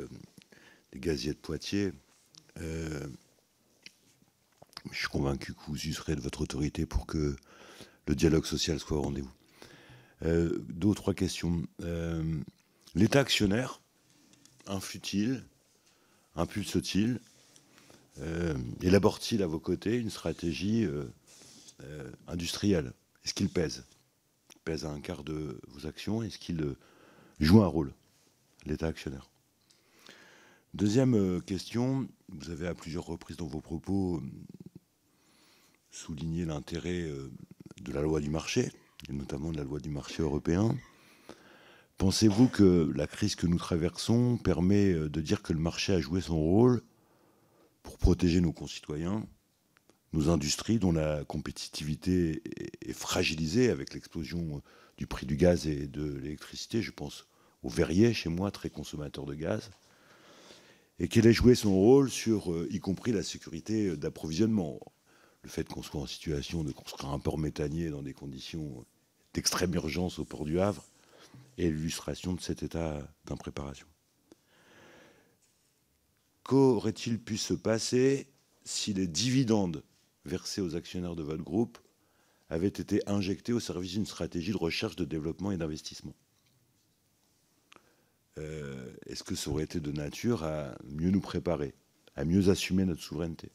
des 0.92 1.00
gaziers 1.00 1.32
de 1.32 1.38
Poitiers. 1.38 1.92
je 2.56 3.08
suis 4.92 5.08
convaincu 5.08 5.54
que 5.54 5.60
vous 5.66 5.86
userez 5.86 6.16
de 6.16 6.20
votre 6.20 6.42
autorité 6.42 6.86
pour 6.86 7.06
que 7.06 7.36
le 8.06 8.14
dialogue 8.14 8.44
social 8.44 8.78
soit 8.78 8.96
au 8.96 9.02
rendez-vous. 9.02 9.32
Euh, 10.22 10.58
deux 10.68 10.88
ou 10.88 10.94
trois 10.94 11.14
questions. 11.14 11.62
Euh, 11.82 12.40
L'État 12.94 13.20
actionnaire, 13.20 13.80
infutile, 14.66 15.44
impulse-t-il, 16.36 17.20
euh, 18.20 18.54
élabore-t-il 18.82 19.42
à 19.42 19.48
vos 19.48 19.58
côtés 19.58 19.96
une 19.96 20.10
stratégie 20.10 20.86
industrielle? 22.28 22.92
Est-ce 23.24 23.34
qu'il 23.34 23.48
pèse? 23.48 23.84
Il 24.54 24.60
pèse 24.60 24.84
à 24.84 24.90
un 24.90 25.00
quart 25.00 25.24
de 25.24 25.60
vos 25.68 25.86
actions? 25.86 26.22
Est-ce 26.22 26.38
qu'il 26.38 26.76
joue 27.40 27.62
un 27.62 27.66
rôle, 27.66 27.92
l'État 28.66 28.86
actionnaire 28.86 29.30
Deuxième 30.72 31.40
question, 31.42 32.08
vous 32.28 32.50
avez 32.50 32.66
à 32.66 32.74
plusieurs 32.74 33.06
reprises 33.06 33.36
dans 33.36 33.46
vos 33.46 33.60
propos 33.60 34.20
souligné 35.90 36.44
l'intérêt 36.44 37.08
de 37.80 37.92
la 37.92 38.02
loi 38.02 38.20
du 38.20 38.28
marché, 38.28 38.72
et 39.08 39.12
notamment 39.12 39.52
de 39.52 39.58
la 39.58 39.64
loi 39.64 39.78
du 39.78 39.90
marché 39.90 40.22
européen. 40.22 40.76
Pensez-vous 41.98 42.48
que 42.48 42.90
la 42.94 43.06
crise 43.06 43.36
que 43.36 43.46
nous 43.46 43.58
traversons 43.58 44.36
permet 44.36 44.92
euh, 44.92 45.08
de 45.08 45.20
dire 45.20 45.42
que 45.42 45.52
le 45.52 45.60
marché 45.60 45.92
a 45.92 46.00
joué 46.00 46.20
son 46.20 46.38
rôle 46.38 46.82
pour 47.82 47.98
protéger 47.98 48.40
nos 48.40 48.52
concitoyens, 48.52 49.24
nos 50.12 50.28
industries 50.28 50.78
dont 50.78 50.92
la 50.92 51.24
compétitivité 51.24 52.42
est 52.80 52.92
fragilisée 52.92 53.70
avec 53.70 53.94
l'explosion 53.94 54.62
du 54.96 55.06
prix 55.06 55.26
du 55.26 55.36
gaz 55.36 55.66
et 55.66 55.86
de 55.86 56.04
l'électricité 56.04 56.82
Je 56.82 56.90
pense 56.90 57.26
au 57.64 57.68
verrier 57.68 58.14
chez 58.14 58.28
moi, 58.28 58.50
très 58.52 58.70
consommateur 58.70 59.24
de 59.24 59.34
gaz. 59.34 59.70
Et 61.00 61.08
qu'elle 61.08 61.26
ait 61.26 61.32
joué 61.32 61.56
son 61.56 61.74
rôle 61.74 62.08
sur, 62.08 62.52
euh, 62.52 62.68
y 62.70 62.78
compris 62.78 63.10
la 63.10 63.24
sécurité 63.24 63.96
d'approvisionnement 63.96 64.78
le 65.42 65.50
fait 65.50 65.68
qu'on 65.68 65.82
soit 65.82 66.00
en 66.00 66.06
situation 66.06 66.62
de 66.62 66.72
construire 66.72 67.12
un 67.12 67.18
port 67.18 67.38
méthanier 67.38 67.90
dans 67.90 68.02
des 68.02 68.14
conditions 68.14 68.84
d'extrême 69.34 69.74
urgence 69.74 70.18
au 70.18 70.24
port 70.24 70.44
du 70.44 70.58
Havre 70.60 70.84
est 71.58 71.68
l'illustration 71.68 72.32
de 72.32 72.40
cet 72.40 72.62
état 72.62 73.06
d'impréparation. 73.26 73.86
Qu'aurait-il 76.44 77.18
pu 77.18 77.36
se 77.36 77.54
passer 77.54 78.26
si 78.64 78.94
les 78.94 79.06
dividendes 79.06 79.82
versés 80.24 80.60
aux 80.60 80.76
actionnaires 80.76 81.16
de 81.16 81.22
votre 81.22 81.42
groupe 81.42 81.78
avaient 82.48 82.68
été 82.68 83.02
injectés 83.06 83.52
au 83.52 83.60
service 83.60 83.92
d'une 83.92 84.06
stratégie 84.06 84.52
de 84.52 84.56
recherche, 84.56 84.96
de 84.96 85.04
développement 85.04 85.50
et 85.50 85.56
d'investissement? 85.56 86.14
Euh, 88.38 88.92
Est-ce 89.06 89.22
que 89.22 89.34
ça 89.34 89.50
aurait 89.50 89.64
été 89.64 89.80
de 89.80 89.92
nature 89.92 90.44
à 90.44 90.74
mieux 90.84 91.10
nous 91.10 91.20
préparer, 91.20 91.74
à 92.16 92.24
mieux 92.24 92.48
assumer 92.48 92.84
notre 92.84 93.02
souveraineté? 93.02 93.50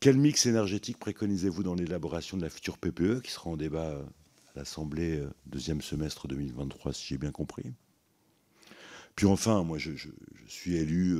Quel 0.00 0.16
mix 0.16 0.46
énergétique 0.46 0.98
préconisez-vous 0.98 1.62
dans 1.62 1.74
l'élaboration 1.74 2.36
de 2.36 2.42
la 2.42 2.50
future 2.50 2.78
PPE 2.78 3.20
qui 3.20 3.30
sera 3.30 3.50
en 3.50 3.56
débat 3.56 3.90
euh, 3.90 4.02
à 4.54 4.60
l'Assemblée 4.60 5.18
euh, 5.18 5.30
deuxième 5.46 5.82
semestre 5.82 6.26
2023, 6.26 6.92
si 6.92 7.06
j'ai 7.08 7.18
bien 7.18 7.32
compris? 7.32 7.72
Puis 9.14 9.26
enfin, 9.26 9.62
moi 9.62 9.76
je, 9.76 9.90
suis 10.46 10.76
élu 10.76 11.18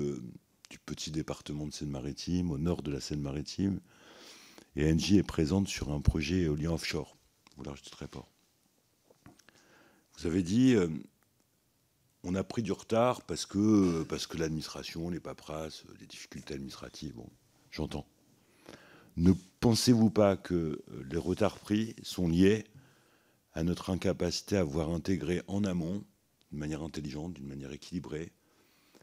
du 0.70 0.78
petit 0.78 1.10
département 1.10 1.66
de 1.66 1.72
Seine-Maritime, 1.72 2.50
au 2.50 2.56
nord 2.56 2.82
de 2.82 2.90
la 2.90 3.00
Seine-Maritime, 3.00 3.80
et 4.76 4.90
Engie 4.90 5.18
est 5.18 5.22
présente 5.22 5.68
sur 5.68 5.90
un 5.90 6.00
projet 6.00 6.42
éolien 6.42 6.72
offshore, 6.72 7.16
large 7.64 7.82
du 7.82 7.90
Tréport. 7.90 8.28
Vous 10.16 10.26
avez 10.26 10.42
dit, 10.42 10.76
on 12.24 12.34
a 12.34 12.44
pris 12.44 12.62
du 12.62 12.72
retard 12.72 13.22
parce 13.22 13.46
que, 13.46 14.02
parce 14.04 14.26
que 14.26 14.36
l'administration, 14.36 15.10
les 15.10 15.20
paperasses, 15.20 15.84
les 16.00 16.06
difficultés 16.06 16.54
administratives, 16.54 17.14
bon, 17.14 17.28
j'entends. 17.70 18.06
Ne 19.16 19.32
pensez-vous 19.60 20.10
pas 20.10 20.36
que 20.36 20.54
euh, 20.54 21.04
les 21.10 21.18
retards 21.18 21.58
pris 21.58 21.96
sont 22.02 22.28
liés 22.28 22.64
à 23.54 23.64
notre 23.64 23.90
incapacité 23.90 24.56
à 24.56 24.64
voir 24.64 24.90
intégrer 24.90 25.42
en 25.48 25.64
amont, 25.64 26.04
d'une 26.50 26.58
manière 26.58 26.82
intelligente, 26.82 27.34
d'une 27.34 27.46
manière 27.46 27.72
équilibrée, 27.72 28.32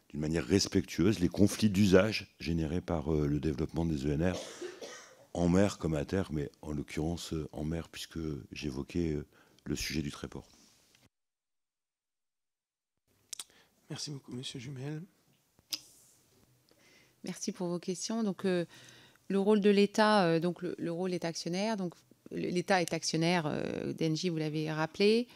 d'une 0.09 0.21
manière 0.21 0.45
respectueuse, 0.45 1.19
les 1.19 1.27
conflits 1.27 1.69
d'usage 1.69 2.35
générés 2.39 2.81
par 2.81 3.13
euh, 3.13 3.27
le 3.27 3.39
développement 3.39 3.85
des 3.85 4.05
ENR 4.11 4.33
en 5.33 5.49
mer 5.49 5.77
comme 5.77 5.93
à 5.93 6.05
terre, 6.05 6.31
mais 6.31 6.49
en 6.61 6.71
l'occurrence 6.71 7.33
euh, 7.33 7.47
en 7.51 7.63
mer, 7.63 7.89
puisque 7.89 8.19
j'évoquais 8.51 9.17
le 9.65 9.75
sujet 9.75 10.01
du 10.01 10.11
tréport? 10.11 10.47
Merci 13.89 14.11
beaucoup, 14.11 14.31
Monsieur 14.33 14.59
Jumel. 14.59 15.01
Merci 17.23 17.51
pour 17.51 17.67
vos 17.67 17.79
questions. 17.79 18.23
Donc, 18.23 18.45
le 19.29 19.39
rôle 19.39 19.59
de 19.61 19.69
l'État, 19.69 20.25
euh, 20.25 20.39
donc 20.39 20.61
le, 20.61 20.91
rôle 20.91 21.13
est 21.13 21.25
actionnaire. 21.25 21.77
Donc 21.77 21.93
l'État 22.31 22.81
est 22.81 22.93
actionnaire 22.93 23.45
euh, 23.47 23.93
d'Engie, 23.93 24.29
vous 24.29 24.37
l'avez 24.37 24.71
rappelé, 24.71 25.27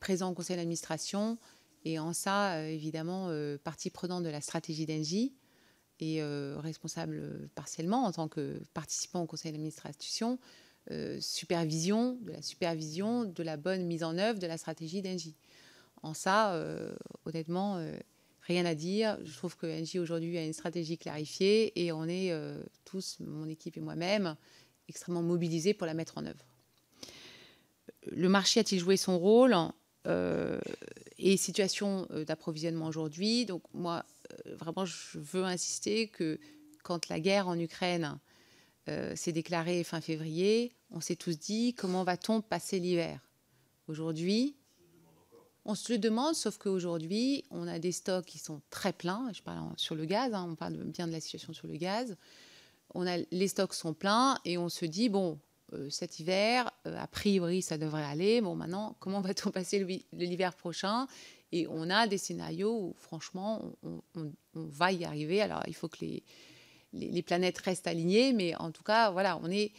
présent 0.00 0.30
au 0.30 0.34
conseil 0.34 0.56
d'administration 0.56 1.38
et 1.84 1.98
en 1.98 2.12
ça, 2.12 2.54
euh, 2.54 2.68
évidemment, 2.68 3.30
partie 3.62 3.90
prenante 3.90 4.24
de 4.24 4.28
la 4.28 4.40
stratégie 4.40 4.86
d'Engie 4.86 5.34
et 5.98 6.22
responsable 6.58 7.48
partiellement 7.54 8.04
en 8.04 8.12
tant 8.12 8.28
que 8.28 8.60
participant 8.74 9.22
au 9.22 9.26
conseil 9.26 9.52
d'administration, 9.52 10.38
supervision, 11.20 12.18
de 12.20 12.32
la 12.32 12.42
supervision 12.42 13.24
de 13.24 13.42
la 13.42 13.56
bonne 13.56 13.86
mise 13.86 14.04
en 14.04 14.18
œuvre 14.18 14.38
de 14.38 14.46
la 14.46 14.58
stratégie 14.58 15.00
d'Engie. 15.00 15.36
En 16.02 16.14
ça, 16.14 16.60
honnêtement, 17.24 17.80
rien 18.46 18.64
à 18.64 18.74
dire. 18.74 19.18
Je 19.24 19.36
trouve 19.36 19.56
que 19.56 19.66
NJ 19.66 19.96
aujourd'hui 19.96 20.38
a 20.38 20.44
une 20.44 20.52
stratégie 20.52 20.98
clarifiée 20.98 21.84
et 21.84 21.92
on 21.92 22.04
est 22.04 22.30
euh, 22.30 22.62
tous, 22.84 23.18
mon 23.20 23.48
équipe 23.48 23.76
et 23.76 23.80
moi-même, 23.80 24.36
extrêmement 24.88 25.22
mobilisés 25.22 25.74
pour 25.74 25.86
la 25.86 25.94
mettre 25.94 26.18
en 26.18 26.26
œuvre. 26.26 26.44
Le 28.10 28.28
marché 28.28 28.60
a-t-il 28.60 28.80
joué 28.80 28.96
son 28.96 29.18
rôle? 29.18 29.54
Euh, 30.06 30.60
et 31.18 31.36
situation 31.36 32.06
euh, 32.12 32.24
d'approvisionnement 32.24 32.86
aujourd'hui 32.86 33.44
Donc 33.44 33.62
moi, 33.74 34.04
vraiment, 34.46 34.84
je 34.84 35.18
veux 35.18 35.42
insister 35.42 36.06
que 36.06 36.38
quand 36.84 37.08
la 37.08 37.18
guerre 37.18 37.48
en 37.48 37.58
Ukraine 37.58 38.18
s'est 39.16 39.32
déclarée 39.32 39.82
fin 39.82 40.00
février, 40.00 40.72
on 40.92 41.00
s'est 41.00 41.16
tous 41.16 41.36
dit 41.36 41.74
comment 41.74 42.04
va-t-on 42.04 42.40
passer 42.40 42.78
l'hiver? 42.78 43.18
Aujourd'hui, 43.88 44.55
on 45.66 45.74
se 45.74 45.92
le 45.92 45.98
demande, 45.98 46.34
sauf 46.34 46.58
qu'aujourd'hui, 46.58 47.44
on 47.50 47.66
a 47.66 47.78
des 47.80 47.90
stocks 47.90 48.24
qui 48.24 48.38
sont 48.38 48.62
très 48.70 48.92
pleins. 48.92 49.28
Je 49.32 49.42
parle 49.42 49.72
sur 49.76 49.96
le 49.96 50.04
gaz, 50.04 50.32
hein, 50.32 50.46
on 50.48 50.54
parle 50.54 50.76
bien 50.84 51.08
de 51.08 51.12
la 51.12 51.20
situation 51.20 51.52
sur 51.52 51.66
le 51.66 51.76
gaz. 51.76 52.16
On 52.94 53.06
a, 53.06 53.18
les 53.30 53.48
stocks 53.48 53.74
sont 53.74 53.92
pleins 53.92 54.38
et 54.44 54.58
on 54.58 54.68
se 54.68 54.84
dit, 54.86 55.08
bon, 55.08 55.40
euh, 55.72 55.90
cet 55.90 56.20
hiver, 56.20 56.70
euh, 56.86 56.96
a 56.96 57.08
priori, 57.08 57.62
ça 57.62 57.78
devrait 57.78 58.04
aller. 58.04 58.40
Bon, 58.40 58.54
maintenant, 58.54 58.96
comment 59.00 59.20
va-t-on 59.20 59.50
passer 59.50 59.84
l'hiver 60.12 60.54
prochain? 60.54 61.08
Et 61.50 61.66
on 61.66 61.90
a 61.90 62.06
des 62.06 62.18
scénarios 62.18 62.72
où, 62.72 62.94
franchement, 62.98 63.72
on, 63.82 64.32
va 64.54 64.92
y 64.92 65.04
arriver. 65.04 65.42
Alors, 65.42 65.62
il 65.66 65.74
faut 65.74 65.88
que 65.88 65.98
les, 66.92 67.22
planètes 67.22 67.58
restent 67.58 67.88
alignées, 67.88 68.32
mais 68.32 68.54
en 68.56 68.70
tout 68.70 68.84
cas, 68.84 69.10
voilà, 69.10 69.38
on 69.42 69.50
est, 69.50 69.72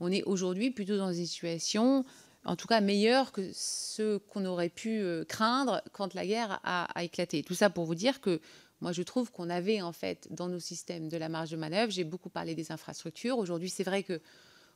on 0.00 0.10
est 0.10 0.22
aujourd'hui 0.22 0.70
plutôt 0.70 0.96
dans 0.96 1.12
une 1.12 1.26
situation 1.26 2.04
en 2.44 2.56
tout 2.56 2.66
cas 2.66 2.80
meilleur 2.80 3.32
que 3.32 3.50
ce 3.52 4.18
qu'on 4.18 4.44
aurait 4.44 4.68
pu 4.68 5.00
euh, 5.00 5.24
craindre 5.24 5.82
quand 5.92 6.14
la 6.14 6.26
guerre 6.26 6.60
a, 6.64 7.02
éclaté. 7.02 7.42
Tout 7.42 7.54
ça 7.54 7.70
pour 7.70 7.84
vous 7.84 7.94
dire 7.94 8.20
que 8.20 8.40
moi, 8.80 8.92
je 8.92 9.02
trouve 9.02 9.30
qu'on 9.30 9.48
avait 9.48 9.80
en 9.80 9.92
fait 9.92 10.28
dans 10.30 10.48
nos 10.48 10.58
systèmes 10.58 11.08
de 11.08 11.16
la 11.16 11.28
marge 11.28 11.50
de 11.50 11.56
manœuvre. 11.56 11.90
J'ai 11.90 12.04
beaucoup 12.04 12.28
parlé 12.28 12.54
des 12.54 12.70
infrastructures. 12.70 13.38
Aujourd'hui, 13.38 13.70
c'est 13.70 13.84
vrai 13.84 14.02
que 14.02 14.20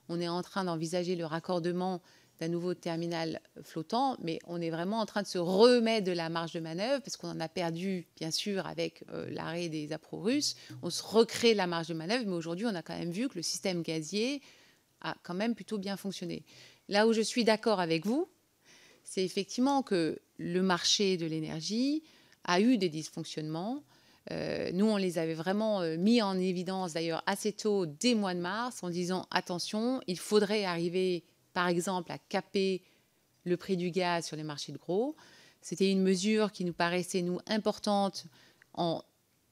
on 0.09 0.21
est 0.21 0.29
en 0.29 0.41
train 0.43 0.65
d'envisager 0.65 1.17
le 1.17 1.27
raccordement 1.27 2.01
d'un 2.41 2.49
nouveau 2.49 2.73
terminal 2.73 3.41
flottant, 3.63 4.17
mais 4.23 4.39
on 4.47 4.61
est 4.61 4.71
vraiment 4.71 5.01
en 5.01 5.07
train 5.07 5.23
de 5.23 5.27
se 5.27 5.39
remettre 5.39 6.07
de 6.07 6.13
la 6.13 6.29
marge 6.29 6.53
de 6.53 6.61
manœuvre 6.61 7.03
parce 7.03 7.17
qu'on 7.17 7.29
en 7.31 7.41
a 7.41 7.49
perdu, 7.49 8.07
bien 8.17 8.31
sûr, 8.31 8.67
avec 8.67 9.05
euh, 9.11 9.29
l'arrêt 9.31 9.69
des 9.69 9.93
appros 9.93 10.21
russes. 10.21 10.55
On 10.83 10.89
se 10.89 11.03
recrée 11.03 11.53
la 11.55 11.67
marge 11.67 11.89
de 11.89 11.95
manœuvre, 11.95 12.25
mais 12.27 12.35
aujourd'hui, 12.35 12.67
on 12.67 12.75
a 12.75 12.83
quand 12.83 12.97
même 12.97 13.11
vu 13.11 13.29
que 13.29 13.35
le 13.35 13.43
système 13.43 13.83
gazier 13.83 14.41
a 15.01 15.15
quand 15.23 15.35
même 15.35 15.55
plutôt 15.55 15.79
bien 15.79 15.97
fonctionné. 15.97 16.45
Là 16.89 17.07
où 17.07 17.13
je 17.13 17.21
suis 17.21 17.45
d'accord 17.45 17.81
avec 17.81 18.07
vous, 18.07 18.29
c'est 19.05 19.25
effectivement 19.25 19.83
que 19.83 20.19
le 20.39 20.63
marché 20.63 21.17
de 21.17 21.27
l'énergie 21.27 22.03
a 22.45 22.61
eu 22.61 22.79
des 22.79 22.89
dysfonctionnements. 22.89 23.83
Euh, 24.31 24.71
nous, 24.73 24.87
on 24.87 24.97
les 24.97 25.19
avait 25.19 25.35
vraiment 25.35 25.81
euh, 25.81 25.97
mis 25.97 26.21
en 26.21 26.39
évidence 26.39 26.93
d'ailleurs 26.93 27.23
assez 27.27 27.53
tôt, 27.53 27.87
dès 27.87 28.15
mois 28.15 28.35
de 28.35 28.41
mars, 28.41 28.83
en 28.83 28.91
disant 28.91 29.27
attention, 29.31 30.01
il 30.07 30.19
faudrait 30.19 30.65
arriver, 30.65 31.25
par 31.55 31.69
exemple, 31.69 32.13
à 32.13 32.19
caper 32.19 32.83
le 33.45 33.57
prix 33.57 33.77
du 33.77 33.91
gaz 33.91 34.27
sur 34.27 34.37
les 34.37 34.43
marchés 34.43 34.73
de 34.73 34.79
gros. 34.79 35.17
C'était 35.63 35.91
une 35.91 36.03
mesure 36.03 36.53
qui 36.53 36.65
nous 36.65 36.73
paraissait, 36.73 37.23
nous, 37.23 37.41
importante 37.47 38.27
en 38.75 39.03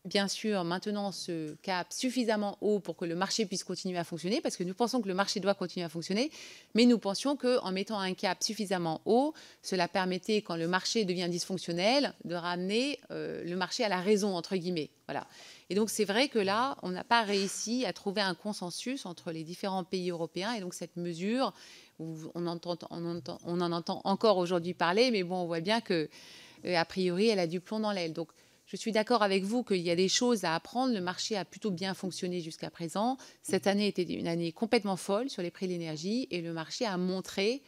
bien 0.06 0.28
sûr, 0.28 0.64
maintenant 0.64 1.12
ce 1.12 1.54
cap 1.62 1.88
suffisamment 1.92 2.56
haut 2.60 2.80
pour 2.80 2.96
que 2.96 3.04
le 3.04 3.14
marché 3.14 3.44
puisse 3.44 3.64
continuer 3.64 3.98
à 3.98 4.04
fonctionner, 4.04 4.40
parce 4.40 4.56
que 4.56 4.64
nous 4.64 4.74
pensons 4.74 5.02
que 5.02 5.08
le 5.08 5.14
marché 5.14 5.40
doit 5.40 5.54
continuer 5.54 5.84
à 5.84 5.88
fonctionner, 5.88 6.30
mais 6.74 6.86
nous 6.86 6.98
pensions 6.98 7.36
qu'en 7.36 7.72
mettant 7.72 7.98
un 7.98 8.14
cap 8.14 8.42
suffisamment 8.42 9.00
haut, 9.04 9.34
cela 9.62 9.88
permettait, 9.88 10.42
quand 10.42 10.56
le 10.56 10.68
marché 10.68 11.04
devient 11.04 11.28
dysfonctionnel, 11.28 12.14
de 12.24 12.34
ramener 12.34 13.00
euh, 13.10 13.44
le 13.44 13.56
marché 13.56 13.84
à 13.84 13.88
la 13.88 14.00
raison, 14.00 14.34
entre 14.34 14.56
guillemets. 14.56 14.90
Voilà. 15.06 15.26
Et 15.68 15.74
donc 15.74 15.90
c'est 15.90 16.04
vrai 16.04 16.28
que 16.28 16.38
là, 16.38 16.76
on 16.82 16.90
n'a 16.90 17.04
pas 17.04 17.22
réussi 17.22 17.84
à 17.84 17.92
trouver 17.92 18.20
un 18.20 18.34
consensus 18.34 19.06
entre 19.06 19.32
les 19.32 19.44
différents 19.44 19.84
pays 19.84 20.10
européens, 20.10 20.52
et 20.54 20.60
donc 20.60 20.74
cette 20.74 20.96
mesure, 20.96 21.52
on, 21.98 22.14
on 22.34 22.46
en 22.46 23.72
entend 23.72 24.00
encore 24.04 24.38
aujourd'hui 24.38 24.74
parler, 24.74 25.10
mais 25.10 25.22
bon, 25.22 25.36
on 25.36 25.46
voit 25.46 25.60
bien 25.60 25.80
que 25.80 26.08
euh, 26.64 26.76
a 26.76 26.84
priori, 26.84 27.28
elle 27.28 27.38
a 27.38 27.46
du 27.46 27.60
plomb 27.60 27.80
dans 27.80 27.92
l'aile. 27.92 28.12
Donc, 28.12 28.28
je 28.66 28.76
suis 28.76 28.93
d'accord 28.93 29.22
avec 29.22 29.44
vous 29.44 29.62
qu'il 29.62 29.80
y 29.80 29.90
a 29.90 29.97
des 29.97 30.09
choses 30.09 30.44
à 30.44 30.55
apprendre. 30.55 30.93
Le 30.93 31.01
marché 31.01 31.36
a 31.36 31.44
plutôt 31.44 31.70
bien 31.70 31.94
fonctionné 31.94 32.40
jusqu'à 32.40 32.68
présent. 32.68 33.16
Cette 33.43 33.68
année 33.68 33.86
était 33.86 34.02
une 34.02 34.26
année 34.26 34.52
complètement 34.52 34.97
folle 34.97 35.30
sur 35.30 35.43
les 35.43 35.52
prix 35.52 35.66
de 35.66 35.72
l'énergie 35.72 36.26
et 36.32 36.40
le 36.40 36.52
marché 36.52 36.84
a 36.84 36.97
montré 36.97 37.62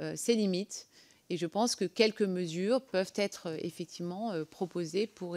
euh, 0.00 0.14
ses 0.16 0.34
limites. 0.34 0.88
Et 1.30 1.36
je 1.36 1.46
pense 1.46 1.76
que 1.76 1.84
quelques 1.84 2.22
mesures 2.22 2.80
peuvent 2.80 3.12
être 3.14 3.48
euh, 3.48 3.58
effectivement 3.60 4.32
proposées 4.50 5.06
pour 5.06 5.36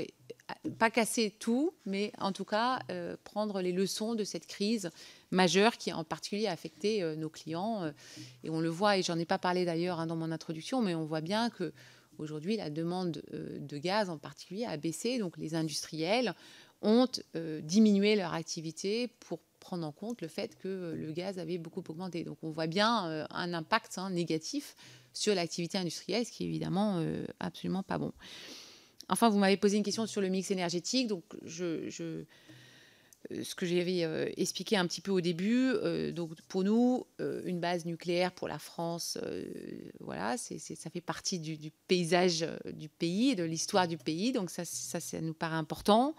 pas 0.79 0.89
casser 0.89 1.35
tout, 1.39 1.73
mais 1.85 2.13
en 2.17 2.31
tout 2.31 2.45
cas 2.45 2.79
prendre 3.23 3.61
les 3.61 3.71
leçons 3.71 4.15
de 4.15 4.23
cette 4.23 4.47
crise 4.47 4.89
majeure 5.29 5.77
qui 5.77 5.91
a 5.91 5.97
en 5.97 6.03
particulier 6.03 6.47
affecté 6.47 7.15
nos 7.15 7.29
clients. 7.29 7.89
et 8.43 8.49
on 8.49 8.59
le 8.59 8.69
voit, 8.69 8.97
et 8.97 9.03
j'en 9.03 9.17
ai 9.17 9.25
pas 9.25 9.37
parlé 9.37 9.63
d'ailleurs 9.63 9.99
hein, 9.99 10.07
dans 10.07 10.17
mon 10.17 10.31
introduction, 10.31 10.81
mais 10.81 10.93
on 10.93 11.05
voit 11.05 11.21
bien 11.21 11.49
que 11.49 11.71
Aujourd'hui, 12.21 12.55
la 12.55 12.69
demande 12.69 13.23
euh, 13.33 13.57
de 13.59 13.77
gaz 13.77 14.09
en 14.09 14.17
particulier 14.17 14.65
a 14.65 14.77
baissé, 14.77 15.17
donc 15.17 15.37
les 15.37 15.55
industriels 15.55 16.35
ont 16.83 17.07
euh, 17.35 17.61
diminué 17.61 18.15
leur 18.15 18.33
activité 18.33 19.07
pour 19.19 19.39
prendre 19.59 19.85
en 19.85 19.91
compte 19.91 20.21
le 20.21 20.27
fait 20.27 20.55
que 20.57 20.95
le 20.95 21.11
gaz 21.11 21.39
avait 21.39 21.57
beaucoup 21.57 21.83
augmenté. 21.89 22.23
Donc 22.23 22.37
on 22.43 22.51
voit 22.51 22.67
bien 22.67 23.07
euh, 23.09 23.25
un 23.31 23.53
impact 23.53 23.97
hein, 23.97 24.11
négatif 24.11 24.75
sur 25.13 25.35
l'activité 25.35 25.77
industrielle, 25.77 26.25
ce 26.25 26.31
qui 26.31 26.43
est 26.43 26.47
évidemment 26.47 27.03
absolument 27.39 27.83
pas 27.83 27.97
bon. 27.97 28.13
Enfin, 29.11 29.27
vous 29.27 29.37
m'avez 29.37 29.57
posé 29.57 29.75
une 29.75 29.83
question 29.83 30.07
sur 30.07 30.21
le 30.21 30.29
mix 30.29 30.51
énergétique, 30.51 31.07
donc 31.07 31.25
je, 31.43 31.89
euh, 31.99 32.23
ce 33.29 33.55
que 33.55 33.65
j'avais 33.65 34.03
euh, 34.03 34.29
expliqué 34.37 34.77
un 34.77 34.85
petit 34.87 35.01
peu 35.01 35.11
au 35.11 35.21
début. 35.21 35.69
Euh, 35.69 36.11
donc 36.11 36.39
pour 36.47 36.63
nous, 36.63 37.05
une 37.19 37.59
base 37.59 37.85
nucléaire 37.85 38.31
pour 38.31 38.47
la 38.47 38.59
France, 38.59 39.17
voilà, 39.99 40.37
ça 40.37 40.89
fait 40.89 41.01
partie 41.01 41.39
du, 41.39 41.71
paysage 41.87 42.45
du 42.73 42.89
pays, 42.89 43.35
de 43.35 43.43
l'histoire 43.43 43.87
du 43.87 43.97
pays. 43.97 44.31
Donc 44.31 44.49
ça, 44.49 44.65
ça, 44.65 44.99
ça 44.99 45.21
nous 45.21 45.33
paraît 45.33 45.55
important. 45.55 46.15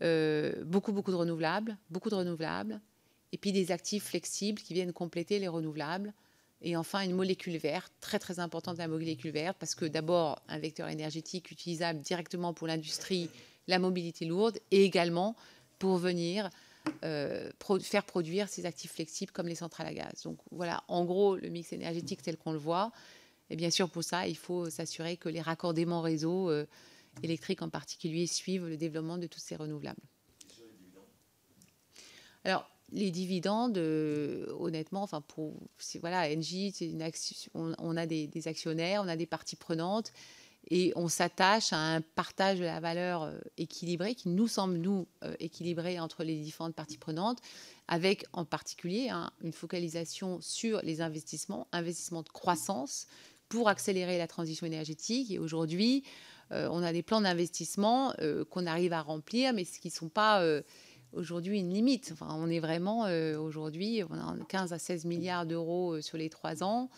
beaucoup, 0.00 0.92
beaucoup 0.92 1.10
de 1.10 1.16
renouvelables, 1.16 1.76
beaucoup 1.90 2.10
de 2.10 2.14
renouvelables. 2.14 2.80
Et 3.32 3.38
puis 3.38 3.52
des 3.52 3.72
actifs 3.72 4.04
flexibles 4.04 4.60
qui 4.60 4.74
viennent 4.74 4.92
compléter 4.92 5.38
les 5.38 5.48
renouvelables. 5.48 6.12
Et 6.62 6.76
enfin, 6.76 7.00
une 7.00 7.14
molécule 7.14 7.56
verte, 7.56 7.92
très 8.00 8.18
très 8.18 8.38
importante 8.38 8.78
la 8.78 8.88
molécule 8.88 9.32
verte, 9.32 9.56
parce 9.58 9.74
que 9.74 9.84
d'abord, 9.84 10.40
un 10.48 10.58
vecteur 10.58 10.88
énergétique 10.88 11.50
utilisable 11.50 12.00
directement 12.00 12.54
pour 12.54 12.68
l'industrie, 12.68 13.28
la 13.66 13.78
mobilité 13.78 14.24
lourde, 14.24 14.58
et 14.70 14.84
également 14.84 15.34
pour 15.82 15.96
venir 15.96 16.48
euh, 17.02 17.50
faire 17.80 18.04
produire 18.04 18.48
ces 18.48 18.66
actifs 18.66 18.92
flexibles 18.92 19.32
comme 19.32 19.48
les 19.48 19.56
centrales 19.56 19.88
à 19.88 19.92
gaz. 19.92 20.22
Donc 20.22 20.38
voilà, 20.52 20.84
en 20.86 21.04
gros, 21.04 21.34
le 21.34 21.48
mix 21.48 21.72
énergétique 21.72 22.22
tel 22.22 22.36
qu'on 22.36 22.52
le 22.52 22.58
voit. 22.58 22.92
Et 23.50 23.56
bien 23.56 23.68
sûr, 23.68 23.90
pour 23.90 24.04
ça, 24.04 24.28
il 24.28 24.36
faut 24.36 24.70
s'assurer 24.70 25.16
que 25.16 25.28
les 25.28 25.40
raccordements 25.40 26.00
réseau 26.00 26.50
euh, 26.50 26.66
électriques 27.24 27.62
en 27.62 27.68
particulier 27.68 28.28
suivent 28.28 28.68
le 28.68 28.76
développement 28.76 29.18
de 29.18 29.26
tous 29.26 29.40
ces 29.40 29.56
renouvelables. 29.56 30.04
Alors, 32.44 32.70
les 32.92 33.10
dividendes, 33.10 33.76
euh, 33.76 34.46
honnêtement, 34.60 35.02
enfin 35.02 35.20
pour 35.20 35.56
voilà, 36.00 36.28
Engie, 36.32 36.72
on, 37.54 37.96
a 37.96 38.06
des, 38.06 38.46
actionnaires, 38.46 39.02
on 39.04 39.08
a 39.08 39.16
des 39.16 39.26
parties 39.26 39.56
prenantes 39.56 40.12
et 40.70 40.92
on 40.94 41.08
s'attache 41.08 41.72
à 41.72 41.78
un 41.78 42.00
partage 42.00 42.58
de 42.58 42.64
la 42.64 42.80
valeur 42.80 43.24
euh, 43.24 43.38
équilibré 43.56 44.14
qui 44.14 44.28
nous 44.28 44.46
semble, 44.46 44.76
nous, 44.76 45.08
euh, 45.24 45.34
équilibré 45.40 45.98
entre 45.98 46.22
les 46.22 46.36
différentes 46.36 46.74
parties 46.74 46.98
prenantes, 46.98 47.38
avec 47.88 48.24
en 48.32 48.44
particulier 48.44 49.08
hein, 49.08 49.32
une 49.42 49.52
focalisation 49.52 50.40
sur 50.40 50.80
les 50.82 51.00
investissements, 51.00 51.66
investissements 51.72 52.22
de 52.22 52.28
croissance 52.28 53.06
pour 53.48 53.68
accélérer 53.68 54.18
la 54.18 54.28
transition 54.28 54.66
énergétique. 54.66 55.30
Et 55.30 55.38
aujourd'hui, 55.38 56.04
euh, 56.52 56.68
on 56.70 56.82
a 56.82 56.92
des 56.92 57.02
plans 57.02 57.20
d'investissement 57.20 58.14
qu'on 58.50 58.66
arrive 58.66 58.92
à 58.92 59.02
remplir, 59.02 59.52
mais 59.52 59.64
qui 59.64 59.88
ne 59.88 59.92
sont 59.92 60.08
pas 60.08 60.42
aujourd'hui 61.12 61.58
une 61.58 61.72
limite. 61.72 62.10
Enfin, 62.12 62.28
on 62.30 62.48
est 62.48 62.60
vraiment 62.60 63.08
aujourd'hui, 63.38 64.02
on 64.08 64.14
a 64.14 64.36
15 64.48 64.72
à 64.72 64.78
16 64.78 65.04
milliards 65.04 65.44
d'euros 65.44 66.00
sur 66.00 66.16
les 66.16 66.30
trois 66.30 66.62
ans 66.62 66.88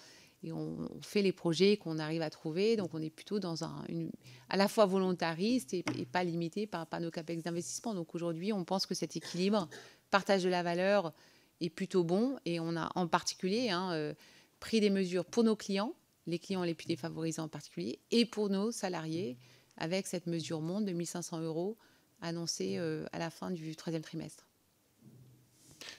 on, 0.53 0.89
fait 1.01 1.23
les 1.23 1.33
projets 1.33 1.77
qu'on 1.77 1.99
arrive 1.99 2.23
à 2.23 2.31
trouver. 2.31 2.77
Donc 2.77 2.91
on 2.95 3.03
est 3.03 3.11
plutôt 3.11 3.39
dans 3.41 3.65
un, 3.65 3.85
à 4.49 4.57
la 4.57 4.69
fois 4.69 4.87
volontariste 4.87 5.75
et, 5.75 5.85
pas 6.11 6.25
limité 6.25 6.67
par, 6.67 6.87
par, 6.87 7.01
nos 7.01 7.11
capex 7.11 7.43
d'investissement. 7.43 7.95
Donc 7.95 8.15
aujourd'hui, 8.15 8.53
on 8.53 8.65
pense 8.65 8.87
que 8.87 8.95
cet 8.95 9.17
équilibre, 9.17 9.69
partage 10.11 10.45
de 10.45 10.49
la 10.49 10.63
valeur, 10.63 11.13
est 11.61 11.71
plutôt 11.71 12.05
bon. 12.05 12.37
Et 12.45 12.61
on 12.61 12.77
a 12.77 12.91
en 12.95 13.07
particulier 13.07 13.71
hein, 13.71 13.93
euh, 13.93 14.15
pris 14.61 14.81
des 14.81 14.91
mesures 14.91 15.25
pour 15.25 15.45
nos 15.45 15.57
clients, 15.57 15.95
les 16.27 16.39
clients 16.39 16.65
les 16.65 16.75
plus 16.75 16.87
défavorisés 16.87 17.41
en 17.41 17.49
particulier, 17.49 17.99
et 18.11 18.25
pour 18.25 18.49
nos 18.49 18.71
salariés, 18.71 19.37
avec 19.77 20.07
cette 20.07 20.27
mesure 20.27 20.61
monde 20.61 20.85
de 20.85 20.93
1500 20.93 21.41
euros 21.41 21.77
annoncée 22.21 22.77
euh, 22.79 23.07
à 23.13 23.19
la 23.19 23.31
fin 23.31 23.51
du 23.51 23.77
troisième 23.77 24.03
trimestre. 24.03 24.47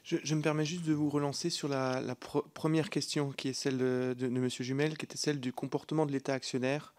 Je, 0.05 0.35
me 0.35 0.41
permets 0.41 0.65
juste 0.65 0.85
de 0.85 0.93
vous 0.93 1.09
relancer 1.09 1.49
sur 1.49 1.67
la, 1.67 2.15
première 2.53 2.91
question 2.91 3.31
qui 3.31 3.47
est 3.47 3.53
celle 3.53 3.79
de, 3.79 4.15
M. 4.21 4.49
Jumel, 4.49 4.99
qui 4.99 5.05
était 5.05 5.17
celle 5.17 5.39
du 5.39 5.51
comportement 5.51 6.05
de 6.05 6.11
l'État 6.11 6.33
actionnaire. 6.33 6.93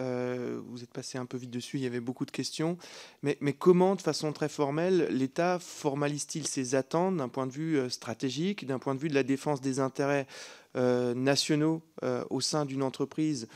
Euh, 0.00 0.60
vous 0.66 0.82
êtes 0.82 0.90
passé 0.90 1.18
un 1.18 1.26
peu 1.26 1.36
vite 1.36 1.50
dessus, 1.50 1.76
il 1.76 1.84
y 1.84 1.86
avait 1.86 2.00
beaucoup 2.00 2.26
de 2.26 2.32
questions. 2.32 2.78
Mais, 3.22 3.36
comment, 3.52 3.94
de 3.94 4.02
façon 4.02 4.32
très 4.32 4.48
formelle, 4.48 5.06
l'État 5.10 5.60
formalise-t-il 5.60 6.48
ses 6.48 6.74
attentes 6.74 7.18
d'un 7.18 7.28
point 7.28 7.46
de 7.46 7.52
vue 7.52 7.78
euh, 7.78 7.88
stratégique, 7.88 8.66
d'un 8.66 8.80
point 8.80 8.96
de 8.96 9.00
vue 9.00 9.08
de 9.08 9.14
la 9.14 9.22
défense 9.22 9.60
des 9.60 9.78
intérêts 9.78 10.26
euh, 10.74 11.14
nationaux 11.14 11.80
au 12.30 12.40
sein 12.40 12.64
d'une 12.64 12.82
entreprise 12.82 13.46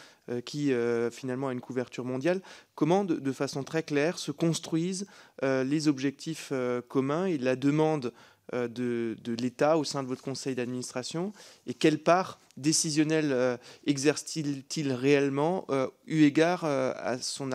qui 0.45 0.73
finalement 1.11 1.49
a 1.49 1.53
une 1.53 1.61
couverture 1.61 2.05
mondiale? 2.05 2.41
Comment, 2.77 3.05
de 3.05 3.33
façon 3.33 3.65
très 3.65 3.83
claire, 3.83 4.19
se 4.19 4.31
construisent 4.31 5.07
les 5.43 5.89
objectifs 5.89 6.53
communs 6.89 7.27
et 7.27 7.39
la 7.39 7.57
demande 7.57 8.13
euh, 8.55 8.69
de, 8.69 9.17
l'État 9.41 9.77
au 9.77 9.83
sein 9.83 10.05
de 10.05 10.09
votre 10.09 10.23
conseil 10.23 10.55
d'administration 10.55 11.33
et 11.67 11.75
quelle 11.75 11.99
part 11.99 12.39
décisionnelle 12.57 13.33
euh, 13.33 13.57
exerce-t-il 13.87 14.93
réellement 14.93 15.65
euh, 15.71 15.89
eu 16.07 16.23
égard 16.23 16.65
à 16.65 17.19
son, 17.19 17.51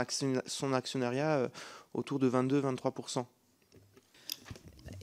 son 0.45 0.73
actionnariat 0.73 1.49
autour 1.93 2.19
de 2.19 2.29
22-23% 2.29 3.23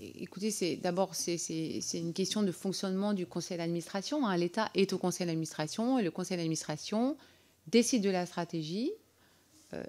Écoutez, 0.00 0.50
c'est 0.50 0.76
d'abord 0.76 1.14
c'est 1.14 1.80
une 1.94 2.12
question 2.12 2.42
de 2.42 2.52
fonctionnement 2.52 3.14
du 3.14 3.26
conseil 3.26 3.56
d'administration. 3.56 4.26
Hein. 4.26 4.36
L'État 4.36 4.70
est 4.74 4.92
au 4.92 4.98
conseil 4.98 5.26
d'administration 5.26 5.98
et 5.98 6.02
le 6.02 6.10
conseil 6.10 6.36
d'administration 6.36 7.16
décide 7.66 8.02
de 8.02 8.10
la 8.10 8.26
stratégie, 8.26 8.92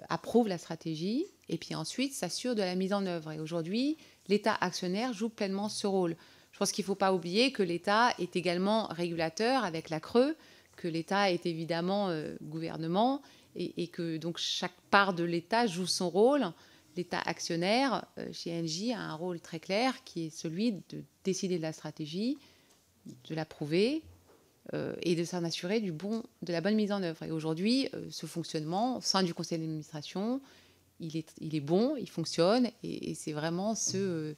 approuve 0.08 0.48
la 0.48 0.58
stratégie 0.58 1.26
et 1.50 1.58
puis 1.58 1.74
ensuite 1.74 2.14
s'assure 2.14 2.54
de 2.54 2.62
la 2.62 2.74
mise 2.74 2.94
en 2.94 3.04
œuvre. 3.04 3.32
Et 3.32 3.38
aujourd'hui, 3.38 3.98
l'État 4.30 4.56
actionnaire 4.60 5.12
joue 5.12 5.28
pleinement 5.28 5.68
ce 5.68 5.86
rôle. 5.86 6.16
Je 6.52 6.58
pense 6.58 6.72
qu'il 6.72 6.84
ne 6.84 6.86
faut 6.86 6.94
pas 6.94 7.12
oublier 7.12 7.52
que 7.52 7.62
l'État 7.62 8.14
est 8.18 8.36
également 8.36 8.86
régulateur 8.86 9.64
avec 9.64 9.90
la 9.90 10.00
Creux, 10.00 10.36
que 10.76 10.88
l'État 10.88 11.30
est 11.30 11.44
évidemment 11.46 12.08
euh, 12.08 12.36
gouvernement 12.42 13.20
et, 13.56 13.88
que 13.88 14.16
donc 14.16 14.38
chaque 14.38 14.80
part 14.90 15.12
de 15.12 15.24
l'État 15.24 15.66
joue 15.66 15.86
son 15.86 16.08
rôle. 16.08 16.46
L'État 16.96 17.20
actionnaire 17.26 18.06
euh, 18.18 18.28
chez 18.32 18.52
Engie 18.52 18.92
a 18.92 19.00
un 19.00 19.14
rôle 19.14 19.40
très 19.40 19.58
clair 19.58 20.04
qui 20.04 20.26
est 20.26 20.30
celui 20.30 20.72
de 20.72 21.02
décider 21.24 21.58
de 21.58 21.62
la 21.62 21.72
stratégie, 21.72 22.38
de 23.28 23.34
l'approuver 23.34 24.02
euh, 24.74 24.94
et 25.02 25.16
de 25.16 25.24
s'en 25.24 25.42
assurer 25.42 25.80
du 25.80 25.90
bon, 25.90 26.22
de 26.42 26.52
la 26.52 26.60
bonne 26.60 26.76
mise 26.76 26.92
en 26.92 27.02
œuvre. 27.02 27.24
Et 27.24 27.32
aujourd'hui, 27.32 27.88
ce 28.10 28.26
fonctionnement 28.26 28.98
au 28.98 29.00
sein 29.00 29.24
du 29.24 29.34
conseil 29.34 29.58
d'administration, 29.58 30.40
il 31.00 31.16
est, 31.16 31.28
il 31.40 31.54
est 31.54 31.60
bon, 31.60 31.96
il 31.96 32.08
fonctionne, 32.08 32.70
et, 32.82 33.14
c'est 33.14 33.32
vraiment 33.32 33.74
ce, 33.74 34.34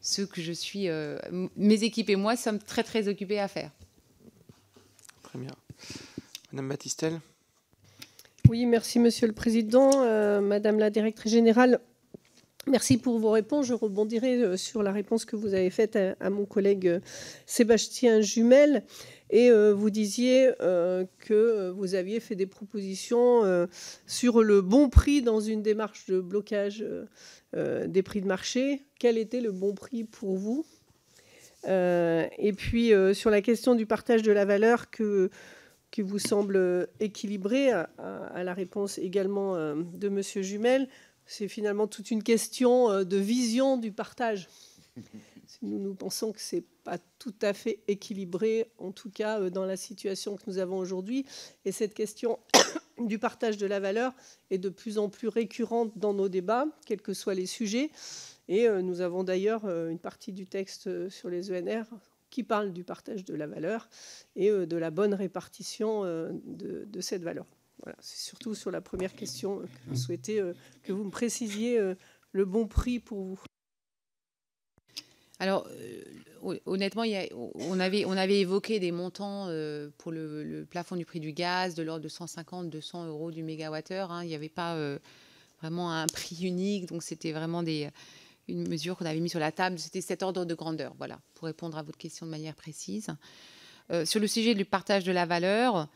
ce 0.00 0.22
que 0.22 0.42
je 0.42 0.52
suis, 0.52 0.88
euh, 0.88 1.18
mes 1.56 1.82
équipes 1.84 2.10
et 2.10 2.16
moi 2.16 2.36
sommes 2.36 2.58
très 2.58 2.82
très 2.82 3.08
occupés 3.08 3.40
à 3.40 3.48
faire. 3.48 3.70
Très 5.22 5.38
bien. 5.38 5.52
Madame 6.52 7.20
Oui, 8.48 8.66
merci 8.66 8.98
Monsieur 8.98 9.28
le 9.28 9.32
Président. 9.32 10.02
Euh, 10.02 10.40
Madame 10.40 10.78
la 10.78 10.90
Directrice 10.90 11.32
Générale, 11.32 11.80
Merci 12.66 12.98
pour 12.98 13.18
vos 13.18 13.30
réponses. 13.30 13.66
Je 13.66 13.74
rebondirai 13.74 14.58
sur 14.58 14.82
la 14.82 14.92
réponse 14.92 15.24
que 15.24 15.34
vous 15.34 15.54
avez 15.54 15.70
faite 15.70 15.96
à, 15.96 16.28
mon 16.28 16.44
collègue 16.44 17.00
Sébastien 17.46 18.20
Jumel. 18.20 18.84
Et 19.30 19.50
vous 19.52 19.90
disiez 19.90 20.50
que 20.58 21.70
vous 21.70 21.94
aviez 21.94 22.18
fait 22.18 22.34
des 22.34 22.46
propositions 22.46 23.68
sur 24.06 24.42
le 24.42 24.60
bon 24.60 24.88
prix 24.88 25.22
dans 25.22 25.40
une 25.40 25.62
démarche 25.62 26.06
de 26.06 26.20
blocage 26.20 26.84
des 27.54 28.02
prix 28.02 28.20
de 28.20 28.26
marché. 28.26 28.82
Quel 28.98 29.18
était 29.18 29.40
le 29.40 29.52
bon 29.52 29.74
prix 29.74 30.02
pour 30.02 30.36
vous? 30.36 30.66
Et 31.64 32.52
puis 32.56 32.92
sur 33.14 33.30
la 33.30 33.40
question 33.40 33.76
du 33.76 33.86
partage 33.86 34.22
de 34.22 34.32
la 34.32 34.44
valeur 34.44 34.90
que 34.90 35.30
qui 35.92 36.02
vous 36.02 36.20
semble 36.20 36.88
équilibré, 37.00 37.72
à, 37.72 38.42
la 38.44 38.54
réponse 38.54 38.98
également 38.98 39.54
de 39.54 40.08
M. 40.08 40.22
Jumel, 40.42 40.88
c'est 41.26 41.48
finalement 41.48 41.86
toute 41.86 42.10
une 42.10 42.24
question 42.24 43.04
de 43.04 43.16
vision 43.16 43.76
du 43.76 43.92
partage. 43.92 44.48
Nous, 45.62 45.94
pensons 45.94 46.32
que 46.32 46.40
ce 46.40 46.56
n'est 46.56 46.64
pas 46.84 46.98
tout 47.18 47.34
à 47.42 47.52
fait 47.52 47.80
équilibré, 47.86 48.70
en 48.78 48.92
tout 48.92 49.10
cas 49.10 49.50
dans 49.50 49.64
la 49.64 49.76
situation 49.76 50.36
que 50.36 50.42
nous 50.46 50.58
avons 50.58 50.78
aujourd'hui. 50.78 51.26
Et 51.64 51.72
cette 51.72 51.94
question 51.94 52.38
du 52.98 53.18
partage 53.18 53.58
de 53.58 53.66
la 53.66 53.80
valeur 53.80 54.14
est 54.50 54.58
de 54.58 54.70
plus 54.70 54.96
en 54.96 55.08
plus 55.08 55.28
récurrente 55.28 55.92
dans 55.96 56.14
nos 56.14 56.28
débats, 56.28 56.66
quels 56.86 57.02
que 57.02 57.12
soient 57.12 57.34
les 57.34 57.46
sujets. 57.46 57.90
Et 58.48 58.68
nous 58.68 59.00
avons 59.00 59.22
d'ailleurs 59.22 59.64
une 59.68 59.98
partie 59.98 60.32
du 60.32 60.46
texte 60.46 61.08
sur 61.08 61.28
les 61.28 61.52
ENR 61.52 61.84
qui 62.30 62.44
parle 62.44 62.72
du 62.72 62.84
partage 62.84 63.24
de 63.24 63.34
la 63.34 63.46
valeur 63.46 63.88
et 64.36 64.50
euh, 64.50 64.66
de 64.66 64.76
la 64.76 64.90
bonne 64.90 65.14
répartition 65.14 66.04
euh, 66.04 66.30
de, 66.44 67.00
cette 67.00 67.22
valeur. 67.22 67.46
Voilà, 67.82 67.96
c'est 68.00 68.18
surtout 68.18 68.54
sur 68.54 68.70
la 68.70 68.80
première 68.80 69.14
question 69.14 69.62
que 69.88 69.96
souhaitais 69.96 70.40
euh, 70.40 70.54
que 70.82 70.92
vous 70.92 71.04
me 71.04 71.10
précisiez 71.10 71.78
le 72.32 72.44
bon 72.44 72.66
prix 72.66 73.00
pour 73.00 73.22
vous. 73.22 73.40
Alors, 75.40 75.66
honnêtement, 76.66 77.02
on, 77.54 77.80
avait, 77.80 78.40
évoqué 78.40 78.78
des 78.78 78.92
montants 78.92 79.46
pour 79.98 80.12
le, 80.12 80.66
plafond 80.70 80.94
du 80.94 81.04
prix 81.04 81.18
du 81.18 81.32
gaz 81.32 81.74
de 81.74 81.82
l'ordre 81.82 82.04
de 82.04 82.08
150-200 82.08 83.08
euros 83.08 83.30
du 83.32 83.42
mégawattheure. 83.42 84.12
Hein. 84.12 84.22
Il 84.22 84.28
n'y 84.28 84.34
avait 84.34 84.48
pas 84.48 84.76
vraiment 85.60 85.92
un 85.92 86.06
prix 86.06 86.44
unique, 86.44 86.86
donc 86.86 87.02
c'était 87.02 87.32
vraiment 87.32 87.64
une 88.48 88.68
mesure 88.68 88.96
qu'on 88.96 89.06
avait 89.06 89.20
mise 89.20 89.32
sur 89.32 89.40
la 89.40 89.52
table. 89.52 89.78
C'était 89.78 90.00
cet 90.00 90.22
ordre 90.22 90.44
de 90.44 90.54
grandeur, 90.54 90.94
voilà, 90.98 91.18
pour 91.34 91.46
répondre 91.46 91.76
à 91.76 91.82
votre 91.82 91.98
question 91.98 92.26
de 92.26 92.30
manière 92.30 92.54
précise. 92.54 93.08
Euh, 93.90 94.04
sur 94.04 94.20
le 94.20 94.26
sujet 94.26 94.54
du 94.54 94.64
partage 94.64 95.04
de 95.04 95.12
la 95.12 95.26
valeur, 95.26 95.88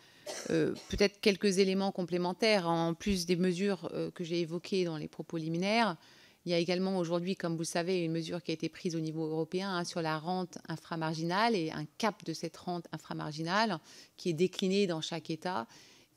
euh, 0.50 0.74
peut-être 0.88 1.20
quelques 1.20 1.58
éléments 1.58 1.92
complémentaires. 1.92 2.68
En 2.68 2.94
plus 2.94 3.26
des 3.26 3.36
mesures 3.36 3.88
euh, 3.94 4.10
que 4.10 4.24
j'ai 4.24 4.40
évoquées 4.40 4.84
dans 4.84 4.96
les 4.96 5.08
propos 5.08 5.36
liminaires, 5.36 5.96
il 6.44 6.52
y 6.52 6.54
a 6.54 6.58
également 6.58 6.98
aujourd'hui, 6.98 7.36
comme 7.36 7.54
vous 7.54 7.60
le 7.60 7.64
savez, 7.64 8.04
une 8.04 8.12
mesure 8.12 8.42
qui 8.42 8.50
a 8.50 8.54
été 8.54 8.68
prise 8.68 8.96
au 8.96 9.00
niveau 9.00 9.26
européen 9.26 9.76
hein, 9.76 9.84
sur 9.84 10.02
la 10.02 10.18
rente 10.18 10.58
inframarginale 10.68 11.54
et 11.54 11.70
un 11.70 11.86
cap 11.98 12.24
de 12.24 12.32
cette 12.32 12.56
rente 12.56 12.86
inframarginale 12.92 13.78
qui 14.16 14.30
est 14.30 14.34
décliné 14.34 14.86
dans 14.86 15.00
chaque 15.00 15.30
État 15.30 15.66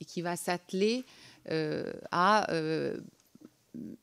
et 0.01 0.05
qui 0.05 0.21
va 0.21 0.35
s'atteler 0.35 1.05
à 2.11 2.45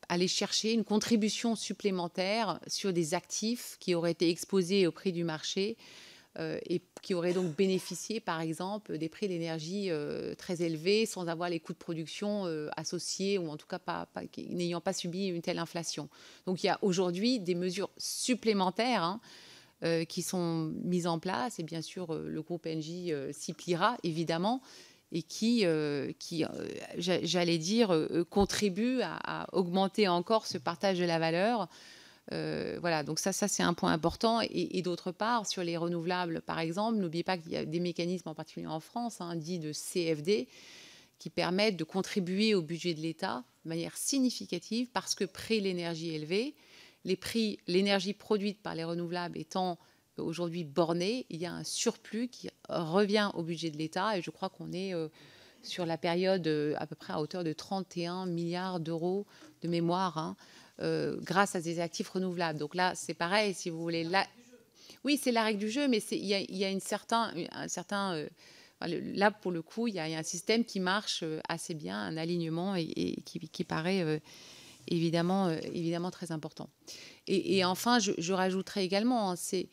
aller 0.09 0.29
chercher 0.29 0.73
une 0.73 0.85
contribution 0.85 1.57
supplémentaire 1.57 2.61
sur 2.67 2.93
des 2.93 3.15
actifs 3.15 3.77
qui 3.81 3.95
auraient 3.95 4.13
été 4.13 4.31
exposés 4.31 4.87
au 4.87 4.93
prix 4.93 5.13
du 5.13 5.25
marché 5.25 5.77
euh, 5.79 6.14
et 6.39 6.83
qui 7.03 7.15
auraient 7.15 7.33
donc 7.33 7.55
bénéficié, 7.55 8.21
par 8.21 8.41
exemple, 8.41 8.99
des 8.99 9.09
prix 9.09 9.29
d'énergie 9.29 9.91
euh, 9.91 10.35
très 10.35 10.63
élevés 10.63 11.07
sans 11.07 11.29
avoir 11.29 11.49
les 11.49 11.61
coûts 11.61 11.73
de 11.73 11.79
production 11.79 12.47
euh, 12.47 12.69
associés 12.77 13.39
ou 13.39 13.49
en 13.51 13.57
tout 13.57 13.67
cas 13.67 13.79
n'ayant 14.51 14.81
pas 14.81 14.93
subi 14.93 15.27
une 15.27 15.43
telle 15.43 15.59
inflation. 15.59 16.09
Donc 16.47 16.63
il 16.65 16.67
y 16.67 16.71
a 16.71 16.79
aujourd'hui 16.83 17.41
des 17.41 17.55
mesures 17.55 17.91
supplémentaires. 17.97 19.03
Hein, 19.03 19.21
qui 20.09 20.23
sont 20.23 20.73
mises 20.83 21.07
en 21.07 21.19
place 21.19 21.59
et 21.59 21.63
bien 21.63 21.83
sûr 21.83 22.15
le 22.15 22.41
groupe 22.41 22.65
NJ 22.65 23.13
s'y 23.33 23.53
pliera 23.53 23.99
évidemment 24.03 24.63
et 25.15 25.23
qui, 25.23 25.65
euh, 25.65 26.13
euh, 26.33 26.59
j'allais 26.99 27.59
dire, 27.59 27.95
euh, 27.95 28.25
contribue 28.29 29.01
à, 29.03 29.47
augmenter 29.53 30.09
encore 30.09 30.47
ce 30.47 30.59
partage 30.59 30.99
de 30.99 31.05
la 31.05 31.21
valeur. 31.21 31.69
Voilà, 32.31 33.03
donc 33.03 33.19
ça, 33.19 33.33
ça 33.33 33.49
c'est 33.49 33.63
un 33.63 33.75
point 33.75 33.93
important. 33.93 34.41
Et, 34.43 34.83
d'autre 34.83 35.13
part, 35.13 35.47
sur 35.47 35.63
les 35.63 35.77
renouvelables, 35.77 36.43
par 36.43 36.59
exemple, 36.59 36.99
n'oubliez 36.99 37.25
pas 37.25 37.39
qu'il 37.39 37.53
y 37.53 37.57
a 37.57 37.65
des 37.65 37.81
mécanismes, 37.81 38.29
en 38.29 38.35
particulier 38.35 38.67
en 38.67 38.81
France, 38.81 39.21
hein, 39.21 39.37
dits 39.37 39.59
de 39.59 39.73
CFD, 39.73 40.49
qui 41.19 41.31
permettent 41.31 41.77
de 41.77 41.85
contribuer 41.85 42.55
au 42.55 42.63
budget 42.63 42.95
de 42.95 43.01
l'État 43.01 43.45
de 43.65 43.69
manière 43.69 43.97
significative 43.97 44.89
parce 44.93 45.15
que 45.15 45.25
prix 45.25 45.61
l'énergie 45.61 46.15
élevé, 46.15 46.55
les 47.05 47.17
prix, 47.17 47.59
l'énergie 47.67 48.15
produite 48.15 48.63
par 48.63 48.75
les 48.75 48.85
renouvelables 48.85 49.39
étant 49.39 49.79
aujourd'hui 50.19 50.65
borné, 50.65 51.27
il 51.31 51.41
y 51.41 51.47
a 51.47 51.53
un 51.53 51.65
surplus 51.65 52.29
qui 52.29 52.49
revient 52.69 53.31
au 53.35 53.43
budget 53.43 53.71
de 53.71 53.77
l'État 53.77 54.17
et 54.17 54.23
je 54.23 54.31
crois 54.31 54.49
qu'on 54.49 54.73
est 54.73 54.95
euh, 54.95 55.09
sur 55.63 55.87
la 55.87 55.99
période 55.99 56.47
euh, 56.47 56.75
à 56.79 56.87
peu 56.87 56.95
près 56.95 57.13
à 57.13 57.21
hauteur 57.21 57.43
de 57.43 57.53
31 57.53 58.27
milliards 58.27 58.81
d'euros 58.81 59.27
de 59.63 59.69
mémoire 59.69 60.19
hein, 60.19 60.37
euh, 60.81 61.17
grâce 61.23 61.55
à 61.55 61.61
des 61.61 61.81
actifs 61.81 62.09
renouvelables. 62.09 62.59
Donc 62.59 62.75
là, 62.75 62.95
c'est 62.95 63.15
pareil, 63.15 63.55
si 63.55 63.71
vous 63.71 63.81
voulez. 63.81 64.05
Là, 64.05 64.27
oui, 65.05 65.19
c'est 65.21 65.33
la 65.33 65.45
règle 65.45 65.61
du 65.61 65.71
jeu, 65.71 65.89
mais 65.89 65.99
il 66.11 66.25
y 66.25 66.35
a, 66.35 66.41
y 66.41 66.65
a 66.65 66.71
une 66.71 66.81
certain, 66.81 67.33
un 67.53 67.69
certain 67.69 68.27
là, 68.81 69.31
pour 69.31 69.53
le 69.53 69.63
coup, 69.63 69.87
il 69.87 69.95
y, 69.95 69.99
a 69.99 70.05
un 70.05 70.23
système 70.23 70.65
qui 70.65 70.81
marche 70.81 71.25
assez 71.49 71.75
bien, 71.75 71.99
un 71.99 72.17
alignement 72.17 72.75
et, 72.77 73.17
qui, 73.25 73.65
paraît 73.65 74.21
évidemment, 74.89 75.51
évidemment 75.51 76.11
très 76.11 76.33
important. 76.33 76.69
Et, 77.27 77.65
enfin, 77.65 77.99
je, 77.99 78.13
je 78.19 78.33
rajouterai 78.33 78.85
également, 78.85 79.31
hein, 79.31 79.37
c'est 79.37 79.69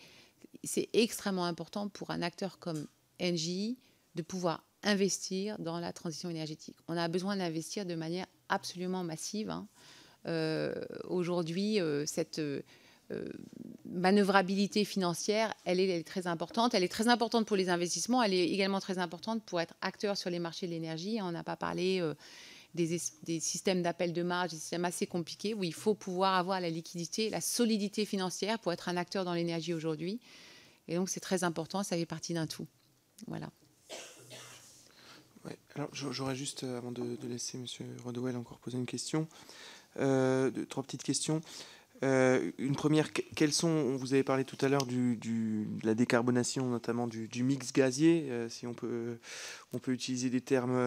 extrêmement 0.94 1.45
important 1.45 1.90
pour 1.90 2.11
un 2.11 2.22
acteur 2.22 2.60
comme 2.60 2.88
Engie 3.22 3.78
de 4.15 4.22
pouvoir 4.22 4.64
investir 4.84 5.57
dans 5.60 5.80
la 5.80 5.94
transition 5.94 6.30
énergétique. 6.30 6.76
On 6.88 6.98
a 6.98 7.07
besoin 7.07 7.38
d'investir 7.38 7.86
de 7.86 7.95
manière 7.95 8.26
absolument 8.49 9.03
massive. 9.03 9.49
Hein. 9.49 9.68
Euh, 10.27 10.73
aujourd'hui, 11.06 11.80
euh, 11.80 12.06
cette 12.06 12.39
euh, 12.39 12.61
manœuvrabilité 13.85 14.85
financière, 14.85 15.53
elle 15.65 15.80
est, 15.80 16.03
très 16.03 16.27
importante. 16.27 16.73
Elle 16.73 16.84
est 16.84 16.91
très 16.91 17.07
importante 17.07 17.45
pour 17.45 17.57
les 17.57 17.69
investissements. 17.69 18.22
Elle 18.23 18.34
est 18.34 18.49
également 18.49 18.80
très 18.80 18.99
importante 18.99 19.43
pour 19.43 19.60
être 19.60 19.73
acteur 19.81 20.18
sur 20.18 20.30
les 20.30 20.39
marchés 20.39 20.68
de 20.68 20.72
l'énergie. 20.72 21.19
On 21.22 21.31
n'a 21.31 21.43
pas 21.43 21.57
parlé 21.57 22.02
des, 22.73 23.39
systèmes 23.39 23.81
d'appel 23.81 24.14
de 24.14 24.23
marge, 24.23 24.52
des 24.52 24.57
systèmes 24.57 24.85
assez 24.85 25.07
compliqués 25.07 25.53
où 25.53 25.64
il 25.64 25.73
faut 25.73 25.93
pouvoir 25.93 26.35
avoir 26.35 26.61
la 26.61 26.69
liquidité, 26.69 27.30
la 27.30 27.41
solidité 27.41 28.06
financière 28.06 28.60
pour 28.60 28.72
être 28.72 28.88
un 28.88 28.95
acteur 28.95 29.26
dans 29.26 29.34
l'énergie 29.34 29.73
aujourd'hui. 29.73 30.22
Et 30.88 30.95
donc, 30.95 31.10
c'est 31.10 31.19
très 31.19 31.43
important, 31.43 31.84
ça 31.84 31.98
fait 31.98 32.06
partie 32.06 32.34
d'un 32.34 32.48
tout. 32.48 32.68
Voilà. 33.27 33.52
alors, 35.76 35.89
j'aurais 35.93 36.35
juste, 36.35 36.64
avant 36.64 36.91
de, 36.91 37.18
laisser 37.27 37.57
M. 37.57 37.65
Rodwell 38.03 38.38
encore 38.38 38.60
poser 38.60 38.77
une 38.77 38.85
question, 38.85 39.27
euh, 39.99 40.51
trois 40.69 40.84
petites 40.84 41.03
questions. 41.03 41.41
Euh, 42.03 42.51
une 42.57 42.76
première, 42.76 43.13
quelles 43.13 43.53
sont, 43.53 43.95
vous 43.95 44.13
avez 44.13 44.23
parlé 44.23 44.43
tout 44.43 44.57
à 44.61 44.69
l'heure 44.69 44.85
du, 44.88 45.18
de 45.18 45.85
la 45.85 45.93
décarbonation, 45.93 46.65
notamment 46.68 47.07
du, 47.07 47.43
mix 47.43 47.72
gazier, 47.73 48.31
si 48.49 48.65
on 48.65 48.73
peut, 48.73 49.18
on 49.73 49.77
peut 49.77 49.91
utiliser 49.91 50.31
des 50.31 50.41
termes 50.41 50.77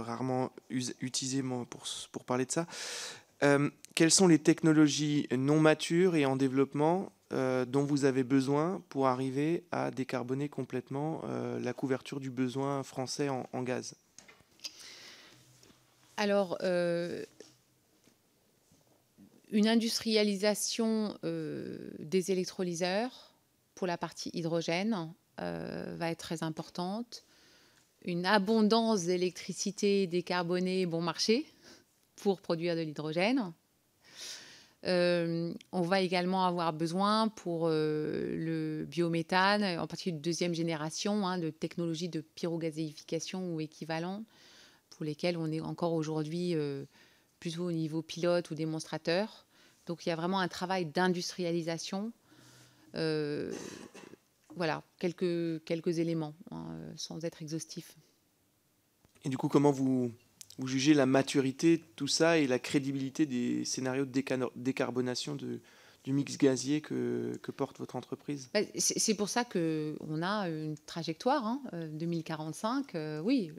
rarement 0.00 0.50
utilisés 0.70 1.42
pour, 1.42 1.84
pour 2.10 2.24
parler 2.24 2.46
de 2.46 2.52
ça. 2.52 2.66
quelles 3.94 4.10
sont 4.10 4.28
les 4.28 4.38
technologies 4.38 5.28
non 5.36 5.60
matures 5.60 6.16
et 6.16 6.24
en 6.24 6.36
développement 6.36 7.12
euh, 7.32 7.64
dont 7.64 7.82
vous 7.82 8.04
avez 8.04 8.24
besoin 8.24 8.82
pour 8.90 9.06
arriver 9.06 9.64
à 9.72 9.90
décarboner 9.90 10.50
complètement 10.50 11.22
euh, 11.24 11.58
la 11.60 11.72
couverture 11.72 12.20
du 12.20 12.30
besoin 12.30 12.82
français 12.82 13.30
en, 13.30 13.62
gaz? 13.62 13.94
Alors, 16.18 16.58
euh, 16.60 17.24
une 19.52 19.68
industrialisation 19.68 21.16
des 21.22 22.32
électrolyseurs 22.32 23.34
pour 23.76 23.86
la 23.86 23.96
partie 23.96 24.30
hydrogène 24.32 25.12
va 25.38 26.10
être 26.10 26.18
très 26.18 26.42
importante. 26.42 27.24
Une 28.04 28.26
abondance 28.26 29.04
d'électricité 29.04 30.08
décarbonée 30.08 30.86
bon 30.86 31.00
marché 31.00 31.46
pour 32.16 32.40
produire 32.40 32.74
de 32.74 32.80
l'hydrogène. 32.80 33.52
Euh, 34.84 35.54
on 35.70 35.82
va 35.82 36.00
également 36.00 36.44
avoir 36.44 36.72
besoin 36.72 37.28
pour 37.28 37.68
euh, 37.68 38.34
le 38.36 38.84
biométhane, 38.84 39.78
en 39.78 39.86
particulier 39.86 40.16
de 40.16 40.22
deuxième 40.22 40.54
génération, 40.54 41.26
hein, 41.26 41.38
de 41.38 41.50
technologies 41.50 42.08
de 42.08 42.20
pyrogazéification 42.20 43.54
ou 43.54 43.60
équivalent, 43.60 44.24
pour 44.90 45.04
lesquelles 45.04 45.36
on 45.36 45.52
est 45.52 45.60
encore 45.60 45.92
aujourd'hui 45.92 46.54
euh, 46.56 46.84
plutôt 47.42 47.64
au 47.64 47.72
niveau 47.72 48.02
pilote 48.02 48.52
ou 48.52 48.54
démonstrateur. 48.54 49.46
Donc 49.86 50.06
il 50.06 50.10
y 50.10 50.12
a 50.12 50.16
vraiment 50.16 50.38
un 50.38 50.46
travail 50.46 50.86
d'industrialisation. 50.86 52.12
voilà, 54.54 54.84
quelques, 55.00 55.64
quelques 55.64 55.98
éléments, 55.98 56.34
hein, 56.52 56.66
sans 56.94 57.24
être 57.24 57.42
exhaustif. 57.42 57.96
Et 59.24 59.28
du 59.28 59.36
coup, 59.36 59.48
comment 59.48 59.72
vous, 59.72 60.12
vous 60.58 60.68
jugez 60.68 60.94
la 60.94 61.06
maturité 61.06 61.78
de 61.78 61.82
tout 61.96 62.06
ça 62.06 62.38
et 62.38 62.46
la 62.46 62.60
crédibilité 62.60 63.26
des 63.26 63.64
scénarios 63.64 64.04
de 64.04 64.22
décarbonation 64.54 65.34
de, 65.34 65.58
du 66.04 66.12
mix 66.12 66.38
gazier 66.38 66.80
que, 66.80 67.36
porte 67.56 67.80
votre 67.80 67.96
entreprise? 67.96 68.50
Bah, 68.54 68.60
C'est 68.76 69.14
pour 69.14 69.28
ça 69.28 69.44
qu'on 69.44 70.22
a 70.22 70.48
une 70.48 70.76
trajectoire, 70.86 71.58
2045. 71.72 72.94
Hein, 72.94 73.20
oui, 73.24 73.50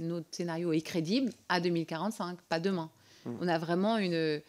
notre 0.00 0.26
scénario 0.32 0.72
est 0.72 0.80
crédible 0.80 1.30
à 1.48 1.60
2045, 1.60 2.40
pas 2.48 2.58
demain. 2.58 2.90
On 3.26 3.48
a 3.48 3.58
vraiment 3.58 3.98
une, 3.98 4.40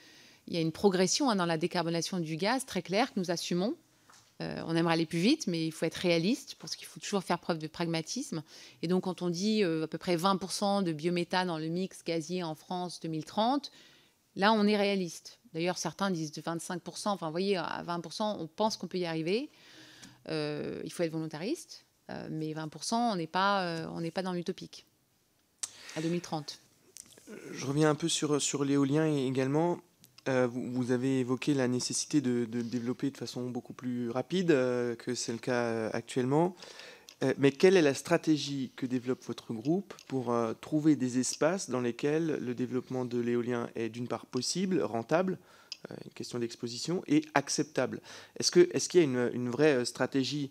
il 0.49 0.55
y 0.55 0.57
a 0.57 0.61
une 0.61 0.71
progression 0.71 1.29
hein, 1.29 1.35
dans 1.35 1.45
la 1.45 1.57
décarbonation 1.57 2.19
du 2.19 2.35
gaz 2.35 2.65
très 2.65 2.81
claire 2.81 3.13
que 3.13 3.19
nous 3.19 3.31
assumons. 3.31 3.75
Euh, 4.41 4.61
on 4.65 4.75
aimerait 4.75 4.93
aller 4.93 5.05
plus 5.05 5.19
vite, 5.19 5.47
mais 5.47 5.67
il 5.67 5.71
faut 5.71 5.85
être 5.85 5.95
réaliste 5.95 6.55
parce 6.59 6.75
qu'il 6.75 6.87
faut 6.87 6.99
toujours 6.99 7.23
faire 7.23 7.39
preuve 7.39 7.59
de 7.59 7.67
pragmatisme. 7.67 8.41
Et 8.81 8.87
donc, 8.87 9.03
quand 9.03 9.21
on 9.21 9.29
dit 9.29 9.63
euh, 9.63 9.83
à 9.83 9.87
peu 9.87 9.97
près 9.97 10.15
20% 10.15 10.83
de 10.83 10.91
biométhane 10.91 11.47
dans 11.47 11.57
le 11.57 11.67
mix 11.67 12.03
gazier 12.03 12.41
en 12.41 12.55
France 12.55 12.99
2030, 13.01 13.71
là, 14.35 14.53
on 14.53 14.65
est 14.65 14.77
réaliste. 14.77 15.39
D'ailleurs, 15.53 15.77
certains 15.77 16.09
disent 16.09 16.31
de 16.31 16.41
25%. 16.41 17.09
Enfin, 17.09 17.27
vous 17.27 17.31
voyez, 17.31 17.57
à 17.57 17.83
20%, 17.85 18.37
on 18.39 18.47
pense 18.47 18.77
qu'on 18.77 18.87
peut 18.87 18.97
y 18.97 19.05
arriver. 19.05 19.49
Euh, 20.29 20.81
il 20.83 20.91
faut 20.91 21.03
être 21.03 21.11
volontariste, 21.11 21.85
mais 22.29 22.53
20%, 22.53 22.95
on 22.95 23.15
n'est 23.15 23.27
pas, 23.27 23.87
on 23.91 24.01
n'est 24.01 24.11
pas 24.11 24.23
dans 24.23 24.33
l'utopique 24.33 24.85
à 25.95 26.01
2030. 26.01 26.59
Je 27.51 27.65
reviens 27.65 27.89
un 27.89 27.95
peu 27.95 28.07
sur, 28.07 28.41
sur 28.41 28.63
l'éolien 28.63 29.05
également. 29.05 29.79
Euh, 30.27 30.47
vous, 30.47 30.91
avez 30.91 31.21
évoqué 31.21 31.53
la 31.53 31.67
nécessité 31.67 32.21
de, 32.21 32.45
développer 32.45 33.09
de 33.09 33.17
façon 33.17 33.49
beaucoup 33.49 33.73
plus 33.73 34.09
rapide 34.09 34.51
euh, 34.51 34.95
que 34.95 35.15
c'est 35.15 35.31
le 35.31 35.37
cas 35.39 35.63
euh, 35.63 35.89
actuellement. 35.93 36.55
mais 37.37 37.51
quelle 37.51 37.75
est 37.75 37.81
la 37.81 37.93
stratégie 37.93 38.71
que 38.75 38.85
développe 38.85 39.23
votre 39.25 39.53
groupe 39.53 39.93
pour 40.07 40.33
trouver 40.61 40.95
des 40.95 41.19
espaces 41.19 41.69
dans 41.69 41.81
lesquels 41.81 42.37
le 42.39 42.53
développement 42.55 43.03
de 43.03 43.19
l'éolien 43.19 43.69
est 43.75 43.89
d'une 43.89 44.07
part 44.07 44.25
possible, 44.25 44.81
rentable, 44.81 45.37
une 46.05 46.11
question 46.13 46.39
d'exposition, 46.39 47.03
et 47.07 47.25
acceptable? 47.33 47.99
Est-ce 48.37 48.51
qu'il 48.51 48.69
est 48.71 48.87
qu'il 48.87 49.01
y 49.01 49.03
a 49.03 49.29
une, 49.33 49.49
vraie 49.49 49.83
stratégie 49.83 50.49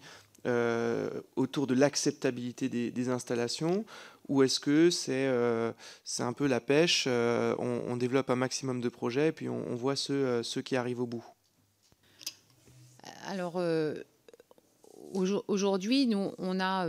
autour 1.37 1.67
de 1.67 1.73
l'acceptabilité 1.73 2.69
des, 2.69 3.09
installations 3.09 3.87
ou 4.29 4.43
est-ce 4.43 4.61
que 4.61 4.91
c'est 4.91 5.27
euh, 5.27 5.73
un 6.19 6.33
peu 6.33 6.47
la 6.47 6.61
pêche, 6.61 7.05
euh, 7.07 7.55
on, 7.59 7.97
développe 7.97 8.31
un 8.31 8.37
maximum 8.37 8.81
de 8.81 8.89
projets 8.89 9.29
et 9.29 9.33
puis 9.33 9.49
on, 9.49 9.75
voit 9.75 9.97
ceux, 9.97 10.15
euh, 10.15 10.43
ceux, 10.43 10.61
qui 10.61 10.77
arrivent 10.77 11.01
au 11.01 11.07
bout? 11.07 11.25
Alors, 13.27 13.61
aujourd'hui, 15.49 16.07
nous, 16.07 16.33
on 16.39 16.61
a, 16.61 16.87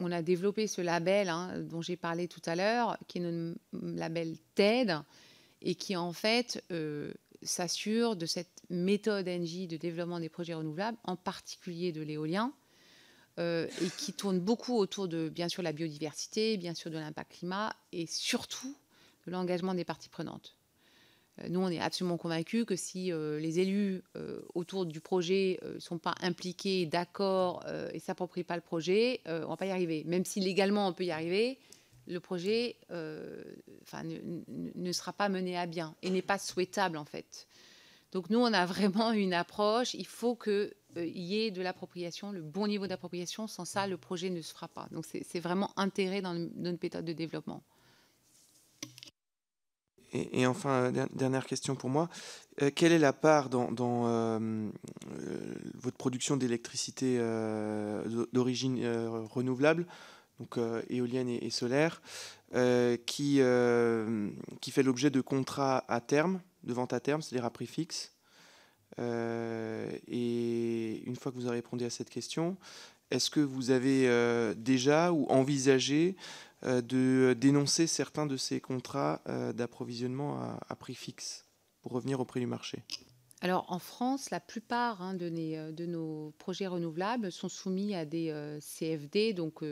on 0.00 0.12
a 0.12 0.22
développé 0.22 0.66
ce 0.66 0.80
label 0.80 1.28
hein, 1.28 1.58
dont 1.58 1.82
j'ai 1.82 1.96
parlé 1.96 2.28
tout 2.28 2.42
à 2.46 2.54
l'heure, 2.54 2.98
qui 3.08 3.18
est 3.18 3.20
notre 3.20 3.58
label 3.72 4.36
TED, 4.54 4.94
et 5.62 5.74
qui 5.74 5.96
en 5.96 6.12
fait 6.12 6.62
s'assure 7.42 8.16
de 8.16 8.26
cette 8.26 8.62
méthode 8.70 9.26
NJ 9.26 9.68
de 9.68 9.76
développement 9.76 10.20
des 10.20 10.28
projets 10.28 10.54
renouvelables, 10.54 10.98
en 11.04 11.16
particulier 11.16 11.92
de 11.92 12.02
l'éolien, 12.02 12.52
euh, 13.38 13.66
et 13.82 13.88
qui 13.98 14.12
tourne 14.12 14.38
beaucoup 14.38 14.76
autour 14.76 15.08
de, 15.08 15.28
bien 15.28 15.48
sûr, 15.48 15.62
la 15.62 15.72
biodiversité, 15.72 16.56
bien 16.56 16.72
sûr, 16.72 16.90
de 16.90 16.98
l'impact 16.98 17.32
climat 17.38 17.74
et 17.92 18.06
surtout 18.06 18.76
de 19.26 19.32
l'engagement 19.32 19.74
des 19.74 19.84
parties 19.84 20.08
prenantes. 20.08 20.56
Euh, 21.40 21.48
nous, 21.48 21.58
on 21.58 21.68
est 21.68 21.80
absolument 21.80 22.16
convaincus 22.16 22.64
que 22.64 22.76
si 22.76 23.10
euh, 23.10 23.40
les 23.40 23.58
élus 23.58 24.04
autour 24.54 24.86
du 24.86 25.00
projet 25.00 25.58
ne 25.64 25.80
sont 25.80 25.98
pas 25.98 26.14
impliqués, 26.20 26.86
d'accord 26.86 27.64
et 27.92 27.94
ne 27.94 28.00
s'approprient 28.00 28.44
pas 28.44 28.54
le 28.54 28.62
projet, 28.62 29.20
on 29.26 29.32
ne 29.32 29.44
va 29.46 29.56
pas 29.56 29.66
y 29.66 29.72
arriver. 29.72 30.04
Même 30.04 30.24
si 30.24 30.38
légalement 30.38 30.86
on 30.86 30.92
peut 30.92 31.04
y 31.04 31.10
arriver, 31.10 31.58
le 32.06 32.20
projet 32.20 32.76
ne, 32.90 34.42
ne, 34.48 34.92
sera 34.92 35.12
pas 35.12 35.28
mené 35.28 35.58
à 35.58 35.66
bien 35.66 35.96
et 36.02 36.10
n'est 36.10 36.22
pas 36.22 36.38
souhaitable 36.38 36.98
en 36.98 37.04
fait. 37.04 37.48
Donc 38.12 38.30
nous, 38.30 38.38
on 38.38 38.52
a 38.52 38.64
vraiment 38.64 39.10
une 39.10 39.34
approche, 39.34 39.94
il 39.94 40.06
faut 40.06 40.36
que 40.36 40.72
euh, 40.96 41.06
y 41.06 41.40
ait 41.40 41.50
de 41.50 41.62
l'appropriation, 41.62 42.32
le 42.32 42.42
bon 42.42 42.66
niveau 42.66 42.86
d'appropriation. 42.86 43.46
Sans 43.46 43.64
ça, 43.64 43.86
le 43.86 43.96
projet 43.96 44.30
ne 44.30 44.40
se 44.40 44.52
fera 44.52 44.68
pas. 44.68 44.88
Donc 44.90 45.04
c'est 45.06 45.40
vraiment 45.40 45.70
intégré 45.76 46.22
dans 46.22 46.34
notre 46.34 46.78
méthode 46.82 47.04
de 47.04 47.12
développement. 47.12 47.62
Et, 50.12 50.46
enfin, 50.46 50.92
dernière 51.12 51.44
question 51.44 51.74
pour 51.74 51.90
moi. 51.90 52.08
Euh, 52.62 52.70
quelle 52.72 52.92
est 52.92 53.00
la 53.00 53.12
part 53.12 53.48
dans, 53.48 53.72
euh, 54.06 54.70
votre 55.74 55.96
production 55.96 56.36
d'électricité 56.36 57.18
d'origine 58.32 58.86
renouvelable, 59.28 59.88
donc 60.38 60.56
éolienne 60.88 61.28
et, 61.28 61.50
solaire, 61.50 62.00
qui, 63.06 63.38
fait 63.38 64.82
l'objet 64.84 65.10
de 65.10 65.20
contrats 65.20 65.84
à 65.88 66.00
terme, 66.00 66.40
de 66.62 66.72
vente 66.72 66.92
à 66.92 67.00
terme, 67.00 67.20
c'est-à-dire 67.20 67.44
à 67.44 67.50
prix 67.50 67.66
fixe 67.66 68.13
euh, 68.13 68.13
et 68.98 71.02
une 71.06 71.16
fois 71.16 71.32
que 71.32 71.36
vous 71.36 71.46
avez 71.46 71.56
répondu 71.56 71.84
à 71.84 71.90
cette 71.90 72.10
question, 72.10 72.56
est-ce 73.10 73.30
que 73.30 73.40
vous 73.40 73.70
avez 73.70 74.08
euh, 74.08 74.54
déjà 74.54 75.12
ou 75.12 75.26
envisagé 75.26 76.16
euh, 76.64 76.80
de 76.80 77.36
dénoncer 77.38 77.86
certains 77.86 78.26
de 78.26 78.36
ces 78.36 78.60
contrats 78.60 79.22
d'approvisionnement 79.54 80.58
à, 80.68 80.76
prix 80.76 80.94
fixe 80.94 81.46
pour 81.82 81.92
revenir 81.92 82.20
au 82.20 82.24
prix 82.24 82.40
du 82.40 82.46
marché? 82.46 82.82
Alors 83.40 83.66
en 83.68 83.78
France, 83.78 84.30
la 84.30 84.40
plupart 84.40 85.02
hein, 85.02 85.14
de, 85.14 85.86
nos 85.86 86.32
projets 86.38 86.66
renouvelables 86.66 87.30
sont 87.30 87.50
soumis 87.50 87.94
à 87.94 88.04
des 88.04 88.58
CFD, 88.60 89.34
donc 89.34 89.62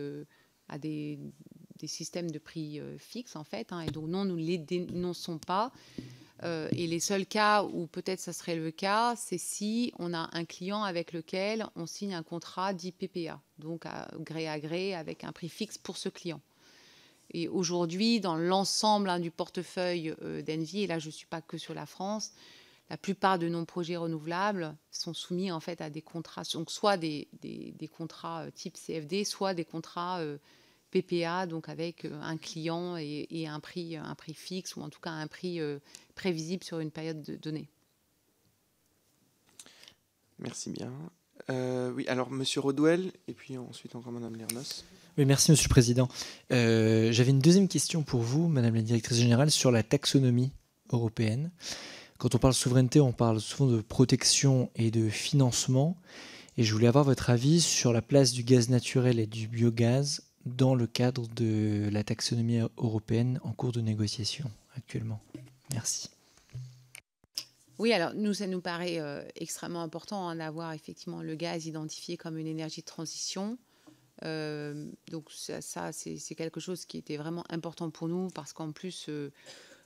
à 0.68 0.78
des, 0.78 1.18
systèmes 1.86 2.30
de 2.30 2.38
prix 2.38 2.80
fixes 2.98 3.34
en 3.34 3.44
fait. 3.44 3.72
Hein, 3.72 3.80
et 3.80 3.90
donc 3.90 4.08
non, 4.08 4.24
nous 4.24 4.36
ne 4.36 4.42
les 4.42 4.58
dénonçons 4.58 5.38
pas. 5.38 5.72
Euh, 6.44 6.68
et 6.72 6.86
les 6.86 6.98
seuls 6.98 7.26
cas 7.26 7.62
où 7.62 7.86
peut-être 7.86 8.20
ça 8.20 8.32
serait 8.32 8.56
le 8.56 8.70
cas, 8.70 9.14
c'est 9.16 9.38
si 9.38 9.92
on 9.98 10.12
a 10.12 10.28
un 10.32 10.44
client 10.44 10.82
avec 10.82 11.12
lequel 11.12 11.66
on 11.76 11.86
signe 11.86 12.14
un 12.14 12.22
contrat 12.22 12.74
dit 12.74 12.90
PPA, 12.90 13.40
donc 13.58 13.86
à 13.86 14.10
gré 14.18 14.48
à 14.48 14.58
gré 14.58 14.94
avec 14.94 15.22
un 15.22 15.32
prix 15.32 15.48
fixe 15.48 15.78
pour 15.78 15.96
ce 15.96 16.08
client. 16.08 16.40
Et 17.32 17.48
aujourd'hui, 17.48 18.20
dans 18.20 18.36
l'ensemble 18.36 19.08
hein, 19.08 19.20
du 19.20 19.30
portefeuille 19.30 20.14
euh, 20.22 20.42
d'Envie, 20.42 20.82
et 20.82 20.86
là 20.86 20.98
je 20.98 21.06
ne 21.06 21.12
suis 21.12 21.26
pas 21.26 21.40
que 21.40 21.58
sur 21.58 21.74
la 21.74 21.86
France, 21.86 22.32
la 22.90 22.96
plupart 22.96 23.38
de 23.38 23.48
nos 23.48 23.64
projets 23.64 23.96
renouvelables 23.96 24.76
sont 24.90 25.14
soumis 25.14 25.52
en 25.52 25.60
fait 25.60 25.80
à 25.80 25.90
des 25.90 26.02
contrats, 26.02 26.42
donc 26.52 26.70
soit 26.70 26.96
des, 26.96 27.28
contrats 27.96 28.42
euh, 28.42 28.50
type 28.50 28.74
CFD, 28.74 29.24
soit 29.24 29.54
des 29.54 29.64
contrats 29.64 30.20
PPA, 30.92 31.46
donc 31.46 31.68
avec 31.68 32.04
euh, 32.04 32.20
un 32.20 32.36
client 32.36 32.96
et, 32.96 33.46
un, 33.48 33.60
prix, 33.60 33.96
un 33.96 34.14
prix 34.14 34.34
fixe, 34.34 34.76
ou 34.76 34.82
en 34.82 34.90
tout 34.90 35.00
cas 35.00 35.10
un 35.10 35.26
prix 35.26 35.58
euh, 35.58 35.78
prévisible 36.14 36.62
sur 36.62 36.78
une 36.78 36.90
période 36.90 37.22
de 37.22 37.36
donnée. 37.36 37.68
Merci 40.38 40.70
bien. 40.70 40.92
Euh, 41.50 41.90
oui, 41.92 42.06
alors 42.08 42.30
Monsieur 42.30 42.60
Rodwell, 42.60 43.12
et 43.26 43.32
puis 43.32 43.56
ensuite 43.56 43.96
encore 43.96 44.12
Madame 44.12 44.36
Lernos. 44.36 44.84
Oui, 45.18 45.24
merci 45.24 45.50
Monsieur 45.50 45.68
le 45.68 45.72
Président. 45.72 46.08
J'avais 46.50 47.30
une 47.30 47.40
deuxième 47.40 47.68
question 47.68 48.02
pour 48.02 48.20
vous, 48.20 48.48
Madame 48.48 48.74
la 48.74 48.82
Directrice 48.82 49.18
Générale, 49.18 49.50
sur 49.50 49.70
la 49.70 49.82
taxonomie 49.82 50.52
européenne. 50.90 51.50
Quand 52.18 52.34
on 52.34 52.38
parle 52.38 52.54
de 52.54 52.58
souveraineté, 52.58 53.00
on 53.00 53.12
parle 53.12 53.40
souvent 53.40 53.70
de 53.70 53.80
protection 53.82 54.70
et 54.76 54.90
de 54.90 55.08
financement. 55.08 55.96
Et 56.56 56.64
je 56.64 56.72
voulais 56.72 56.86
avoir 56.86 57.04
votre 57.04 57.30
avis 57.30 57.60
sur 57.60 57.92
la 57.92 58.02
place 58.02 58.32
du 58.32 58.42
gaz 58.42 58.68
naturel 58.68 59.18
et 59.18 59.26
du 59.26 59.48
biogaz 59.48 60.20
dans 60.46 60.74
le 60.74 60.86
cadre 60.86 61.28
de 61.28 61.88
la 61.92 62.04
taxonomie 62.04 62.60
européenne 62.76 63.40
en 63.44 63.52
cours 63.52 63.72
de 63.72 63.80
négociation 63.80 64.50
actuellement 64.76 65.20
Merci. 65.72 66.10
Oui, 67.78 67.92
alors 67.92 68.14
nous, 68.14 68.34
ça 68.34 68.46
nous 68.46 68.60
paraît 68.60 69.00
euh, 69.00 69.24
extrêmement 69.34 69.82
important 69.82 70.28
hein, 70.28 70.36
d'avoir 70.36 70.72
effectivement 70.72 71.22
le 71.22 71.34
gaz 71.34 71.66
identifié 71.66 72.16
comme 72.16 72.38
une 72.38 72.46
énergie 72.46 72.82
de 72.82 72.86
transition. 72.86 73.58
Euh, 74.24 74.88
donc 75.10 75.30
ça, 75.32 75.90
c'est 75.92 76.34
quelque 76.36 76.60
chose 76.60 76.84
qui 76.84 76.98
était 76.98 77.16
vraiment 77.16 77.44
important 77.48 77.90
pour 77.90 78.08
nous 78.08 78.28
parce 78.28 78.52
qu'en 78.52 78.70
plus, 78.72 79.06
euh, 79.08 79.32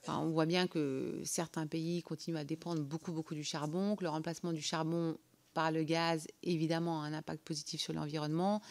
on 0.07 0.29
voit 0.29 0.45
bien 0.45 0.67
que 0.67 1.21
certains 1.23 1.65
pays 1.65 2.03
continuent 2.03 2.37
à 2.37 2.43
dépendre 2.43 2.83
beaucoup, 2.83 3.11
beaucoup 3.11 3.33
du 3.33 3.43
charbon, 3.43 3.95
que 3.95 4.03
le 4.03 4.09
remplacement 4.09 4.53
du 4.53 4.61
charbon 4.61 5.17
par 5.53 5.71
le 5.71 5.83
gaz, 5.83 6.27
évidemment, 6.43 7.01
a 7.01 7.07
un 7.07 7.13
impact 7.13 7.41
positif 7.43 7.81
sur 7.81 7.93
l'environnement 7.93 8.61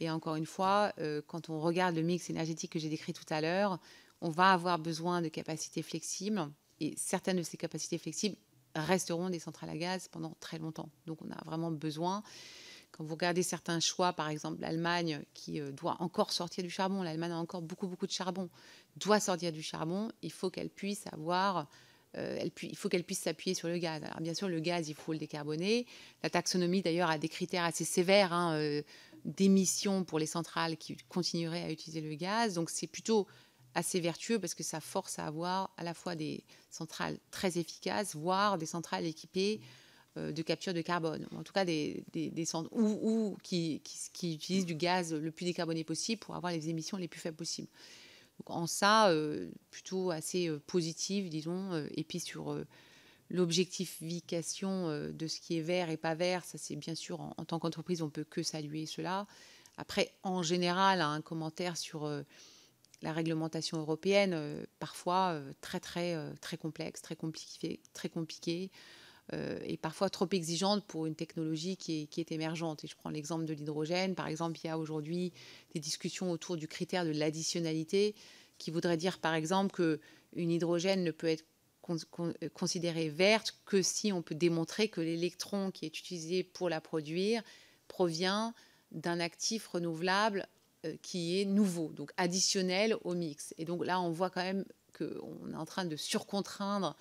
et 0.00 0.10
encore 0.10 0.36
une 0.36 0.46
fois, 0.46 0.92
euh, 0.98 1.20
quand 1.26 1.50
on 1.50 1.60
regarde 1.60 1.94
le 1.94 2.02
mix 2.02 2.30
énergétique 2.30 2.72
que 2.72 2.78
j'ai 2.78 2.88
décrit 2.88 3.12
tout 3.12 3.24
à 3.28 3.40
l'heure, 3.40 3.78
on 4.22 4.30
va 4.30 4.52
avoir 4.52 4.78
besoin 4.78 5.22
de 5.22 5.28
capacités 5.28 5.82
flexibles. 5.82 6.50
Et 6.80 6.94
certaines 6.96 7.36
de 7.36 7.42
ces 7.42 7.58
capacités 7.58 7.98
flexibles 7.98 8.36
resteront 8.74 9.28
des 9.28 9.38
centrales 9.38 9.70
à 9.70 9.76
gaz 9.76 10.08
pendant 10.08 10.34
très 10.40 10.58
longtemps. 10.58 10.88
Donc 11.06 11.20
on 11.22 11.30
a 11.30 11.44
vraiment 11.44 11.70
besoin. 11.70 12.22
Quand 12.92 13.04
vous 13.04 13.14
regardez 13.14 13.42
certains 13.42 13.78
choix, 13.78 14.12
par 14.12 14.28
exemple 14.28 14.60
l'Allemagne 14.60 15.22
qui 15.34 15.60
euh, 15.60 15.70
doit 15.70 15.96
encore 16.00 16.32
sortir 16.32 16.64
du 16.64 16.70
charbon, 16.70 17.02
l'Allemagne 17.02 17.32
a 17.32 17.38
encore 17.38 17.62
beaucoup 17.62 17.86
beaucoup 17.86 18.06
de 18.06 18.12
charbon, 18.12 18.48
doit 18.96 19.20
sortir 19.20 19.52
du 19.52 19.62
charbon, 19.62 20.10
il 20.22 20.32
faut 20.32 20.50
qu'elle 20.50 20.70
puisse 20.70 21.06
avoir 21.12 21.68
euh, 22.16 22.38
il 22.62 22.76
faut 22.76 22.88
qu'elle 22.88 23.04
puisse 23.04 23.20
s'appuyer 23.20 23.54
sur 23.54 23.68
le 23.68 23.78
gaz. 23.78 24.02
Alors 24.02 24.20
bien 24.20 24.34
sûr, 24.34 24.48
le 24.48 24.58
gaz, 24.58 24.88
il 24.88 24.94
faut 24.94 25.12
le 25.12 25.18
décarboner. 25.18 25.86
La 26.24 26.30
taxonomie, 26.30 26.82
d'ailleurs, 26.82 27.08
a 27.08 27.18
des 27.18 27.28
critères 27.28 27.62
assez 27.62 27.84
sévères. 27.84 28.32
Hein, 28.32 28.82
d'émissions 29.24 30.04
pour 30.04 30.18
les 30.18 30.26
centrales 30.26 30.76
qui 30.76 30.96
continueraient 31.08 31.62
à 31.62 31.70
utiliser 31.70 32.00
le 32.00 32.14
gaz. 32.14 32.54
Donc 32.54 32.70
c'est 32.70 32.86
plutôt 32.86 33.26
assez 33.74 34.00
vertueux 34.00 34.38
parce 34.38 34.54
que 34.54 34.62
ça 34.62 34.80
force 34.80 35.18
à 35.18 35.26
avoir 35.26 35.72
à 35.76 35.84
la 35.84 35.94
fois 35.94 36.16
des 36.16 36.44
centrales 36.70 37.18
très 37.30 37.58
efficaces, 37.58 38.14
voire 38.14 38.58
des 38.58 38.66
centrales 38.66 39.06
équipées 39.06 39.60
euh, 40.16 40.32
de 40.32 40.42
capture 40.42 40.74
de 40.74 40.80
carbone, 40.82 41.28
en 41.36 41.42
tout 41.44 41.52
cas 41.52 41.64
des, 41.64 42.04
des, 42.12 42.44
centres 42.44 42.70
ou, 42.72 43.36
qui, 43.44 43.80
utilisent 44.22 44.66
du 44.66 44.74
gaz 44.74 45.14
le 45.14 45.30
plus 45.30 45.44
décarboné 45.44 45.84
possible 45.84 46.18
pour 46.18 46.34
avoir 46.34 46.52
les 46.52 46.68
émissions 46.68 46.96
les 46.96 47.06
plus 47.06 47.20
faibles 47.20 47.36
possibles. 47.36 47.68
Donc 48.38 48.50
en 48.50 48.66
ça, 48.66 49.10
euh, 49.10 49.50
plutôt 49.70 50.10
assez 50.10 50.48
euh, 50.48 50.58
positif, 50.66 51.30
disons, 51.30 51.86
et 51.94 52.02
puis 52.02 52.18
sur 52.18 52.58
l'objectification 53.30 55.10
de 55.12 55.26
ce 55.26 55.40
qui 55.40 55.58
est 55.58 55.62
vert 55.62 55.88
et 55.90 55.96
pas 55.96 56.14
vert, 56.14 56.44
ça 56.44 56.58
c'est 56.58 56.76
bien 56.76 56.94
sûr 56.94 57.20
en, 57.20 57.44
tant 57.44 57.58
qu'entreprise, 57.58 58.02
on 58.02 58.10
peut 58.10 58.24
que 58.24 58.42
saluer 58.42 58.86
cela. 58.86 59.26
Après, 59.76 60.12
en 60.22 60.42
général, 60.42 61.00
un 61.00 61.20
commentaire 61.20 61.76
sur 61.76 62.10
la 63.02 63.12
réglementation 63.12 63.78
européenne, 63.78 64.66
parfois 64.78 65.40
très 65.60 65.80
très 65.80 66.16
très 66.40 66.56
complexe, 66.56 67.02
très 67.02 67.16
compliqué, 67.16 67.80
très 67.94 68.08
compliqué. 68.08 68.70
Euh, 69.32 69.58
et 69.64 69.76
parfois 69.76 70.10
trop 70.10 70.28
exigeante 70.32 70.84
pour 70.86 71.06
une 71.06 71.14
technologie 71.14 71.76
qui 71.76 72.08
est, 72.16 72.32
émergente. 72.32 72.84
Et 72.84 72.88
je 72.88 72.96
prends 72.96 73.10
l'exemple 73.10 73.44
de 73.44 73.52
l'hydrogène. 73.52 74.14
Par 74.14 74.26
exemple, 74.26 74.58
il 74.62 74.66
y 74.66 74.70
a 74.70 74.78
aujourd'hui 74.78 75.32
des 75.72 75.80
discussions 75.80 76.30
autour 76.30 76.56
du 76.56 76.66
critère 76.66 77.04
de 77.04 77.10
l'additionnalité 77.10 78.14
qui 78.58 78.70
voudrait 78.70 78.96
dire, 78.96 79.18
par 79.18 79.34
exemple, 79.34 79.74
qu'une 79.74 80.50
hydrogène 80.50 81.04
ne 81.04 81.10
peut 81.10 81.28
être 81.28 81.44
considérée 82.54 83.08
verte 83.08 83.58
que 83.64 83.82
si 83.82 84.12
on 84.12 84.22
peut 84.22 84.34
démontrer 84.34 84.88
que 84.88 85.00
l'électron 85.00 85.70
qui 85.70 85.84
est 85.84 85.98
utilisé 85.98 86.42
pour 86.42 86.68
la 86.68 86.80
produire 86.80 87.42
provient 87.88 88.54
d'un 88.92 89.20
actif 89.20 89.66
renouvelable 89.68 90.46
euh, 90.86 90.96
qui 91.02 91.40
est 91.40 91.44
nouveau, 91.44 91.88
donc 91.92 92.12
additionnel 92.16 92.96
au 93.02 93.14
mix. 93.14 93.54
Et 93.58 93.64
donc 93.64 93.84
là, 93.84 94.00
on 94.00 94.10
voit 94.10 94.30
quand 94.30 94.42
même 94.42 94.64
qu'on 94.96 95.52
est 95.52 95.56
en 95.56 95.66
train 95.66 95.84
de 95.84 95.96
surcontraindre 95.96 96.96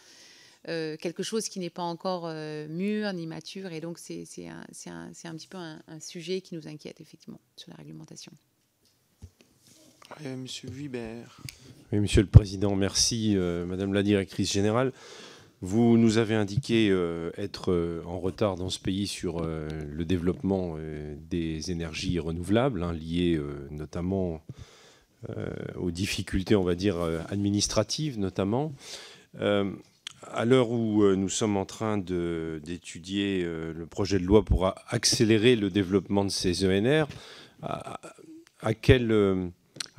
euh, 0.68 0.98
quelque 0.98 1.24
chose 1.24 1.48
qui 1.48 1.60
n'est 1.60 1.70
pas 1.70 1.84
encore 1.84 2.28
euh, 2.28 2.68
mûr 2.68 3.14
ni 3.14 3.26
mature. 3.26 3.72
Et 3.72 3.80
donc, 3.80 3.98
c'est 3.98 4.26
un, 4.48 4.66
un, 4.88 5.36
petit 5.36 5.48
peu 5.48 5.58
un, 5.58 6.00
sujet 6.00 6.42
qui 6.42 6.56
nous 6.56 6.68
inquiète, 6.68 7.00
effectivement, 7.00 7.40
sur 7.56 7.70
la 7.70 7.78
réglementation. 7.78 8.34
Monsieur 10.38 10.70
Vibert. 10.70 11.42
Monsieur 11.92 12.22
le 12.22 12.28
Président, 12.28 12.76
merci, 12.76 13.34
euh, 13.36 13.66
Madame 13.66 13.94
la 13.94 14.04
Directrice 14.04 14.52
Générale. 14.52 14.92
Vous 15.62 15.98
nous 15.98 16.18
avez 16.18 16.36
indiqué 16.36 16.88
être 17.38 18.02
en 18.06 18.18
retard 18.18 18.56
dans 18.56 18.70
ce 18.70 18.80
pays 18.80 19.08
sur 19.08 19.42
le 19.42 20.06
développement 20.06 20.78
des 21.30 21.70
énergies 21.70 22.18
renouvelables, 22.18 22.82
hein, 22.82 22.94
liées 22.94 23.38
notamment 23.70 24.42
aux 25.76 25.92
difficultés, 25.92 26.56
on 26.56 26.64
va 26.64 26.76
dire, 26.76 26.96
administratives 27.30 28.18
notamment 28.18 28.74
à 30.32 30.46
l'heure 30.46 30.72
où 30.72 31.04
euh, 31.04 31.16
nous 31.16 31.30
sommes 31.30 31.58
en 31.58 31.66
train 31.66 31.98
d'étudier 31.98 33.44
euh, 33.44 33.74
le 33.74 33.86
projet 33.86 34.20
de 34.20 34.26
loi 34.26 34.44
pour 34.44 34.74
accélérer 34.88 35.56
le 35.56 35.70
développement 35.70 36.26
de 36.26 36.30
ces 36.30 36.66
ENR, 36.66 37.08
à, 37.62 38.00
euh, 38.64 39.48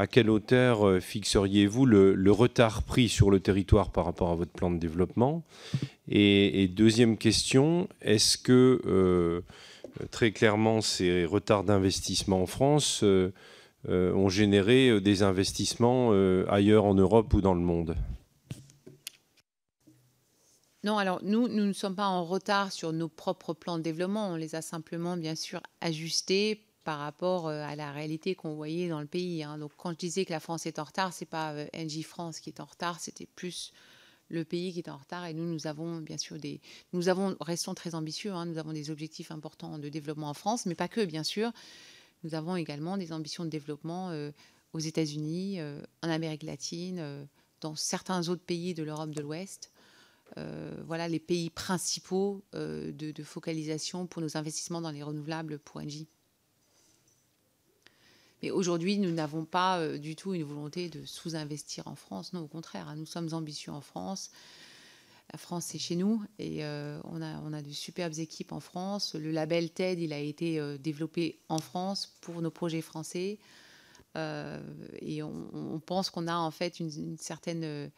à 0.01 0.06
quelle 0.06 0.31
hauteur 0.31 1.02
fixeriez-vous 1.02 1.85
le, 1.85 2.32
retard 2.32 2.82
pris 2.85 3.10
sur 3.10 3.31
le 3.31 3.39
territoire 3.39 3.90
par 3.90 4.06
rapport 4.06 4.31
à 4.31 4.35
votre 4.35 4.51
plan 4.51 4.70
de 4.70 4.78
développement? 4.78 5.44
Et, 6.09 6.68
deuxième 6.68 7.18
question, 7.18 7.86
est-ce 8.01 8.39
que 8.39 9.43
très 10.10 10.32
clairement 10.32 10.81
ces 10.81 11.27
retards 11.27 11.64
d'investissement 11.64 12.40
en 12.40 12.47
France 12.47 13.05
ont 13.86 14.28
généré 14.31 15.02
des 15.02 15.22
investissements 15.22 16.12
ailleurs 16.48 16.86
en 16.86 16.94
Europe 16.94 17.35
ou 17.35 17.43
dans 17.43 17.55
le 17.55 17.60
monde? 17.60 17.94
Non, 20.82 20.97
alors 20.97 21.18
nous, 21.22 21.47
nous 21.47 21.66
ne 21.66 21.74
sommes 21.74 21.94
pas 21.94 22.06
en 22.06 22.24
retard 22.24 22.72
sur 22.72 22.94
nos 22.94 23.09
propres 23.09 23.52
plans 23.52 23.77
de 23.77 23.82
développement. 23.82 24.31
On 24.31 24.36
les 24.36 24.55
a 24.55 24.62
simplement, 24.62 25.18
bien 25.18 25.35
sûr, 25.35 25.60
ajustés 25.82 26.69
par 26.85 26.98
rapport 26.98 27.48
euh, 27.48 27.62
à 27.62 27.77
la 27.77 27.93
réalité 27.93 28.35
qu'on 28.35 28.55
voyait 28.55 28.89
dans 28.89 29.01
le 29.01 29.07
pays. 29.07 29.43
Hein. 29.43 29.59
Donc, 29.59 29.73
quand 29.77 29.90
je 29.93 29.97
disais 29.97 30.24
que 30.24 30.32
la 30.32 30.40
France 30.40 30.66
est 30.66 30.78
en 30.78 30.85
retard, 30.85 31.12
c'est 31.12 31.27
pas 31.27 31.52
euh, 31.52 31.66
NJ 31.74 32.02
France 32.02 32.40
qui 32.40 32.51
est 32.51 32.61
en 32.61 32.65
retard, 32.65 33.01
c'était 33.01 33.27
plus 33.27 33.73
le 34.28 34.44
pays 34.44 34.73
qui 34.73 34.78
est 34.78 34.89
en 34.89 34.97
retard. 34.97 35.27
Et 35.27 35.35
nous, 35.35 35.44
nous 35.44 35.66
avons 35.66 36.01
bien 36.01 36.16
sûr 36.16 36.39
des, 36.39 36.61
nous 36.93 37.09
avons, 37.09 37.36
restons 37.40 37.74
très 37.74 37.94
ambitieux. 37.94 38.32
Hein. 38.32 38.47
nous 38.47 38.59
avons 38.59 38.73
des 38.73 38.90
objectifs 38.90 39.31
importants 39.31 39.78
de 39.78 39.89
développement 39.89 40.31
en 40.31 40.35
France, 40.35 40.66
mais 40.66 40.74
pas 40.74 40.89
que, 40.89 41.05
bien 41.05 41.24
sûr. 41.24 41.52
Nous 42.23 42.35
avons 42.35 42.57
également 42.57 42.97
des 42.97 43.12
ambitions 43.12 43.44
de 43.44 43.51
développement 43.51 44.11
euh, 44.11 44.31
aux 44.73 44.78
États-Unis, 44.78 45.59
en 46.02 46.09
Amérique 46.09 46.44
latine, 46.44 47.27
dans 47.61 47.74
certains 47.74 48.28
autres 48.28 48.44
pays 48.44 48.73
de 48.73 48.85
l'Europe 48.85 49.11
de 49.11 49.20
l'Ouest. 49.20 49.73
Voilà 50.86 51.09
les 51.09 51.19
pays 51.19 51.51
principaux 51.51 52.44
euh, 52.55 52.93
de, 52.93 53.23
focalisation 53.23 54.07
pour 54.07 54.23
nos 54.23 54.36
investissements 54.36 54.81
dans 54.81 54.90
les 54.90 55.02
renouvelables 55.02 55.59
pour 55.59 55.81
Engie. 55.81 56.09
Mais 58.43 58.51
aujourd'hui, 58.51 58.99
nous 58.99 59.11
n'avons 59.11 59.45
pas 59.45 59.79
euh, 59.79 59.99
du 59.99 60.17
tout 60.17 60.35
une 60.35 60.45
volonté 60.45 60.89
de 60.89 61.05
sous-investir 61.05 61.87
en 61.87 61.95
France. 61.95 62.33
Non, 62.33 62.41
au 62.41 62.49
contraire, 62.49 62.89
hein, 62.89 62.97
nous 62.97 63.07
sommes 63.07 63.33
ambitieux 63.33 63.73
en 63.73 63.81
France. 63.81 64.31
La 65.33 65.39
France, 65.39 65.67
c'est 65.67 65.79
chez 65.79 65.95
nous 65.95 66.21
et 66.41 66.65
on, 66.65 67.23
a, 67.23 67.41
on 67.45 67.53
a 67.53 67.62
de 67.62 67.71
superbes 67.71 68.19
équipes 68.19 68.51
en 68.51 68.59
France. 68.59 69.15
Le 69.15 69.31
label 69.31 69.71
TED, 69.71 70.01
il 70.01 70.12
a 70.12 70.19
été 70.19 70.61
développé 70.81 71.39
en 71.49 71.59
France 71.59 72.17
pour 72.21 72.43
nos 72.43 72.51
projets 72.51 72.81
français. 72.81 73.39
et 74.17 75.23
on, 75.23 75.81
pense 75.87 76.11
qu'on 76.11 76.27
a 76.27 76.35
en 76.35 76.51
fait 76.51 76.81
une 76.81 77.17
certaine 77.17 77.93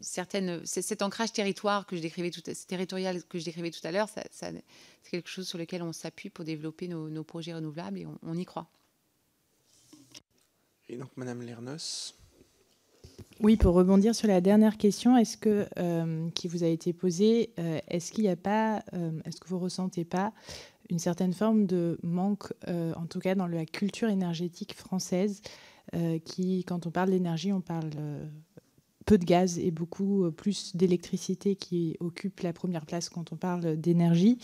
certaine, 0.00 0.64
cet 0.64 1.02
ancrage 1.02 1.32
territoire 1.32 1.86
que 1.86 1.96
je 1.96 2.02
décrivais 2.02 2.30
tout, 2.30 2.42
territorial 2.66 3.22
que 3.24 3.38
je 3.38 3.44
décrivais 3.44 3.70
tout 3.70 3.86
à 3.86 3.92
l'heure, 3.92 4.08
c'est 4.08 4.64
quelque 5.10 5.28
chose 5.28 5.46
sur 5.46 5.58
lequel 5.58 5.82
on 5.82 5.92
s'appuie 5.92 6.30
pour 6.30 6.44
développer 6.44 6.88
nos, 6.88 7.24
projets 7.24 7.54
renouvelables 7.54 7.98
et 7.98 8.06
on, 8.22 8.36
y 8.36 8.44
croit. 8.44 8.68
Et 10.88 10.96
donc, 10.96 11.10
Madame 11.16 11.42
Lernos. 11.42 12.14
Oui, 13.40 13.56
pour 13.56 13.74
rebondir 13.74 14.14
sur 14.14 14.26
la 14.26 14.40
dernière 14.40 14.76
question, 14.76 15.16
est-ce 15.16 15.36
que 15.36 15.66
euh, 15.78 16.28
qui 16.30 16.48
vous 16.48 16.64
a 16.64 16.66
été 16.66 16.92
posée, 16.92 17.52
euh, 17.58 17.78
est-ce 17.88 18.10
qu'il 18.10 18.24
n'y 18.24 18.30
a 18.30 18.36
pas, 18.36 18.82
euh, 18.94 19.12
est-ce 19.24 19.40
que 19.40 19.48
vous 19.48 19.58
ressentez 19.58 20.04
pas 20.04 20.32
une 20.90 20.98
certaine 20.98 21.34
forme 21.34 21.66
de 21.66 21.98
manque, 22.02 22.50
en 22.66 23.04
tout 23.04 23.18
cas 23.18 23.34
dans 23.34 23.46
la 23.46 23.66
culture 23.66 24.08
énergétique 24.08 24.74
française, 24.74 25.42
qui, 26.24 26.64
quand 26.64 26.86
on 26.86 26.90
parle 26.90 27.10
d'énergie, 27.10 27.52
on 27.52 27.60
parle 27.60 27.90
peu 29.08 29.16
de 29.16 29.24
gaz 29.24 29.58
et 29.58 29.70
beaucoup 29.70 30.24
euh, 30.24 30.30
plus 30.30 30.76
d'électricité 30.76 31.56
qui 31.56 31.96
occupe 31.98 32.40
la 32.40 32.52
première 32.52 32.84
place 32.84 33.08
quand 33.08 33.32
on 33.32 33.36
parle 33.36 33.78
d'énergie. 33.78 34.36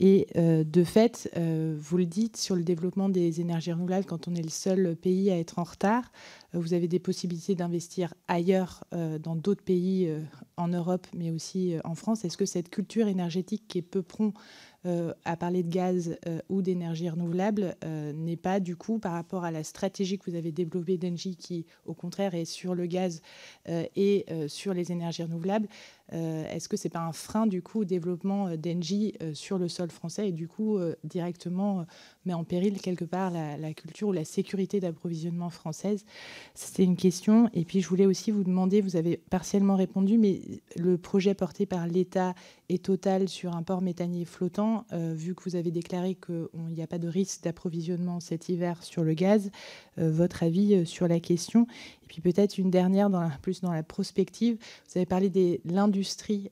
Et 0.00 0.26
euh, 0.34 0.64
de 0.64 0.82
fait, 0.82 1.30
euh, 1.36 1.76
vous 1.78 1.96
le 1.96 2.06
dites, 2.06 2.36
sur 2.36 2.56
le 2.56 2.64
développement 2.64 3.08
des 3.08 3.40
énergies 3.40 3.70
renouvelables, 3.70 4.06
quand 4.06 4.26
on 4.26 4.34
est 4.34 4.42
le 4.42 4.48
seul 4.48 4.96
pays 4.96 5.30
à 5.30 5.38
être 5.38 5.60
en 5.60 5.62
retard, 5.62 6.10
vous 6.52 6.74
avez 6.74 6.88
des 6.88 6.98
possibilités 6.98 7.54
d'investir 7.54 8.12
ailleurs, 8.26 8.82
dans 8.90 9.36
d'autres 9.36 9.62
pays 9.62 10.12
en 10.56 10.66
Europe, 10.66 11.06
mais 11.14 11.30
aussi 11.30 11.76
en 11.84 11.94
France. 11.94 12.24
Est-ce 12.24 12.36
que 12.36 12.44
cette 12.44 12.70
culture 12.70 13.06
énergétique 13.06 13.68
qui 13.68 13.78
est 13.78 13.82
peu 13.82 14.02
prompt 14.02 14.34
euh, 14.86 15.12
à 15.26 15.36
parler 15.36 15.62
de 15.62 15.68
gaz 15.68 16.16
euh, 16.26 16.40
ou 16.48 16.62
d'énergie 16.62 17.10
renouvelable 17.10 17.76
euh, 17.84 18.14
n'est 18.14 18.38
pas 18.38 18.60
du 18.60 18.76
coup 18.76 18.98
par 18.98 19.12
rapport 19.12 19.44
à 19.44 19.50
la 19.50 19.62
stratégie 19.62 20.18
que 20.18 20.30
vous 20.30 20.38
avez 20.38 20.52
développée 20.52 20.96
d'Engie 20.96 21.36
qui 21.36 21.66
au 21.84 21.92
contraire 21.92 22.34
est 22.34 22.46
sur 22.46 22.74
le 22.74 22.86
gaz 22.86 23.20
et 23.68 24.24
sur 24.48 24.72
les 24.72 24.90
énergies 24.90 25.22
renouvelables. 25.22 25.68
Est-ce 26.10 26.68
que 26.68 26.76
c'est 26.76 26.88
pas 26.88 27.00
un 27.00 27.12
frein 27.12 27.46
du 27.46 27.62
coup 27.62 27.80
au 27.80 27.84
développement 27.84 28.56
d'Engie 28.56 29.14
sur 29.32 29.58
le 29.58 29.68
sol 29.68 29.90
français 29.90 30.28
et 30.28 30.32
du 30.32 30.48
coup 30.48 30.78
directement 31.04 31.86
met 32.24 32.34
en 32.34 32.44
péril 32.44 32.80
quelque 32.80 33.04
part 33.04 33.30
la, 33.30 33.74
culture 33.74 34.08
ou 34.08 34.12
la 34.12 34.24
sécurité 34.24 34.80
d'approvisionnement 34.80 35.50
française? 35.50 36.04
C'était 36.54 36.84
une 36.84 36.96
question. 36.96 37.48
Et 37.54 37.64
puis 37.64 37.80
je 37.80 37.88
voulais 37.88 38.06
aussi 38.06 38.30
vous 38.30 38.44
demander, 38.44 38.80
vous 38.80 38.96
avez 38.96 39.16
partiellement 39.16 39.76
répondu, 39.76 40.18
mais 40.18 40.40
le 40.76 40.98
projet 40.98 41.34
porté 41.34 41.66
par 41.66 41.86
l'État 41.86 42.34
est 42.68 42.84
total 42.84 43.28
sur 43.28 43.54
un 43.54 43.62
port 43.62 43.82
méthanier 43.82 44.24
flottant, 44.24 44.84
euh, 44.92 45.12
vu 45.14 45.34
que 45.34 45.42
vous 45.44 45.56
avez 45.56 45.70
déclaré 45.70 46.14
qu'il 46.14 46.48
n'y 46.74 46.82
a 46.82 46.86
pas 46.86 46.98
de 46.98 47.08
risque 47.08 47.42
d'approvisionnement 47.42 48.20
cet 48.20 48.48
hiver 48.48 48.82
sur 48.82 49.04
le 49.04 49.14
gaz, 49.14 49.50
euh, 49.98 50.10
votre 50.10 50.42
avis 50.42 50.74
euh, 50.74 50.84
sur 50.84 51.08
la 51.08 51.20
question? 51.20 51.66
Et 51.99 51.99
puis 52.10 52.20
peut-être 52.20 52.58
une 52.58 52.72
dernière, 52.72 53.08
plus 53.40 53.60
dans 53.60 53.70
la 53.70 53.84
prospective, 53.84 54.56
vous 54.56 54.98
avez 54.98 55.06
parlé 55.06 55.30
de 55.30 55.60
l'industrie 55.64 56.50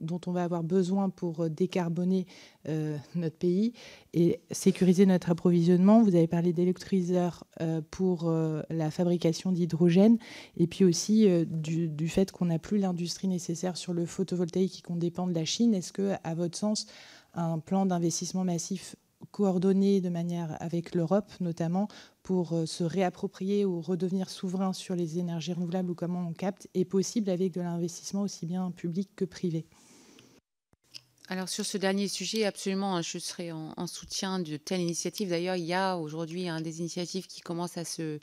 dont 0.00 0.20
on 0.28 0.30
va 0.30 0.44
avoir 0.44 0.62
besoin 0.62 1.10
pour 1.10 1.50
décarboner 1.50 2.24
notre 3.16 3.36
pays 3.36 3.72
et 4.14 4.38
sécuriser 4.52 5.04
notre 5.04 5.30
approvisionnement. 5.30 6.04
Vous 6.04 6.14
avez 6.14 6.28
parlé 6.28 6.52
d'électrolyseurs 6.52 7.42
pour 7.90 8.32
la 8.70 8.90
fabrication 8.92 9.50
d'hydrogène 9.50 10.18
et 10.56 10.68
puis 10.68 10.84
aussi 10.84 11.26
du, 11.46 12.08
fait 12.08 12.30
qu'on 12.30 12.44
n'a 12.44 12.60
plus 12.60 12.78
l'industrie 12.78 13.26
nécessaire 13.26 13.76
sur 13.76 13.94
le 13.94 14.06
photovoltaïque 14.06 14.78
et 14.78 14.82
qu'on 14.82 14.96
dépend 14.96 15.26
de 15.26 15.34
la 15.34 15.44
Chine. 15.44 15.74
Est-ce 15.74 15.92
que, 15.92 16.12
à 16.22 16.34
votre 16.36 16.56
sens, 16.56 16.86
un 17.34 17.58
plan 17.58 17.86
d'investissement 17.86 18.44
massif 18.44 18.94
coordonner 19.30 20.00
de 20.00 20.08
manière 20.08 20.56
avec 20.60 20.94
l'Europe, 20.94 21.30
notamment 21.40 21.88
pour 22.22 22.54
se 22.66 22.84
réapproprier 22.84 23.64
ou 23.64 23.80
redevenir 23.80 24.30
souverain 24.30 24.72
sur 24.72 24.94
les 24.94 25.18
énergies 25.18 25.52
renouvelables 25.52 25.90
ou 25.90 25.94
comment 25.94 26.28
on 26.28 26.32
capte, 26.32 26.68
est 26.74 26.84
possible 26.84 27.30
avec 27.30 27.52
de 27.52 27.60
l'investissement 27.60 28.22
aussi 28.22 28.46
bien 28.46 28.70
public 28.70 29.10
que 29.16 29.24
privé. 29.24 29.66
Alors 31.28 31.48
sur 31.48 31.64
ce 31.64 31.78
dernier 31.78 32.08
sujet, 32.08 32.44
absolument, 32.44 32.96
hein, 32.96 33.02
je 33.02 33.18
serai 33.18 33.52
en, 33.52 33.86
soutien 33.86 34.38
de 34.38 34.56
telles 34.56 34.80
initiatives. 34.80 35.30
D'ailleurs, 35.30 35.56
il 35.56 35.64
y 35.64 35.72
a 35.72 35.96
aujourd'hui 35.96 36.48
des 36.60 36.80
initiatives 36.80 37.26
qui 37.26 37.40
commencent 37.40 37.78
à 37.78 37.84
se, 37.84 38.18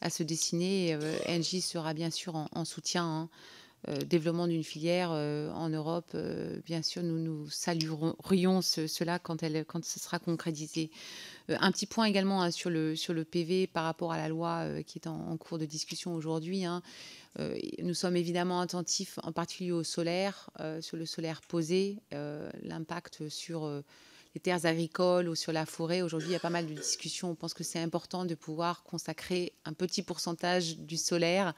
à 0.00 0.10
se 0.10 0.22
dessiner. 0.22 0.94
Euh, 0.94 1.16
NJ 1.28 1.60
sera 1.60 1.94
bien 1.94 2.10
sûr 2.10 2.36
en, 2.36 2.64
soutien. 2.64 3.04
Hein, 3.04 3.22
euh, 3.22 3.28
développement 4.06 4.46
d'une 4.46 4.62
filière 4.62 5.10
euh, 5.12 5.50
en 5.52 5.68
Europe, 5.68 6.16
bien 6.64 6.82
sûr, 6.82 7.02
nous 7.02 7.18
nous 7.18 7.50
saluerions 7.50 8.62
cela 8.62 9.18
quand, 9.18 9.42
elle, 9.42 9.64
quand 9.64 9.84
ce 9.84 9.98
sera 9.98 10.18
concrétisé. 10.18 10.90
un 11.48 11.72
petit 11.72 11.86
point 11.86 12.04
également 12.04 12.50
sur, 12.50 12.70
le, 12.70 12.94
sur 12.94 13.12
le 13.12 13.24
PV 13.24 13.66
par 13.66 13.84
rapport 13.84 14.12
à 14.12 14.18
la 14.18 14.28
loi 14.28 14.66
qui 14.86 14.98
est 14.98 15.08
en, 15.08 15.36
cours 15.36 15.58
de 15.58 15.66
discussion 15.66 16.14
aujourd'hui. 16.14 16.64
nous 17.82 17.94
sommes 17.94 18.16
évidemment 18.16 18.60
attentifs 18.60 19.18
en 19.22 19.32
particulier 19.32 19.72
au 19.72 19.82
solaire, 19.82 20.50
sur 20.80 20.96
le 20.96 21.06
solaire 21.06 21.40
posé, 21.42 21.98
l'impact 22.62 23.28
sur 23.28 23.82
les 24.34 24.40
terres 24.40 24.64
agricoles 24.64 25.28
ou 25.28 25.34
sur 25.34 25.52
la 25.52 25.66
forêt. 25.66 26.02
Aujourd'hui, 26.02 26.30
il 26.30 26.32
y 26.32 26.36
a 26.36 26.40
pas 26.40 26.50
mal 26.50 26.66
de 26.66 26.74
discussions. 26.74 27.30
On 27.30 27.34
pense 27.34 27.54
que 27.54 27.64
c'est 27.64 27.80
important 27.80 28.24
de 28.24 28.34
pouvoir 28.34 28.82
consacrer 28.82 29.52
un 29.64 29.72
petit 29.72 30.02
pourcentage 30.02 30.78
du 30.78 30.96
solaire 30.96 31.54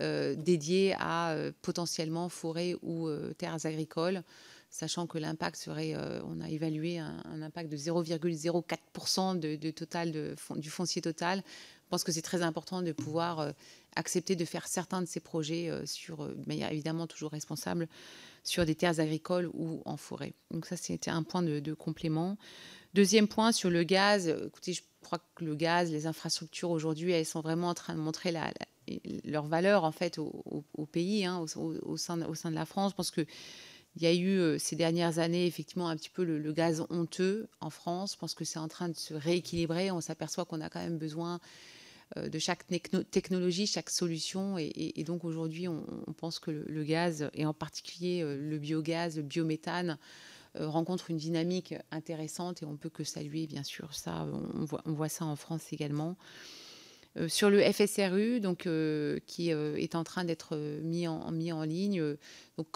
euh, 0.00 0.34
dédié 0.34 0.94
à 0.98 1.32
euh, 1.32 1.52
potentiellement 1.60 2.30
forêt 2.30 2.76
ou 2.82 3.08
euh, 3.08 3.34
terres 3.34 3.66
agricoles, 3.66 4.22
sachant 4.70 5.06
que 5.06 5.18
l'impact 5.18 5.56
serait, 5.56 5.94
on 6.24 6.40
a 6.40 6.48
évalué 6.48 6.98
un, 6.98 7.42
impact 7.42 7.70
de 7.70 7.76
0,04% 7.76 9.38
de, 9.38 9.70
total 9.70 10.34
du 10.56 10.70
foncier 10.70 11.02
total. 11.02 11.42
Je 11.84 11.88
pense 11.90 12.04
que 12.04 12.10
c'est 12.10 12.22
très 12.22 12.40
important 12.40 12.80
de 12.80 12.92
pouvoir 12.92 13.52
accepter 13.96 14.34
de 14.34 14.46
faire 14.46 14.66
certains 14.66 15.02
de 15.02 15.06
ces 15.06 15.20
projets 15.20 15.70
sur, 15.84 16.26
mais 16.46 16.60
évidemment 16.60 17.06
toujours 17.06 17.32
responsable 17.32 17.86
sur 18.44 18.64
des 18.64 18.74
terres 18.74 18.98
agricoles 18.98 19.50
ou 19.52 19.82
en 19.84 19.98
forêt. 19.98 20.32
Donc 20.50 20.64
ça, 20.64 20.78
c'était 20.78 21.10
un 21.10 21.22
point 21.22 21.42
de, 21.42 21.74
complément. 21.74 22.38
Deuxième 22.94 23.28
point 23.28 23.52
sur 23.52 23.68
le 23.68 23.82
gaz. 23.82 24.28
Écoutez, 24.28 24.72
je 24.72 24.80
crois 25.02 25.18
que 25.34 25.44
le 25.44 25.54
gaz, 25.54 25.92
les 25.92 26.06
infrastructures 26.06 26.70
aujourd'hui, 26.70 27.12
elles 27.12 27.26
sont 27.26 27.42
vraiment 27.42 27.68
en 27.68 27.74
train 27.74 27.92
de 27.92 28.00
montrer 28.00 28.32
la, 28.32 28.50
leur 29.24 29.46
valeur 29.46 29.84
en 29.84 29.92
fait 29.92 30.18
au, 30.18 30.86
pays, 30.90 31.24
hein, 31.24 31.38
au, 31.38 31.96
sein, 31.96 32.22
au 32.22 32.34
sein 32.34 32.50
de 32.50 32.54
la 32.54 32.66
France. 32.66 32.92
Je 32.92 32.96
pense 32.96 33.10
que 33.10 33.26
il 33.96 34.02
y 34.02 34.06
a 34.06 34.14
eu 34.14 34.38
euh, 34.38 34.58
ces 34.58 34.74
dernières 34.74 35.18
années 35.18 35.46
effectivement 35.46 35.88
un 35.88 35.96
petit 35.96 36.08
peu 36.08 36.24
le, 36.24 36.52
gaz 36.52 36.84
honteux 36.88 37.48
en 37.60 37.70
France. 37.70 38.14
Je 38.14 38.18
pense 38.18 38.34
que 38.34 38.44
c'est 38.44 38.58
en 38.58 38.68
train 38.68 38.88
de 38.88 38.96
se 38.96 39.12
rééquilibrer. 39.12 39.90
On 39.90 40.00
s'aperçoit 40.00 40.44
qu'on 40.44 40.60
a 40.60 40.70
quand 40.70 40.80
même 40.80 40.98
besoin 40.98 41.40
euh, 42.16 42.28
de 42.28 42.38
chaque 42.38 42.66
technologie, 42.66 43.66
chaque 43.66 43.90
solution. 43.90 44.56
Et, 44.58 45.04
donc 45.06 45.24
aujourd'hui, 45.24 45.68
on, 45.68 45.84
pense 46.16 46.38
que 46.38 46.50
le, 46.50 46.84
gaz, 46.84 47.28
et 47.34 47.44
en 47.44 47.52
particulier 47.52 48.22
euh, 48.22 48.36
le 48.36 48.58
biogaz, 48.58 49.16
le 49.16 49.22
biométhane, 49.22 49.98
rencontre 50.54 51.10
une 51.10 51.16
dynamique 51.16 51.74
intéressante 51.90 52.62
et 52.62 52.66
on 52.66 52.76
peut 52.76 52.90
que 52.90 53.04
saluer, 53.04 53.46
bien 53.46 53.62
sûr, 53.62 53.94
ça. 53.94 54.28
On 54.52 54.66
voit, 54.66 54.82
on 54.84 54.92
voit 54.92 55.08
ça 55.08 55.24
en 55.24 55.34
France 55.34 55.72
également. 55.72 56.18
Sur 57.28 57.50
le 57.50 57.60
FSRU, 57.60 58.40
donc, 58.40 58.68
qui 59.26 59.50
est 59.50 59.94
en 59.94 60.04
train 60.04 60.24
d'être 60.24 60.56
mis 60.82 61.06
en, 61.06 61.62
ligne. 61.62 62.16
donc, 62.56 62.68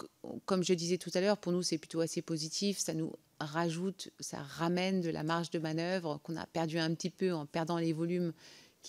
comme 0.45 0.63
je 0.63 0.73
disais 0.73 0.97
tout 0.97 1.11
à 1.13 1.21
l'heure, 1.21 1.37
pour 1.37 1.51
nous, 1.51 1.63
c'est 1.63 1.77
plutôt 1.77 2.01
assez 2.01 2.21
positif. 2.21 2.77
Ça 2.77 2.93
nous 2.93 3.13
rajoute, 3.39 4.09
ça 4.19 4.41
ramène 4.41 5.01
de 5.01 5.09
la 5.09 5.23
marge 5.23 5.49
de 5.49 5.59
manœuvre 5.59 6.19
qu'on 6.23 6.35
a 6.35 6.45
perdu 6.45 6.79
un 6.79 6.93
petit 6.93 7.09
peu 7.09 7.33
en 7.33 7.45
perdant 7.45 7.77
les 7.77 7.93
volumes 7.93 8.33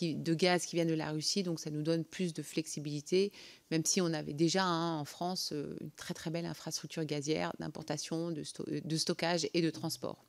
de 0.00 0.34
gaz 0.34 0.64
qui 0.64 0.76
viennent 0.76 0.88
de 0.88 0.94
la 0.94 1.10
Russie, 1.10 1.42
donc 1.42 1.60
ça 1.60 1.70
nous 1.70 1.82
donne 1.82 2.04
plus 2.04 2.32
de 2.32 2.42
flexibilité, 2.42 3.32
même 3.70 3.84
si 3.84 4.00
on 4.00 4.12
avait 4.12 4.34
déjà 4.34 4.64
hein, 4.64 4.98
en 4.98 5.04
France 5.04 5.50
euh, 5.52 5.76
une 5.80 5.90
très 5.92 6.14
très 6.14 6.30
belle 6.30 6.46
infrastructure 6.46 7.04
gazière 7.04 7.52
d'importation, 7.58 8.30
de, 8.30 8.44
stockage 8.96 9.48
et 9.54 9.62
de 9.62 9.70
transport. 9.70 10.24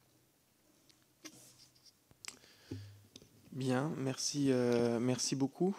Bien, 3.51 3.91
merci, 3.97 4.47
euh, 4.51 4.99
merci 4.99 5.35
beaucoup. 5.35 5.76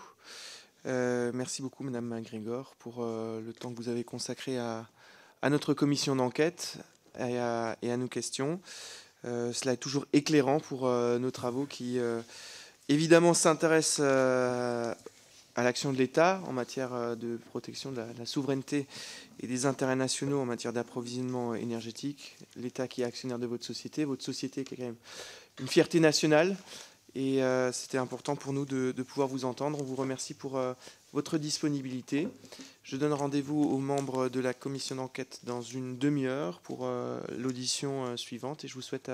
Euh, 0.86 1.30
merci 1.34 1.62
beaucoup, 1.62 1.84
Madame 1.84 2.06
MacGregor, 2.06 2.74
pour 2.78 3.04
le 3.04 3.52
temps 3.52 3.72
que 3.72 3.76
vous 3.76 3.88
avez 3.88 4.04
consacré 4.04 4.58
à, 4.58 4.86
notre 5.48 5.74
commission 5.74 6.16
d'enquête 6.16 6.78
et 7.18 7.38
à, 7.38 7.76
nos 7.82 8.08
questions. 8.08 8.60
cela 9.24 9.72
est 9.72 9.76
toujours 9.76 10.06
éclairant 10.12 10.60
pour 10.60 10.88
nos 10.88 11.30
travaux 11.30 11.66
qui 11.66 11.98
évidemment 12.90 13.34
s'intéresse 13.34 13.98
euh, 14.00 14.92
à 15.54 15.62
l'action 15.62 15.92
de 15.92 15.98
l'État 15.98 16.42
en 16.46 16.52
matière 16.52 16.92
euh, 16.92 17.14
de 17.14 17.38
protection 17.50 17.92
de 17.92 18.02
la, 18.18 18.26
souveraineté 18.26 18.86
et 19.40 19.46
des 19.46 19.64
intérêts 19.64 19.96
nationaux 19.96 20.40
en 20.40 20.44
matière 20.44 20.72
d'approvisionnement 20.72 21.54
énergétique. 21.54 22.36
L'État 22.56 22.88
qui 22.88 23.02
est 23.02 23.04
actionnaire 23.04 23.38
de 23.38 23.46
votre 23.46 23.64
société, 23.64 24.04
votre 24.04 24.24
société 24.24 24.64
qui 24.64 24.74
est 24.74 24.76
quand 24.76 24.82
même 24.84 24.96
une 25.60 25.68
fierté 25.68 26.00
nationale. 26.00 26.56
Et 27.14 27.42
euh, 27.42 27.72
c'était 27.72 27.98
important 27.98 28.36
pour 28.36 28.52
nous 28.52 28.64
de, 28.64 28.92
pouvoir 29.02 29.28
vous 29.28 29.44
entendre. 29.44 29.78
On 29.80 29.84
vous 29.84 29.96
remercie 29.96 30.34
pour 30.34 30.60
votre 31.12 31.38
disponibilité. 31.38 32.28
Je 32.82 32.96
donne 32.96 33.12
rendez-vous 33.12 33.62
aux 33.62 33.78
membres 33.78 34.28
de 34.28 34.40
la 34.40 34.54
commission 34.54 34.96
d'enquête 34.96 35.40
dans 35.44 35.62
une 35.62 35.98
demi-heure 35.98 36.60
pour 36.60 36.88
l'audition 37.36 38.16
suivante. 38.16 38.64
Et 38.64 38.68
je 38.68 38.74
vous 38.74 38.82
souhaite 38.82 39.10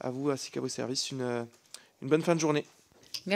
à, 0.00 0.10
vous 0.10 0.30
ainsi 0.30 0.50
qu'à 0.50 0.60
vos 0.60 0.68
services 0.68 1.12
une 1.12 1.46
bonne 2.02 2.22
fin 2.22 2.34
de 2.34 2.40
journée. 2.40 2.66